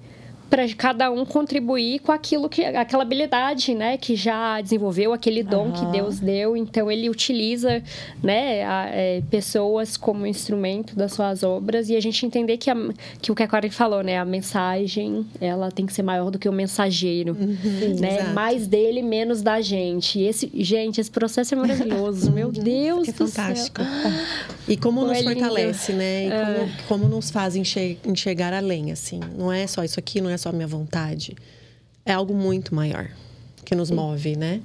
para 0.49 0.67
cada 0.75 1.11
um 1.11 1.25
contribuir 1.25 1.99
com 1.99 2.11
aquilo 2.11 2.49
que 2.49 2.63
aquela 2.63 3.03
habilidade, 3.03 3.75
né, 3.75 3.97
que 3.97 4.15
já 4.15 4.61
desenvolveu, 4.61 5.13
aquele 5.13 5.43
dom 5.43 5.67
uhum. 5.67 5.71
que 5.71 5.85
Deus 5.87 6.19
deu. 6.19 6.55
Então 6.55 6.89
ele 6.91 7.09
utiliza, 7.09 7.83
né, 8.23 8.63
a, 8.65 8.89
é, 8.91 9.21
pessoas 9.29 9.97
como 9.97 10.25
instrumento 10.25 10.95
das 10.95 11.13
suas 11.13 11.43
obras 11.43 11.89
e 11.89 11.95
a 11.95 11.99
gente 11.99 12.25
entender 12.25 12.57
que, 12.57 12.69
a, 12.69 12.75
que 13.21 13.31
o 13.31 13.35
que 13.35 13.43
a 13.43 13.47
Karen 13.47 13.69
falou, 13.69 14.03
né, 14.03 14.17
a 14.17 14.25
mensagem 14.25 15.25
ela 15.41 15.71
tem 15.71 15.85
que 15.85 15.93
ser 15.93 16.03
maior 16.03 16.31
do 16.31 16.39
que 16.39 16.47
o 16.47 16.53
mensageiro, 16.53 17.35
uhum, 17.39 17.99
né, 17.99 18.15
exato. 18.15 18.33
mais 18.33 18.67
dele 18.67 19.01
menos 19.01 19.41
da 19.41 19.61
gente. 19.61 20.19
E 20.19 20.27
esse, 20.27 20.51
gente, 20.55 21.01
esse 21.01 21.11
processo 21.11 21.53
é 21.53 21.57
maravilhoso, 21.57 22.31
meu 22.31 22.51
Deus, 22.51 23.07
é 23.07 23.11
fantástico. 23.11 23.81
E 24.67 24.75
como, 24.75 25.01
como 25.01 25.07
nos 25.07 25.17
é 25.17 25.23
fortalece, 25.23 25.93
né? 25.93 26.27
E 26.27 26.29
como, 26.29 26.41
é. 26.41 26.69
como 26.87 27.07
nos 27.07 27.31
faz 27.31 27.55
enxergar 27.55 28.53
além, 28.53 28.91
assim. 28.91 29.19
Não 29.37 29.51
é 29.51 29.65
só 29.65 29.83
isso 29.83 29.99
aqui, 29.99 30.19
não 30.19 30.29
é 30.29 30.36
é 30.37 30.39
só 30.39 30.51
minha 30.51 30.67
vontade. 30.67 31.35
É 32.05 32.13
algo 32.13 32.33
muito 32.33 32.73
maior 32.73 33.09
que 33.65 33.75
nos 33.75 33.91
move, 33.91 34.37
né? 34.37 34.61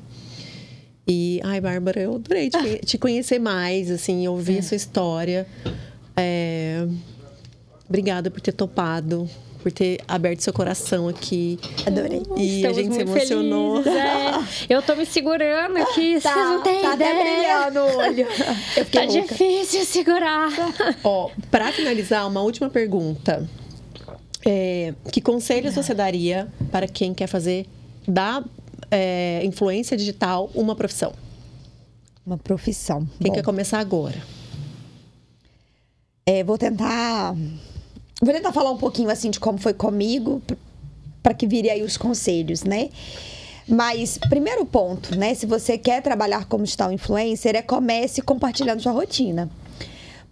E, 1.06 1.40
ai, 1.42 1.60
Bárbara, 1.60 2.00
eu 2.00 2.14
adorei 2.14 2.48
te, 2.48 2.78
te 2.86 2.98
conhecer 2.98 3.40
mais, 3.40 3.90
assim, 3.90 4.28
ouvir 4.28 4.56
é. 4.56 4.58
a 4.60 4.62
sua 4.62 4.76
história. 4.76 5.46
É... 6.16 6.86
Obrigada 7.88 8.30
por 8.30 8.40
ter 8.40 8.52
topado, 8.52 9.28
por 9.62 9.72
ter 9.72 10.00
aberto 10.06 10.40
seu 10.40 10.52
coração 10.52 11.08
aqui. 11.08 11.58
Adorei. 11.84 12.22
E 12.36 12.56
Estamos 12.56 12.78
a 12.78 12.82
gente 12.82 12.94
se 12.94 13.00
emocionou. 13.00 13.82
Felizes, 13.82 14.00
é. 14.00 14.74
Eu 14.74 14.82
tô 14.82 14.94
me 14.94 15.04
segurando 15.04 15.76
aqui, 15.78 16.18
tá, 16.22 16.32
vocês 16.32 16.46
não 16.46 16.62
têm 16.62 16.80
tá 16.80 16.94
ideia. 16.94 17.10
Até 17.10 17.22
brilhando 17.22 17.80
o 17.80 17.96
olho. 17.98 18.26
Tá 18.92 19.04
louca. 19.04 19.22
difícil 19.22 19.84
segurar. 19.84 20.50
Ó, 21.02 21.30
pra 21.50 21.72
finalizar, 21.72 22.26
uma 22.28 22.40
última 22.40 22.70
pergunta. 22.70 23.48
É, 24.44 24.94
que 25.12 25.20
conselhos 25.20 25.74
você 25.74 25.94
daria 25.94 26.48
para 26.70 26.88
quem 26.88 27.14
quer 27.14 27.26
fazer 27.26 27.66
da 28.06 28.44
é, 28.90 29.40
influência 29.44 29.96
digital 29.96 30.50
uma 30.54 30.74
profissão? 30.74 31.12
Uma 32.26 32.36
profissão. 32.36 33.06
Quem 33.20 33.30
Bom, 33.30 33.34
quer 33.34 33.42
começar 33.42 33.78
agora? 33.78 34.20
É, 36.26 36.44
vou 36.44 36.56
tentar 36.58 37.34
vou 38.20 38.32
tentar 38.32 38.52
falar 38.52 38.70
um 38.70 38.78
pouquinho 38.78 39.10
assim 39.10 39.30
de 39.30 39.40
como 39.40 39.58
foi 39.58 39.74
comigo, 39.74 40.40
para 41.22 41.34
que 41.34 41.46
vire 41.46 41.70
aí 41.70 41.82
os 41.82 41.96
conselhos, 41.96 42.62
né? 42.62 42.90
Mas, 43.68 44.18
primeiro 44.28 44.66
ponto, 44.66 45.16
né? 45.16 45.34
Se 45.34 45.46
você 45.46 45.78
quer 45.78 46.02
trabalhar 46.02 46.46
como 46.46 46.64
digital 46.64 46.92
influencer, 46.92 47.54
é 47.54 47.62
comece 47.62 48.20
compartilhando 48.20 48.80
sua 48.80 48.92
rotina. 48.92 49.48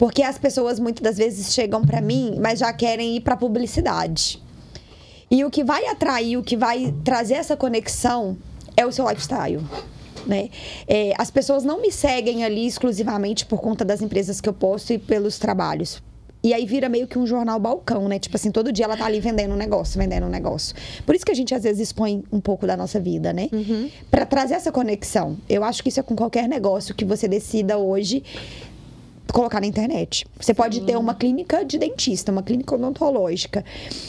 Porque 0.00 0.22
as 0.22 0.38
pessoas 0.38 0.80
muitas 0.80 1.02
das 1.02 1.18
vezes 1.18 1.52
chegam 1.52 1.84
para 1.84 2.00
mim, 2.00 2.38
mas 2.40 2.60
já 2.60 2.72
querem 2.72 3.16
ir 3.16 3.20
para 3.20 3.36
publicidade. 3.36 4.42
E 5.30 5.44
o 5.44 5.50
que 5.50 5.62
vai 5.62 5.84
atrair, 5.88 6.38
o 6.38 6.42
que 6.42 6.56
vai 6.56 6.94
trazer 7.04 7.34
essa 7.34 7.54
conexão 7.54 8.34
é 8.74 8.86
o 8.86 8.90
seu 8.90 9.06
lifestyle. 9.06 9.60
Né? 10.26 10.48
É, 10.88 11.12
as 11.18 11.30
pessoas 11.30 11.64
não 11.64 11.82
me 11.82 11.92
seguem 11.92 12.44
ali 12.44 12.66
exclusivamente 12.66 13.44
por 13.44 13.60
conta 13.60 13.84
das 13.84 14.00
empresas 14.00 14.40
que 14.40 14.48
eu 14.48 14.54
posto 14.54 14.94
e 14.94 14.98
pelos 14.98 15.38
trabalhos. 15.38 16.02
E 16.42 16.54
aí 16.54 16.64
vira 16.64 16.88
meio 16.88 17.06
que 17.06 17.18
um 17.18 17.26
jornal 17.26 17.60
balcão, 17.60 18.08
né? 18.08 18.18
Tipo 18.18 18.36
assim, 18.36 18.50
todo 18.50 18.72
dia 18.72 18.86
ela 18.86 18.96
tá 18.96 19.04
ali 19.04 19.20
vendendo 19.20 19.52
um 19.52 19.58
negócio, 19.58 20.00
vendendo 20.00 20.24
um 20.24 20.30
negócio. 20.30 20.74
Por 21.04 21.14
isso 21.14 21.26
que 21.26 21.32
a 21.32 21.34
gente 21.34 21.54
às 21.54 21.64
vezes 21.64 21.88
expõe 21.88 22.24
um 22.32 22.40
pouco 22.40 22.66
da 22.66 22.78
nossa 22.78 22.98
vida, 22.98 23.30
né? 23.30 23.50
Uhum. 23.52 23.90
Para 24.10 24.24
trazer 24.24 24.54
essa 24.54 24.72
conexão. 24.72 25.36
Eu 25.46 25.62
acho 25.62 25.82
que 25.82 25.90
isso 25.90 26.00
é 26.00 26.02
com 26.02 26.16
qualquer 26.16 26.48
negócio 26.48 26.94
que 26.94 27.04
você 27.04 27.28
decida 27.28 27.76
hoje 27.76 28.22
colocar 29.32 29.60
na 29.60 29.66
internet. 29.66 30.26
Você 30.38 30.54
pode 30.54 30.80
ter 30.82 30.96
uma 30.96 31.14
clínica 31.14 31.64
de 31.64 31.78
dentista, 31.78 32.32
uma 32.32 32.42
clínica 32.42 32.74
odontológica. 32.74 33.64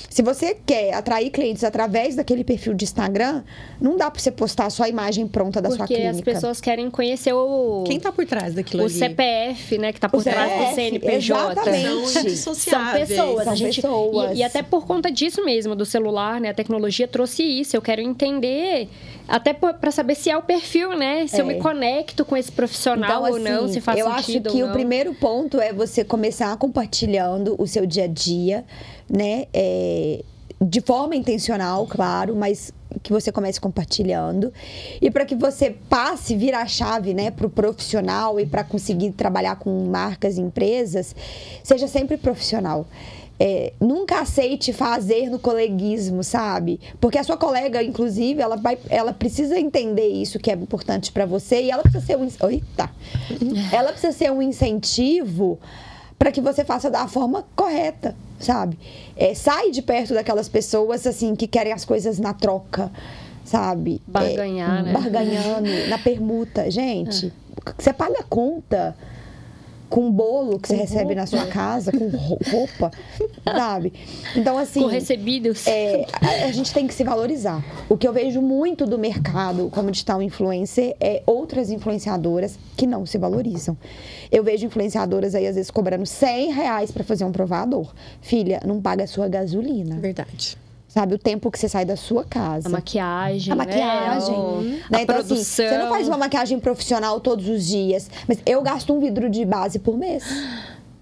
Se 0.10 0.22
você 0.22 0.56
quer 0.66 0.94
atrair 0.94 1.30
clientes 1.30 1.64
através 1.64 2.16
daquele 2.16 2.44
perfil 2.44 2.74
de 2.74 2.84
Instagram, 2.84 3.44
não 3.80 3.98
dá 3.98 4.12
para 4.12 4.20
você 4.20 4.32
postar 4.32 4.66
a 4.66 4.70
sua 4.70 4.90
imagem 4.90 5.28
pronta 5.28 5.62
da 5.62 5.70
Porque 5.70 5.78
sua 5.78 5.88
clínica. 5.88 6.14
Porque 6.16 6.30
as 6.30 6.36
pessoas 6.36 6.62
querem 6.62 6.90
conhecer 6.90 7.34
o 7.34 7.84
quem 7.86 7.98
está 7.98 8.12
por 8.12 8.26
trás 8.26 8.54
daquilo 8.54 8.84
o 8.84 8.86
ali. 8.86 8.94
CPF, 8.94 9.78
né, 9.78 9.92
que 9.92 9.98
está 9.98 10.10
por 10.10 10.20
o 10.20 10.24
trás 10.24 10.52
CPF, 10.52 10.70
do 10.70 10.76
CNPJ. 10.76 11.52
Exatamente. 11.52 12.38
São 12.38 12.54
pessoas, 12.94 13.44
São 13.44 13.54
a 13.54 13.56
gente, 13.56 13.82
pessoas. 13.82 14.38
E, 14.38 14.40
e 14.40 14.44
até 14.44 14.62
por 14.62 14.86
conta 14.86 15.12
disso 15.12 15.44
mesmo 15.46 15.76
do 15.76 15.86
celular, 15.86 16.40
né, 16.40 16.50
a 16.50 16.54
tecnologia 16.54 17.08
trouxe 17.08 17.44
isso. 17.44 17.76
Eu 17.76 17.82
quero 17.82 18.02
entender 18.02 18.90
até 19.32 19.54
para 19.54 19.92
saber 19.92 20.16
se 20.16 20.30
é 20.30 20.38
o 20.38 20.42
perfil, 20.42 20.96
né? 20.96 21.26
Se 21.26 21.38
é. 21.38 21.42
eu 21.42 21.46
me 21.46 21.56
conecto 21.56 22.26
com 22.26 22.36
esse 22.36 22.52
profissional 22.52 23.26
então, 23.26 23.32
ou 23.32 23.40
não, 23.40 23.64
assim, 23.66 23.76
se 23.76 23.82
faz 23.82 23.98
eu 23.98 24.06
sentido 24.16 24.48
acho 24.48 24.58
que 24.58 24.64
o 24.64 24.72
primeiro 24.72 25.14
ponto 25.16 25.60
é 25.60 25.72
você 25.72 26.04
começar 26.04 26.56
compartilhando 26.58 27.56
o 27.58 27.66
seu 27.66 27.86
dia 27.86 28.04
a 28.04 28.08
dia, 28.08 28.66
né? 29.10 29.46
É, 29.54 30.22
de 30.62 30.82
forma 30.82 31.16
intencional, 31.16 31.88
claro, 31.88 32.36
mas 32.36 32.74
que 33.02 33.12
você 33.12 33.32
comece 33.32 33.60
compartilhando 33.60 34.54
e 35.02 35.10
para 35.10 35.26
que 35.26 35.34
você 35.34 35.72
passe 35.90 36.36
virar 36.36 36.62
a 36.62 36.68
chave, 36.68 37.14
né, 37.14 37.32
para 37.32 37.48
o 37.48 37.50
profissional 37.50 38.40
e 38.40 38.46
para 38.46 38.64
conseguir 38.64 39.12
trabalhar 39.12 39.56
com 39.56 39.86
marcas 39.86 40.38
e 40.38 40.42
empresas, 40.42 41.16
seja 41.64 41.88
sempre 41.88 42.18
profissional. 42.18 42.86
É, 43.40 43.74
nunca 43.80 44.20
aceite 44.20 44.72
fazer 44.72 45.30
no 45.30 45.40
coleguismo, 45.40 46.24
sabe? 46.24 46.80
Porque 47.00 47.18
a 47.18 47.24
sua 47.24 47.38
colega, 47.38 47.82
inclusive, 47.82 48.40
ela, 48.40 48.56
vai, 48.56 48.78
ela 48.88 49.14
precisa 49.14 49.60
entender 49.60 50.08
isso 50.08 50.38
que 50.38 50.52
é 50.52 50.54
importante 50.54 51.12
para 51.12 51.26
você 51.26 51.64
e 51.64 51.72
ela 51.72 51.82
precisa 51.82 52.06
ser 52.06 52.18
um. 52.18 52.28
Eita! 52.50 52.90
Ela 53.72 53.92
precisa 53.92 54.14
ser 54.14 54.32
um 54.32 54.44
incentivo 54.44 55.60
para 56.22 56.32
que 56.32 56.40
você 56.40 56.64
faça 56.64 56.88
da 56.88 57.08
forma 57.08 57.44
correta, 57.56 58.16
sabe? 58.40 58.78
É, 59.18 59.34
sai 59.34 59.72
de 59.72 59.82
perto 59.82 60.14
daquelas 60.14 60.48
pessoas 60.48 61.08
assim 61.08 61.36
que 61.36 61.48
querem 61.48 61.74
as 61.74 61.84
coisas 61.84 62.20
na 62.20 62.32
troca, 62.32 62.92
sabe? 63.44 64.00
Barganhar, 64.06 64.82
é, 64.82 64.84
né? 64.84 64.94
Barganhando, 64.94 65.90
na 65.90 65.98
permuta. 65.98 66.70
Gente, 66.70 67.34
é. 67.66 67.74
você 67.76 67.92
paga 67.92 68.20
a 68.20 68.24
conta 68.24 68.96
com 69.92 70.10
bolo 70.10 70.58
que 70.58 70.70
com 70.70 70.74
você 70.74 70.78
roupa. 70.78 70.94
recebe 70.94 71.16
na 71.16 71.26
sua 71.26 71.46
casa, 71.48 71.92
com 71.92 72.08
roupa, 72.50 72.90
sabe? 73.44 73.92
Então, 74.36 74.58
assim. 74.58 74.82
Com 74.82 74.88
recebidos. 74.88 75.68
É, 75.68 76.08
a, 76.14 76.46
a, 76.46 76.52
gente 76.52 76.74
tem 76.74 76.88
que 76.88 76.94
se 76.94 77.04
valorizar. 77.04 77.62
O 77.90 77.98
que 77.98 78.08
eu 78.08 78.14
vejo 78.14 78.42
muito 78.42 78.86
do 78.86 78.98
mercado 78.98 79.70
como 79.70 79.92
digital 79.92 80.22
influencer 80.22 80.96
é 81.00 81.22
outras 81.26 81.70
influenciadoras 81.70 82.58
que 82.78 82.88
não 82.88 83.06
se 83.06 83.18
valorizam. 83.18 83.78
Eu 84.32 84.46
vejo 84.46 84.66
influenciadoras 84.66 85.36
aí, 85.36 85.46
às 85.46 85.56
vezes, 85.56 85.70
cobrando 85.70 86.06
100 86.06 86.54
reais 86.54 86.90
para 86.90 87.04
fazer 87.04 87.26
um 87.26 87.32
provador. 87.34 87.94
Filha, 88.22 88.62
não 88.66 88.82
paga 88.82 89.04
a 89.04 89.08
sua 89.08 89.28
gasolina. 89.28 89.98
Verdade 89.98 90.61
sabe? 90.92 91.16
O 91.16 91.18
tempo 91.18 91.50
que 91.50 91.58
você 91.58 91.70
sai 91.70 91.86
da 91.86 91.96
sua 91.96 92.26
casa. 92.26 92.68
A 92.68 92.72
maquiagem. 92.72 93.54
A 93.54 93.56
maquiagem. 93.56 94.38
Né? 94.38 94.82
Né? 94.90 94.98
A 94.98 95.02
então, 95.02 95.16
produção. 95.16 95.38
assim, 95.38 95.70
você 95.70 95.78
não 95.78 95.90
faz 95.90 96.08
uma 96.08 96.18
maquiagem 96.18 96.60
profissional 96.60 97.20
todos 97.22 97.48
os 97.48 97.66
dias. 97.66 98.10
Mas 98.28 98.40
eu 98.46 98.62
gasto 98.62 98.94
um 98.94 99.00
vidro 99.00 99.30
de 99.30 99.46
base 99.46 99.80
por 99.80 99.98
mês. 99.98 100.26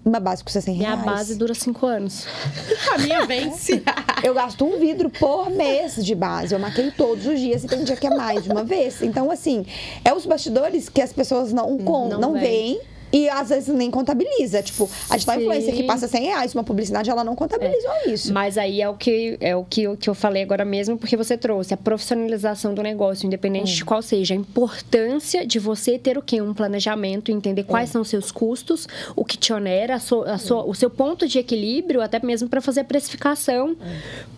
Uma 0.04 0.20
base 0.20 0.44
custa 0.44 0.60
100 0.60 0.74
reais. 0.76 1.00
Minha 1.00 1.12
base 1.12 1.34
dura 1.34 1.54
5 1.54 1.86
anos. 1.86 2.24
A 2.94 2.98
minha 2.98 3.26
vence. 3.26 3.82
eu 4.22 4.32
gasto 4.32 4.64
um 4.64 4.78
vidro 4.78 5.10
por 5.10 5.50
mês 5.50 5.96
de 5.96 6.14
base. 6.14 6.54
Eu 6.54 6.60
maqueio 6.60 6.92
todos 6.92 7.26
os 7.26 7.38
dias 7.40 7.64
e 7.64 7.66
tem 7.66 7.82
dia 7.82 7.96
que 7.96 8.06
é 8.06 8.14
mais 8.14 8.44
de 8.44 8.50
uma 8.50 8.62
vez. 8.62 9.02
Então, 9.02 9.28
assim, 9.28 9.66
é 10.04 10.14
os 10.14 10.24
bastidores 10.24 10.88
que 10.88 11.02
as 11.02 11.12
pessoas 11.12 11.52
não, 11.52 11.76
não, 11.76 12.08
não 12.08 12.32
veem 12.34 12.80
e 13.12 13.28
às 13.28 13.48
vezes 13.48 13.74
nem 13.74 13.90
contabiliza. 13.90 14.62
Tipo, 14.62 14.88
a 15.08 15.14
digital 15.14 15.36
Sim. 15.36 15.42
influencer 15.42 15.74
que 15.74 15.82
passa 15.84 16.08
100 16.08 16.22
reais 16.22 16.54
uma 16.54 16.64
publicidade, 16.64 17.10
ela 17.10 17.24
não 17.24 17.34
contabilizou 17.34 17.90
é. 18.06 18.10
isso. 18.10 18.32
Mas 18.32 18.56
aí 18.56 18.80
é 18.80 18.88
o 18.88 18.94
que 18.94 19.36
é 19.40 19.56
o 19.56 19.64
que, 19.64 19.96
que 19.96 20.08
eu 20.08 20.14
falei 20.14 20.42
agora 20.42 20.64
mesmo, 20.64 20.96
porque 20.96 21.16
você 21.16 21.36
trouxe 21.36 21.74
a 21.74 21.76
profissionalização 21.76 22.74
do 22.74 22.82
negócio, 22.82 23.26
independente 23.26 23.72
hum. 23.72 23.76
de 23.76 23.84
qual 23.84 24.02
seja, 24.02 24.34
a 24.34 24.36
importância 24.36 25.46
de 25.46 25.58
você 25.58 25.98
ter 25.98 26.16
o 26.16 26.22
quê? 26.22 26.40
Um 26.40 26.54
planejamento, 26.54 27.30
entender 27.30 27.64
quais 27.64 27.90
é. 27.90 27.92
são 27.92 28.02
os 28.02 28.08
seus 28.08 28.30
custos, 28.30 28.88
o 29.16 29.24
que 29.24 29.36
te 29.36 29.52
onera, 29.52 29.96
a 29.96 30.00
sua, 30.00 30.32
a 30.32 30.38
sua, 30.38 30.64
o 30.64 30.74
seu 30.74 30.90
ponto 30.90 31.26
de 31.26 31.38
equilíbrio, 31.38 32.00
até 32.00 32.24
mesmo 32.24 32.48
para 32.48 32.60
fazer 32.60 32.80
a 32.80 32.84
precificação. 32.84 33.76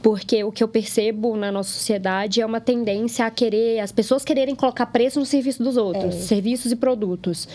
Porque 0.03 0.43
o 0.43 0.51
que 0.51 0.63
eu 0.63 0.69
percebo 0.69 1.37
na 1.37 1.53
nossa 1.53 1.71
sociedade 1.71 2.41
é 2.41 2.47
uma 2.47 2.61
tendência 2.61 3.25
a 3.25 3.31
querer, 3.31 3.81
as 3.81 3.93
pessoas 3.93 4.25
quererem 4.25 4.55
colocar 4.55 4.87
preço 4.87 5.21
no 5.21 5.27
serviço 5.27 5.63
dos 5.63 5.77
outros, 5.77 6.15
serviços 6.15 6.73
e 6.73 6.77
produtos. 6.77 7.49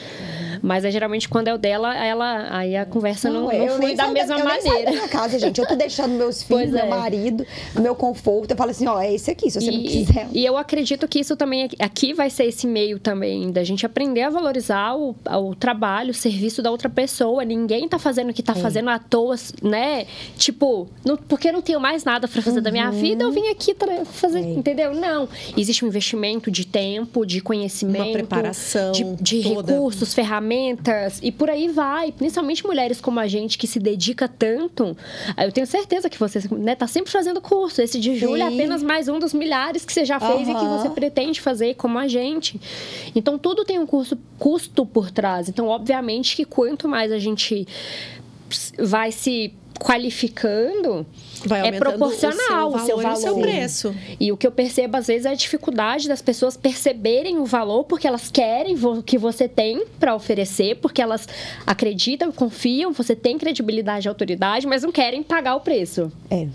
Mas 0.61 0.85
é 0.85 0.91
geralmente 0.91 1.06
quando 1.29 1.47
é 1.47 1.53
o 1.53 1.57
dela, 1.57 1.95
ela 1.95 2.57
aí 2.57 2.75
a 2.75 2.85
conversa 2.85 3.29
não, 3.29 3.43
não, 3.43 3.57
não 3.57 3.75
flui 3.75 3.95
da 3.95 4.07
mesma 4.07 4.39
eu 4.39 4.45
maneira. 4.45 4.91
Minha 4.91 5.07
casa, 5.07 5.39
gente. 5.39 5.59
Eu 5.59 5.67
tô 5.67 5.75
deixando 5.75 6.11
meus 6.13 6.43
filhos, 6.43 6.71
meu 6.71 6.87
marido, 6.87 7.45
meu 7.79 7.95
conforto. 7.95 8.51
Eu 8.51 8.57
falo 8.57 8.71
assim, 8.71 8.87
ó, 8.87 8.99
é 8.99 9.13
esse 9.13 9.31
aqui, 9.31 9.49
se 9.49 9.59
você 9.59 9.71
e, 9.71 9.77
não 9.77 9.83
quiser. 9.83 10.27
E 10.31 10.45
eu 10.45 10.57
acredito 10.57 11.07
que 11.07 11.19
isso 11.19 11.35
também 11.35 11.69
aqui 11.79 12.13
vai 12.13 12.29
ser 12.29 12.45
esse 12.45 12.67
meio 12.67 12.99
também 12.99 13.51
da 13.51 13.63
gente 13.63 13.85
aprender 13.85 14.23
a 14.23 14.29
valorizar 14.29 14.95
o, 14.95 15.15
o 15.25 15.55
trabalho, 15.55 16.11
o 16.11 16.13
serviço 16.13 16.61
da 16.61 16.69
outra 16.69 16.89
pessoa. 16.89 17.43
Ninguém 17.45 17.87
tá 17.87 17.97
fazendo 17.97 18.29
o 18.29 18.33
que 18.33 18.43
tá 18.43 18.53
é. 18.53 18.55
fazendo 18.55 18.89
à 18.89 18.99
toa, 18.99 19.35
né? 19.61 20.05
Tipo, 20.37 20.87
não, 21.05 21.17
porque 21.17 21.49
eu 21.49 21.53
não 21.53 21.61
tenho 21.61 21.79
mais 21.79 22.03
nada 22.03 22.27
para 22.27 22.41
fazer 22.41 22.57
uhum. 22.57 22.63
da 22.63 22.71
minha 22.71 22.89
uhum. 22.89 22.99
vida, 22.99 23.23
eu 23.23 23.31
vim 23.31 23.47
aqui 23.47 23.75
fazer, 24.05 24.39
é. 24.39 24.53
entendeu? 24.53 24.93
Não. 24.93 25.27
Existe 25.55 25.85
um 25.85 25.87
investimento 25.87 26.51
de 26.51 26.65
tempo, 26.65 27.25
de 27.25 27.41
conhecimento, 27.41 28.03
uma 28.03 28.11
preparação, 28.13 28.91
de, 28.91 29.03
de 29.15 29.39
recursos, 29.39 30.13
ferramentas 30.13 30.96
e 31.21 31.31
por 31.31 31.49
aí 31.49 31.67
vai. 31.67 32.11
Principalmente 32.11 32.65
mulheres 32.65 32.99
como 33.01 33.19
a 33.19 33.27
gente 33.27 33.57
que 33.57 33.67
se 33.67 33.79
dedica 33.79 34.27
tanto. 34.27 34.95
Eu 35.37 35.51
tenho 35.51 35.67
certeza 35.67 36.09
que 36.09 36.19
você 36.19 36.41
né, 36.51 36.75
tá 36.75 36.87
sempre 36.87 37.11
fazendo 37.11 37.41
curso. 37.41 37.81
Esse 37.81 37.99
de 37.99 38.17
julho 38.17 38.41
é 38.41 38.47
apenas 38.47 38.83
mais 38.83 39.07
um 39.07 39.19
dos 39.19 39.33
milhares 39.33 39.85
que 39.85 39.93
você 39.93 40.05
já 40.05 40.19
fez 40.19 40.47
uhum. 40.47 40.55
e 40.55 40.59
que 40.59 40.65
você 40.65 40.89
pretende 40.89 41.41
fazer 41.41 41.75
como 41.75 41.97
a 41.97 42.07
gente. 42.07 42.59
Então 43.15 43.37
tudo 43.37 43.63
tem 43.63 43.79
um 43.79 43.85
curso, 43.85 44.17
custo 44.37 44.85
por 44.85 45.11
trás. 45.11 45.49
Então, 45.49 45.67
obviamente 45.67 46.35
que 46.35 46.45
quanto 46.45 46.87
mais 46.87 47.11
a 47.11 47.19
gente 47.19 47.67
vai 48.79 49.11
se 49.11 49.53
qualificando, 49.79 51.05
Vai 51.45 51.67
é 51.67 51.71
proporcional 51.73 52.73
o 52.73 52.79
seu 52.79 52.97
valor, 52.97 53.13
o 53.13 53.15
seu, 53.15 53.15
valor. 53.15 53.15
E 53.15 53.17
o 53.17 53.21
seu 53.21 53.39
preço. 53.39 53.95
E 54.19 54.31
o 54.31 54.37
que 54.37 54.47
eu 54.47 54.51
percebo 54.51 54.97
às 54.97 55.07
vezes 55.07 55.25
é 55.25 55.29
a 55.29 55.35
dificuldade 55.35 56.07
das 56.07 56.21
pessoas 56.21 56.57
perceberem 56.57 57.37
o 57.37 57.45
valor 57.45 57.83
porque 57.83 58.07
elas 58.07 58.31
querem 58.31 58.75
o 58.75 59.03
que 59.03 59.17
você 59.17 59.47
tem 59.47 59.85
para 59.99 60.15
oferecer, 60.15 60.77
porque 60.77 61.01
elas 61.01 61.27
acreditam, 61.65 62.31
confiam, 62.31 62.91
você 62.91 63.15
tem 63.15 63.37
credibilidade 63.37 64.07
e 64.07 64.09
autoridade, 64.09 64.65
mas 64.65 64.83
não 64.83 64.91
querem 64.91 65.21
pagar 65.21 65.55
o 65.55 65.59
preço. 65.61 66.11
É 66.29 66.47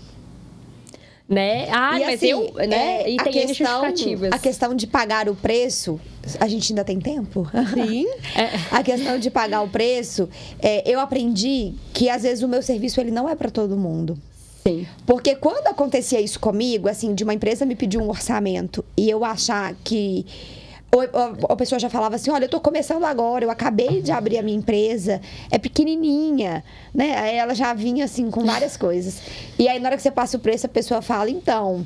né? 1.27 1.67
Ah, 1.71 1.99
e 1.99 2.05
mas 2.05 2.15
assim, 2.15 2.27
eu, 2.27 2.53
né? 2.67 3.03
É, 3.03 3.09
e 3.09 3.17
tem 3.17 3.33
questão, 3.33 3.85
justificativas. 3.85 4.31
A 4.33 4.39
questão 4.39 4.75
de 4.75 4.87
pagar 4.87 5.29
o 5.29 5.35
preço, 5.35 5.99
a 6.39 6.47
gente 6.47 6.71
ainda 6.71 6.83
tem 6.83 6.99
tempo? 6.99 7.49
Sim. 7.73 8.05
é. 8.35 8.49
A 8.71 8.83
questão 8.83 9.17
de 9.17 9.29
pagar 9.31 9.61
o 9.61 9.69
preço, 9.69 10.29
é, 10.59 10.89
eu 10.89 10.99
aprendi 10.99 11.73
que 11.93 12.09
às 12.09 12.23
vezes 12.23 12.43
o 12.43 12.47
meu 12.47 12.61
serviço 12.61 12.99
ele 12.99 13.11
não 13.11 13.27
é 13.29 13.35
para 13.35 13.49
todo 13.49 13.77
mundo. 13.77 14.17
Sim. 14.65 14.87
Porque 15.05 15.35
quando 15.35 15.67
acontecia 15.67 16.21
isso 16.21 16.39
comigo, 16.39 16.87
assim, 16.87 17.13
de 17.13 17.23
uma 17.23 17.33
empresa 17.33 17.65
me 17.65 17.75
pedir 17.75 17.97
um 17.97 18.07
orçamento 18.09 18.83
e 18.95 19.09
eu 19.09 19.25
achar 19.25 19.75
que 19.83 20.25
a 21.49 21.55
pessoa 21.55 21.79
já 21.79 21.89
falava 21.89 22.15
assim: 22.15 22.31
olha, 22.31 22.45
eu 22.45 22.49
tô 22.49 22.59
começando 22.59 23.03
agora, 23.03 23.45
eu 23.45 23.49
acabei 23.49 24.01
de 24.01 24.11
abrir 24.11 24.37
a 24.37 24.41
minha 24.41 24.57
empresa, 24.57 25.21
é 25.49 25.57
pequenininha, 25.57 26.63
né? 26.93 27.17
Aí 27.17 27.35
ela 27.35 27.53
já 27.55 27.73
vinha 27.73 28.05
assim 28.05 28.29
com 28.29 28.45
várias 28.45 28.77
coisas. 28.77 29.21
E 29.57 29.67
aí, 29.67 29.79
na 29.79 29.89
hora 29.89 29.97
que 29.97 30.03
você 30.03 30.11
passa 30.11 30.37
o 30.37 30.39
preço, 30.39 30.65
a 30.65 30.69
pessoa 30.69 31.01
fala: 31.01 31.29
então, 31.29 31.85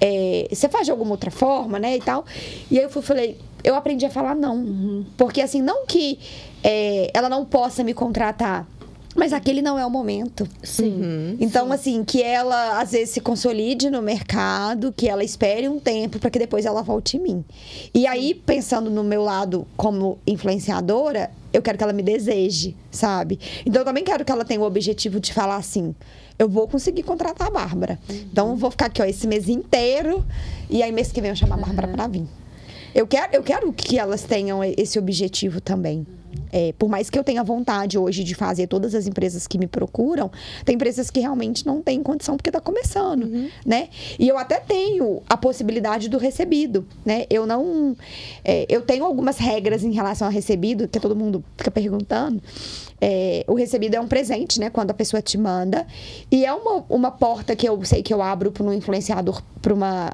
é, 0.00 0.46
você 0.50 0.68
faz 0.68 0.86
de 0.86 0.90
alguma 0.90 1.12
outra 1.12 1.30
forma, 1.30 1.78
né? 1.78 1.96
E 1.96 2.00
tal. 2.00 2.24
E 2.70 2.78
aí 2.78 2.84
eu 2.84 2.90
fui, 2.90 3.02
falei: 3.02 3.38
eu 3.64 3.74
aprendi 3.74 4.04
a 4.04 4.10
falar 4.10 4.34
não. 4.34 4.56
Uhum. 4.56 5.06
Porque 5.16 5.40
assim, 5.40 5.62
não 5.62 5.86
que 5.86 6.18
é, 6.62 7.10
ela 7.14 7.28
não 7.28 7.44
possa 7.44 7.82
me 7.82 7.94
contratar, 7.94 8.66
Mas 9.14 9.32
aquele 9.32 9.62
não 9.62 9.78
é 9.78 9.86
o 9.86 9.90
momento. 9.90 10.48
Sim. 10.62 11.36
Então, 11.38 11.70
assim, 11.70 12.02
que 12.04 12.22
ela 12.22 12.80
às 12.80 12.92
vezes 12.92 13.10
se 13.10 13.20
consolide 13.20 13.88
no 13.88 14.02
mercado, 14.02 14.92
que 14.92 15.08
ela 15.08 15.22
espere 15.22 15.68
um 15.68 15.78
tempo 15.78 16.18
para 16.18 16.30
que 16.30 16.38
depois 16.38 16.66
ela 16.66 16.82
volte 16.82 17.16
em 17.16 17.20
mim. 17.20 17.44
E 17.94 18.06
aí, 18.06 18.34
pensando 18.34 18.90
no 18.90 19.04
meu 19.04 19.22
lado 19.22 19.66
como 19.76 20.18
influenciadora, 20.26 21.30
eu 21.52 21.62
quero 21.62 21.78
que 21.78 21.84
ela 21.84 21.92
me 21.92 22.02
deseje, 22.02 22.76
sabe? 22.90 23.38
Então, 23.64 23.82
eu 23.82 23.86
também 23.86 24.02
quero 24.02 24.24
que 24.24 24.32
ela 24.32 24.44
tenha 24.44 24.60
o 24.60 24.64
objetivo 24.64 25.20
de 25.20 25.32
falar 25.32 25.56
assim: 25.56 25.94
eu 26.38 26.48
vou 26.48 26.66
conseguir 26.66 27.04
contratar 27.04 27.46
a 27.46 27.50
Bárbara. 27.50 27.98
Então, 28.08 28.50
eu 28.50 28.56
vou 28.56 28.70
ficar 28.70 28.86
aqui, 28.86 29.00
ó, 29.00 29.04
esse 29.04 29.26
mês 29.28 29.48
inteiro, 29.48 30.24
e 30.68 30.82
aí, 30.82 30.90
mês 30.90 31.12
que 31.12 31.20
vem, 31.20 31.30
eu 31.30 31.36
chamo 31.36 31.54
a 31.54 31.56
Bárbara 31.56 31.88
para 31.88 32.08
vir. 32.08 32.26
Eu 32.94 33.06
quero, 33.06 33.34
eu 33.34 33.42
quero 33.42 33.72
que 33.72 33.98
elas 33.98 34.22
tenham 34.22 34.62
esse 34.62 34.98
objetivo 34.98 35.60
também. 35.60 36.06
É, 36.52 36.72
por 36.78 36.88
mais 36.88 37.10
que 37.10 37.18
eu 37.18 37.24
tenha 37.24 37.42
vontade 37.42 37.98
hoje 37.98 38.24
de 38.24 38.34
fazer 38.34 38.66
todas 38.66 38.94
as 38.94 39.06
empresas 39.06 39.46
que 39.46 39.58
me 39.58 39.66
procuram, 39.66 40.30
tem 40.64 40.74
empresas 40.74 41.10
que 41.10 41.20
realmente 41.20 41.66
não 41.66 41.82
têm 41.82 42.02
condição 42.02 42.36
porque 42.36 42.50
está 42.50 42.60
começando, 42.60 43.28
né? 43.64 43.88
E 44.18 44.28
eu 44.28 44.38
até 44.38 44.60
tenho 44.60 45.22
a 45.28 45.36
possibilidade 45.36 46.08
do 46.08 46.18
recebido, 46.18 46.86
né? 47.04 47.26
Eu 47.28 47.46
não... 47.46 47.96
é, 48.44 48.66
eu 48.68 48.82
tenho 48.82 49.04
algumas 49.04 49.38
regras 49.38 49.82
em 49.84 49.92
relação 49.92 50.26
ao 50.26 50.32
recebido, 50.32 50.88
que 50.88 51.00
todo 51.00 51.16
mundo 51.16 51.44
fica 51.56 51.70
perguntando. 51.70 52.42
É, 53.00 53.44
o 53.46 53.54
recebido 53.54 53.94
é 53.94 54.00
um 54.00 54.08
presente, 54.08 54.58
né? 54.58 54.70
Quando 54.70 54.90
a 54.90 54.94
pessoa 54.94 55.20
te 55.20 55.36
manda. 55.36 55.86
E 56.30 56.44
é 56.44 56.52
uma, 56.52 56.84
uma 56.88 57.10
porta 57.10 57.54
que 57.54 57.68
eu 57.68 57.82
sei 57.84 58.02
que 58.02 58.14
eu 58.14 58.22
abro 58.22 58.50
para 58.50 58.64
um 58.64 58.72
influenciador, 58.72 59.42
para 59.60 59.74
uma 59.74 60.12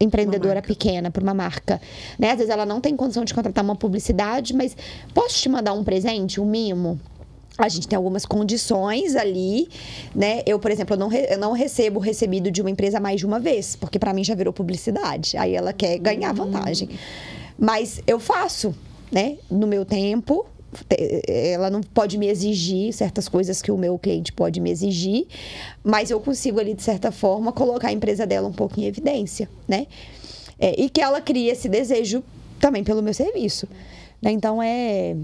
empreendedora 0.00 0.62
pequena, 0.62 1.10
para 1.10 1.22
uma 1.22 1.34
marca. 1.34 1.80
Né? 2.18 2.30
Às 2.30 2.38
vezes 2.38 2.50
ela 2.50 2.64
não 2.64 2.80
tem 2.80 2.96
condição 2.96 3.24
de 3.24 3.34
contratar 3.34 3.62
uma 3.62 3.76
publicidade, 3.76 4.54
mas 4.54 4.76
posso 5.14 5.36
te 5.38 5.48
mandar 5.48 5.72
um 5.74 5.84
presente, 5.84 6.40
um 6.40 6.46
mimo? 6.46 6.98
A 7.58 7.68
gente 7.68 7.86
tem 7.86 7.96
algumas 7.96 8.24
condições 8.24 9.14
ali, 9.16 9.68
né? 10.14 10.40
Eu, 10.46 10.58
por 10.58 10.70
exemplo, 10.70 10.94
eu 10.94 10.98
não, 10.98 11.08
re- 11.08 11.26
eu 11.30 11.38
não 11.38 11.52
recebo 11.52 12.00
recebido 12.00 12.50
de 12.50 12.62
uma 12.62 12.70
empresa 12.70 12.98
mais 12.98 13.20
de 13.20 13.26
uma 13.26 13.38
vez, 13.38 13.76
porque 13.76 13.98
para 13.98 14.14
mim 14.14 14.24
já 14.24 14.34
virou 14.34 14.50
publicidade. 14.50 15.36
Aí 15.36 15.54
ela 15.54 15.72
quer 15.74 15.98
ganhar 15.98 16.32
vantagem. 16.32 16.88
Mas 17.58 18.00
eu 18.06 18.18
faço, 18.18 18.74
né? 19.12 19.36
No 19.50 19.66
meu 19.66 19.84
tempo, 19.84 20.46
te- 20.59 20.59
ela 21.26 21.70
não 21.70 21.80
pode 21.80 22.16
me 22.16 22.28
exigir 22.28 22.92
certas 22.92 23.28
coisas 23.28 23.60
que 23.60 23.72
o 23.72 23.76
meu 23.76 23.98
cliente 23.98 24.32
pode 24.32 24.60
me 24.60 24.70
exigir, 24.70 25.26
mas 25.82 26.10
eu 26.10 26.20
consigo 26.20 26.60
ali, 26.60 26.74
de 26.74 26.82
certa 26.82 27.10
forma, 27.10 27.52
colocar 27.52 27.88
a 27.88 27.92
empresa 27.92 28.26
dela 28.26 28.48
um 28.48 28.52
pouco 28.52 28.78
em 28.78 28.84
evidência, 28.84 29.48
né? 29.66 29.86
É, 30.58 30.80
e 30.80 30.88
que 30.90 31.00
ela 31.00 31.20
crie 31.20 31.48
esse 31.48 31.68
desejo 31.68 32.22
também 32.60 32.84
pelo 32.84 33.02
meu 33.02 33.14
serviço. 33.14 33.66
né? 34.20 34.30
Então, 34.30 34.62
é, 34.62 35.16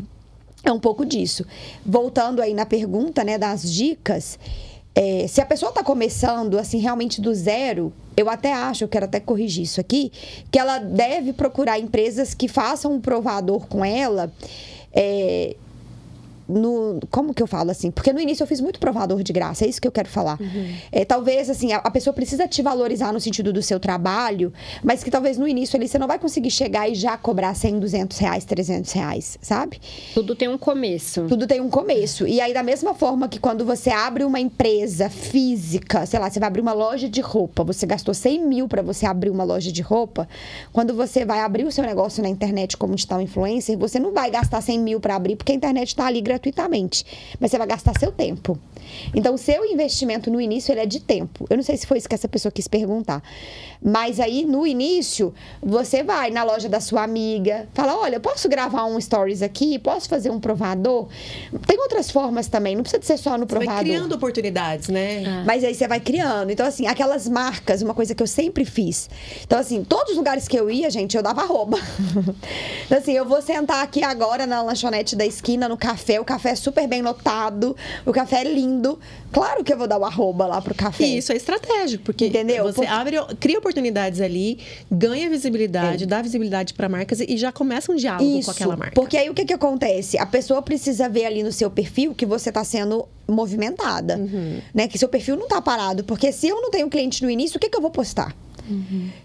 é 0.65 0.73
um 0.73 0.81
pouco 0.81 1.05
disso. 1.05 1.45
Voltando 1.85 2.41
aí 2.41 2.55
na 2.55 2.65
pergunta, 2.65 3.23
né, 3.23 3.37
das 3.37 3.71
dicas, 3.71 4.39
é, 4.95 5.27
se 5.29 5.43
a 5.43 5.47
pessoa 5.47 5.69
está 5.69 5.85
começando, 5.85 6.59
assim, 6.59 6.79
realmente 6.79 7.21
do 7.21 7.35
zero, 7.35 7.93
eu 8.17 8.31
até 8.31 8.55
acho, 8.55 8.83
eu 8.83 8.89
quero 8.89 9.05
até 9.05 9.21
corrigir 9.21 9.65
isso 9.65 9.79
aqui, 9.79 10.11
que 10.51 10.59
ela 10.59 10.79
deve 10.79 11.35
procurar 11.35 11.79
empresas 11.79 12.33
que 12.33 12.49
façam 12.49 12.95
um 12.95 13.01
provador 13.01 13.67
com 13.67 13.85
ela. 13.85 14.33
É, 14.97 15.57
no, 16.49 17.01
como 17.11 17.35
que 17.35 17.43
eu 17.43 17.47
falo 17.47 17.71
assim? 17.71 17.91
Porque 17.91 18.13
no 18.13 18.21
início 18.21 18.43
eu 18.43 18.47
fiz 18.47 18.61
muito 18.61 18.79
provador 18.79 19.23
de 19.23 19.33
graça, 19.33 19.65
é 19.65 19.69
isso 19.69 19.81
que 19.81 19.89
eu 19.89 19.93
quero 19.93 20.09
falar. 20.09 20.39
É, 20.93 21.05
talvez, 21.05 21.51
assim, 21.51 21.73
a, 21.73 21.79
a 21.79 21.91
pessoa 21.91 22.15
precisa 22.15 22.47
te 22.47 22.63
valorizar 22.63 23.13
no 23.13 23.21
sentido 23.21 23.53
do 23.53 23.63
seu 23.63 23.81
trabalho, 23.81 24.53
mas 24.83 25.03
que 25.03 25.11
talvez 25.11 25.39
no 25.39 25.47
início 25.47 25.77
ali 25.77 25.89
você 25.89 25.99
não 25.99 26.07
vai 26.07 26.19
conseguir 26.19 26.51
chegar 26.51 26.89
e 26.89 26.95
já 26.95 27.17
cobrar 27.17 27.55
100, 27.55 27.81
200 27.81 28.19
reais, 28.19 28.45
300 28.45 28.93
reais, 28.93 29.39
sabe? 29.41 29.81
Tudo 30.15 30.35
tem 30.35 30.49
um 30.49 30.59
começo. 30.59 31.27
Tudo 31.29 31.47
tem 31.47 31.61
um 31.61 31.71
começo. 31.71 32.27
E 32.27 32.41
aí, 32.41 32.53
da 32.55 32.63
mesma 32.63 32.95
forma 32.95 33.29
que 33.29 33.39
quando 33.39 33.65
você 33.65 33.91
abre 33.91 34.25
uma 34.25 34.41
empresa 34.41 35.09
física, 35.09 36.07
sei 36.07 36.19
lá, 36.21 36.31
você 36.31 36.41
vai 36.41 36.47
abrir 36.47 36.61
uma 36.61 36.73
loja 36.73 37.09
de 37.09 37.21
roupa, 37.21 37.65
você 37.65 37.87
gastou 37.87 38.15
100 38.15 38.47
mil 38.47 38.69
para 38.69 38.83
você 38.83 39.07
abrir 39.07 39.31
uma 39.31 39.45
loja 39.45 39.71
de 39.73 39.83
roupa, 39.83 40.29
quando 40.73 40.95
você 40.95 41.25
vai 41.25 41.41
abrir 41.41 41.65
o 41.65 41.73
seu 41.73 41.85
negócio 41.85 42.23
na 42.23 42.29
internet 42.29 42.77
como 42.77 42.95
digital 42.95 43.21
influencer, 43.21 43.77
você 43.79 43.99
não 43.99 44.13
vai 44.13 44.31
gastar 44.31 44.61
100 44.61 44.79
mil 44.79 45.01
para 45.01 45.17
abrir, 45.17 45.37
porque 45.37 45.53
a 45.53 45.55
internet 45.55 45.89
está 45.89 46.07
ali 46.07 46.21
gratuitamente. 46.37 47.05
Mas 47.41 47.51
você 47.51 47.59
vai 47.59 47.67
gastar 47.67 47.99
seu 47.99 48.13
tempo. 48.13 48.59
Então, 49.15 49.35
o 49.35 49.39
seu 49.39 49.65
investimento 49.65 50.31
no 50.31 50.41
início, 50.41 50.73
ele 50.73 50.81
é 50.81 50.87
de 50.87 51.01
tempo. 51.01 51.47
Eu 51.51 51.57
não 51.57 51.65
sei 51.65 51.77
se 51.77 51.87
foi 51.87 51.99
isso 51.99 52.09
que 52.09 52.15
essa 52.15 52.29
pessoa 52.29 52.53
quis 52.53 52.69
perguntar. 52.69 53.23
Mas 53.83 54.21
aí, 54.21 54.45
no 54.45 54.67
início, 54.67 55.35
você 55.63 56.03
vai 56.03 56.31
na 56.31 56.43
loja 56.45 56.69
da 56.69 56.81
sua 56.81 57.03
amiga, 57.03 57.69
fala, 57.75 57.97
olha, 57.97 58.17
eu 58.17 58.21
posso 58.21 58.49
gravar 58.49 58.85
um 58.87 59.01
stories 59.01 59.43
aqui? 59.43 59.79
Posso 59.79 60.09
fazer 60.09 60.31
um 60.31 60.41
provador? 60.41 61.09
Tem 61.67 61.79
outras 61.81 62.11
formas 62.11 62.49
também, 62.49 62.75
não 62.75 62.83
precisa 62.83 63.01
de 63.01 63.07
ser 63.07 63.17
só 63.19 63.37
no 63.37 63.47
Você 63.47 63.55
vai 63.55 63.65
provador. 63.67 63.85
criando 63.85 64.13
oportunidades, 64.15 64.89
né? 64.89 65.43
Mas 65.47 65.63
aí 65.65 65.75
você 65.75 65.87
vai 65.87 66.01
criando. 66.01 66.51
Então, 66.51 66.67
assim, 66.67 66.87
aquelas 66.87 67.29
marcas, 67.29 67.83
uma 67.83 67.95
coisa 67.95 68.15
que 68.15 68.23
eu 68.23 68.27
sempre 68.27 68.65
fiz. 68.65 69.09
Então, 69.43 69.59
assim, 69.59 69.85
todos 69.85 70.13
os 70.13 70.17
lugares 70.17 70.49
que 70.49 70.59
eu 70.59 70.71
ia, 70.71 70.91
gente, 70.91 71.17
eu 71.17 71.23
dava 71.23 71.43
arroba. 71.43 71.79
então, 72.87 72.99
assim, 72.99 73.13
eu 73.13 73.25
vou 73.25 73.43
sentar 73.43 73.83
aqui 73.83 74.03
agora 74.03 74.47
na 74.47 74.63
lanchonete 74.63 75.15
da 75.15 75.27
esquina, 75.27 75.69
no 75.69 75.77
café. 75.77 76.21
O 76.21 76.25
café 76.27 76.51
é 76.51 76.55
super 76.55 76.87
bem 76.87 77.01
lotado, 77.01 77.75
o 78.05 78.13
café 78.13 78.43
é 78.43 78.45
lindo. 78.45 78.99
Claro 79.33 79.65
que 79.65 79.73
eu 79.73 79.79
vou 79.79 79.87
dar 79.89 79.99
o 79.99 80.05
arroba 80.05 80.47
lá 80.47 80.61
pro 80.61 80.75
café. 80.75 81.05
E 81.05 81.19
isso 81.19 81.33
é 81.33 81.37
estratégico, 81.37 82.05
porque 82.05 82.27
Entendeu? 82.27 82.65
você 82.65 82.75
Porque- 82.83 82.87
abre, 82.91 83.17
cria 83.41 83.59
oportunidades 83.59 84.21
ali, 84.21 84.59
ganha 84.91 85.29
visibilidade, 85.31 86.05
dá 86.07 86.21
visibilidade 86.23 86.75
para 86.75 86.89
marcas 86.89 87.21
e 87.21 87.37
já 87.37 87.51
começa 87.53 87.91
um 87.93 87.97
diálogo 87.97 88.39
Isso, 88.39 88.47
com 88.47 88.51
aquela 88.53 88.77
marca. 88.77 88.95
porque 88.95 89.17
aí 89.17 89.31
o 89.31 89.35
que 89.35 89.45
que 89.45 89.53
acontece? 89.55 90.19
A 90.19 90.27
pessoa 90.27 90.61
precisa 90.63 91.09
ver 91.09 91.27
ali 91.27 91.43
no 91.43 91.53
seu 91.53 91.71
perfil 91.71 92.15
que 92.15 92.27
você 92.27 92.51
está 92.51 92.65
sendo 92.65 93.07
movimentada, 93.29 94.17
Uhum. 94.19 94.61
né? 94.75 94.89
Que 94.89 94.99
seu 94.99 95.09
perfil 95.09 95.37
não 95.37 95.49
tá 95.49 95.61
parado, 95.61 96.05
porque 96.05 96.33
se 96.33 96.49
eu 96.49 96.61
não 96.61 96.71
tenho 96.71 96.89
cliente 96.89 97.23
no 97.23 97.31
início, 97.31 97.57
o 97.57 97.61
que 97.61 97.69
que 97.69 97.77
eu 97.77 97.83
vou 97.83 97.91
postar? 97.91 98.35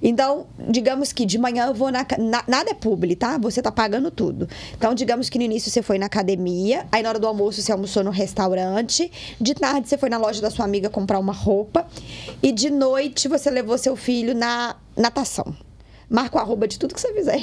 Então, 0.01 0.45
digamos 0.69 1.11
que 1.11 1.25
de 1.25 1.37
manhã 1.37 1.67
eu 1.67 1.73
vou 1.73 1.91
na, 1.91 2.05
na- 2.19 2.43
nada 2.47 2.71
é 2.71 2.73
publi, 2.73 3.15
tá? 3.15 3.37
Você 3.37 3.61
tá 3.61 3.71
pagando 3.71 4.11
tudo. 4.11 4.47
Então, 4.77 4.93
digamos 4.93 5.29
que 5.29 5.37
no 5.37 5.43
início 5.43 5.71
você 5.71 5.81
foi 5.81 5.97
na 5.97 6.05
academia, 6.05 6.85
aí 6.91 7.01
na 7.03 7.09
hora 7.09 7.19
do 7.19 7.27
almoço 7.27 7.61
você 7.61 7.71
almoçou 7.71 8.03
no 8.03 8.11
restaurante, 8.11 9.11
de 9.39 9.53
tarde 9.53 9.87
você 9.89 9.97
foi 9.97 10.09
na 10.09 10.17
loja 10.17 10.41
da 10.41 10.49
sua 10.49 10.65
amiga 10.65 10.89
comprar 10.89 11.19
uma 11.19 11.33
roupa 11.33 11.87
e 12.41 12.51
de 12.51 12.69
noite 12.69 13.27
você 13.27 13.49
levou 13.49 13.77
seu 13.77 13.95
filho 13.95 14.35
na 14.35 14.75
natação. 14.95 15.55
Marca 16.09 16.37
o 16.37 16.39
arroba 16.41 16.67
de 16.67 16.77
tudo 16.77 16.93
que 16.93 17.01
você 17.01 17.13
fizer. 17.13 17.41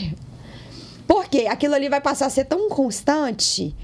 Porque 1.06 1.46
aquilo 1.48 1.74
ali 1.74 1.88
vai 1.88 2.00
passar 2.00 2.26
a 2.26 2.30
ser 2.30 2.44
tão 2.44 2.68
constante 2.68 3.74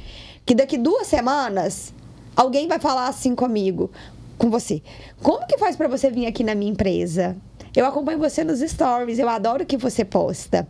que 0.45 0.55
daqui 0.55 0.77
duas 0.77 1.07
semanas 1.07 1.93
alguém 2.37 2.69
vai 2.69 2.79
falar 2.79 3.09
assim 3.09 3.35
comigo, 3.35 3.91
com 4.37 4.51
você. 4.51 4.83
Como 5.23 5.47
que 5.47 5.57
faz 5.57 5.75
pra 5.75 5.89
você 5.89 6.11
vir 6.11 6.27
aqui 6.27 6.45
na 6.45 6.55
minha 6.55 6.71
empresa? 6.71 7.35
Eu 7.75 7.87
acompanho 7.87 8.19
você 8.19 8.45
nos 8.45 8.61
stories, 8.61 9.19
eu 9.19 9.29
adoro 9.29 9.65
o 9.65 9.67
que 9.67 9.77
você 9.77 10.05
posta. 10.05 10.67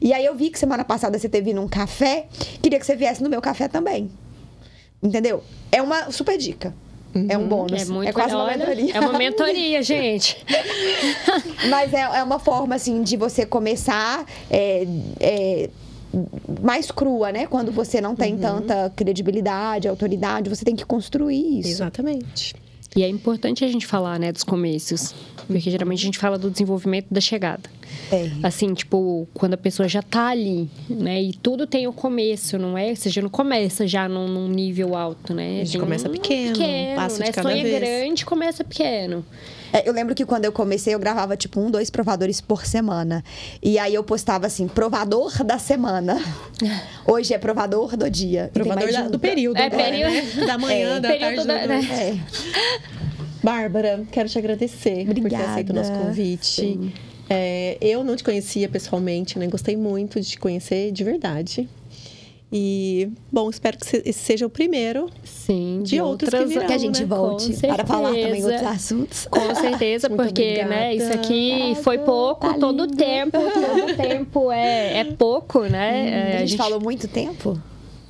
E 0.00 0.12
aí 0.12 0.24
eu 0.24 0.34
vi 0.34 0.50
que 0.50 0.58
semana 0.58 0.84
passada 0.84 1.18
você 1.18 1.28
teve 1.28 1.52
num 1.52 1.68
café, 1.68 2.26
queria 2.60 2.78
que 2.80 2.86
você 2.86 2.96
viesse 2.96 3.22
no 3.22 3.30
meu 3.30 3.40
café 3.40 3.68
também. 3.68 4.10
Entendeu? 5.02 5.42
É 5.70 5.80
uma 5.80 6.10
super 6.10 6.36
dica. 6.36 6.74
É 7.28 7.38
um 7.38 7.48
bônus. 7.48 7.82
É 7.82 7.84
muito 7.86 8.12
quase 8.12 8.34
uma 8.34 8.44
olha, 8.44 8.58
mentoria. 8.58 8.96
É 8.96 9.00
uma 9.00 9.18
mentoria, 9.18 9.82
gente. 9.82 10.44
Mas 11.70 11.92
é, 11.92 12.00
é 12.00 12.22
uma 12.22 12.38
forma, 12.38 12.74
assim, 12.74 13.02
de 13.02 13.16
você 13.16 13.46
começar 13.46 14.26
é, 14.50 14.86
é, 15.18 15.70
mais 16.62 16.90
crua, 16.90 17.32
né? 17.32 17.46
Quando 17.46 17.72
você 17.72 18.00
não 18.00 18.14
tem 18.14 18.36
tanta 18.36 18.92
credibilidade, 18.94 19.88
autoridade, 19.88 20.50
você 20.50 20.64
tem 20.64 20.76
que 20.76 20.84
construir 20.84 21.60
isso. 21.60 21.70
Exatamente. 21.70 22.54
E 22.96 23.02
é 23.02 23.08
importante 23.08 23.64
a 23.64 23.68
gente 23.68 23.86
falar, 23.86 24.18
né, 24.18 24.32
dos 24.32 24.42
começos. 24.42 25.14
Porque 25.46 25.70
geralmente 25.70 26.00
a 26.00 26.04
gente 26.04 26.18
fala 26.18 26.38
do 26.38 26.50
desenvolvimento 26.50 27.06
da 27.10 27.20
chegada. 27.20 27.70
É. 28.12 28.30
Assim, 28.42 28.74
tipo, 28.74 29.26
quando 29.32 29.54
a 29.54 29.56
pessoa 29.56 29.88
já 29.88 30.02
tá 30.02 30.28
ali, 30.28 30.68
né? 30.88 31.22
E 31.22 31.32
tudo 31.32 31.66
tem 31.66 31.86
o 31.86 31.92
começo, 31.92 32.58
não 32.58 32.76
é? 32.76 32.94
Você 32.94 33.08
já 33.08 33.22
não 33.22 33.30
começa 33.30 33.86
já 33.86 34.08
num, 34.08 34.28
num 34.28 34.48
nível 34.48 34.94
alto, 34.94 35.32
né? 35.32 35.62
A 35.62 35.64
gente 35.64 35.72
Tem 35.72 35.80
começa 35.80 36.08
um 36.08 36.12
pequeno, 36.12 36.56
passo 36.96 37.20
né? 37.20 37.26
de 37.26 37.32
cada 37.32 37.48
Sonha 37.48 37.62
vez. 37.62 37.78
grande, 37.78 38.26
começa 38.26 38.62
pequeno. 38.62 39.24
É, 39.72 39.88
eu 39.88 39.92
lembro 39.92 40.14
que 40.14 40.24
quando 40.24 40.44
eu 40.44 40.52
comecei, 40.52 40.94
eu 40.94 40.98
gravava 40.98 41.36
tipo 41.36 41.60
um, 41.60 41.70
dois 41.70 41.90
provadores 41.90 42.40
por 42.40 42.64
semana. 42.64 43.22
E 43.62 43.78
aí 43.78 43.94
eu 43.94 44.02
postava 44.04 44.46
assim, 44.46 44.66
provador 44.68 45.44
da 45.44 45.58
semana. 45.58 46.18
Hoje 47.06 47.34
é 47.34 47.38
provador 47.38 47.96
do 47.96 48.10
dia. 48.10 48.50
Provador 48.52 48.90
da- 48.92 49.08
do 49.08 49.18
período. 49.18 49.56
É, 49.58 49.66
agora, 49.66 49.82
período- 49.84 50.12
né? 50.40 50.46
Da 50.46 50.58
manhã, 50.58 50.96
É, 50.96 51.00
da 51.00 51.08
período 51.10 51.46
tarde. 51.46 51.46
da- 51.46 51.62
do- 51.62 51.68
né? 51.68 51.88
É. 52.14 52.88
Bárbara, 53.42 54.04
quero 54.10 54.28
te 54.28 54.38
agradecer 54.38 55.04
por 55.06 55.14
ter 55.14 55.20
Obrigada. 55.20 55.50
aceito 55.52 55.70
o 55.70 55.72
nosso 55.74 55.92
convite. 55.92 56.92
É, 57.30 57.76
eu 57.80 58.02
não 58.02 58.16
te 58.16 58.24
conhecia 58.24 58.68
pessoalmente, 58.68 59.38
né? 59.38 59.46
Gostei 59.46 59.76
muito 59.76 60.20
de 60.20 60.26
te 60.30 60.38
conhecer 60.38 60.90
de 60.92 61.04
verdade. 61.04 61.68
E, 62.50 63.10
bom, 63.30 63.50
espero 63.50 63.76
que 63.76 63.86
se- 63.86 64.02
esse 64.06 64.18
seja 64.20 64.46
o 64.46 64.50
primeiro. 64.50 65.10
Sim, 65.22 65.80
De 65.82 66.00
outros 66.00 66.30
que 66.30 66.44
virão, 66.46 66.66
Que 66.66 66.72
a 66.72 66.78
gente 66.78 67.00
né? 67.00 67.06
volte 67.06 67.52
Com 67.52 67.68
para 67.68 67.84
falar 67.86 68.08
também 68.08 68.42
outros 68.44 68.62
assuntos. 68.62 69.26
Com 69.30 69.54
certeza, 69.54 70.08
porque, 70.10 70.42
obrigada. 70.42 70.70
né, 70.70 70.94
isso 70.94 71.12
aqui 71.12 71.76
foi 71.82 71.98
pouco, 71.98 72.46
Tá 72.48 72.54
todo 72.58 72.84
lindo. 72.84 72.96
tempo, 72.96 73.38
todo 73.38 73.96
tempo 73.96 74.50
é, 74.50 74.98
é 75.00 75.04
pouco, 75.04 75.60
né? 75.64 76.34
É, 76.36 76.36
a 76.38 76.46
gente 76.46 76.56
falou 76.56 76.80
muito 76.80 77.06
tempo? 77.06 77.60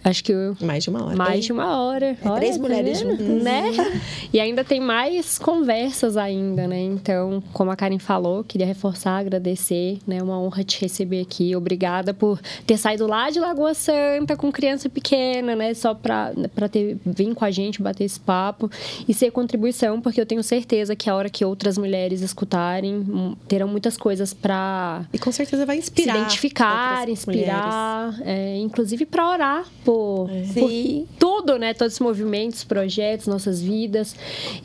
Acho 0.05 0.25
que 0.25 0.33
Mais 0.61 0.85
de 0.85 0.91
uma 0.91 1.05
hora. 1.05 1.16
mais 1.16 1.45
de 1.45 1.53
uma 1.53 1.81
hora. 1.81 2.16
É 2.23 2.31
três 2.37 2.57
tá 2.57 2.62
mulheres 2.62 3.01
vendo? 3.03 3.11
juntas. 3.19 3.43
Né? 3.43 3.62
E 4.33 4.39
ainda 4.41 4.62
tem 4.62 4.79
mais 4.79 5.39
conversas 5.39 6.16
ainda, 6.16 6.66
né? 6.66 6.79
Então, 6.81 7.43
como 7.53 7.70
a 7.70 7.77
Karen 7.77 7.99
falou, 7.99 8.45
queria 8.45 8.66
reforçar, 8.66 9.16
agradecer, 9.19 9.99
né? 10.07 10.23
Uma 10.23 10.39
honra 10.39 10.62
te 10.62 10.81
receber 10.81 11.23
aqui. 11.23 11.57
Obrigada 11.57 12.12
por 12.12 12.39
ter 12.66 12.77
saído 12.77 13.07
lá 13.07 13.31
de 13.31 13.41
Lagoa 13.41 13.73
Santa 13.75 14.37
com 14.37 14.53
criança 14.53 14.89
pequena, 14.89 15.57
né? 15.57 15.73
Só 15.73 15.95
pra, 15.95 16.33
pra 16.55 16.69
ter, 16.69 16.99
vir 17.07 17.35
com 17.35 17.45
a 17.45 17.51
gente, 17.51 17.81
bater 17.83 18.05
esse 18.05 18.20
papo 18.20 18.70
e 19.09 19.15
ser 19.15 19.31
contribuição, 19.31 20.01
porque 20.01 20.20
eu 20.20 20.27
tenho 20.27 20.43
certeza 20.43 20.95
que 20.95 21.09
a 21.09 21.15
hora 21.15 21.31
que 21.31 21.45
outras 21.45 21.79
mulheres 21.79 22.20
escutarem, 22.20 22.95
hum, 22.97 23.35
terão 23.47 23.66
muitas 23.69 23.97
coisas 23.97 24.35
pra 24.35 25.05
E 25.12 25.19
com 25.19 25.33
certeza 25.33 25.65
vai 25.65 25.77
se 25.77 25.83
inspirar. 25.83 26.16
identificar, 26.16 26.99
outras 27.01 27.19
inspirar, 27.19 28.15
é, 28.25 28.57
inclusive 28.59 29.07
para 29.07 29.29
orar 29.29 29.65
por, 29.89 30.28
É. 30.31 30.43
por 30.52 30.69
Sim. 30.70 31.06
tudo, 31.19 31.56
né? 31.59 31.73
Todos 31.73 31.94
os 31.94 32.01
movimentos, 32.01 32.62
projetos, 32.62 33.27
nossas 33.27 33.59
vidas. 33.62 34.15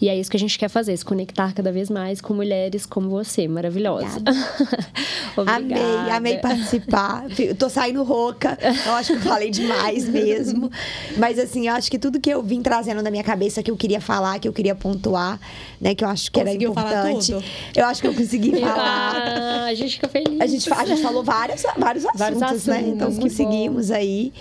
E 0.02 0.10
é 0.10 0.18
isso 0.20 0.30
que 0.30 0.36
a 0.36 0.40
gente 0.40 0.60
quer 0.60 0.68
fazer, 0.68 0.98
se 0.98 1.06
conectar 1.06 1.54
cada 1.54 1.72
vez 1.72 1.90
mais 1.90 2.20
com 2.20 2.34
mulheres 2.34 2.86
como 2.86 3.10
você, 3.10 3.48
maravilhosa. 3.48 4.22
Amei, 4.26 5.72
Obrigada. 5.78 6.14
amei 6.16 6.38
participar. 6.40 7.26
Eu 7.40 7.56
tô 7.56 7.70
saindo 7.70 8.04
rouca. 8.04 8.58
Eu 8.86 8.92
acho 8.96 9.14
que 9.14 9.20
eu 9.20 9.22
falei 9.22 9.50
demais 9.50 10.10
mesmo. 10.10 10.70
Mas 11.18 11.40
assim, 11.40 11.70
eu 11.70 11.74
acho 11.74 11.90
que 11.90 11.98
tudo 11.98 12.20
que 12.20 12.30
eu 12.30 12.44
vim 12.44 12.62
trazendo 12.62 13.02
na 13.02 13.10
minha 13.10 13.24
cabeça 13.24 13.64
que 13.64 13.72
eu 13.72 13.78
queria 13.78 14.02
falar, 14.02 14.40
que 14.40 14.48
eu 14.50 14.52
queria 14.54 14.76
pontuar, 14.76 15.40
né, 15.80 15.96
que 15.96 16.04
eu 16.04 16.10
acho 16.10 16.30
que 16.30 16.38
Conseguiu 16.44 16.72
era 16.74 16.82
falar 16.82 17.10
importante. 17.10 17.32
tudo? 17.32 17.46
Eu 17.78 17.86
acho 17.86 18.02
que 18.02 18.08
eu 18.10 18.14
consegui 18.14 18.52
falar. 18.60 19.16
Ah, 19.16 19.66
a 19.68 19.74
gente 19.74 19.94
fica 19.96 20.10
feliz. 20.10 20.42
A 20.42 20.48
gente, 20.48 20.74
a 20.74 20.86
gente 20.86 21.02
falou 21.02 21.24
vários, 21.24 21.64
vários 21.78 22.04
assuntos, 22.06 22.20
Vários 22.20 22.40
né? 22.42 22.48
assuntos, 22.48 22.94
Então 22.94 23.10
que 23.14 23.20
conseguimos 23.22 23.90
aí. 23.90 24.34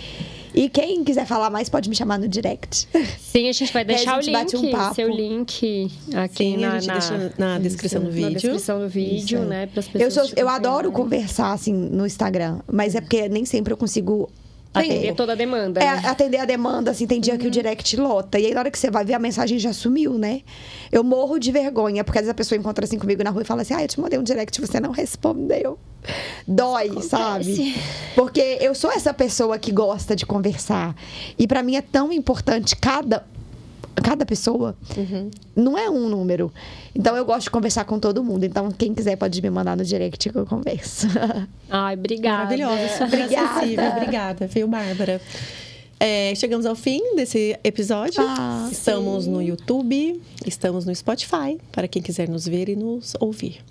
E 0.53 0.69
quem 0.69 1.03
quiser 1.03 1.25
falar 1.25 1.49
mais 1.49 1.67
pode 1.69 1.89
me 1.89 1.95
chamar 1.95 2.19
no 2.19 2.27
direct. 2.27 2.87
Sim, 3.19 3.49
a 3.49 3.51
gente 3.51 3.73
vai 3.73 3.81
a 3.83 3.85
deixar 3.85 4.21
gente 4.21 4.29
o 4.29 4.33
bate 4.39 4.55
link, 4.55 4.67
um 4.67 4.71
papo. 4.71 4.95
seu 4.95 5.07
link 5.09 5.91
aqui 6.15 6.37
Sim, 6.37 6.57
na, 6.57 6.73
a 6.73 6.79
gente 6.79 6.87
na- 6.87 6.93
deixa 6.93 7.33
na 7.37 7.59
descrição 7.59 8.01
do 8.01 8.07
na 8.07 8.11
vídeo. 8.13 8.31
descrição 8.33 8.79
do 8.79 8.87
vídeo, 8.87 9.39
Isso. 9.39 9.47
né? 9.49 9.65
Para 9.67 9.79
as 9.79 9.87
pessoas. 9.87 10.17
Eu, 10.17 10.25
sou, 10.27 10.33
eu 10.37 10.47
adoro 10.49 10.91
conversar 10.91 11.53
assim 11.53 11.73
no 11.73 12.05
Instagram, 12.05 12.59
mas 12.71 12.93
é 12.95 13.01
porque 13.01 13.27
nem 13.27 13.45
sempre 13.45 13.73
eu 13.73 13.77
consigo 13.77 14.29
Atender 14.73 15.07
é, 15.07 15.13
toda 15.13 15.33
a 15.33 15.35
demanda. 15.35 15.79
É, 15.81 15.85
né? 15.85 16.01
atender 16.05 16.37
a 16.37 16.45
demanda, 16.45 16.91
assim, 16.91 17.05
tem 17.05 17.21
dia 17.21 17.37
que 17.37 17.45
o 17.45 17.51
direct 17.51 17.95
lota. 17.95 18.39
E 18.39 18.47
aí, 18.47 18.53
na 18.53 18.61
hora 18.61 18.71
que 18.71 18.79
você 18.79 18.89
vai 18.89 19.05
ver, 19.05 19.13
a 19.13 19.19
mensagem 19.19 19.59
já 19.59 19.71
sumiu, 19.71 20.17
né? 20.17 20.41
Eu 20.91 21.03
morro 21.03 21.37
de 21.37 21.51
vergonha, 21.51 22.03
porque 22.03 22.17
às 22.17 22.23
vezes 22.23 22.31
a 22.31 22.35
pessoa 22.35 22.57
encontra 22.57 22.85
assim 22.85 22.97
comigo 22.97 23.23
na 23.23 23.29
rua 23.29 23.43
e 23.43 23.45
fala 23.45 23.61
assim: 23.61 23.73
ah, 23.73 23.83
eu 23.83 23.87
te 23.87 23.99
mandei 23.99 24.17
um 24.17 24.23
direct 24.23 24.59
você 24.59 24.79
não 24.79 24.91
respondeu. 24.91 25.77
Dói, 26.47 27.01
sabe? 27.01 27.75
Porque 28.15 28.57
eu 28.59 28.75
sou 28.75 28.91
essa 28.91 29.13
pessoa 29.13 29.57
que 29.57 29.71
gosta 29.71 30.15
de 30.15 30.25
conversar. 30.25 30.95
E 31.37 31.47
pra 31.47 31.63
mim 31.63 31.75
é 31.75 31.81
tão 31.81 32.11
importante 32.11 32.75
cada. 32.75 33.25
Cada 34.01 34.25
pessoa 34.25 34.75
não 35.55 35.77
é 35.77 35.89
um 35.89 36.09
número. 36.09 36.51
Então 36.95 37.15
eu 37.15 37.23
gosto 37.25 37.43
de 37.43 37.49
conversar 37.51 37.85
com 37.85 37.99
todo 37.99 38.23
mundo. 38.23 38.43
Então, 38.43 38.69
quem 38.71 38.93
quiser 38.93 39.15
pode 39.15 39.41
me 39.41 39.49
mandar 39.49 39.77
no 39.77 39.83
direct 39.85 40.29
que 40.29 40.37
eu 40.37 40.45
converso. 40.45 41.07
Ai, 41.69 41.95
obrigada. 41.95 42.37
Maravilhosa, 42.43 42.87
super 42.89 43.05
Obrigada. 43.23 43.49
acessível. 43.59 43.89
Obrigada, 43.89 44.47
viu, 44.47 44.67
Bárbara? 44.67 45.21
É, 45.99 46.33
chegamos 46.35 46.65
ao 46.65 46.75
fim 46.75 47.15
desse 47.15 47.57
episódio. 47.63 48.21
Ah, 48.27 48.67
estamos 48.71 49.25
no 49.25 49.41
YouTube, 49.41 50.21
estamos 50.45 50.85
no 50.85 50.93
Spotify, 50.93 51.57
para 51.71 51.87
quem 51.87 52.01
quiser 52.01 52.27
nos 52.27 52.45
ver 52.45 52.67
e 52.67 52.75
nos 52.75 53.13
ouvir. 53.19 53.61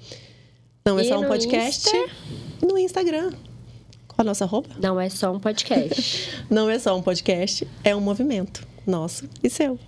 Não 0.85 0.99
é 0.99 1.05
E 1.05 1.09
só 1.09 1.21
um 1.21 1.27
podcast. 1.29 1.89
Insta? 1.95 2.11
No 2.67 2.79
Instagram. 2.79 3.31
Qual 4.09 4.17
a 4.19 4.25
nossa 4.25 4.47
roupa? 4.47 4.71
Não 4.81 4.99
é 4.99 5.11
só 5.11 5.33
um 5.33 5.39
podcast. 5.41 6.29
Não 6.49 6.69
é 6.71 6.79
só 6.79 6.97
um 6.97 7.03
podcast, 7.03 7.67
é 7.85 7.95
um 7.95 8.01
movimento 8.01 8.67
nosso 8.87 9.29
e 9.43 9.51
seu. 9.51 9.79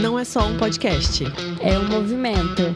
Não 0.00 0.18
é 0.18 0.24
só 0.24 0.46
um 0.46 0.56
podcast, 0.56 1.24
é 1.60 1.78
um 1.78 1.88
movimento. 1.88 2.74